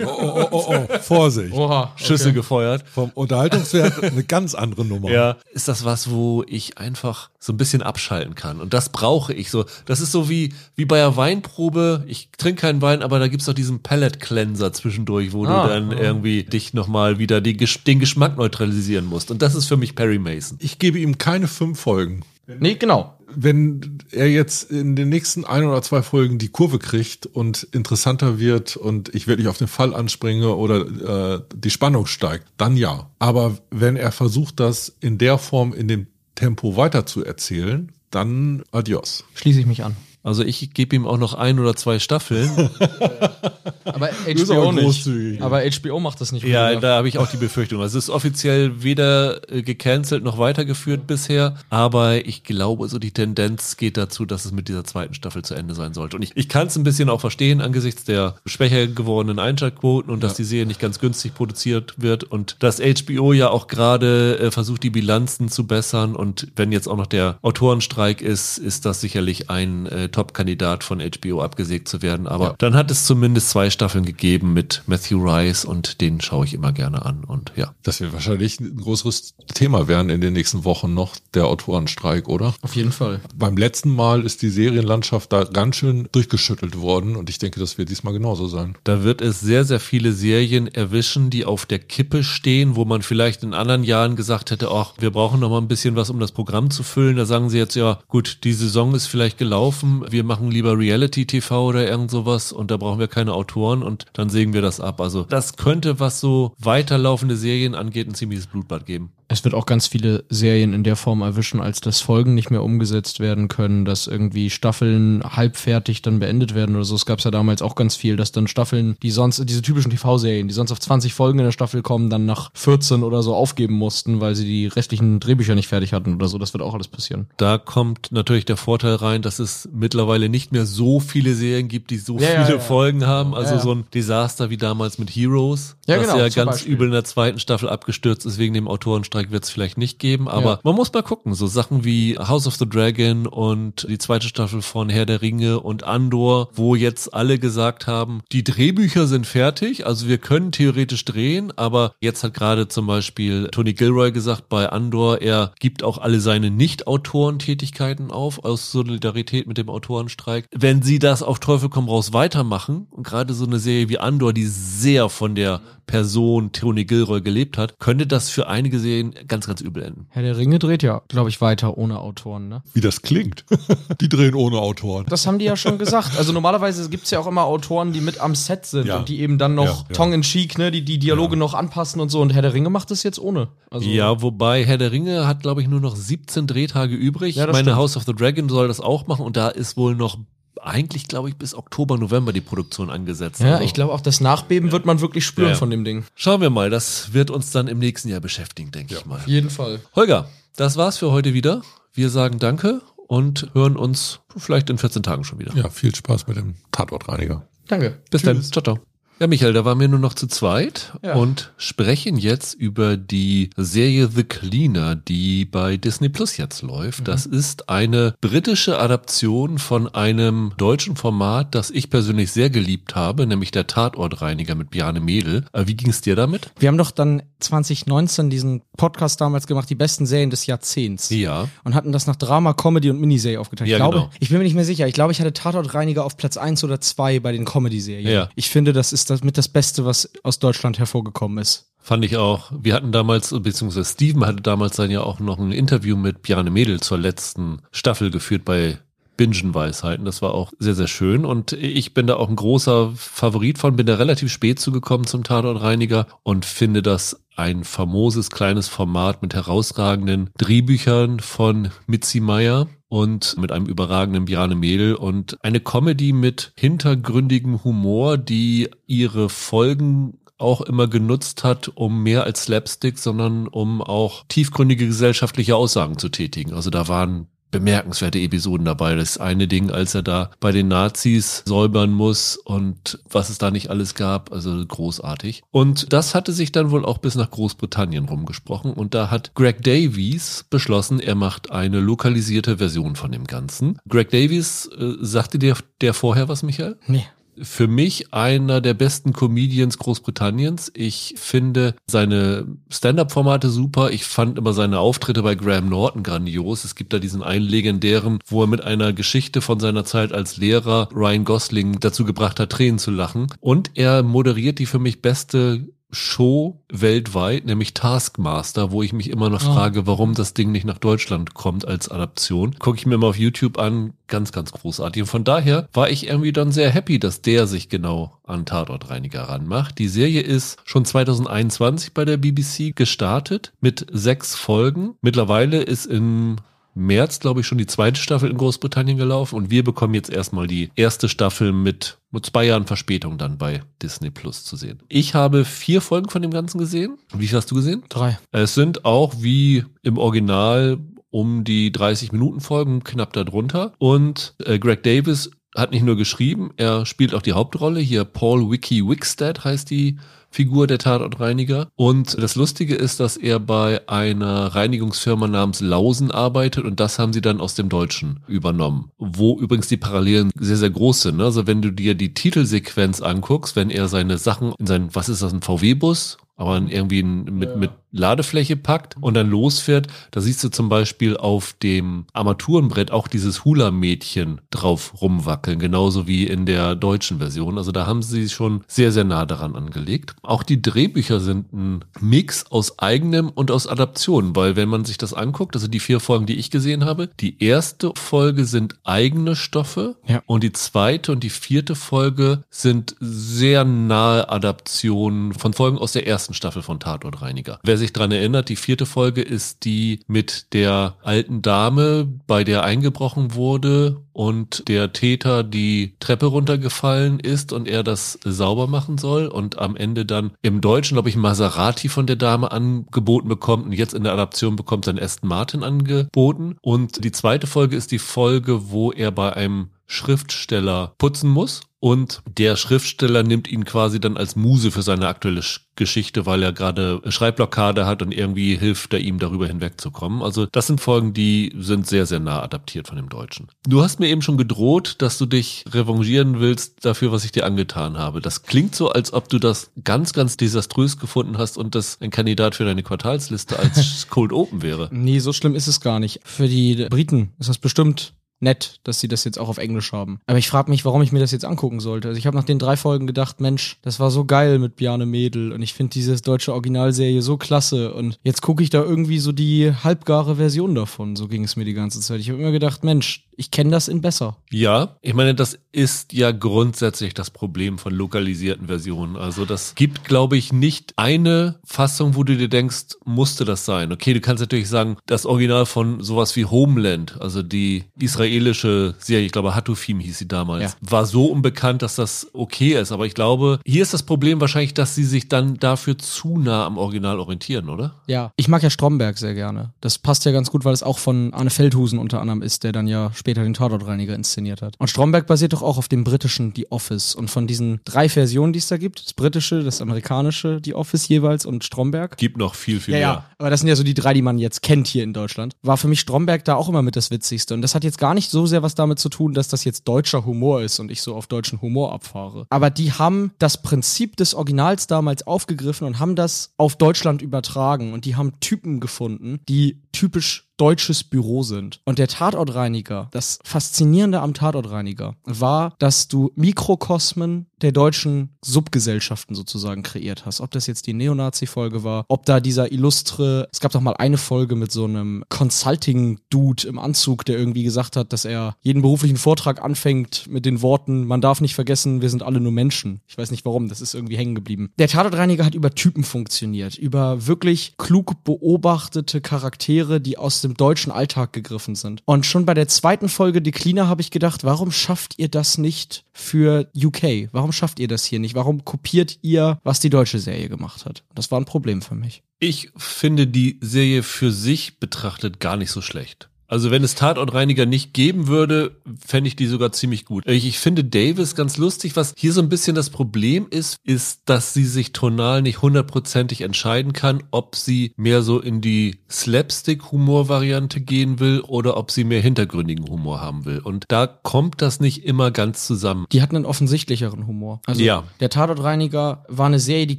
Oh, 0.00 0.06
oh, 0.06 0.48
oh, 0.50 0.64
oh, 0.68 0.98
Vorsicht. 1.00 1.54
Oha, 1.54 1.92
Schüsse 1.96 2.28
okay. 2.28 2.34
gefeuert. 2.34 2.84
Vom 2.92 3.10
Unterhaltungswert 3.14 4.02
eine 4.02 4.24
ganz 4.24 4.54
andere 4.54 4.84
Nummer. 4.84 5.10
Ja, 5.10 5.36
ist 5.52 5.68
das 5.68 5.84
was, 5.84 6.10
wo 6.10 6.44
ich 6.46 6.78
einfach 6.78 7.30
so 7.38 7.52
ein 7.52 7.56
bisschen 7.56 7.82
abschalten 7.82 8.34
kann. 8.34 8.60
Und 8.60 8.74
das 8.74 8.88
brauche 8.88 9.32
ich 9.32 9.50
so. 9.50 9.64
Das 9.86 10.00
ist 10.00 10.12
so 10.12 10.28
wie, 10.28 10.52
wie 10.76 10.84
bei 10.84 11.02
einer 11.02 11.16
Weinprobe. 11.16 12.04
Ich 12.06 12.30
trinke 12.36 12.62
keinen 12.62 12.82
Wein, 12.82 13.02
aber 13.02 13.18
da 13.18 13.28
gibt's 13.28 13.46
doch 13.46 13.54
diesen 13.54 13.82
Palette 13.82 14.18
Cleanser 14.18 14.72
zwischendurch, 14.72 15.32
wo 15.32 15.44
ah, 15.44 15.64
du 15.64 15.68
dann 15.68 15.92
ah. 15.92 16.00
irgendwie 16.00 16.42
dich 16.42 16.74
nochmal 16.74 17.18
wieder 17.18 17.40
den, 17.40 17.58
den 17.86 18.00
Geschmack 18.00 18.36
neutralisieren 18.36 19.06
musst. 19.06 19.30
Und 19.30 19.42
das 19.42 19.54
ist 19.54 19.66
für 19.66 19.76
mich 19.76 19.94
Perry 19.94 20.18
Mason. 20.18 20.58
Ich 20.60 20.78
gebe 20.78 20.98
ihm 20.98 21.18
keine 21.18 21.48
fünf 21.48 21.80
Folgen. 21.80 22.22
Nee, 22.46 22.74
genau 22.74 23.14
wenn 23.36 23.98
er 24.10 24.28
jetzt 24.28 24.70
in 24.70 24.96
den 24.96 25.08
nächsten 25.08 25.44
ein 25.44 25.64
oder 25.64 25.82
zwei 25.82 26.02
Folgen 26.02 26.38
die 26.38 26.48
Kurve 26.48 26.78
kriegt 26.78 27.26
und 27.26 27.64
interessanter 27.72 28.38
wird 28.38 28.76
und 28.76 29.14
ich 29.14 29.26
wirklich 29.26 29.48
auf 29.48 29.58
den 29.58 29.68
Fall 29.68 29.94
anspringe 29.94 30.54
oder 30.54 31.36
äh, 31.36 31.42
die 31.54 31.70
Spannung 31.70 32.06
steigt, 32.06 32.46
dann 32.56 32.76
ja. 32.76 33.10
Aber 33.18 33.58
wenn 33.70 33.96
er 33.96 34.12
versucht, 34.12 34.60
das 34.60 34.96
in 35.00 35.18
der 35.18 35.38
Form, 35.38 35.72
in 35.72 35.88
dem 35.88 36.06
Tempo 36.34 36.76
weiter 36.76 37.06
zu 37.06 37.24
erzählen, 37.24 37.92
dann 38.10 38.62
adios. 38.72 39.24
Schließe 39.34 39.60
ich 39.60 39.66
mich 39.66 39.84
an. 39.84 39.96
Also 40.24 40.42
ich 40.42 40.72
gebe 40.72 40.96
ihm 40.96 41.06
auch 41.06 41.18
noch 41.18 41.34
ein 41.34 41.60
oder 41.60 41.76
zwei 41.76 41.98
Staffeln. 41.98 42.70
Aber 43.84 44.08
HBO 44.08 44.72
nicht. 44.72 45.42
Aber 45.42 45.60
HBO 45.60 46.00
macht 46.00 46.20
das 46.20 46.32
nicht. 46.32 46.44
Ja, 46.44 46.74
da 46.76 46.96
habe 46.96 47.08
ich 47.08 47.18
auch 47.18 47.28
die 47.28 47.36
Befürchtung. 47.36 47.82
Also 47.82 47.98
es 47.98 48.04
ist 48.04 48.10
offiziell 48.10 48.82
weder 48.82 49.52
äh, 49.52 49.62
gecancelt 49.62 50.24
noch 50.24 50.38
weitergeführt 50.38 51.06
bisher. 51.06 51.54
Aber 51.68 52.26
ich 52.26 52.42
glaube, 52.42 52.88
so 52.88 52.98
die 52.98 53.10
Tendenz 53.10 53.76
geht 53.76 53.96
dazu, 53.96 54.24
dass 54.24 54.46
es 54.46 54.52
mit 54.52 54.68
dieser 54.68 54.84
zweiten 54.84 55.12
Staffel 55.14 55.42
zu 55.42 55.54
Ende 55.54 55.74
sein 55.74 55.92
sollte. 55.92 56.16
Und 56.16 56.22
ich, 56.22 56.32
ich 56.34 56.48
kann 56.48 56.68
es 56.68 56.76
ein 56.76 56.84
bisschen 56.84 57.10
auch 57.10 57.20
verstehen 57.20 57.60
angesichts 57.60 58.04
der 58.04 58.36
schwächer 58.46 58.86
gewordenen 58.86 59.38
Einschaltquoten 59.38 60.10
und 60.10 60.22
dass 60.22 60.32
ja. 60.32 60.36
die 60.38 60.44
Serie 60.44 60.66
nicht 60.66 60.80
ganz 60.80 60.98
günstig 60.98 61.34
produziert 61.34 61.94
wird 61.98 62.24
und 62.24 62.56
dass 62.60 62.80
HBO 62.80 63.34
ja 63.34 63.50
auch 63.50 63.66
gerade 63.66 64.38
äh, 64.38 64.50
versucht, 64.50 64.82
die 64.82 64.90
Bilanzen 64.90 65.50
zu 65.50 65.66
bessern. 65.66 66.16
Und 66.16 66.48
wenn 66.56 66.72
jetzt 66.72 66.88
auch 66.88 66.96
noch 66.96 67.06
der 67.06 67.38
Autorenstreik 67.42 68.22
ist, 68.22 68.56
ist 68.56 68.86
das 68.86 69.02
sicherlich 69.02 69.50
ein 69.50 69.86
äh, 69.86 70.08
Top-Kandidat 70.14 70.84
von 70.84 71.00
HBO 71.00 71.42
abgesägt 71.42 71.88
zu 71.88 72.00
werden. 72.00 72.28
Aber 72.28 72.44
ja. 72.44 72.54
dann 72.58 72.74
hat 72.74 72.90
es 72.92 73.04
zumindest 73.04 73.50
zwei 73.50 73.68
Staffeln 73.68 74.04
gegeben 74.04 74.52
mit 74.52 74.82
Matthew 74.86 75.18
Rice 75.18 75.64
und 75.64 76.00
den 76.00 76.20
schaue 76.20 76.44
ich 76.44 76.54
immer 76.54 76.70
gerne 76.72 77.04
an. 77.04 77.24
Und 77.24 77.52
ja. 77.56 77.74
Das 77.82 78.00
wird 78.00 78.12
wahrscheinlich 78.12 78.60
ein 78.60 78.76
größeres 78.76 79.34
Thema 79.54 79.88
werden 79.88 80.10
in 80.10 80.20
den 80.20 80.32
nächsten 80.32 80.64
Wochen 80.64 80.94
noch, 80.94 81.16
der 81.34 81.46
Autorenstreik, 81.46 82.28
oder? 82.28 82.54
Auf 82.62 82.76
jeden 82.76 82.92
Fall. 82.92 83.20
Beim 83.34 83.56
letzten 83.56 83.90
Mal 83.90 84.24
ist 84.24 84.42
die 84.42 84.50
Serienlandschaft 84.50 85.32
da 85.32 85.42
ganz 85.42 85.76
schön 85.76 86.08
durchgeschüttelt 86.12 86.78
worden 86.80 87.16
und 87.16 87.28
ich 87.28 87.38
denke, 87.38 87.58
das 87.58 87.76
wird 87.76 87.88
diesmal 87.88 88.12
genauso 88.12 88.46
sein. 88.46 88.76
Da 88.84 89.02
wird 89.02 89.20
es 89.20 89.40
sehr, 89.40 89.64
sehr 89.64 89.80
viele 89.80 90.12
Serien 90.12 90.68
erwischen, 90.68 91.30
die 91.30 91.44
auf 91.44 91.66
der 91.66 91.80
Kippe 91.80 92.22
stehen, 92.22 92.76
wo 92.76 92.84
man 92.84 93.02
vielleicht 93.02 93.42
in 93.42 93.52
anderen 93.52 93.82
Jahren 93.82 94.14
gesagt 94.14 94.52
hätte, 94.52 94.70
ach, 94.70 94.94
wir 94.98 95.10
brauchen 95.10 95.40
noch 95.40 95.50
mal 95.50 95.58
ein 95.58 95.68
bisschen 95.68 95.96
was, 95.96 96.08
um 96.08 96.20
das 96.20 96.30
Programm 96.30 96.70
zu 96.70 96.84
füllen. 96.84 97.16
Da 97.16 97.26
sagen 97.26 97.50
sie 97.50 97.58
jetzt, 97.58 97.74
ja, 97.74 97.98
gut, 98.06 98.38
die 98.44 98.52
Saison 98.52 98.94
ist 98.94 99.06
vielleicht 99.06 99.38
gelaufen, 99.38 100.03
wir 100.10 100.24
machen 100.24 100.50
lieber 100.50 100.78
Reality-TV 100.78 101.68
oder 101.68 101.88
irgend 101.88 102.10
sowas 102.10 102.52
und 102.52 102.70
da 102.70 102.76
brauchen 102.76 102.98
wir 102.98 103.08
keine 103.08 103.32
Autoren 103.32 103.82
und 103.82 104.06
dann 104.12 104.30
sägen 104.30 104.52
wir 104.52 104.62
das 104.62 104.80
ab. 104.80 105.00
Also 105.00 105.24
das 105.24 105.56
könnte, 105.56 106.00
was 106.00 106.20
so 106.20 106.54
weiterlaufende 106.58 107.36
Serien 107.36 107.74
angeht, 107.74 108.08
ein 108.08 108.14
ziemliches 108.14 108.46
Blutbad 108.46 108.86
geben. 108.86 109.12
Es 109.34 109.42
wird 109.44 109.54
auch 109.54 109.66
ganz 109.66 109.88
viele 109.88 110.24
Serien 110.28 110.72
in 110.72 110.84
der 110.84 110.94
Form 110.94 111.22
erwischen, 111.22 111.60
als 111.60 111.80
dass 111.80 112.00
Folgen 112.00 112.34
nicht 112.34 112.50
mehr 112.50 112.62
umgesetzt 112.62 113.18
werden 113.18 113.48
können, 113.48 113.84
dass 113.84 114.06
irgendwie 114.06 114.48
Staffeln 114.48 115.22
halbfertig 115.24 116.02
dann 116.02 116.20
beendet 116.20 116.54
werden 116.54 116.76
oder 116.76 116.84
so. 116.84 116.94
Es 116.94 117.04
gab 117.04 117.20
ja 117.20 117.30
damals 117.32 117.60
auch 117.60 117.74
ganz 117.74 117.96
viel, 117.96 118.14
dass 118.16 118.30
dann 118.30 118.46
Staffeln, 118.46 118.96
die 119.02 119.10
sonst, 119.10 119.42
diese 119.48 119.60
typischen 119.60 119.90
TV-Serien, 119.90 120.46
die 120.46 120.54
sonst 120.54 120.70
auf 120.70 120.78
20 120.78 121.14
Folgen 121.14 121.40
in 121.40 121.44
der 121.46 121.52
Staffel 121.52 121.82
kommen, 121.82 122.10
dann 122.10 122.26
nach 122.26 122.50
14 122.54 123.02
oder 123.02 123.22
so 123.24 123.34
aufgeben 123.34 123.74
mussten, 123.74 124.20
weil 124.20 124.36
sie 124.36 124.44
die 124.44 124.66
restlichen 124.68 125.18
Drehbücher 125.18 125.56
nicht 125.56 125.66
fertig 125.68 125.92
hatten 125.92 126.14
oder 126.14 126.28
so. 126.28 126.38
Das 126.38 126.54
wird 126.54 126.62
auch 126.62 126.74
alles 126.74 126.86
passieren. 126.88 127.26
Da 127.36 127.58
kommt 127.58 128.12
natürlich 128.12 128.44
der 128.44 128.56
Vorteil 128.56 128.94
rein, 128.94 129.20
dass 129.22 129.40
es 129.40 129.68
mittlerweile 129.72 130.28
nicht 130.28 130.52
mehr 130.52 130.64
so 130.64 131.00
viele 131.00 131.34
Serien 131.34 131.66
gibt, 131.66 131.90
die 131.90 131.98
so 131.98 132.18
Ja, 132.20 132.30
ja, 132.32 132.44
viele 132.44 132.58
ja. 132.58 132.62
Folgen 132.64 133.04
haben. 133.06 133.34
Also 133.34 133.50
Ja, 133.50 133.56
ja. 133.56 133.62
so 133.62 133.74
ein 133.74 133.84
Desaster 133.92 134.48
wie 134.50 134.56
damals 134.56 134.98
mit 134.98 135.10
Heroes, 135.10 135.74
Ja, 135.88 135.96
das 135.96 136.06
genau, 136.06 136.18
ja 136.18 136.28
ganz 136.28 136.50
Beispiel. 136.52 136.72
übel 136.72 136.86
in 136.86 136.92
der 136.92 137.04
zweiten 137.04 137.40
Staffel 137.40 137.68
abgestürzt 137.68 138.24
ist. 138.26 138.38
Wegen 138.38 138.54
dem 138.54 138.68
Autorenstreik 138.68 139.23
wird 139.30 139.44
es 139.44 139.50
vielleicht 139.50 139.78
nicht 139.78 139.98
geben. 139.98 140.28
Aber 140.28 140.44
Ja. 140.52 140.60
man 140.64 140.74
muss 140.74 140.92
mal 140.92 141.02
gucken. 141.02 141.34
So 141.34 141.46
Sachen 141.46 141.84
wie 141.84 142.16
House 142.18 142.46
of 142.46 142.56
the 142.56 142.68
Dragon 142.68 143.26
und 143.26 143.86
die 143.88 143.98
zweite 143.98 144.28
Staffel 144.28 144.62
von 144.62 144.88
Herr 144.88 145.06
der 145.06 145.22
Ringe 145.22 145.60
und 145.60 145.84
Andor, 145.84 146.48
wo 146.54 146.74
jetzt 146.74 147.12
alle 147.14 147.38
gesagt 147.38 147.86
haben, 147.86 148.22
die 148.32 148.44
Drehbücher 148.44 149.06
sind 149.06 149.26
fertig, 149.26 149.86
also 149.86 150.08
wir 150.08 150.18
können 150.18 150.52
theoretisch 150.52 151.04
drehen, 151.04 151.52
aber 151.56 151.94
jetzt 152.00 152.22
hat 152.24 152.34
gerade 152.34 152.68
zum 152.68 152.86
Beispiel 152.86 153.48
Tony 153.50 153.72
Gilroy 153.74 154.12
gesagt 154.12 154.48
bei 154.48 154.68
Andor, 154.68 155.20
er 155.20 155.52
gibt 155.60 155.82
auch 155.82 155.98
alle 155.98 156.20
seine 156.20 156.50
Nicht-Autorentätigkeiten 156.50 158.10
auf, 158.10 158.44
aus 158.44 158.70
Solidarität 158.72 159.46
mit 159.46 159.58
dem 159.58 159.68
Autorenstreik. 159.68 160.46
Wenn 160.54 160.82
sie 160.82 160.98
das 160.98 161.22
auf 161.22 161.38
Teufel 161.40 161.68
komm 161.68 161.88
raus 161.88 162.12
weitermachen, 162.12 162.86
und 162.90 163.04
gerade 163.06 163.34
so 163.34 163.46
eine 163.46 163.58
Serie 163.58 163.88
wie 163.88 163.98
Andor, 163.98 164.32
die 164.32 164.46
sehr 164.46 165.08
von 165.08 165.34
der 165.34 165.60
Person 165.86 166.52
Tony 166.52 166.84
Gilroy 166.84 167.20
gelebt 167.20 167.58
hat, 167.58 167.78
könnte 167.78 168.06
das 168.06 168.30
für 168.30 168.48
einige 168.48 168.78
Serien 168.78 169.14
ganz, 169.28 169.46
ganz 169.46 169.60
übel 169.60 169.82
enden. 169.82 170.06
Herr 170.10 170.22
der 170.22 170.36
Ringe 170.36 170.58
dreht 170.58 170.82
ja, 170.82 171.02
glaube 171.08 171.28
ich, 171.30 171.40
weiter 171.40 171.76
ohne 171.78 172.00
Autoren, 172.00 172.48
ne? 172.48 172.62
Wie 172.72 172.80
das 172.80 173.02
klingt. 173.02 173.44
die 174.00 174.08
drehen 174.08 174.34
ohne 174.34 174.58
Autoren. 174.58 175.06
Das 175.08 175.26
haben 175.26 175.38
die 175.38 175.44
ja 175.44 175.56
schon 175.56 175.78
gesagt. 175.78 176.16
Also 176.18 176.32
normalerweise 176.32 176.88
gibt's 176.88 177.10
ja 177.10 177.18
auch 177.18 177.26
immer 177.26 177.44
Autoren, 177.44 177.92
die 177.92 178.00
mit 178.00 178.20
am 178.20 178.34
Set 178.34 178.66
sind 178.66 178.86
Ja. 178.86 178.98
und 178.98 179.08
die 179.08 179.20
eben 179.20 179.38
dann 179.38 179.54
noch 179.54 179.64
Ja, 179.64 179.84
ja. 179.88 179.94
tongue 179.94 180.14
in 180.14 180.22
cheek, 180.22 180.58
ne, 180.58 180.70
die 180.70 180.84
die 180.84 180.98
Dialoge 180.98 181.36
noch 181.36 181.54
anpassen 181.54 182.00
und 182.00 182.08
so. 182.10 182.20
Und 182.20 182.32
Herr 182.34 182.42
der 182.42 182.54
Ringe 182.54 182.70
macht 182.70 182.90
das 182.90 183.02
jetzt 183.02 183.18
ohne. 183.18 183.48
Also, 183.70 183.88
Ja, 183.88 184.22
wobei 184.22 184.64
Herr 184.64 184.78
der 184.78 184.92
Ringe 184.92 185.26
hat, 185.26 185.40
glaube 185.42 185.62
ich, 185.62 185.68
nur 185.68 185.80
noch 185.80 185.96
17 185.96 186.46
Drehtage 186.46 186.94
übrig. 186.94 187.36
Ja, 187.36 187.46
Meine 187.46 187.58
stimmt. 187.58 187.76
House 187.76 187.96
of 187.96 188.04
the 188.04 188.14
Dragon 188.14 188.48
soll 188.48 188.68
das 188.68 188.80
auch 188.80 189.06
machen 189.06 189.24
und 189.24 189.36
da 189.36 189.48
ist 189.48 189.76
wohl 189.76 189.94
noch 189.94 190.18
eigentlich, 190.64 191.08
glaube 191.08 191.28
ich, 191.28 191.36
bis 191.36 191.54
Oktober, 191.54 191.98
November 191.98 192.32
die 192.32 192.40
Produktion 192.40 192.90
angesetzt. 192.90 193.40
Ja, 193.40 193.52
Also 193.54 193.64
ich 193.64 193.74
glaube 193.74 193.92
auch 193.92 194.00
das 194.00 194.20
Nachbeben 194.20 194.72
wird 194.72 194.86
man 194.86 195.00
wirklich 195.00 195.24
spüren 195.26 195.48
Ja, 195.48 195.52
ja. 195.52 195.58
von 195.58 195.70
dem 195.70 195.84
Ding. 195.84 196.04
Schauen 196.14 196.40
wir 196.40 196.50
mal, 196.50 196.70
das 196.70 197.12
wird 197.12 197.30
uns 197.30 197.50
dann 197.50 197.68
im 197.68 197.78
nächsten 197.78 198.08
Jahr 198.08 198.20
beschäftigen, 198.20 198.70
denke 198.70 198.94
ich 198.94 199.06
mal. 199.06 199.16
Auf 199.16 199.26
jeden 199.28 199.50
Fall. 199.50 199.80
Holger, 199.94 200.28
das 200.56 200.76
war's 200.76 200.98
für 200.98 201.10
heute 201.12 201.34
wieder. 201.34 201.62
Wir 201.92 202.10
sagen 202.10 202.38
Danke 202.38 202.80
und 203.06 203.48
hören 203.54 203.76
uns 203.76 204.20
vielleicht 204.36 204.70
in 204.70 204.78
14 204.78 205.02
Tagen 205.02 205.24
schon 205.24 205.38
wieder. 205.38 205.54
Ja, 205.54 205.68
viel 205.68 205.94
Spaß 205.94 206.26
mit 206.26 206.36
dem 206.36 206.54
Tatortreiniger. 206.72 207.46
Danke. 207.68 207.98
Bis 208.10 208.22
dann. 208.22 208.42
Ciao, 208.42 208.62
ciao. 208.62 208.93
Ja, 209.20 209.28
Michael, 209.28 209.52
da 209.52 209.64
waren 209.64 209.78
wir 209.78 209.86
nur 209.86 210.00
noch 210.00 210.14
zu 210.14 210.26
zweit 210.26 210.92
Ja. 211.02 211.14
und 211.14 211.52
sprechen 211.56 212.16
jetzt 212.16 212.54
über 212.54 212.96
die 212.96 213.50
Serie 213.56 214.08
The 214.08 214.24
Cleaner, 214.24 214.96
die 214.96 215.44
bei 215.44 215.76
Disney 215.76 216.08
Plus 216.08 216.36
jetzt 216.36 216.62
läuft. 216.62 217.06
Das 217.06 217.24
ist 217.24 217.68
eine 217.68 218.14
britische 218.20 218.76
Adaption 218.78 219.58
von 219.58 219.86
einem 219.94 220.52
deutschen 220.56 220.96
Format, 220.96 221.54
das 221.54 221.70
ich 221.70 221.90
persönlich 221.90 222.32
sehr 222.32 222.50
geliebt 222.50 222.96
habe, 222.96 223.26
nämlich 223.26 223.52
der 223.52 223.68
Tatortreiniger 223.68 224.56
mit 224.56 224.70
Bjarne 224.70 224.98
Mädel. 225.00 225.44
Äh, 225.52 225.68
Wie 225.68 225.76
ging 225.76 225.90
es 225.90 226.00
dir 226.00 226.16
damit? 226.16 226.50
Wir 226.58 226.68
haben 226.68 226.78
doch 226.78 226.90
dann 226.90 227.22
2019 227.38 228.30
diesen 228.30 228.62
Podcast 228.76 229.20
damals 229.20 229.46
gemacht, 229.46 229.70
die 229.70 229.74
besten 229.76 230.06
Serien 230.06 230.30
des 230.30 230.46
Jahrzehnts. 230.46 231.10
Ja. 231.10 231.48
Und 231.62 231.74
hatten 231.74 231.92
das 231.92 232.08
nach 232.08 232.16
Drama, 232.16 232.52
Comedy 232.54 232.90
und 232.90 233.00
Miniserie 233.00 233.38
aufgeteilt. 233.38 233.70
Ja, 233.70 233.76
ich 233.76 233.80
glaube, 233.80 233.98
genau. 233.98 234.10
ich 234.18 234.30
bin 234.30 234.38
mir 234.38 234.44
nicht 234.44 234.54
mehr 234.54 234.64
sicher. 234.64 234.88
Ich 234.88 234.94
glaube, 234.94 235.12
ich 235.12 235.20
hatte 235.20 235.32
Tatortreiniger 235.32 236.04
auf 236.04 236.16
Platz 236.16 236.36
1 236.36 236.64
oder 236.64 236.80
2 236.80 237.20
bei 237.20 237.30
den 237.30 237.44
Comedy-Serien. 237.44 238.10
Ja. 238.10 238.28
Ich 238.34 238.50
finde, 238.50 238.72
das 238.72 238.92
ist 238.92 239.03
das 239.04 239.22
mit 239.22 239.38
das 239.38 239.48
Beste, 239.48 239.84
was 239.84 240.10
aus 240.22 240.38
Deutschland 240.38 240.78
hervorgekommen 240.78 241.38
ist. 241.38 241.70
Fand 241.78 242.04
ich 242.04 242.16
auch. 242.16 242.50
Wir 242.58 242.74
hatten 242.74 242.92
damals, 242.92 243.30
beziehungsweise 243.42 243.84
Steven 243.84 244.26
hatte 244.26 244.40
damals 244.40 244.76
dann 244.76 244.90
ja 244.90 245.02
auch 245.02 245.20
noch 245.20 245.38
ein 245.38 245.52
Interview 245.52 245.96
mit 245.96 246.22
Bjarne 246.22 246.50
Mädel 246.50 246.80
zur 246.80 246.98
letzten 246.98 247.60
Staffel 247.72 248.10
geführt 248.10 248.44
bei 248.44 248.78
Bingenweisheiten. 249.16 250.04
Das 250.04 250.22
war 250.22 250.34
auch 250.34 250.52
sehr, 250.58 250.74
sehr 250.74 250.86
schön. 250.86 251.24
Und 251.24 251.52
ich 251.52 251.94
bin 251.94 252.06
da 252.06 252.16
auch 252.16 252.28
ein 252.28 252.36
großer 252.36 252.92
Favorit 252.96 253.58
von, 253.58 253.76
bin 253.76 253.86
da 253.86 253.96
relativ 253.96 254.32
spät 254.32 254.58
zugekommen 254.58 255.06
zum 255.06 255.24
Tatortreiniger 255.24 256.06
und 256.22 256.44
finde 256.44 256.82
das 256.82 257.23
ein 257.36 257.64
famoses 257.64 258.30
kleines 258.30 258.68
Format 258.68 259.22
mit 259.22 259.34
herausragenden 259.34 260.30
Drehbüchern 260.38 261.20
von 261.20 261.70
Mitzi 261.86 262.20
Meyer 262.20 262.68
und 262.88 263.36
mit 263.38 263.50
einem 263.50 263.66
überragenden 263.66 264.26
Bjarne 264.26 264.54
Mädel 264.54 264.94
und 264.94 265.36
eine 265.42 265.60
Comedy 265.60 266.12
mit 266.12 266.52
hintergründigem 266.56 267.64
Humor, 267.64 268.18
die 268.18 268.70
ihre 268.86 269.28
Folgen 269.28 270.18
auch 270.38 270.60
immer 270.60 270.88
genutzt 270.88 271.44
hat, 271.44 271.72
um 271.74 272.02
mehr 272.02 272.24
als 272.24 272.44
Slapstick, 272.44 272.98
sondern 272.98 273.48
um 273.48 273.82
auch 273.82 274.24
tiefgründige 274.28 274.86
gesellschaftliche 274.86 275.56
Aussagen 275.56 275.98
zu 275.98 276.08
tätigen. 276.08 276.52
Also 276.52 276.70
da 276.70 276.88
waren 276.88 277.28
bemerkenswerte 277.58 278.18
Episoden 278.18 278.66
dabei. 278.66 278.94
Das 278.94 279.18
eine 279.18 279.48
Ding, 279.48 279.70
als 279.70 279.94
er 279.94 280.02
da 280.02 280.30
bei 280.40 280.52
den 280.52 280.68
Nazis 280.68 281.42
säubern 281.46 281.92
muss 281.92 282.36
und 282.36 282.98
was 283.10 283.30
es 283.30 283.38
da 283.38 283.50
nicht 283.50 283.70
alles 283.70 283.94
gab, 283.94 284.32
also 284.32 284.64
großartig. 284.66 285.42
Und 285.50 285.92
das 285.92 286.14
hatte 286.14 286.32
sich 286.32 286.52
dann 286.52 286.70
wohl 286.70 286.84
auch 286.84 286.98
bis 286.98 287.14
nach 287.14 287.30
Großbritannien 287.30 288.06
rumgesprochen 288.06 288.72
und 288.72 288.94
da 288.94 289.10
hat 289.10 289.34
Greg 289.34 289.62
Davies 289.62 290.44
beschlossen, 290.50 291.00
er 291.00 291.14
macht 291.14 291.50
eine 291.50 291.80
lokalisierte 291.80 292.58
Version 292.58 292.96
von 292.96 293.12
dem 293.12 293.24
Ganzen. 293.24 293.78
Greg 293.88 294.10
Davies, 294.10 294.66
äh, 294.66 294.94
sagte 295.00 295.38
dir 295.38 295.56
der 295.80 295.94
vorher 295.94 296.28
was, 296.28 296.42
Michael? 296.42 296.76
Nee. 296.86 297.06
Für 297.40 297.66
mich 297.66 298.12
einer 298.12 298.60
der 298.60 298.74
besten 298.74 299.12
Comedians 299.12 299.78
Großbritanniens. 299.78 300.72
Ich 300.74 301.14
finde 301.16 301.74
seine 301.86 302.46
Stand-up-Formate 302.70 303.50
super. 303.50 303.90
Ich 303.90 304.04
fand 304.04 304.38
immer 304.38 304.52
seine 304.52 304.78
Auftritte 304.78 305.22
bei 305.22 305.34
Graham 305.34 305.68
Norton 305.68 306.02
grandios. 306.02 306.64
Es 306.64 306.74
gibt 306.74 306.92
da 306.92 306.98
diesen 306.98 307.22
einen 307.22 307.44
legendären, 307.44 308.18
wo 308.26 308.42
er 308.42 308.46
mit 308.46 308.62
einer 308.62 308.92
Geschichte 308.92 309.40
von 309.40 309.60
seiner 309.60 309.84
Zeit 309.84 310.12
als 310.12 310.36
Lehrer 310.36 310.88
Ryan 310.94 311.24
Gosling 311.24 311.80
dazu 311.80 312.04
gebracht 312.04 312.40
hat, 312.40 312.50
Tränen 312.50 312.78
zu 312.78 312.90
lachen. 312.90 313.26
Und 313.40 313.70
er 313.74 314.02
moderiert 314.02 314.58
die 314.58 314.66
für 314.66 314.78
mich 314.78 315.02
beste 315.02 315.68
Show 315.94 316.60
weltweit, 316.70 317.44
nämlich 317.46 317.72
Taskmaster, 317.74 318.70
wo 318.72 318.82
ich 318.82 318.92
mich 318.92 319.10
immer 319.10 319.30
noch 319.30 319.42
Oh. 319.44 319.52
frage, 319.54 319.86
warum 319.86 320.14
das 320.14 320.34
Ding 320.34 320.52
nicht 320.52 320.64
nach 320.66 320.78
Deutschland 320.78 321.34
kommt 321.34 321.66
als 321.66 321.88
Adaption. 321.88 322.56
Gucke 322.58 322.76
ich 322.78 322.86
mir 322.86 322.98
mal 322.98 323.08
auf 323.08 323.18
YouTube 323.18 323.58
an, 323.58 323.94
ganz, 324.08 324.32
ganz 324.32 324.52
großartig. 324.52 325.02
Und 325.02 325.08
von 325.08 325.24
daher 325.24 325.68
war 325.72 325.88
ich 325.90 326.08
irgendwie 326.08 326.32
dann 326.32 326.52
sehr 326.52 326.70
happy, 326.70 326.98
dass 326.98 327.22
der 327.22 327.46
sich 327.46 327.68
genau 327.68 328.18
an 328.24 328.44
Tatortreiniger 328.46 329.22
ranmacht. 329.22 329.78
Die 329.78 329.88
Serie 329.88 330.20
ist 330.20 330.58
schon 330.64 330.84
2021 330.84 331.94
bei 331.94 332.04
der 332.04 332.16
BBC 332.16 332.74
gestartet 332.74 333.52
mit 333.60 333.86
sechs 333.92 334.34
Folgen. 334.34 334.94
Mittlerweile 335.00 335.62
ist 335.62 335.86
im 335.86 336.36
März, 336.74 337.20
glaube 337.20 337.40
ich, 337.40 337.46
schon 337.46 337.58
die 337.58 337.66
zweite 337.66 338.00
Staffel 338.00 338.30
in 338.30 338.36
Großbritannien 338.36 338.98
gelaufen 338.98 339.36
und 339.36 339.50
wir 339.50 339.64
bekommen 339.64 339.94
jetzt 339.94 340.10
erstmal 340.10 340.46
die 340.46 340.70
erste 340.74 341.08
Staffel 341.08 341.52
mit, 341.52 341.98
mit 342.10 342.26
zwei 342.26 342.46
Jahren 342.46 342.66
Verspätung 342.66 343.18
dann 343.18 343.38
bei 343.38 343.62
Disney 343.82 344.10
Plus 344.10 344.44
zu 344.44 344.56
sehen. 344.56 344.82
Ich 344.88 345.14
habe 345.14 345.44
vier 345.44 345.80
Folgen 345.80 346.10
von 346.10 346.22
dem 346.22 346.30
Ganzen 346.30 346.58
gesehen. 346.58 346.98
Wie 347.14 347.28
viel 347.28 347.36
hast 347.36 347.50
du 347.50 347.54
gesehen? 347.54 347.84
Drei. 347.88 348.18
Es 348.32 348.54
sind 348.54 348.84
auch 348.84 349.14
wie 349.18 349.64
im 349.82 349.98
Original 349.98 350.78
um 351.14 351.44
die 351.44 351.70
30 351.70 352.10
Minuten 352.10 352.40
Folgen 352.40 352.82
knapp 352.82 353.12
darunter. 353.12 353.72
Und 353.78 354.34
äh, 354.44 354.58
Greg 354.58 354.82
Davis 354.82 355.30
hat 355.54 355.70
nicht 355.70 355.84
nur 355.84 355.96
geschrieben, 355.96 356.50
er 356.56 356.84
spielt 356.86 357.14
auch 357.14 357.22
die 357.22 357.32
Hauptrolle. 357.32 357.80
Hier 357.80 358.04
Paul 358.04 358.50
Wiki 358.50 358.86
Wickstead 358.86 359.44
heißt 359.44 359.70
die 359.70 359.98
Figur 360.34 360.66
der 360.66 360.78
Tatortreiniger. 360.78 361.68
Und 361.76 362.20
das 362.20 362.34
Lustige 362.34 362.74
ist, 362.74 362.98
dass 362.98 363.16
er 363.16 363.38
bei 363.38 363.88
einer 363.88 364.46
Reinigungsfirma 364.56 365.28
namens 365.28 365.60
Lausen 365.60 366.10
arbeitet 366.10 366.64
und 366.64 366.80
das 366.80 366.98
haben 366.98 367.12
sie 367.12 367.20
dann 367.20 367.40
aus 367.40 367.54
dem 367.54 367.68
Deutschen 367.68 368.18
übernommen. 368.26 368.90
Wo 368.98 369.38
übrigens 369.38 369.68
die 369.68 369.76
Parallelen 369.76 370.32
sehr, 370.36 370.56
sehr 370.56 370.70
groß 370.70 371.02
sind. 371.02 371.20
Also 371.20 371.46
wenn 371.46 371.62
du 371.62 371.70
dir 371.70 371.94
die 371.94 372.14
Titelsequenz 372.14 373.00
anguckst, 373.00 373.54
wenn 373.54 373.70
er 373.70 373.86
seine 373.86 374.18
Sachen 374.18 374.54
in 374.58 374.66
seinen, 374.66 374.92
was 374.92 375.08
ist 375.08 375.22
das, 375.22 375.32
ein 375.32 375.40
VW-Bus? 375.42 376.18
Aber 376.36 376.56
in 376.56 376.68
irgendwie 376.68 377.02
mit, 377.02 377.56
mit 377.56 377.70
Ladefläche 377.96 378.56
packt 378.56 378.96
und 379.00 379.14
dann 379.14 379.30
losfährt, 379.30 379.86
da 380.10 380.20
siehst 380.20 380.42
du 380.42 380.48
zum 380.48 380.68
Beispiel 380.68 381.16
auf 381.16 381.54
dem 381.62 382.06
Armaturenbrett 382.12 382.90
auch 382.90 383.06
dieses 383.06 383.44
Hula-Mädchen 383.44 384.40
drauf 384.50 385.00
rumwackeln, 385.00 385.60
genauso 385.60 386.08
wie 386.08 386.26
in 386.26 386.44
der 386.44 386.74
deutschen 386.74 387.18
Version. 387.18 387.56
Also 387.56 387.70
da 387.70 387.86
haben 387.86 388.02
sie 388.02 388.28
schon 388.28 388.64
sehr, 388.66 388.90
sehr 388.90 389.04
nah 389.04 389.26
daran 389.26 389.54
angelegt. 389.54 390.16
Auch 390.22 390.42
die 390.42 390.60
Drehbücher 390.60 391.20
sind 391.20 391.52
ein 391.52 391.84
Mix 392.00 392.50
aus 392.50 392.80
eigenem 392.80 393.28
und 393.28 393.52
aus 393.52 393.68
Adaptionen, 393.68 394.34
weil 394.34 394.56
wenn 394.56 394.68
man 394.68 394.84
sich 394.84 394.98
das 394.98 395.14
anguckt, 395.14 395.54
also 395.54 395.68
die 395.68 395.78
vier 395.80 396.00
Folgen, 396.00 396.26
die 396.26 396.34
ich 396.36 396.50
gesehen 396.50 396.84
habe, 396.84 397.08
die 397.20 397.40
erste 397.44 397.92
Folge 397.94 398.44
sind 398.44 398.74
eigene 398.82 399.36
Stoffe 399.36 399.94
Ja. 400.08 400.20
und 400.26 400.42
die 400.42 400.52
zweite 400.52 401.12
und 401.12 401.22
die 401.22 401.30
vierte 401.30 401.76
Folge 401.76 402.42
sind 402.50 402.96
sehr 402.98 403.64
nahe 403.64 404.28
Adaptionen 404.28 405.32
von 405.32 405.52
Folgen 405.52 405.78
aus 405.78 405.92
der 405.92 406.08
ersten 406.08 406.23
ersten 406.24 406.32
Staffel 406.32 406.62
von 406.62 406.80
Tatortreiniger. 406.80 407.58
Wer 407.64 407.76
sich 407.76 407.92
dran 407.92 408.10
erinnert, 408.10 408.48
die 408.48 408.56
vierte 408.56 408.86
Folge 408.86 409.20
ist 409.20 409.66
die 409.66 410.00
mit 410.06 410.54
der 410.54 410.96
alten 411.02 411.42
Dame, 411.42 412.08
bei 412.26 412.44
der 412.44 412.64
eingebrochen 412.64 413.34
wurde 413.34 414.00
und 414.14 414.66
der 414.68 414.94
Täter 414.94 415.42
die 415.42 415.96
Treppe 416.00 416.24
runtergefallen 416.24 417.20
ist 417.20 417.52
und 417.52 417.68
er 417.68 417.82
das 417.82 418.18
sauber 418.24 418.68
machen 418.68 418.96
soll 418.96 419.26
und 419.26 419.58
am 419.58 419.76
Ende 419.76 420.06
dann 420.06 420.32
im 420.40 420.62
Deutschen, 420.62 420.94
glaube 420.94 421.10
ich, 421.10 421.16
Maserati 421.16 421.90
von 421.90 422.06
der 422.06 422.16
Dame 422.16 422.50
angeboten 422.50 423.28
bekommt 423.28 423.66
und 423.66 423.72
jetzt 423.72 423.92
in 423.92 424.04
der 424.04 424.14
Adaption 424.14 424.56
bekommt 424.56 424.86
sein 424.86 424.98
Aston 424.98 425.28
Martin 425.28 425.62
angeboten. 425.62 426.56
Und 426.62 427.04
die 427.04 427.12
zweite 427.12 427.46
Folge 427.46 427.76
ist 427.76 427.92
die 427.92 427.98
Folge, 427.98 428.70
wo 428.70 428.92
er 428.92 429.10
bei 429.10 429.34
einem 429.34 429.68
Schriftsteller 429.86 430.94
putzen 430.96 431.28
muss 431.28 431.60
und 431.84 432.22
der 432.38 432.56
Schriftsteller 432.56 433.22
nimmt 433.24 433.46
ihn 433.46 433.66
quasi 433.66 434.00
dann 434.00 434.16
als 434.16 434.36
Muse 434.36 434.70
für 434.70 434.80
seine 434.80 435.06
aktuelle 435.06 435.42
Geschichte, 435.76 436.24
weil 436.24 436.42
er 436.42 436.54
gerade 436.54 437.02
Schreibblockade 437.06 437.84
hat 437.84 438.00
und 438.00 438.10
irgendwie 438.10 438.56
hilft 438.56 438.94
er 438.94 439.00
ihm 439.00 439.18
darüber 439.18 439.46
hinwegzukommen. 439.46 440.22
Also 440.22 440.46
das 440.46 440.66
sind 440.66 440.80
Folgen, 440.80 441.12
die 441.12 441.52
sind 441.58 441.86
sehr, 441.86 442.06
sehr 442.06 442.20
nah 442.20 442.42
adaptiert 442.42 442.88
von 442.88 442.96
dem 442.96 443.10
Deutschen. 443.10 443.48
Du 443.68 443.82
hast 443.82 444.00
mir 444.00 444.08
eben 444.08 444.22
schon 444.22 444.38
gedroht, 444.38 444.94
dass 445.00 445.18
du 445.18 445.26
dich 445.26 445.66
revanchieren 445.72 446.40
willst 446.40 446.86
dafür, 446.86 447.12
was 447.12 447.26
ich 447.26 447.32
dir 447.32 447.44
angetan 447.44 447.98
habe. 447.98 448.22
Das 448.22 448.44
klingt 448.44 448.74
so, 448.74 448.88
als 448.88 449.12
ob 449.12 449.28
du 449.28 449.38
das 449.38 449.70
ganz, 449.84 450.14
ganz 450.14 450.38
desaströs 450.38 450.96
gefunden 450.98 451.36
hast 451.36 451.58
und 451.58 451.74
das 451.74 452.00
ein 452.00 452.10
Kandidat 452.10 452.54
für 452.54 452.64
deine 452.64 452.82
Quartalsliste 452.82 453.58
als 453.58 454.06
Cold 454.08 454.32
Open 454.32 454.62
wäre. 454.62 454.88
Nee, 454.90 455.18
so 455.18 455.34
schlimm 455.34 455.54
ist 455.54 455.66
es 455.66 455.82
gar 455.82 456.00
nicht. 456.00 456.20
Für 456.24 456.48
die 456.48 456.86
Briten 456.88 457.34
ist 457.38 457.50
das 457.50 457.58
bestimmt 457.58 458.14
nett, 458.40 458.80
dass 458.84 459.00
sie 459.00 459.08
das 459.08 459.24
jetzt 459.24 459.38
auch 459.38 459.48
auf 459.48 459.58
Englisch 459.58 459.92
haben. 459.92 460.20
Aber 460.26 460.38
ich 460.38 460.48
frage 460.48 460.70
mich, 460.70 460.84
warum 460.84 461.02
ich 461.02 461.12
mir 461.12 461.18
das 461.18 461.32
jetzt 461.32 461.44
angucken 461.44 461.80
sollte. 461.80 462.08
Also 462.08 462.18
ich 462.18 462.26
habe 462.26 462.36
nach 462.36 462.44
den 462.44 462.58
drei 462.58 462.76
Folgen 462.76 463.06
gedacht, 463.06 463.40
Mensch, 463.40 463.78
das 463.82 464.00
war 464.00 464.10
so 464.10 464.24
geil 464.24 464.58
mit 464.58 464.76
Bjarne 464.76 465.06
Mädel 465.06 465.52
und 465.52 465.62
ich 465.62 465.74
finde 465.74 465.92
diese 465.92 466.14
deutsche 466.20 466.52
Originalserie 466.52 467.22
so 467.22 467.36
klasse 467.36 467.94
und 467.94 468.18
jetzt 468.22 468.42
gucke 468.42 468.62
ich 468.62 468.70
da 468.70 468.82
irgendwie 468.82 469.18
so 469.18 469.32
die 469.32 469.72
halbgare 469.72 470.36
Version 470.36 470.74
davon. 470.74 471.16
So 471.16 471.28
ging 471.28 471.44
es 471.44 471.56
mir 471.56 471.64
die 471.64 471.74
ganze 471.74 472.00
Zeit. 472.00 472.20
Ich 472.20 472.30
habe 472.30 472.40
immer 472.40 472.52
gedacht, 472.52 472.84
Mensch, 472.84 473.23
ich 473.36 473.50
kenne 473.50 473.70
das 473.70 473.88
in 473.88 474.00
besser. 474.00 474.36
Ja, 474.50 474.96
ich 475.02 475.14
meine, 475.14 475.34
das 475.34 475.58
ist 475.72 476.12
ja 476.12 476.30
grundsätzlich 476.30 477.14
das 477.14 477.30
Problem 477.30 477.78
von 477.78 477.92
lokalisierten 477.92 478.66
Versionen. 478.66 479.16
Also 479.16 479.44
das 479.44 479.74
gibt, 479.74 480.04
glaube 480.04 480.36
ich, 480.36 480.52
nicht 480.52 480.92
eine 480.96 481.56
Fassung, 481.64 482.14
wo 482.14 482.22
du 482.22 482.36
dir 482.36 482.48
denkst, 482.48 482.96
musste 483.04 483.44
das 483.44 483.64
sein. 483.64 483.92
Okay, 483.92 484.14
du 484.14 484.20
kannst 484.20 484.40
natürlich 484.40 484.68
sagen, 484.68 484.96
das 485.06 485.26
Original 485.26 485.66
von 485.66 486.02
sowas 486.02 486.36
wie 486.36 486.44
Homeland, 486.44 487.20
also 487.20 487.42
die 487.42 487.84
israelische 487.98 488.94
Serie, 488.98 489.26
ich 489.26 489.32
glaube 489.32 489.54
Hatufim 489.54 489.98
hieß 490.00 490.18
sie 490.18 490.28
damals, 490.28 490.62
ja. 490.62 490.90
war 490.90 491.06
so 491.06 491.26
unbekannt, 491.26 491.82
dass 491.82 491.96
das 491.96 492.28
okay 492.32 492.74
ist. 492.80 492.92
Aber 492.92 493.06
ich 493.06 493.14
glaube, 493.14 493.58
hier 493.64 493.82
ist 493.82 493.94
das 493.94 494.04
Problem 494.04 494.40
wahrscheinlich, 494.40 494.74
dass 494.74 494.94
sie 494.94 495.04
sich 495.04 495.28
dann 495.28 495.56
dafür 495.58 495.98
zu 495.98 496.38
nah 496.38 496.66
am 496.66 496.78
Original 496.78 497.18
orientieren, 497.18 497.68
oder? 497.68 497.94
Ja, 498.06 498.32
ich 498.36 498.48
mag 498.48 498.62
ja 498.62 498.70
Stromberg 498.70 499.18
sehr 499.18 499.34
gerne. 499.34 499.72
Das 499.80 499.98
passt 499.98 500.24
ja 500.24 500.32
ganz 500.32 500.50
gut, 500.50 500.64
weil 500.64 500.72
es 500.72 500.82
auch 500.82 500.98
von 500.98 501.34
Arne 501.34 501.50
Feldhusen 501.50 501.98
unter 501.98 502.20
anderem 502.20 502.42
ist, 502.42 502.64
der 502.64 502.72
dann 502.72 502.86
ja 502.86 503.10
später 503.24 503.42
den 503.42 503.54
Tatortreiniger 503.54 504.14
inszeniert 504.14 504.60
hat. 504.60 504.74
Und 504.78 504.88
Stromberg 504.88 505.26
basiert 505.26 505.54
doch 505.54 505.62
auch 505.62 505.78
auf 505.78 505.88
dem 505.88 506.04
britischen 506.04 506.52
The 506.54 506.70
Office. 506.70 507.14
Und 507.14 507.30
von 507.30 507.46
diesen 507.46 507.80
drei 507.86 508.10
Versionen, 508.10 508.52
die 508.52 508.58
es 508.58 508.68
da 508.68 508.76
gibt, 508.76 509.02
das 509.02 509.14
britische, 509.14 509.62
das 509.62 509.80
amerikanische 509.80 510.60
The 510.62 510.74
Office 510.74 511.08
jeweils 511.08 511.46
und 511.46 511.64
Stromberg. 511.64 512.18
Gibt 512.18 512.36
noch 512.36 512.54
viel, 512.54 512.80
viel 512.80 512.92
ja, 512.92 512.98
mehr. 512.98 513.08
Ja, 513.08 513.24
aber 513.38 513.48
das 513.48 513.60
sind 513.60 513.70
ja 513.70 513.76
so 513.76 513.82
die 513.82 513.94
drei, 513.94 514.12
die 514.12 514.20
man 514.20 514.36
jetzt 514.36 514.60
kennt 514.60 514.86
hier 514.88 515.02
in 515.04 515.14
Deutschland. 515.14 515.54
War 515.62 515.78
für 515.78 515.88
mich 515.88 516.00
Stromberg 516.00 516.44
da 516.44 516.56
auch 516.56 516.68
immer 516.68 516.82
mit 516.82 516.96
das 516.96 517.10
Witzigste. 517.10 517.54
Und 517.54 517.62
das 517.62 517.74
hat 517.74 517.82
jetzt 517.82 517.96
gar 517.96 518.12
nicht 518.12 518.30
so 518.30 518.44
sehr 518.44 518.62
was 518.62 518.74
damit 518.74 518.98
zu 518.98 519.08
tun, 519.08 519.32
dass 519.32 519.48
das 519.48 519.64
jetzt 519.64 519.88
deutscher 519.88 520.26
Humor 520.26 520.60
ist 520.60 520.78
und 520.78 520.90
ich 520.90 521.00
so 521.00 521.14
auf 521.14 521.26
deutschen 521.26 521.62
Humor 521.62 521.94
abfahre. 521.94 522.46
Aber 522.50 522.68
die 522.68 522.92
haben 522.92 523.32
das 523.38 523.62
Prinzip 523.62 524.18
des 524.18 524.34
Originals 524.34 524.86
damals 524.86 525.26
aufgegriffen 525.26 525.86
und 525.86 525.98
haben 525.98 526.14
das 526.14 526.52
auf 526.58 526.76
Deutschland 526.76 527.22
übertragen. 527.22 527.94
Und 527.94 528.04
die 528.04 528.16
haben 528.16 528.38
Typen 528.40 528.80
gefunden, 528.80 529.40
die 529.48 529.80
typisch 529.94 530.44
deutsches 530.56 531.02
Büro 531.04 531.42
sind. 531.42 531.80
Und 531.84 531.98
der 531.98 532.08
Tatortreiniger, 532.08 533.08
das 533.10 533.38
Faszinierende 533.44 534.20
am 534.20 534.34
Tatortreiniger 534.34 535.16
war, 535.24 535.74
dass 535.78 536.08
du 536.08 536.30
Mikrokosmen 536.36 537.46
der 537.60 537.72
deutschen 537.72 538.36
Subgesellschaften 538.44 539.34
sozusagen 539.34 539.82
kreiert 539.82 540.26
hast. 540.26 540.40
Ob 540.40 540.50
das 540.50 540.66
jetzt 540.66 540.86
die 540.86 540.92
Neonazi-Folge 540.92 541.82
war, 541.82 542.04
ob 542.08 542.26
da 542.26 542.40
dieser 542.40 542.70
illustre, 542.70 543.48
es 543.52 543.60
gab 543.60 543.72
doch 543.72 543.80
mal 543.80 543.94
eine 543.94 544.18
Folge 544.18 544.54
mit 544.54 544.70
so 544.70 544.84
einem 544.84 545.24
Consulting-Dude 545.30 546.68
im 546.68 546.78
Anzug, 546.78 547.24
der 547.24 547.38
irgendwie 547.38 547.62
gesagt 547.62 547.96
hat, 547.96 548.12
dass 548.12 548.24
er 548.24 548.56
jeden 548.60 548.82
beruflichen 548.82 549.16
Vortrag 549.16 549.62
anfängt 549.62 550.26
mit 550.28 550.44
den 550.44 550.60
Worten, 550.60 551.06
man 551.06 551.22
darf 551.22 551.40
nicht 551.40 551.54
vergessen, 551.54 552.02
wir 552.02 552.10
sind 552.10 552.22
alle 552.22 552.38
nur 552.38 552.52
Menschen. 552.52 553.00
Ich 553.06 553.16
weiß 553.16 553.30
nicht 553.30 553.46
warum, 553.46 553.68
das 553.68 553.80
ist 553.80 553.94
irgendwie 553.94 554.16
hängen 554.16 554.34
geblieben. 554.34 554.70
Der 554.78 554.88
Tatortreiniger 554.88 555.44
hat 555.46 555.54
über 555.54 555.70
Typen 555.70 556.04
funktioniert, 556.04 556.76
über 556.76 557.26
wirklich 557.26 557.74
klug 557.78 558.24
beobachtete 558.24 559.22
Charaktere, 559.22 559.83
die 560.00 560.18
aus 560.18 560.40
dem 560.40 560.54
deutschen 560.54 560.92
Alltag 560.92 561.32
gegriffen 561.32 561.74
sind. 561.74 562.02
Und 562.04 562.26
schon 562.26 562.46
bei 562.46 562.54
der 562.54 562.68
zweiten 562.68 563.08
Folge 563.08 563.42
Die 563.42 563.50
Cleaner 563.50 563.88
habe 563.88 564.00
ich 564.00 564.10
gedacht, 564.10 564.44
warum 564.44 564.72
schafft 564.72 565.18
ihr 565.18 565.28
das 565.28 565.58
nicht 565.58 566.04
für 566.12 566.68
UK? 566.76 567.28
Warum 567.32 567.52
schafft 567.52 567.78
ihr 567.78 567.88
das 567.88 568.04
hier 568.04 568.18
nicht? 568.18 568.34
Warum 568.34 568.64
kopiert 568.64 569.18
ihr, 569.22 569.58
was 569.64 569.80
die 569.80 569.90
deutsche 569.90 570.18
Serie 570.18 570.48
gemacht 570.48 570.84
hat? 570.84 571.04
Das 571.14 571.30
war 571.30 571.40
ein 571.40 571.44
Problem 571.44 571.82
für 571.82 571.94
mich. 571.94 572.22
Ich 572.38 572.70
finde 572.76 573.26
die 573.26 573.58
Serie 573.60 574.02
für 574.02 574.30
sich 574.30 574.78
betrachtet 574.80 575.40
gar 575.40 575.56
nicht 575.56 575.70
so 575.70 575.80
schlecht. 575.80 576.28
Also 576.54 576.70
wenn 576.70 576.84
es 576.84 576.94
Tatortreiniger 576.94 577.66
nicht 577.66 577.94
geben 577.94 578.28
würde, 578.28 578.76
fände 579.04 579.26
ich 579.26 579.34
die 579.34 579.46
sogar 579.46 579.72
ziemlich 579.72 580.04
gut. 580.04 580.22
Ich, 580.28 580.46
ich, 580.46 580.60
finde 580.60 580.84
Davis 580.84 581.34
ganz 581.34 581.56
lustig. 581.56 581.96
Was 581.96 582.14
hier 582.16 582.32
so 582.32 582.40
ein 582.40 582.48
bisschen 582.48 582.76
das 582.76 582.90
Problem 582.90 583.48
ist, 583.50 583.76
ist, 583.82 584.20
dass 584.26 584.54
sie 584.54 584.64
sich 584.64 584.92
tonal 584.92 585.42
nicht 585.42 585.62
hundertprozentig 585.62 586.42
entscheiden 586.42 586.92
kann, 586.92 587.24
ob 587.32 587.56
sie 587.56 587.92
mehr 587.96 588.22
so 588.22 588.38
in 588.38 588.60
die 588.60 589.00
Slapstick-Humor-Variante 589.10 590.80
gehen 590.80 591.18
will 591.18 591.40
oder 591.40 591.76
ob 591.76 591.90
sie 591.90 592.04
mehr 592.04 592.20
hintergründigen 592.20 592.88
Humor 592.88 593.20
haben 593.20 593.46
will. 593.46 593.58
Und 593.58 593.86
da 593.88 594.06
kommt 594.06 594.62
das 594.62 594.78
nicht 594.78 595.04
immer 595.04 595.32
ganz 595.32 595.66
zusammen. 595.66 596.06
Die 596.12 596.22
hatten 596.22 596.36
einen 596.36 596.46
offensichtlicheren 596.46 597.26
Humor. 597.26 597.62
Also 597.66 597.82
ja. 597.82 598.04
der 598.20 598.30
Tatortreiniger 598.30 599.24
war 599.26 599.46
eine 599.46 599.58
Serie, 599.58 599.88
die 599.88 599.98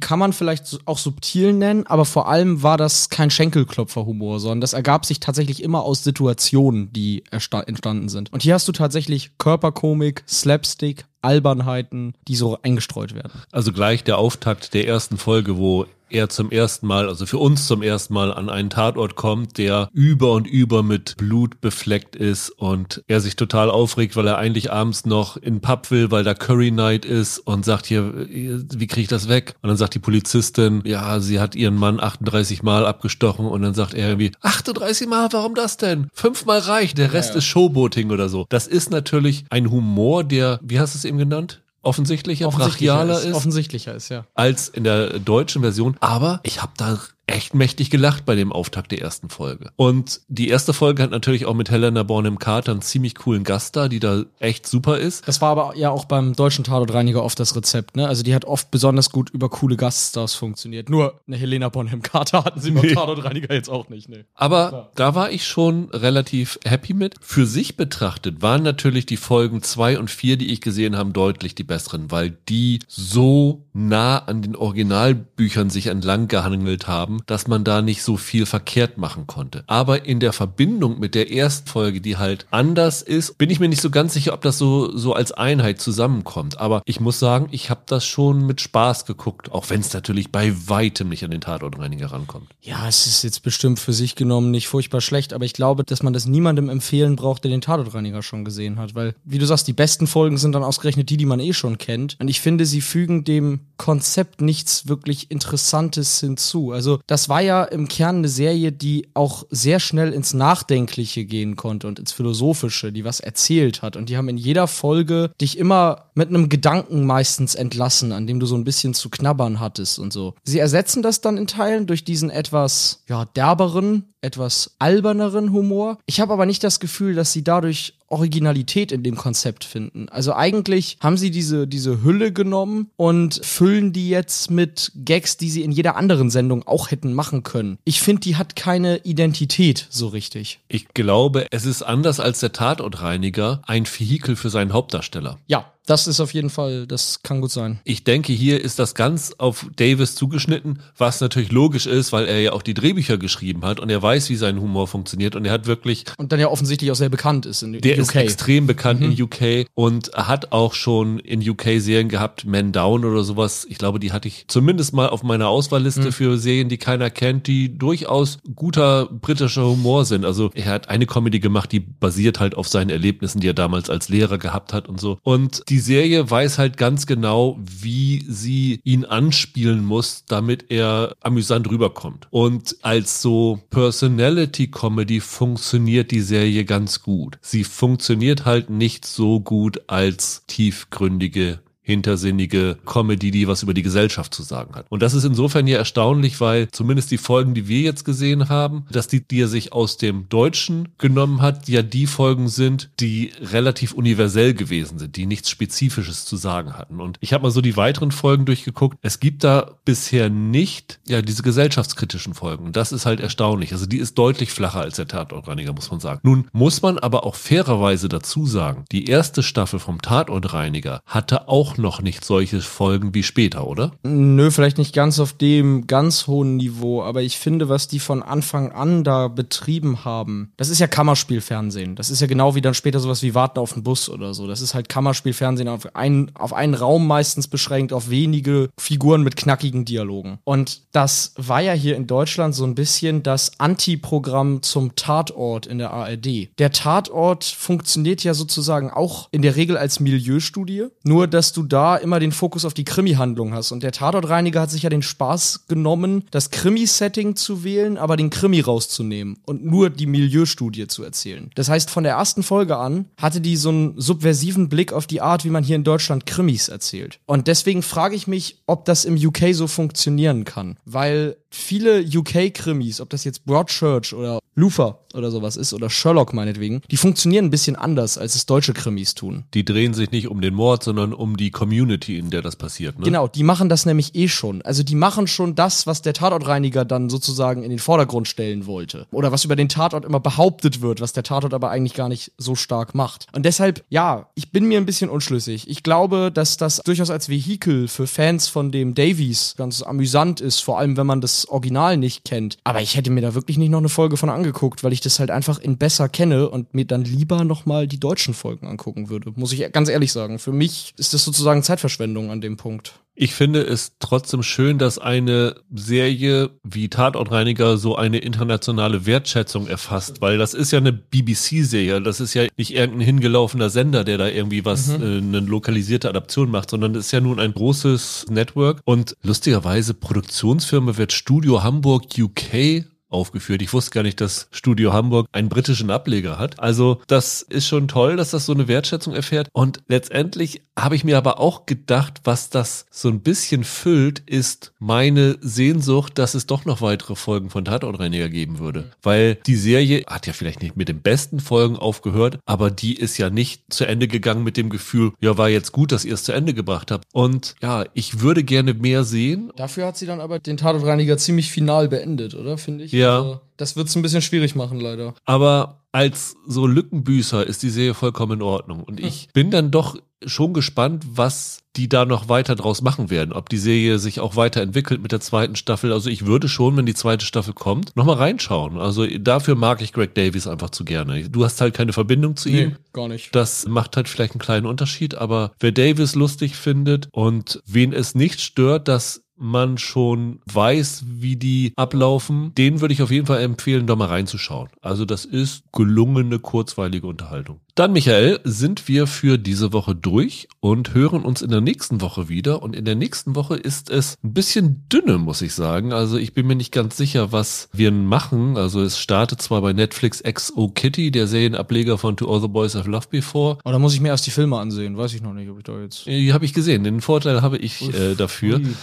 kann 0.00 0.18
man 0.18 0.32
vielleicht 0.32 0.78
auch 0.86 0.96
subtil 0.96 1.52
nennen, 1.52 1.86
aber 1.86 2.06
vor 2.06 2.30
allem 2.30 2.62
war 2.62 2.78
das 2.78 3.10
kein 3.10 3.28
Schenkelklopfer-Humor, 3.28 4.40
sondern 4.40 4.62
das 4.62 4.72
ergab 4.72 5.04
sich 5.04 5.20
tatsächlich 5.20 5.62
immer 5.62 5.82
aus 5.82 6.02
Situationen 6.02 6.45
Situationen, 6.46 6.92
die 6.92 7.24
entstanden 7.30 8.08
sind. 8.08 8.32
Und 8.32 8.42
hier 8.42 8.54
hast 8.54 8.68
du 8.68 8.72
tatsächlich 8.72 9.30
Körperkomik, 9.38 10.22
Slapstick, 10.28 11.04
Albernheiten, 11.22 12.14
die 12.28 12.36
so 12.36 12.58
eingestreut 12.62 13.14
werden. 13.14 13.32
Also 13.50 13.72
gleich 13.72 14.04
der 14.04 14.18
Auftakt 14.18 14.74
der 14.74 14.86
ersten 14.86 15.18
Folge, 15.18 15.56
wo 15.56 15.86
er 16.10 16.28
zum 16.28 16.50
ersten 16.50 16.86
Mal, 16.86 17.08
also 17.08 17.26
für 17.26 17.38
uns 17.38 17.66
zum 17.66 17.82
ersten 17.82 18.14
Mal 18.14 18.32
an 18.32 18.48
einen 18.48 18.70
Tatort 18.70 19.16
kommt, 19.16 19.58
der 19.58 19.88
über 19.92 20.32
und 20.32 20.46
über 20.46 20.82
mit 20.82 21.16
Blut 21.16 21.60
befleckt 21.60 22.16
ist 22.16 22.50
und 22.50 23.02
er 23.06 23.20
sich 23.20 23.36
total 23.36 23.70
aufregt, 23.70 24.16
weil 24.16 24.26
er 24.26 24.38
eigentlich 24.38 24.72
abends 24.72 25.06
noch 25.06 25.36
in 25.36 25.60
Pub 25.60 25.90
will, 25.90 26.10
weil 26.10 26.24
da 26.24 26.34
Curry 26.34 26.70
Night 26.70 27.04
ist 27.04 27.38
und 27.38 27.64
sagt 27.64 27.86
hier, 27.86 28.26
wie 28.28 28.86
kriege 28.86 29.02
ich 29.02 29.08
das 29.08 29.28
weg? 29.28 29.54
Und 29.62 29.68
dann 29.68 29.76
sagt 29.76 29.94
die 29.94 29.98
Polizistin, 29.98 30.82
ja, 30.84 31.20
sie 31.20 31.40
hat 31.40 31.54
ihren 31.54 31.76
Mann 31.76 32.00
38 32.00 32.62
Mal 32.62 32.86
abgestochen 32.86 33.46
und 33.46 33.62
dann 33.62 33.74
sagt 33.74 33.94
er 33.94 34.08
irgendwie, 34.08 34.32
38 34.42 35.08
Mal, 35.08 35.28
warum 35.32 35.54
das 35.54 35.76
denn? 35.76 36.08
Fünfmal 36.12 36.60
reicht, 36.60 36.98
der 36.98 37.12
Rest 37.12 37.30
ja, 37.30 37.34
ja. 37.34 37.38
ist 37.38 37.44
Showboating 37.46 38.10
oder 38.10 38.28
so. 38.28 38.46
Das 38.48 38.66
ist 38.66 38.90
natürlich 38.90 39.44
ein 39.50 39.70
Humor, 39.70 40.24
der, 40.24 40.60
wie 40.62 40.78
hast 40.78 40.94
du 40.94 40.98
es 40.98 41.04
eben 41.04 41.18
genannt? 41.18 41.62
Offensichtlicher, 41.86 42.48
offensichtlicher 42.48 42.94
brachialer 42.94 43.18
ist, 43.18 43.26
ist. 43.26 43.34
Offensichtlicher 43.34 43.94
ist, 43.94 44.08
ja. 44.08 44.26
Als 44.34 44.68
in 44.68 44.84
der 44.84 45.18
deutschen 45.18 45.62
Version. 45.62 45.96
Aber 46.00 46.40
ich 46.42 46.62
habe 46.62 46.72
da 46.76 46.98
echt 47.26 47.54
mächtig 47.54 47.90
gelacht 47.90 48.24
bei 48.24 48.36
dem 48.36 48.52
Auftakt 48.52 48.92
der 48.92 49.00
ersten 49.00 49.28
Folge. 49.30 49.70
Und 49.76 50.20
die 50.28 50.48
erste 50.48 50.72
Folge 50.72 51.02
hat 51.02 51.10
natürlich 51.10 51.44
auch 51.46 51.54
mit 51.54 51.70
Helena 51.70 52.04
Bonham 52.04 52.38
Carter 52.38 52.72
einen 52.72 52.82
ziemlich 52.82 53.16
coolen 53.16 53.42
Gast 53.42 53.74
da, 53.74 53.88
die 53.88 53.98
da 53.98 54.24
echt 54.38 54.66
super 54.66 54.98
ist. 54.98 55.26
Das 55.26 55.40
war 55.40 55.50
aber 55.50 55.76
ja 55.76 55.90
auch 55.90 56.04
beim 56.04 56.34
deutschen 56.34 56.64
Tatortreiniger 56.64 57.22
oft 57.22 57.40
das 57.40 57.56
Rezept, 57.56 57.96
ne? 57.96 58.06
Also 58.06 58.22
die 58.22 58.34
hat 58.34 58.44
oft 58.44 58.70
besonders 58.70 59.10
gut 59.10 59.30
über 59.30 59.48
coole 59.48 59.76
Gaststars 59.76 60.34
funktioniert. 60.34 60.88
Nur 60.88 61.20
eine 61.26 61.36
Helena 61.36 61.68
Bonham 61.68 62.00
Carter 62.02 62.44
hatten 62.44 62.60
sie 62.60 62.70
beim 62.70 62.84
nee. 62.84 62.94
Tatortreiniger 62.94 63.52
jetzt 63.52 63.68
auch 63.68 63.88
nicht, 63.88 64.08
ne? 64.08 64.24
Aber 64.34 64.72
ja. 64.72 64.90
da 64.94 65.14
war 65.16 65.30
ich 65.32 65.46
schon 65.46 65.90
relativ 65.90 66.60
happy 66.64 66.94
mit. 66.94 67.16
Für 67.20 67.46
sich 67.46 67.76
betrachtet 67.76 68.40
waren 68.40 68.62
natürlich 68.62 69.04
die 69.04 69.16
Folgen 69.16 69.62
zwei 69.62 69.98
und 69.98 70.10
vier, 70.10 70.36
die 70.36 70.52
ich 70.52 70.60
gesehen 70.60 70.96
habe, 70.96 71.10
deutlich 71.10 71.56
die 71.56 71.64
besseren, 71.64 72.10
weil 72.12 72.30
die 72.48 72.80
so 72.86 73.66
nah 73.72 74.18
an 74.18 74.42
den 74.42 74.54
Originalbüchern 74.54 75.70
sich 75.70 75.88
entlang 75.88 76.28
gehangelt 76.28 76.86
haben, 76.86 77.15
dass 77.26 77.48
man 77.48 77.64
da 77.64 77.82
nicht 77.82 78.02
so 78.02 78.16
viel 78.16 78.46
verkehrt 78.46 78.98
machen 78.98 79.26
konnte. 79.26 79.64
Aber 79.66 80.04
in 80.04 80.20
der 80.20 80.32
Verbindung 80.32 80.98
mit 80.98 81.14
der 81.14 81.32
ersten 81.32 81.68
Folge, 81.68 82.00
die 82.00 82.16
halt 82.16 82.46
anders 82.50 83.02
ist, 83.02 83.38
bin 83.38 83.50
ich 83.50 83.60
mir 83.60 83.68
nicht 83.68 83.82
so 83.82 83.90
ganz 83.90 84.14
sicher, 84.14 84.32
ob 84.32 84.42
das 84.42 84.58
so, 84.58 84.96
so 84.96 85.12
als 85.12 85.32
Einheit 85.32 85.80
zusammenkommt. 85.80 86.58
Aber 86.58 86.82
ich 86.84 87.00
muss 87.00 87.18
sagen, 87.18 87.48
ich 87.50 87.70
habe 87.70 87.82
das 87.86 88.04
schon 88.04 88.46
mit 88.46 88.60
Spaß 88.60 89.06
geguckt, 89.06 89.52
auch 89.52 89.70
wenn 89.70 89.80
es 89.80 89.92
natürlich 89.92 90.30
bei 90.30 90.52
weitem 90.66 91.08
nicht 91.08 91.24
an 91.24 91.30
den 91.30 91.40
Tatortreiniger 91.40 92.12
rankommt. 92.12 92.50
Ja, 92.60 92.88
es 92.88 93.06
ist 93.06 93.22
jetzt 93.22 93.42
bestimmt 93.42 93.78
für 93.78 93.92
sich 93.92 94.14
genommen 94.14 94.50
nicht 94.50 94.68
furchtbar 94.68 95.00
schlecht, 95.00 95.32
aber 95.32 95.44
ich 95.44 95.52
glaube, 95.52 95.84
dass 95.84 96.02
man 96.02 96.12
das 96.12 96.26
niemandem 96.26 96.68
empfehlen 96.68 97.16
braucht, 97.16 97.44
der 97.44 97.50
den 97.50 97.60
Tatortreiniger 97.60 98.22
schon 98.22 98.44
gesehen 98.44 98.78
hat, 98.78 98.94
weil, 98.94 99.14
wie 99.24 99.38
du 99.38 99.46
sagst, 99.46 99.68
die 99.68 99.72
besten 99.72 100.06
Folgen 100.06 100.38
sind 100.38 100.52
dann 100.52 100.64
ausgerechnet 100.64 101.10
die, 101.10 101.16
die 101.16 101.26
man 101.26 101.40
eh 101.40 101.52
schon 101.52 101.78
kennt. 101.78 102.16
Und 102.20 102.28
ich 102.28 102.40
finde, 102.40 102.66
sie 102.66 102.80
fügen 102.80 103.24
dem 103.24 103.60
Konzept 103.76 104.40
nichts 104.40 104.88
wirklich 104.88 105.30
Interessantes 105.30 106.20
hinzu. 106.20 106.72
Also, 106.72 107.00
das 107.06 107.28
war 107.28 107.40
ja 107.40 107.62
im 107.64 107.86
Kern 107.88 108.16
eine 108.16 108.28
Serie, 108.28 108.72
die 108.72 109.08
auch 109.14 109.44
sehr 109.50 109.78
schnell 109.78 110.12
ins 110.12 110.34
Nachdenkliche 110.34 111.24
gehen 111.24 111.54
konnte 111.54 111.86
und 111.86 111.98
ins 111.98 112.12
Philosophische, 112.12 112.92
die 112.92 113.04
was 113.04 113.20
erzählt 113.20 113.82
hat. 113.82 113.96
Und 113.96 114.08
die 114.08 114.16
haben 114.16 114.28
in 114.28 114.36
jeder 114.36 114.66
Folge 114.66 115.30
dich 115.40 115.56
immer 115.56 116.10
mit 116.14 116.28
einem 116.28 116.48
Gedanken 116.48 117.06
meistens 117.06 117.54
entlassen, 117.54 118.12
an 118.12 118.26
dem 118.26 118.40
du 118.40 118.46
so 118.46 118.56
ein 118.56 118.64
bisschen 118.64 118.94
zu 118.94 119.08
knabbern 119.08 119.60
hattest 119.60 119.98
und 119.98 120.12
so. 120.12 120.34
Sie 120.42 120.58
ersetzen 120.58 121.02
das 121.02 121.20
dann 121.20 121.36
in 121.36 121.46
Teilen 121.46 121.86
durch 121.86 122.04
diesen 122.04 122.30
etwas, 122.30 123.04
ja, 123.08 123.24
derberen, 123.24 124.04
etwas 124.26 124.74
alberneren 124.78 125.52
Humor. 125.52 125.98
Ich 126.04 126.20
habe 126.20 126.32
aber 126.32 126.44
nicht 126.44 126.62
das 126.64 126.80
Gefühl, 126.80 127.14
dass 127.14 127.32
sie 127.32 127.44
dadurch 127.44 127.94
Originalität 128.08 128.92
in 128.92 129.02
dem 129.02 129.16
Konzept 129.16 129.64
finden. 129.64 130.08
Also 130.08 130.34
eigentlich 130.34 130.96
haben 131.00 131.16
sie 131.16 131.30
diese, 131.30 131.66
diese 131.66 132.02
Hülle 132.04 132.32
genommen 132.32 132.90
und 132.96 133.40
füllen 133.44 133.92
die 133.92 134.08
jetzt 134.08 134.50
mit 134.50 134.92
Gags, 134.94 135.36
die 135.36 135.50
sie 135.50 135.62
in 135.62 135.72
jeder 135.72 135.96
anderen 135.96 136.30
Sendung 136.30 136.66
auch 136.66 136.90
hätten 136.90 137.14
machen 137.14 137.42
können. 137.42 137.78
Ich 137.84 138.00
finde, 138.00 138.20
die 138.20 138.36
hat 138.36 138.54
keine 138.54 138.98
Identität 138.98 139.86
so 139.90 140.08
richtig. 140.08 140.60
Ich 140.68 140.88
glaube, 140.88 141.46
es 141.50 141.66
ist 141.66 141.82
anders 141.82 142.20
als 142.20 142.40
der 142.40 142.52
Tatortreiniger 142.52 143.62
ein 143.66 143.86
Vehikel 143.86 144.36
für 144.36 144.50
seinen 144.50 144.72
Hauptdarsteller. 144.72 145.38
Ja, 145.46 145.72
das 145.86 146.06
ist 146.06 146.20
auf 146.20 146.34
jeden 146.34 146.50
Fall, 146.50 146.86
das 146.86 147.22
kann 147.22 147.40
gut 147.40 147.52
sein. 147.52 147.78
Ich 147.84 148.04
denke, 148.04 148.32
hier 148.32 148.62
ist 148.62 148.78
das 148.78 148.94
ganz 148.94 149.34
auf 149.38 149.66
Davis 149.76 150.14
zugeschnitten, 150.16 150.80
was 150.98 151.20
natürlich 151.20 151.52
logisch 151.52 151.86
ist, 151.86 152.12
weil 152.12 152.26
er 152.26 152.40
ja 152.40 152.52
auch 152.52 152.62
die 152.62 152.74
Drehbücher 152.74 153.18
geschrieben 153.18 153.64
hat 153.64 153.80
und 153.80 153.88
er 153.88 154.02
weiß, 154.02 154.28
wie 154.28 154.36
sein 154.36 154.60
Humor 154.60 154.88
funktioniert 154.88 155.36
und 155.36 155.44
er 155.44 155.52
hat 155.52 155.66
wirklich. 155.66 156.04
Und 156.18 156.32
dann 156.32 156.40
ja 156.40 156.48
offensichtlich 156.48 156.90
auch 156.90 156.96
sehr 156.96 157.08
bekannt 157.08 157.46
ist 157.46 157.62
in 157.62 157.72
der 157.72 157.80
UK. 157.80 157.98
ist 157.98 158.14
extrem 158.16 158.66
bekannt 158.66 159.00
mhm. 159.00 159.12
in 159.12 159.22
UK 159.22 159.66
und 159.74 160.12
hat 160.14 160.52
auch 160.52 160.74
schon 160.74 161.20
in 161.20 161.48
UK 161.48 161.78
Serien 161.78 162.08
gehabt, 162.08 162.44
Man 162.44 162.72
Down 162.72 163.04
oder 163.04 163.22
sowas. 163.22 163.66
Ich 163.68 163.78
glaube, 163.78 164.00
die 164.00 164.12
hatte 164.12 164.28
ich 164.28 164.46
zumindest 164.48 164.92
mal 164.92 165.08
auf 165.08 165.22
meiner 165.22 165.48
Auswahlliste 165.48 166.06
mhm. 166.06 166.12
für 166.12 166.38
Serien, 166.38 166.68
die 166.68 166.78
keiner 166.78 167.10
kennt, 167.10 167.46
die 167.46 167.78
durchaus 167.78 168.38
guter 168.54 169.06
britischer 169.06 169.66
Humor 169.66 170.04
sind. 170.04 170.24
Also 170.24 170.50
er 170.54 170.66
hat 170.66 170.88
eine 170.88 171.06
Comedy 171.06 171.38
gemacht, 171.38 171.70
die 171.70 171.80
basiert 171.80 172.40
halt 172.40 172.56
auf 172.56 172.66
seinen 172.66 172.90
Erlebnissen, 172.90 173.40
die 173.40 173.48
er 173.48 173.54
damals 173.54 173.88
als 173.88 174.08
Lehrer 174.08 174.38
gehabt 174.38 174.72
hat 174.72 174.88
und 174.88 175.00
so. 175.00 175.18
Und 175.22 175.62
die 175.68 175.75
die 175.76 175.80
Serie 175.80 176.30
weiß 176.30 176.56
halt 176.56 176.78
ganz 176.78 177.04
genau, 177.04 177.58
wie 177.60 178.24
sie 178.26 178.80
ihn 178.82 179.04
anspielen 179.04 179.84
muss, 179.84 180.24
damit 180.26 180.70
er 180.70 181.14
amüsant 181.20 181.68
rüberkommt. 181.68 182.28
Und 182.30 182.78
als 182.80 183.20
so 183.20 183.60
Personality-Comedy 183.68 185.20
funktioniert 185.20 186.12
die 186.12 186.22
Serie 186.22 186.64
ganz 186.64 187.02
gut. 187.02 187.36
Sie 187.42 187.62
funktioniert 187.62 188.46
halt 188.46 188.70
nicht 188.70 189.04
so 189.04 189.38
gut 189.38 189.82
als 189.86 190.44
tiefgründige 190.46 191.60
hintersinnige 191.86 192.78
Comedy, 192.84 193.30
die 193.30 193.46
was 193.46 193.62
über 193.62 193.72
die 193.72 193.82
Gesellschaft 193.82 194.34
zu 194.34 194.42
sagen 194.42 194.74
hat. 194.74 194.86
Und 194.88 195.02
das 195.02 195.14
ist 195.14 195.22
insofern 195.22 195.68
ja 195.68 195.78
erstaunlich, 195.78 196.40
weil 196.40 196.68
zumindest 196.72 197.12
die 197.12 197.16
Folgen, 197.16 197.54
die 197.54 197.68
wir 197.68 197.80
jetzt 197.80 198.04
gesehen 198.04 198.48
haben, 198.48 198.86
dass 198.90 199.06
die, 199.06 199.20
die 199.20 199.42
er 199.42 199.46
sich 199.46 199.72
aus 199.72 199.96
dem 199.96 200.28
Deutschen 200.28 200.88
genommen 200.98 201.42
hat, 201.42 201.68
ja 201.68 201.82
die 201.82 202.08
Folgen 202.08 202.48
sind, 202.48 202.90
die 202.98 203.30
relativ 203.40 203.92
universell 203.92 204.52
gewesen 204.52 204.98
sind, 204.98 205.14
die 205.14 205.26
nichts 205.26 205.48
Spezifisches 205.48 206.24
zu 206.24 206.36
sagen 206.36 206.72
hatten. 206.76 207.00
Und 207.00 207.18
ich 207.20 207.32
habe 207.32 207.44
mal 207.44 207.52
so 207.52 207.60
die 207.60 207.76
weiteren 207.76 208.10
Folgen 208.10 208.46
durchgeguckt. 208.46 208.98
Es 209.02 209.20
gibt 209.20 209.44
da 209.44 209.76
bisher 209.84 210.28
nicht 210.28 210.98
ja 211.06 211.22
diese 211.22 211.44
gesellschaftskritischen 211.44 212.34
Folgen. 212.34 212.64
Und 212.64 212.74
das 212.74 212.90
ist 212.90 213.06
halt 213.06 213.20
erstaunlich. 213.20 213.72
Also 213.72 213.86
die 213.86 213.98
ist 213.98 214.18
deutlich 214.18 214.50
flacher 214.50 214.80
als 214.80 214.96
der 214.96 215.06
Tatortreiniger, 215.06 215.72
muss 215.72 215.92
man 215.92 216.00
sagen. 216.00 216.18
Nun 216.24 216.48
muss 216.52 216.82
man 216.82 216.98
aber 216.98 217.22
auch 217.22 217.36
fairerweise 217.36 218.08
dazu 218.08 218.44
sagen, 218.44 218.86
die 218.90 219.04
erste 219.04 219.44
Staffel 219.44 219.78
vom 219.78 220.02
Tatortreiniger 220.02 221.00
hatte 221.06 221.48
auch 221.48 221.75
noch 221.78 222.02
nicht 222.02 222.24
solche 222.24 222.60
Folgen 222.60 223.14
wie 223.14 223.22
später, 223.22 223.66
oder? 223.66 223.92
Nö, 224.02 224.50
vielleicht 224.50 224.78
nicht 224.78 224.94
ganz 224.94 225.18
auf 225.18 225.32
dem 225.32 225.86
ganz 225.86 226.26
hohen 226.26 226.56
Niveau, 226.56 227.02
aber 227.02 227.22
ich 227.22 227.38
finde, 227.38 227.68
was 227.68 227.88
die 227.88 228.00
von 228.00 228.22
Anfang 228.22 228.72
an 228.72 229.04
da 229.04 229.28
betrieben 229.28 230.04
haben, 230.04 230.52
das 230.56 230.68
ist 230.68 230.78
ja 230.78 230.86
Kammerspielfernsehen. 230.86 231.96
Das 231.96 232.10
ist 232.10 232.20
ja 232.20 232.26
genau 232.26 232.54
wie 232.54 232.60
dann 232.60 232.74
später 232.74 233.00
sowas 233.00 233.22
wie 233.22 233.34
Warten 233.34 233.58
auf 233.58 233.74
den 233.74 233.82
Bus 233.82 234.08
oder 234.08 234.34
so. 234.34 234.46
Das 234.46 234.60
ist 234.60 234.74
halt 234.74 234.88
Kammerspielfernsehen 234.88 235.68
auf 235.68 235.94
einen, 235.94 236.34
auf 236.34 236.52
einen 236.52 236.74
Raum 236.74 237.06
meistens 237.06 237.48
beschränkt, 237.48 237.92
auf 237.92 238.10
wenige 238.10 238.70
Figuren 238.78 239.22
mit 239.22 239.36
knackigen 239.36 239.84
Dialogen. 239.84 240.38
Und 240.44 240.82
das 240.92 241.32
war 241.36 241.60
ja 241.60 241.72
hier 241.72 241.96
in 241.96 242.06
Deutschland 242.06 242.54
so 242.54 242.64
ein 242.64 242.74
bisschen 242.74 243.22
das 243.22 243.58
Antiprogramm 243.58 244.62
zum 244.62 244.96
Tatort 244.96 245.66
in 245.66 245.78
der 245.78 245.90
ARD. 245.90 246.48
Der 246.58 246.72
Tatort 246.72 247.44
funktioniert 247.44 248.24
ja 248.24 248.34
sozusagen 248.34 248.90
auch 248.90 249.28
in 249.32 249.42
der 249.42 249.56
Regel 249.56 249.76
als 249.76 250.00
Milieustudie, 250.00 250.86
nur 251.02 251.26
dass 251.26 251.52
du 251.52 251.62
da 251.66 251.96
immer 251.96 252.20
den 252.20 252.32
Fokus 252.32 252.64
auf 252.64 252.74
die 252.74 252.84
Krimi-Handlung 252.84 253.52
hast. 253.54 253.72
Und 253.72 253.82
der 253.82 253.92
Tatortreiniger 253.92 254.60
hat 254.60 254.70
sich 254.70 254.82
ja 254.82 254.90
den 254.90 255.02
Spaß 255.02 255.66
genommen, 255.68 256.24
das 256.30 256.50
Krimi-Setting 256.50 257.36
zu 257.36 257.64
wählen, 257.64 257.98
aber 257.98 258.16
den 258.16 258.30
Krimi 258.30 258.60
rauszunehmen 258.60 259.38
und 259.44 259.64
nur 259.64 259.90
die 259.90 260.06
Milieustudie 260.06 260.86
zu 260.86 261.02
erzählen. 261.02 261.50
Das 261.54 261.68
heißt, 261.68 261.90
von 261.90 262.04
der 262.04 262.14
ersten 262.14 262.42
Folge 262.42 262.76
an 262.76 263.06
hatte 263.16 263.40
die 263.40 263.56
so 263.56 263.68
einen 263.68 264.00
subversiven 264.00 264.68
Blick 264.68 264.92
auf 264.92 265.06
die 265.06 265.20
Art, 265.20 265.44
wie 265.44 265.50
man 265.50 265.64
hier 265.64 265.76
in 265.76 265.84
Deutschland 265.84 266.26
Krimis 266.26 266.68
erzählt. 266.68 267.18
Und 267.26 267.46
deswegen 267.46 267.82
frage 267.82 268.14
ich 268.14 268.26
mich, 268.26 268.62
ob 268.66 268.84
das 268.84 269.04
im 269.04 269.16
UK 269.16 269.52
so 269.52 269.66
funktionieren 269.66 270.44
kann. 270.44 270.76
Weil 270.84 271.36
viele 271.50 272.02
UK-Krimis, 272.02 273.00
ob 273.00 273.10
das 273.10 273.24
jetzt 273.24 273.44
Broadchurch 273.44 274.14
oder 274.14 274.38
Luther 274.56 275.00
oder 275.14 275.30
sowas 275.30 275.56
ist 275.56 275.72
oder 275.72 275.90
Sherlock 275.90 276.32
meinetwegen, 276.32 276.82
die 276.90 276.96
funktionieren 276.96 277.46
ein 277.46 277.50
bisschen 277.50 277.76
anders, 277.76 278.18
als 278.18 278.34
es 278.34 278.46
deutsche 278.46 278.72
Krimis 278.72 279.14
tun. 279.14 279.44
Die 279.54 279.64
drehen 279.64 279.94
sich 279.94 280.10
nicht 280.10 280.28
um 280.28 280.40
den 280.40 280.54
Mord, 280.54 280.82
sondern 280.82 281.12
um 281.12 281.36
die 281.36 281.50
Community, 281.50 282.18
in 282.18 282.30
der 282.30 282.42
das 282.42 282.56
passiert. 282.56 282.98
Ne? 282.98 283.04
Genau, 283.04 283.28
die 283.28 283.42
machen 283.42 283.68
das 283.68 283.86
nämlich 283.86 284.14
eh 284.14 284.28
schon. 284.28 284.62
Also 284.62 284.82
die 284.82 284.94
machen 284.94 285.26
schon 285.26 285.54
das, 285.54 285.86
was 285.86 286.02
der 286.02 286.14
Tatortreiniger 286.14 286.84
dann 286.84 287.10
sozusagen 287.10 287.62
in 287.62 287.70
den 287.70 287.78
Vordergrund 287.78 288.28
stellen 288.28 288.66
wollte. 288.66 289.06
Oder 289.10 289.32
was 289.32 289.44
über 289.44 289.56
den 289.56 289.68
Tatort 289.68 290.04
immer 290.04 290.20
behauptet 290.20 290.80
wird, 290.80 291.00
was 291.00 291.12
der 291.12 291.22
Tatort 291.22 291.54
aber 291.54 291.70
eigentlich 291.70 291.94
gar 291.94 292.08
nicht 292.08 292.32
so 292.38 292.54
stark 292.54 292.94
macht. 292.94 293.26
Und 293.32 293.44
deshalb, 293.44 293.84
ja, 293.88 294.28
ich 294.34 294.52
bin 294.52 294.64
mir 294.64 294.78
ein 294.78 294.86
bisschen 294.86 295.10
unschlüssig. 295.10 295.68
Ich 295.68 295.82
glaube, 295.82 296.30
dass 296.32 296.56
das 296.56 296.76
durchaus 296.84 297.10
als 297.10 297.28
Vehikel 297.28 297.88
für 297.88 298.06
Fans 298.06 298.48
von 298.48 298.70
dem 298.70 298.94
Davies 298.94 299.54
ganz 299.56 299.82
amüsant 299.82 300.40
ist, 300.40 300.60
vor 300.60 300.78
allem 300.78 300.96
wenn 300.96 301.06
man 301.06 301.20
das 301.20 301.48
Original 301.48 301.96
nicht 301.96 302.24
kennt. 302.24 302.58
Aber 302.64 302.80
ich 302.80 302.96
hätte 302.96 303.10
mir 303.10 303.20
da 303.20 303.34
wirklich 303.34 303.58
nicht 303.58 303.70
noch 303.70 303.78
eine 303.78 303.88
Folge 303.88 304.16
von 304.16 304.30
angeguckt, 304.46 304.84
weil 304.84 304.92
ich 304.92 305.00
das 305.00 305.18
halt 305.18 305.30
einfach 305.30 305.58
in 305.58 305.76
besser 305.76 306.08
kenne 306.08 306.48
und 306.48 306.74
mir 306.74 306.84
dann 306.84 307.04
lieber 307.04 307.44
nochmal 307.44 307.86
die 307.86 308.00
deutschen 308.00 308.34
Folgen 308.34 308.66
angucken 308.66 309.08
würde. 309.08 309.32
Muss 309.34 309.52
ich 309.52 309.70
ganz 309.72 309.88
ehrlich 309.88 310.12
sagen. 310.12 310.38
Für 310.38 310.52
mich 310.52 310.94
ist 310.96 311.14
das 311.14 311.24
sozusagen 311.24 311.62
Zeitverschwendung 311.62 312.30
an 312.30 312.40
dem 312.40 312.56
Punkt. 312.56 313.00
Ich 313.18 313.32
finde 313.32 313.62
es 313.62 313.92
trotzdem 313.98 314.42
schön, 314.42 314.76
dass 314.76 314.98
eine 314.98 315.56
Serie 315.74 316.50
wie 316.62 316.90
Tatortreiniger 316.90 317.78
so 317.78 317.96
eine 317.96 318.18
internationale 318.18 319.06
Wertschätzung 319.06 319.66
erfasst, 319.68 320.20
weil 320.20 320.36
das 320.36 320.52
ist 320.52 320.70
ja 320.70 320.78
eine 320.78 320.92
BBC-Serie. 320.92 322.02
Das 322.02 322.20
ist 322.20 322.34
ja 322.34 322.46
nicht 322.58 322.74
irgendein 322.74 323.06
hingelaufener 323.06 323.70
Sender, 323.70 324.04
der 324.04 324.18
da 324.18 324.28
irgendwie 324.28 324.66
was, 324.66 324.88
mhm. 324.88 325.02
äh, 325.02 325.16
eine 325.18 325.40
lokalisierte 325.40 326.10
Adaption 326.10 326.50
macht, 326.50 326.68
sondern 326.68 326.92
das 326.92 327.06
ist 327.06 327.12
ja 327.12 327.20
nun 327.20 327.40
ein 327.40 327.54
großes 327.54 328.26
Network. 328.28 328.82
Und 328.84 329.16
lustigerweise, 329.22 329.94
Produktionsfirma 329.94 330.98
wird 330.98 331.12
Studio 331.14 331.62
Hamburg 331.62 332.04
UK 332.18 332.84
aufgeführt. 333.08 333.62
Ich 333.62 333.72
wusste 333.72 333.90
gar 333.92 334.02
nicht, 334.02 334.20
dass 334.20 334.48
Studio 334.50 334.92
Hamburg 334.92 335.26
einen 335.32 335.48
britischen 335.48 335.90
Ableger 335.90 336.38
hat. 336.38 336.60
Also 336.60 337.00
das 337.06 337.42
ist 337.42 337.66
schon 337.66 337.88
toll, 337.88 338.16
dass 338.16 338.30
das 338.30 338.46
so 338.46 338.52
eine 338.52 338.68
Wertschätzung 338.68 339.14
erfährt. 339.14 339.48
Und 339.52 339.82
letztendlich 339.88 340.62
habe 340.78 340.94
ich 340.94 341.04
mir 341.04 341.16
aber 341.16 341.40
auch 341.40 341.66
gedacht, 341.66 342.20
was 342.24 342.50
das 342.50 342.86
so 342.90 343.08
ein 343.08 343.20
bisschen 343.20 343.64
füllt, 343.64 344.20
ist 344.20 344.72
meine 344.78 345.38
Sehnsucht, 345.40 346.18
dass 346.18 346.34
es 346.34 346.46
doch 346.46 346.64
noch 346.64 346.82
weitere 346.82 347.16
Folgen 347.16 347.50
von 347.50 347.64
Tatortreiniger 347.64 348.28
geben 348.28 348.58
würde. 348.58 348.90
Weil 349.02 349.36
die 349.46 349.56
Serie 349.56 350.04
hat 350.06 350.26
ja 350.26 350.32
vielleicht 350.32 350.62
nicht 350.62 350.76
mit 350.76 350.88
den 350.88 351.00
besten 351.00 351.40
Folgen 351.40 351.76
aufgehört, 351.76 352.38
aber 352.44 352.70
die 352.70 352.94
ist 352.94 353.16
ja 353.16 353.30
nicht 353.30 353.62
zu 353.72 353.86
Ende 353.86 354.08
gegangen 354.08 354.44
mit 354.44 354.56
dem 354.56 354.68
Gefühl, 354.68 355.12
ja, 355.20 355.38
war 355.38 355.48
jetzt 355.48 355.72
gut, 355.72 355.92
dass 355.92 356.04
ihr 356.04 356.14
es 356.14 356.24
zu 356.24 356.32
Ende 356.32 356.52
gebracht 356.52 356.90
habt. 356.90 357.04
Und 357.12 357.54
ja, 357.62 357.84
ich 357.94 358.20
würde 358.20 358.44
gerne 358.44 358.74
mehr 358.74 359.04
sehen. 359.04 359.52
Dafür 359.56 359.86
hat 359.86 359.96
sie 359.96 360.06
dann 360.06 360.20
aber 360.20 360.38
den 360.38 360.56
Tatortreiniger 360.56 361.16
ziemlich 361.16 361.50
final 361.50 361.88
beendet, 361.88 362.34
oder? 362.34 362.58
Finde 362.58 362.84
ich. 362.84 362.92
Ja. 362.96 363.16
Also, 363.16 363.40
das 363.56 363.76
wird 363.76 363.88
es 363.88 363.96
ein 363.96 364.02
bisschen 364.02 364.22
schwierig 364.22 364.54
machen, 364.54 364.80
leider. 364.80 365.14
Aber 365.24 365.82
als 365.92 366.36
so 366.46 366.66
Lückenbüßer 366.66 367.46
ist 367.46 367.62
die 367.62 367.70
Serie 367.70 367.94
vollkommen 367.94 368.34
in 368.34 368.42
Ordnung. 368.42 368.82
Und 368.82 369.00
ich 369.00 369.28
bin 369.32 369.50
dann 369.50 369.70
doch 369.70 369.96
schon 370.24 370.52
gespannt, 370.52 371.04
was 371.10 371.60
die 371.76 371.88
da 371.88 372.04
noch 372.04 372.28
weiter 372.28 372.54
draus 372.54 372.82
machen 372.82 373.10
werden, 373.10 373.32
ob 373.32 373.48
die 373.48 373.58
Serie 373.58 373.98
sich 373.98 374.20
auch 374.20 374.36
weiterentwickelt 374.36 375.02
mit 375.02 375.12
der 375.12 375.20
zweiten 375.20 375.56
Staffel. 375.56 375.92
Also 375.92 376.08
ich 376.08 376.26
würde 376.26 376.48
schon, 376.48 376.76
wenn 376.76 376.86
die 376.86 376.94
zweite 376.94 377.24
Staffel 377.24 377.54
kommt, 377.54 377.94
nochmal 377.96 378.16
reinschauen. 378.16 378.78
Also 378.78 379.06
dafür 379.06 379.54
mag 379.54 379.82
ich 379.82 379.92
Greg 379.92 380.14
Davies 380.14 380.46
einfach 380.46 380.70
zu 380.70 380.84
gerne. 380.84 381.28
Du 381.28 381.44
hast 381.44 381.60
halt 381.60 381.74
keine 381.74 381.92
Verbindung 381.92 382.36
zu 382.36 382.48
ihm. 382.48 382.68
Nee, 382.68 382.76
gar 382.92 383.08
nicht. 383.08 383.34
Das 383.34 383.66
macht 383.66 383.96
halt 383.96 384.08
vielleicht 384.08 384.32
einen 384.32 384.40
kleinen 384.40 384.66
Unterschied, 384.66 385.14
aber 385.14 385.52
wer 385.60 385.72
Davis 385.72 386.14
lustig 386.14 386.56
findet 386.56 387.08
und 387.12 387.60
wen 387.66 387.92
es 387.92 388.14
nicht 388.14 388.40
stört, 388.40 388.88
dass 388.88 389.22
man 389.36 389.78
schon 389.78 390.40
weiß, 390.52 391.04
wie 391.06 391.36
die 391.36 391.72
ablaufen, 391.76 392.52
den 392.56 392.80
würde 392.80 392.94
ich 392.94 393.02
auf 393.02 393.10
jeden 393.10 393.26
Fall 393.26 393.42
empfehlen, 393.42 393.86
da 393.86 393.96
mal 393.96 394.08
reinzuschauen. 394.08 394.68
Also 394.80 395.04
das 395.04 395.24
ist 395.24 395.64
gelungene, 395.72 396.38
kurzweilige 396.38 397.06
Unterhaltung. 397.06 397.60
Dann, 397.76 397.92
Michael, 397.92 398.40
sind 398.42 398.88
wir 398.88 399.06
für 399.06 399.36
diese 399.36 399.74
Woche 399.74 399.94
durch 399.94 400.48
und 400.60 400.94
hören 400.94 401.26
uns 401.26 401.42
in 401.42 401.50
der 401.50 401.60
nächsten 401.60 402.00
Woche 402.00 402.30
wieder. 402.30 402.62
Und 402.62 402.74
in 402.74 402.86
der 402.86 402.94
nächsten 402.94 403.36
Woche 403.36 403.54
ist 403.54 403.90
es 403.90 404.16
ein 404.24 404.32
bisschen 404.32 404.86
dünne, 404.90 405.18
muss 405.18 405.42
ich 405.42 405.52
sagen. 405.52 405.92
Also 405.92 406.16
ich 406.16 406.32
bin 406.32 406.46
mir 406.46 406.56
nicht 406.56 406.72
ganz 406.72 406.96
sicher, 406.96 407.32
was 407.32 407.68
wir 407.74 407.92
machen. 407.92 408.56
Also 408.56 408.80
es 408.80 408.98
startet 408.98 409.42
zwar 409.42 409.60
bei 409.60 409.74
Netflix 409.74 410.22
XO 410.22 410.68
Kitty, 410.68 411.10
der 411.10 411.26
Serienableger 411.26 411.98
von 411.98 412.16
To 412.16 412.32
All 412.32 412.40
the 412.40 412.48
Boys 412.48 412.74
I've 412.74 412.88
Loved 412.88 413.10
Before. 413.10 413.58
Aber 413.62 413.72
da 413.72 413.78
muss 413.78 413.92
ich 413.92 414.00
mir 414.00 414.08
erst 414.08 414.26
die 414.26 414.30
Filme 414.30 414.58
ansehen. 414.58 414.96
Weiß 414.96 415.12
ich 415.12 415.20
noch 415.20 415.34
nicht, 415.34 415.50
ob 415.50 415.58
ich 415.58 415.64
da 415.64 415.78
jetzt. 415.78 416.06
Die 416.06 416.32
habe 416.32 416.46
ich 416.46 416.54
gesehen. 416.54 416.82
Den 416.82 417.02
Vorteil 417.02 417.42
habe 417.42 417.58
ich 417.58 417.92
äh, 417.92 418.14
dafür. 418.14 418.56
Ui. 418.56 418.74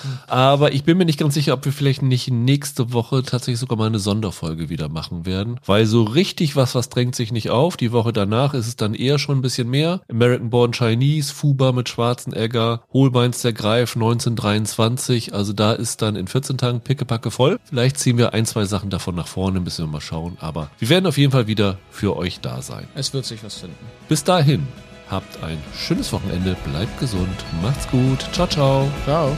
Aber 0.43 0.73
ich 0.73 0.83
bin 0.83 0.97
mir 0.97 1.05
nicht 1.05 1.19
ganz 1.19 1.35
sicher, 1.35 1.53
ob 1.53 1.63
wir 1.63 1.71
vielleicht 1.71 2.01
nicht 2.01 2.29
nächste 2.29 2.91
Woche 2.91 3.23
tatsächlich 3.23 3.59
sogar 3.59 3.77
mal 3.77 3.85
eine 3.85 3.99
Sonderfolge 3.99 4.67
wieder 4.67 4.89
machen 4.89 5.25
werden. 5.25 5.57
Weil 5.65 5.85
so 5.85 6.03
richtig 6.03 6.57
was, 6.57 6.75
was 6.75 6.89
drängt 6.89 7.15
sich 7.15 7.31
nicht 7.31 7.49
auf. 7.49 7.77
Die 7.77 7.93
Woche 7.93 8.11
danach 8.11 8.53
ist 8.53 8.67
es 8.67 8.75
dann 8.75 8.93
eher 8.93 9.19
schon 9.19 9.37
ein 9.37 9.41
bisschen 9.41 9.69
mehr. 9.69 10.01
American 10.09 10.49
Born 10.49 10.73
Chinese, 10.73 11.33
Fuba 11.33 11.71
mit 11.71 11.87
Schwarzenegger, 11.87 12.83
Holbeins 12.91 13.41
der 13.41 13.53
Greif 13.53 13.95
1923. 13.95 15.33
Also 15.33 15.53
da 15.53 15.71
ist 15.71 16.01
dann 16.01 16.17
in 16.17 16.27
14 16.27 16.57
Tagen 16.57 16.81
pickepacke 16.81 17.31
voll. 17.31 17.57
Vielleicht 17.63 17.97
ziehen 17.97 18.17
wir 18.17 18.33
ein, 18.33 18.45
zwei 18.45 18.65
Sachen 18.65 18.89
davon 18.89 19.15
nach 19.15 19.27
vorne, 19.27 19.61
müssen 19.61 19.85
wir 19.85 19.91
mal 19.93 20.01
schauen. 20.01 20.35
Aber 20.41 20.69
wir 20.77 20.89
werden 20.89 21.07
auf 21.07 21.17
jeden 21.17 21.31
Fall 21.31 21.47
wieder 21.47 21.77
für 21.89 22.17
euch 22.17 22.41
da 22.41 22.61
sein. 22.61 22.85
Es 22.95 23.13
wird 23.13 23.23
sich 23.23 23.45
was 23.45 23.59
finden. 23.59 23.77
Bis 24.09 24.25
dahin, 24.25 24.67
habt 25.09 25.41
ein 25.41 25.57
schönes 25.73 26.11
Wochenende, 26.11 26.57
bleibt 26.69 26.99
gesund, 26.99 27.45
macht's 27.61 27.87
gut, 27.87 28.27
ciao, 28.33 28.47
ciao. 28.47 28.91
Ciao. 29.05 29.37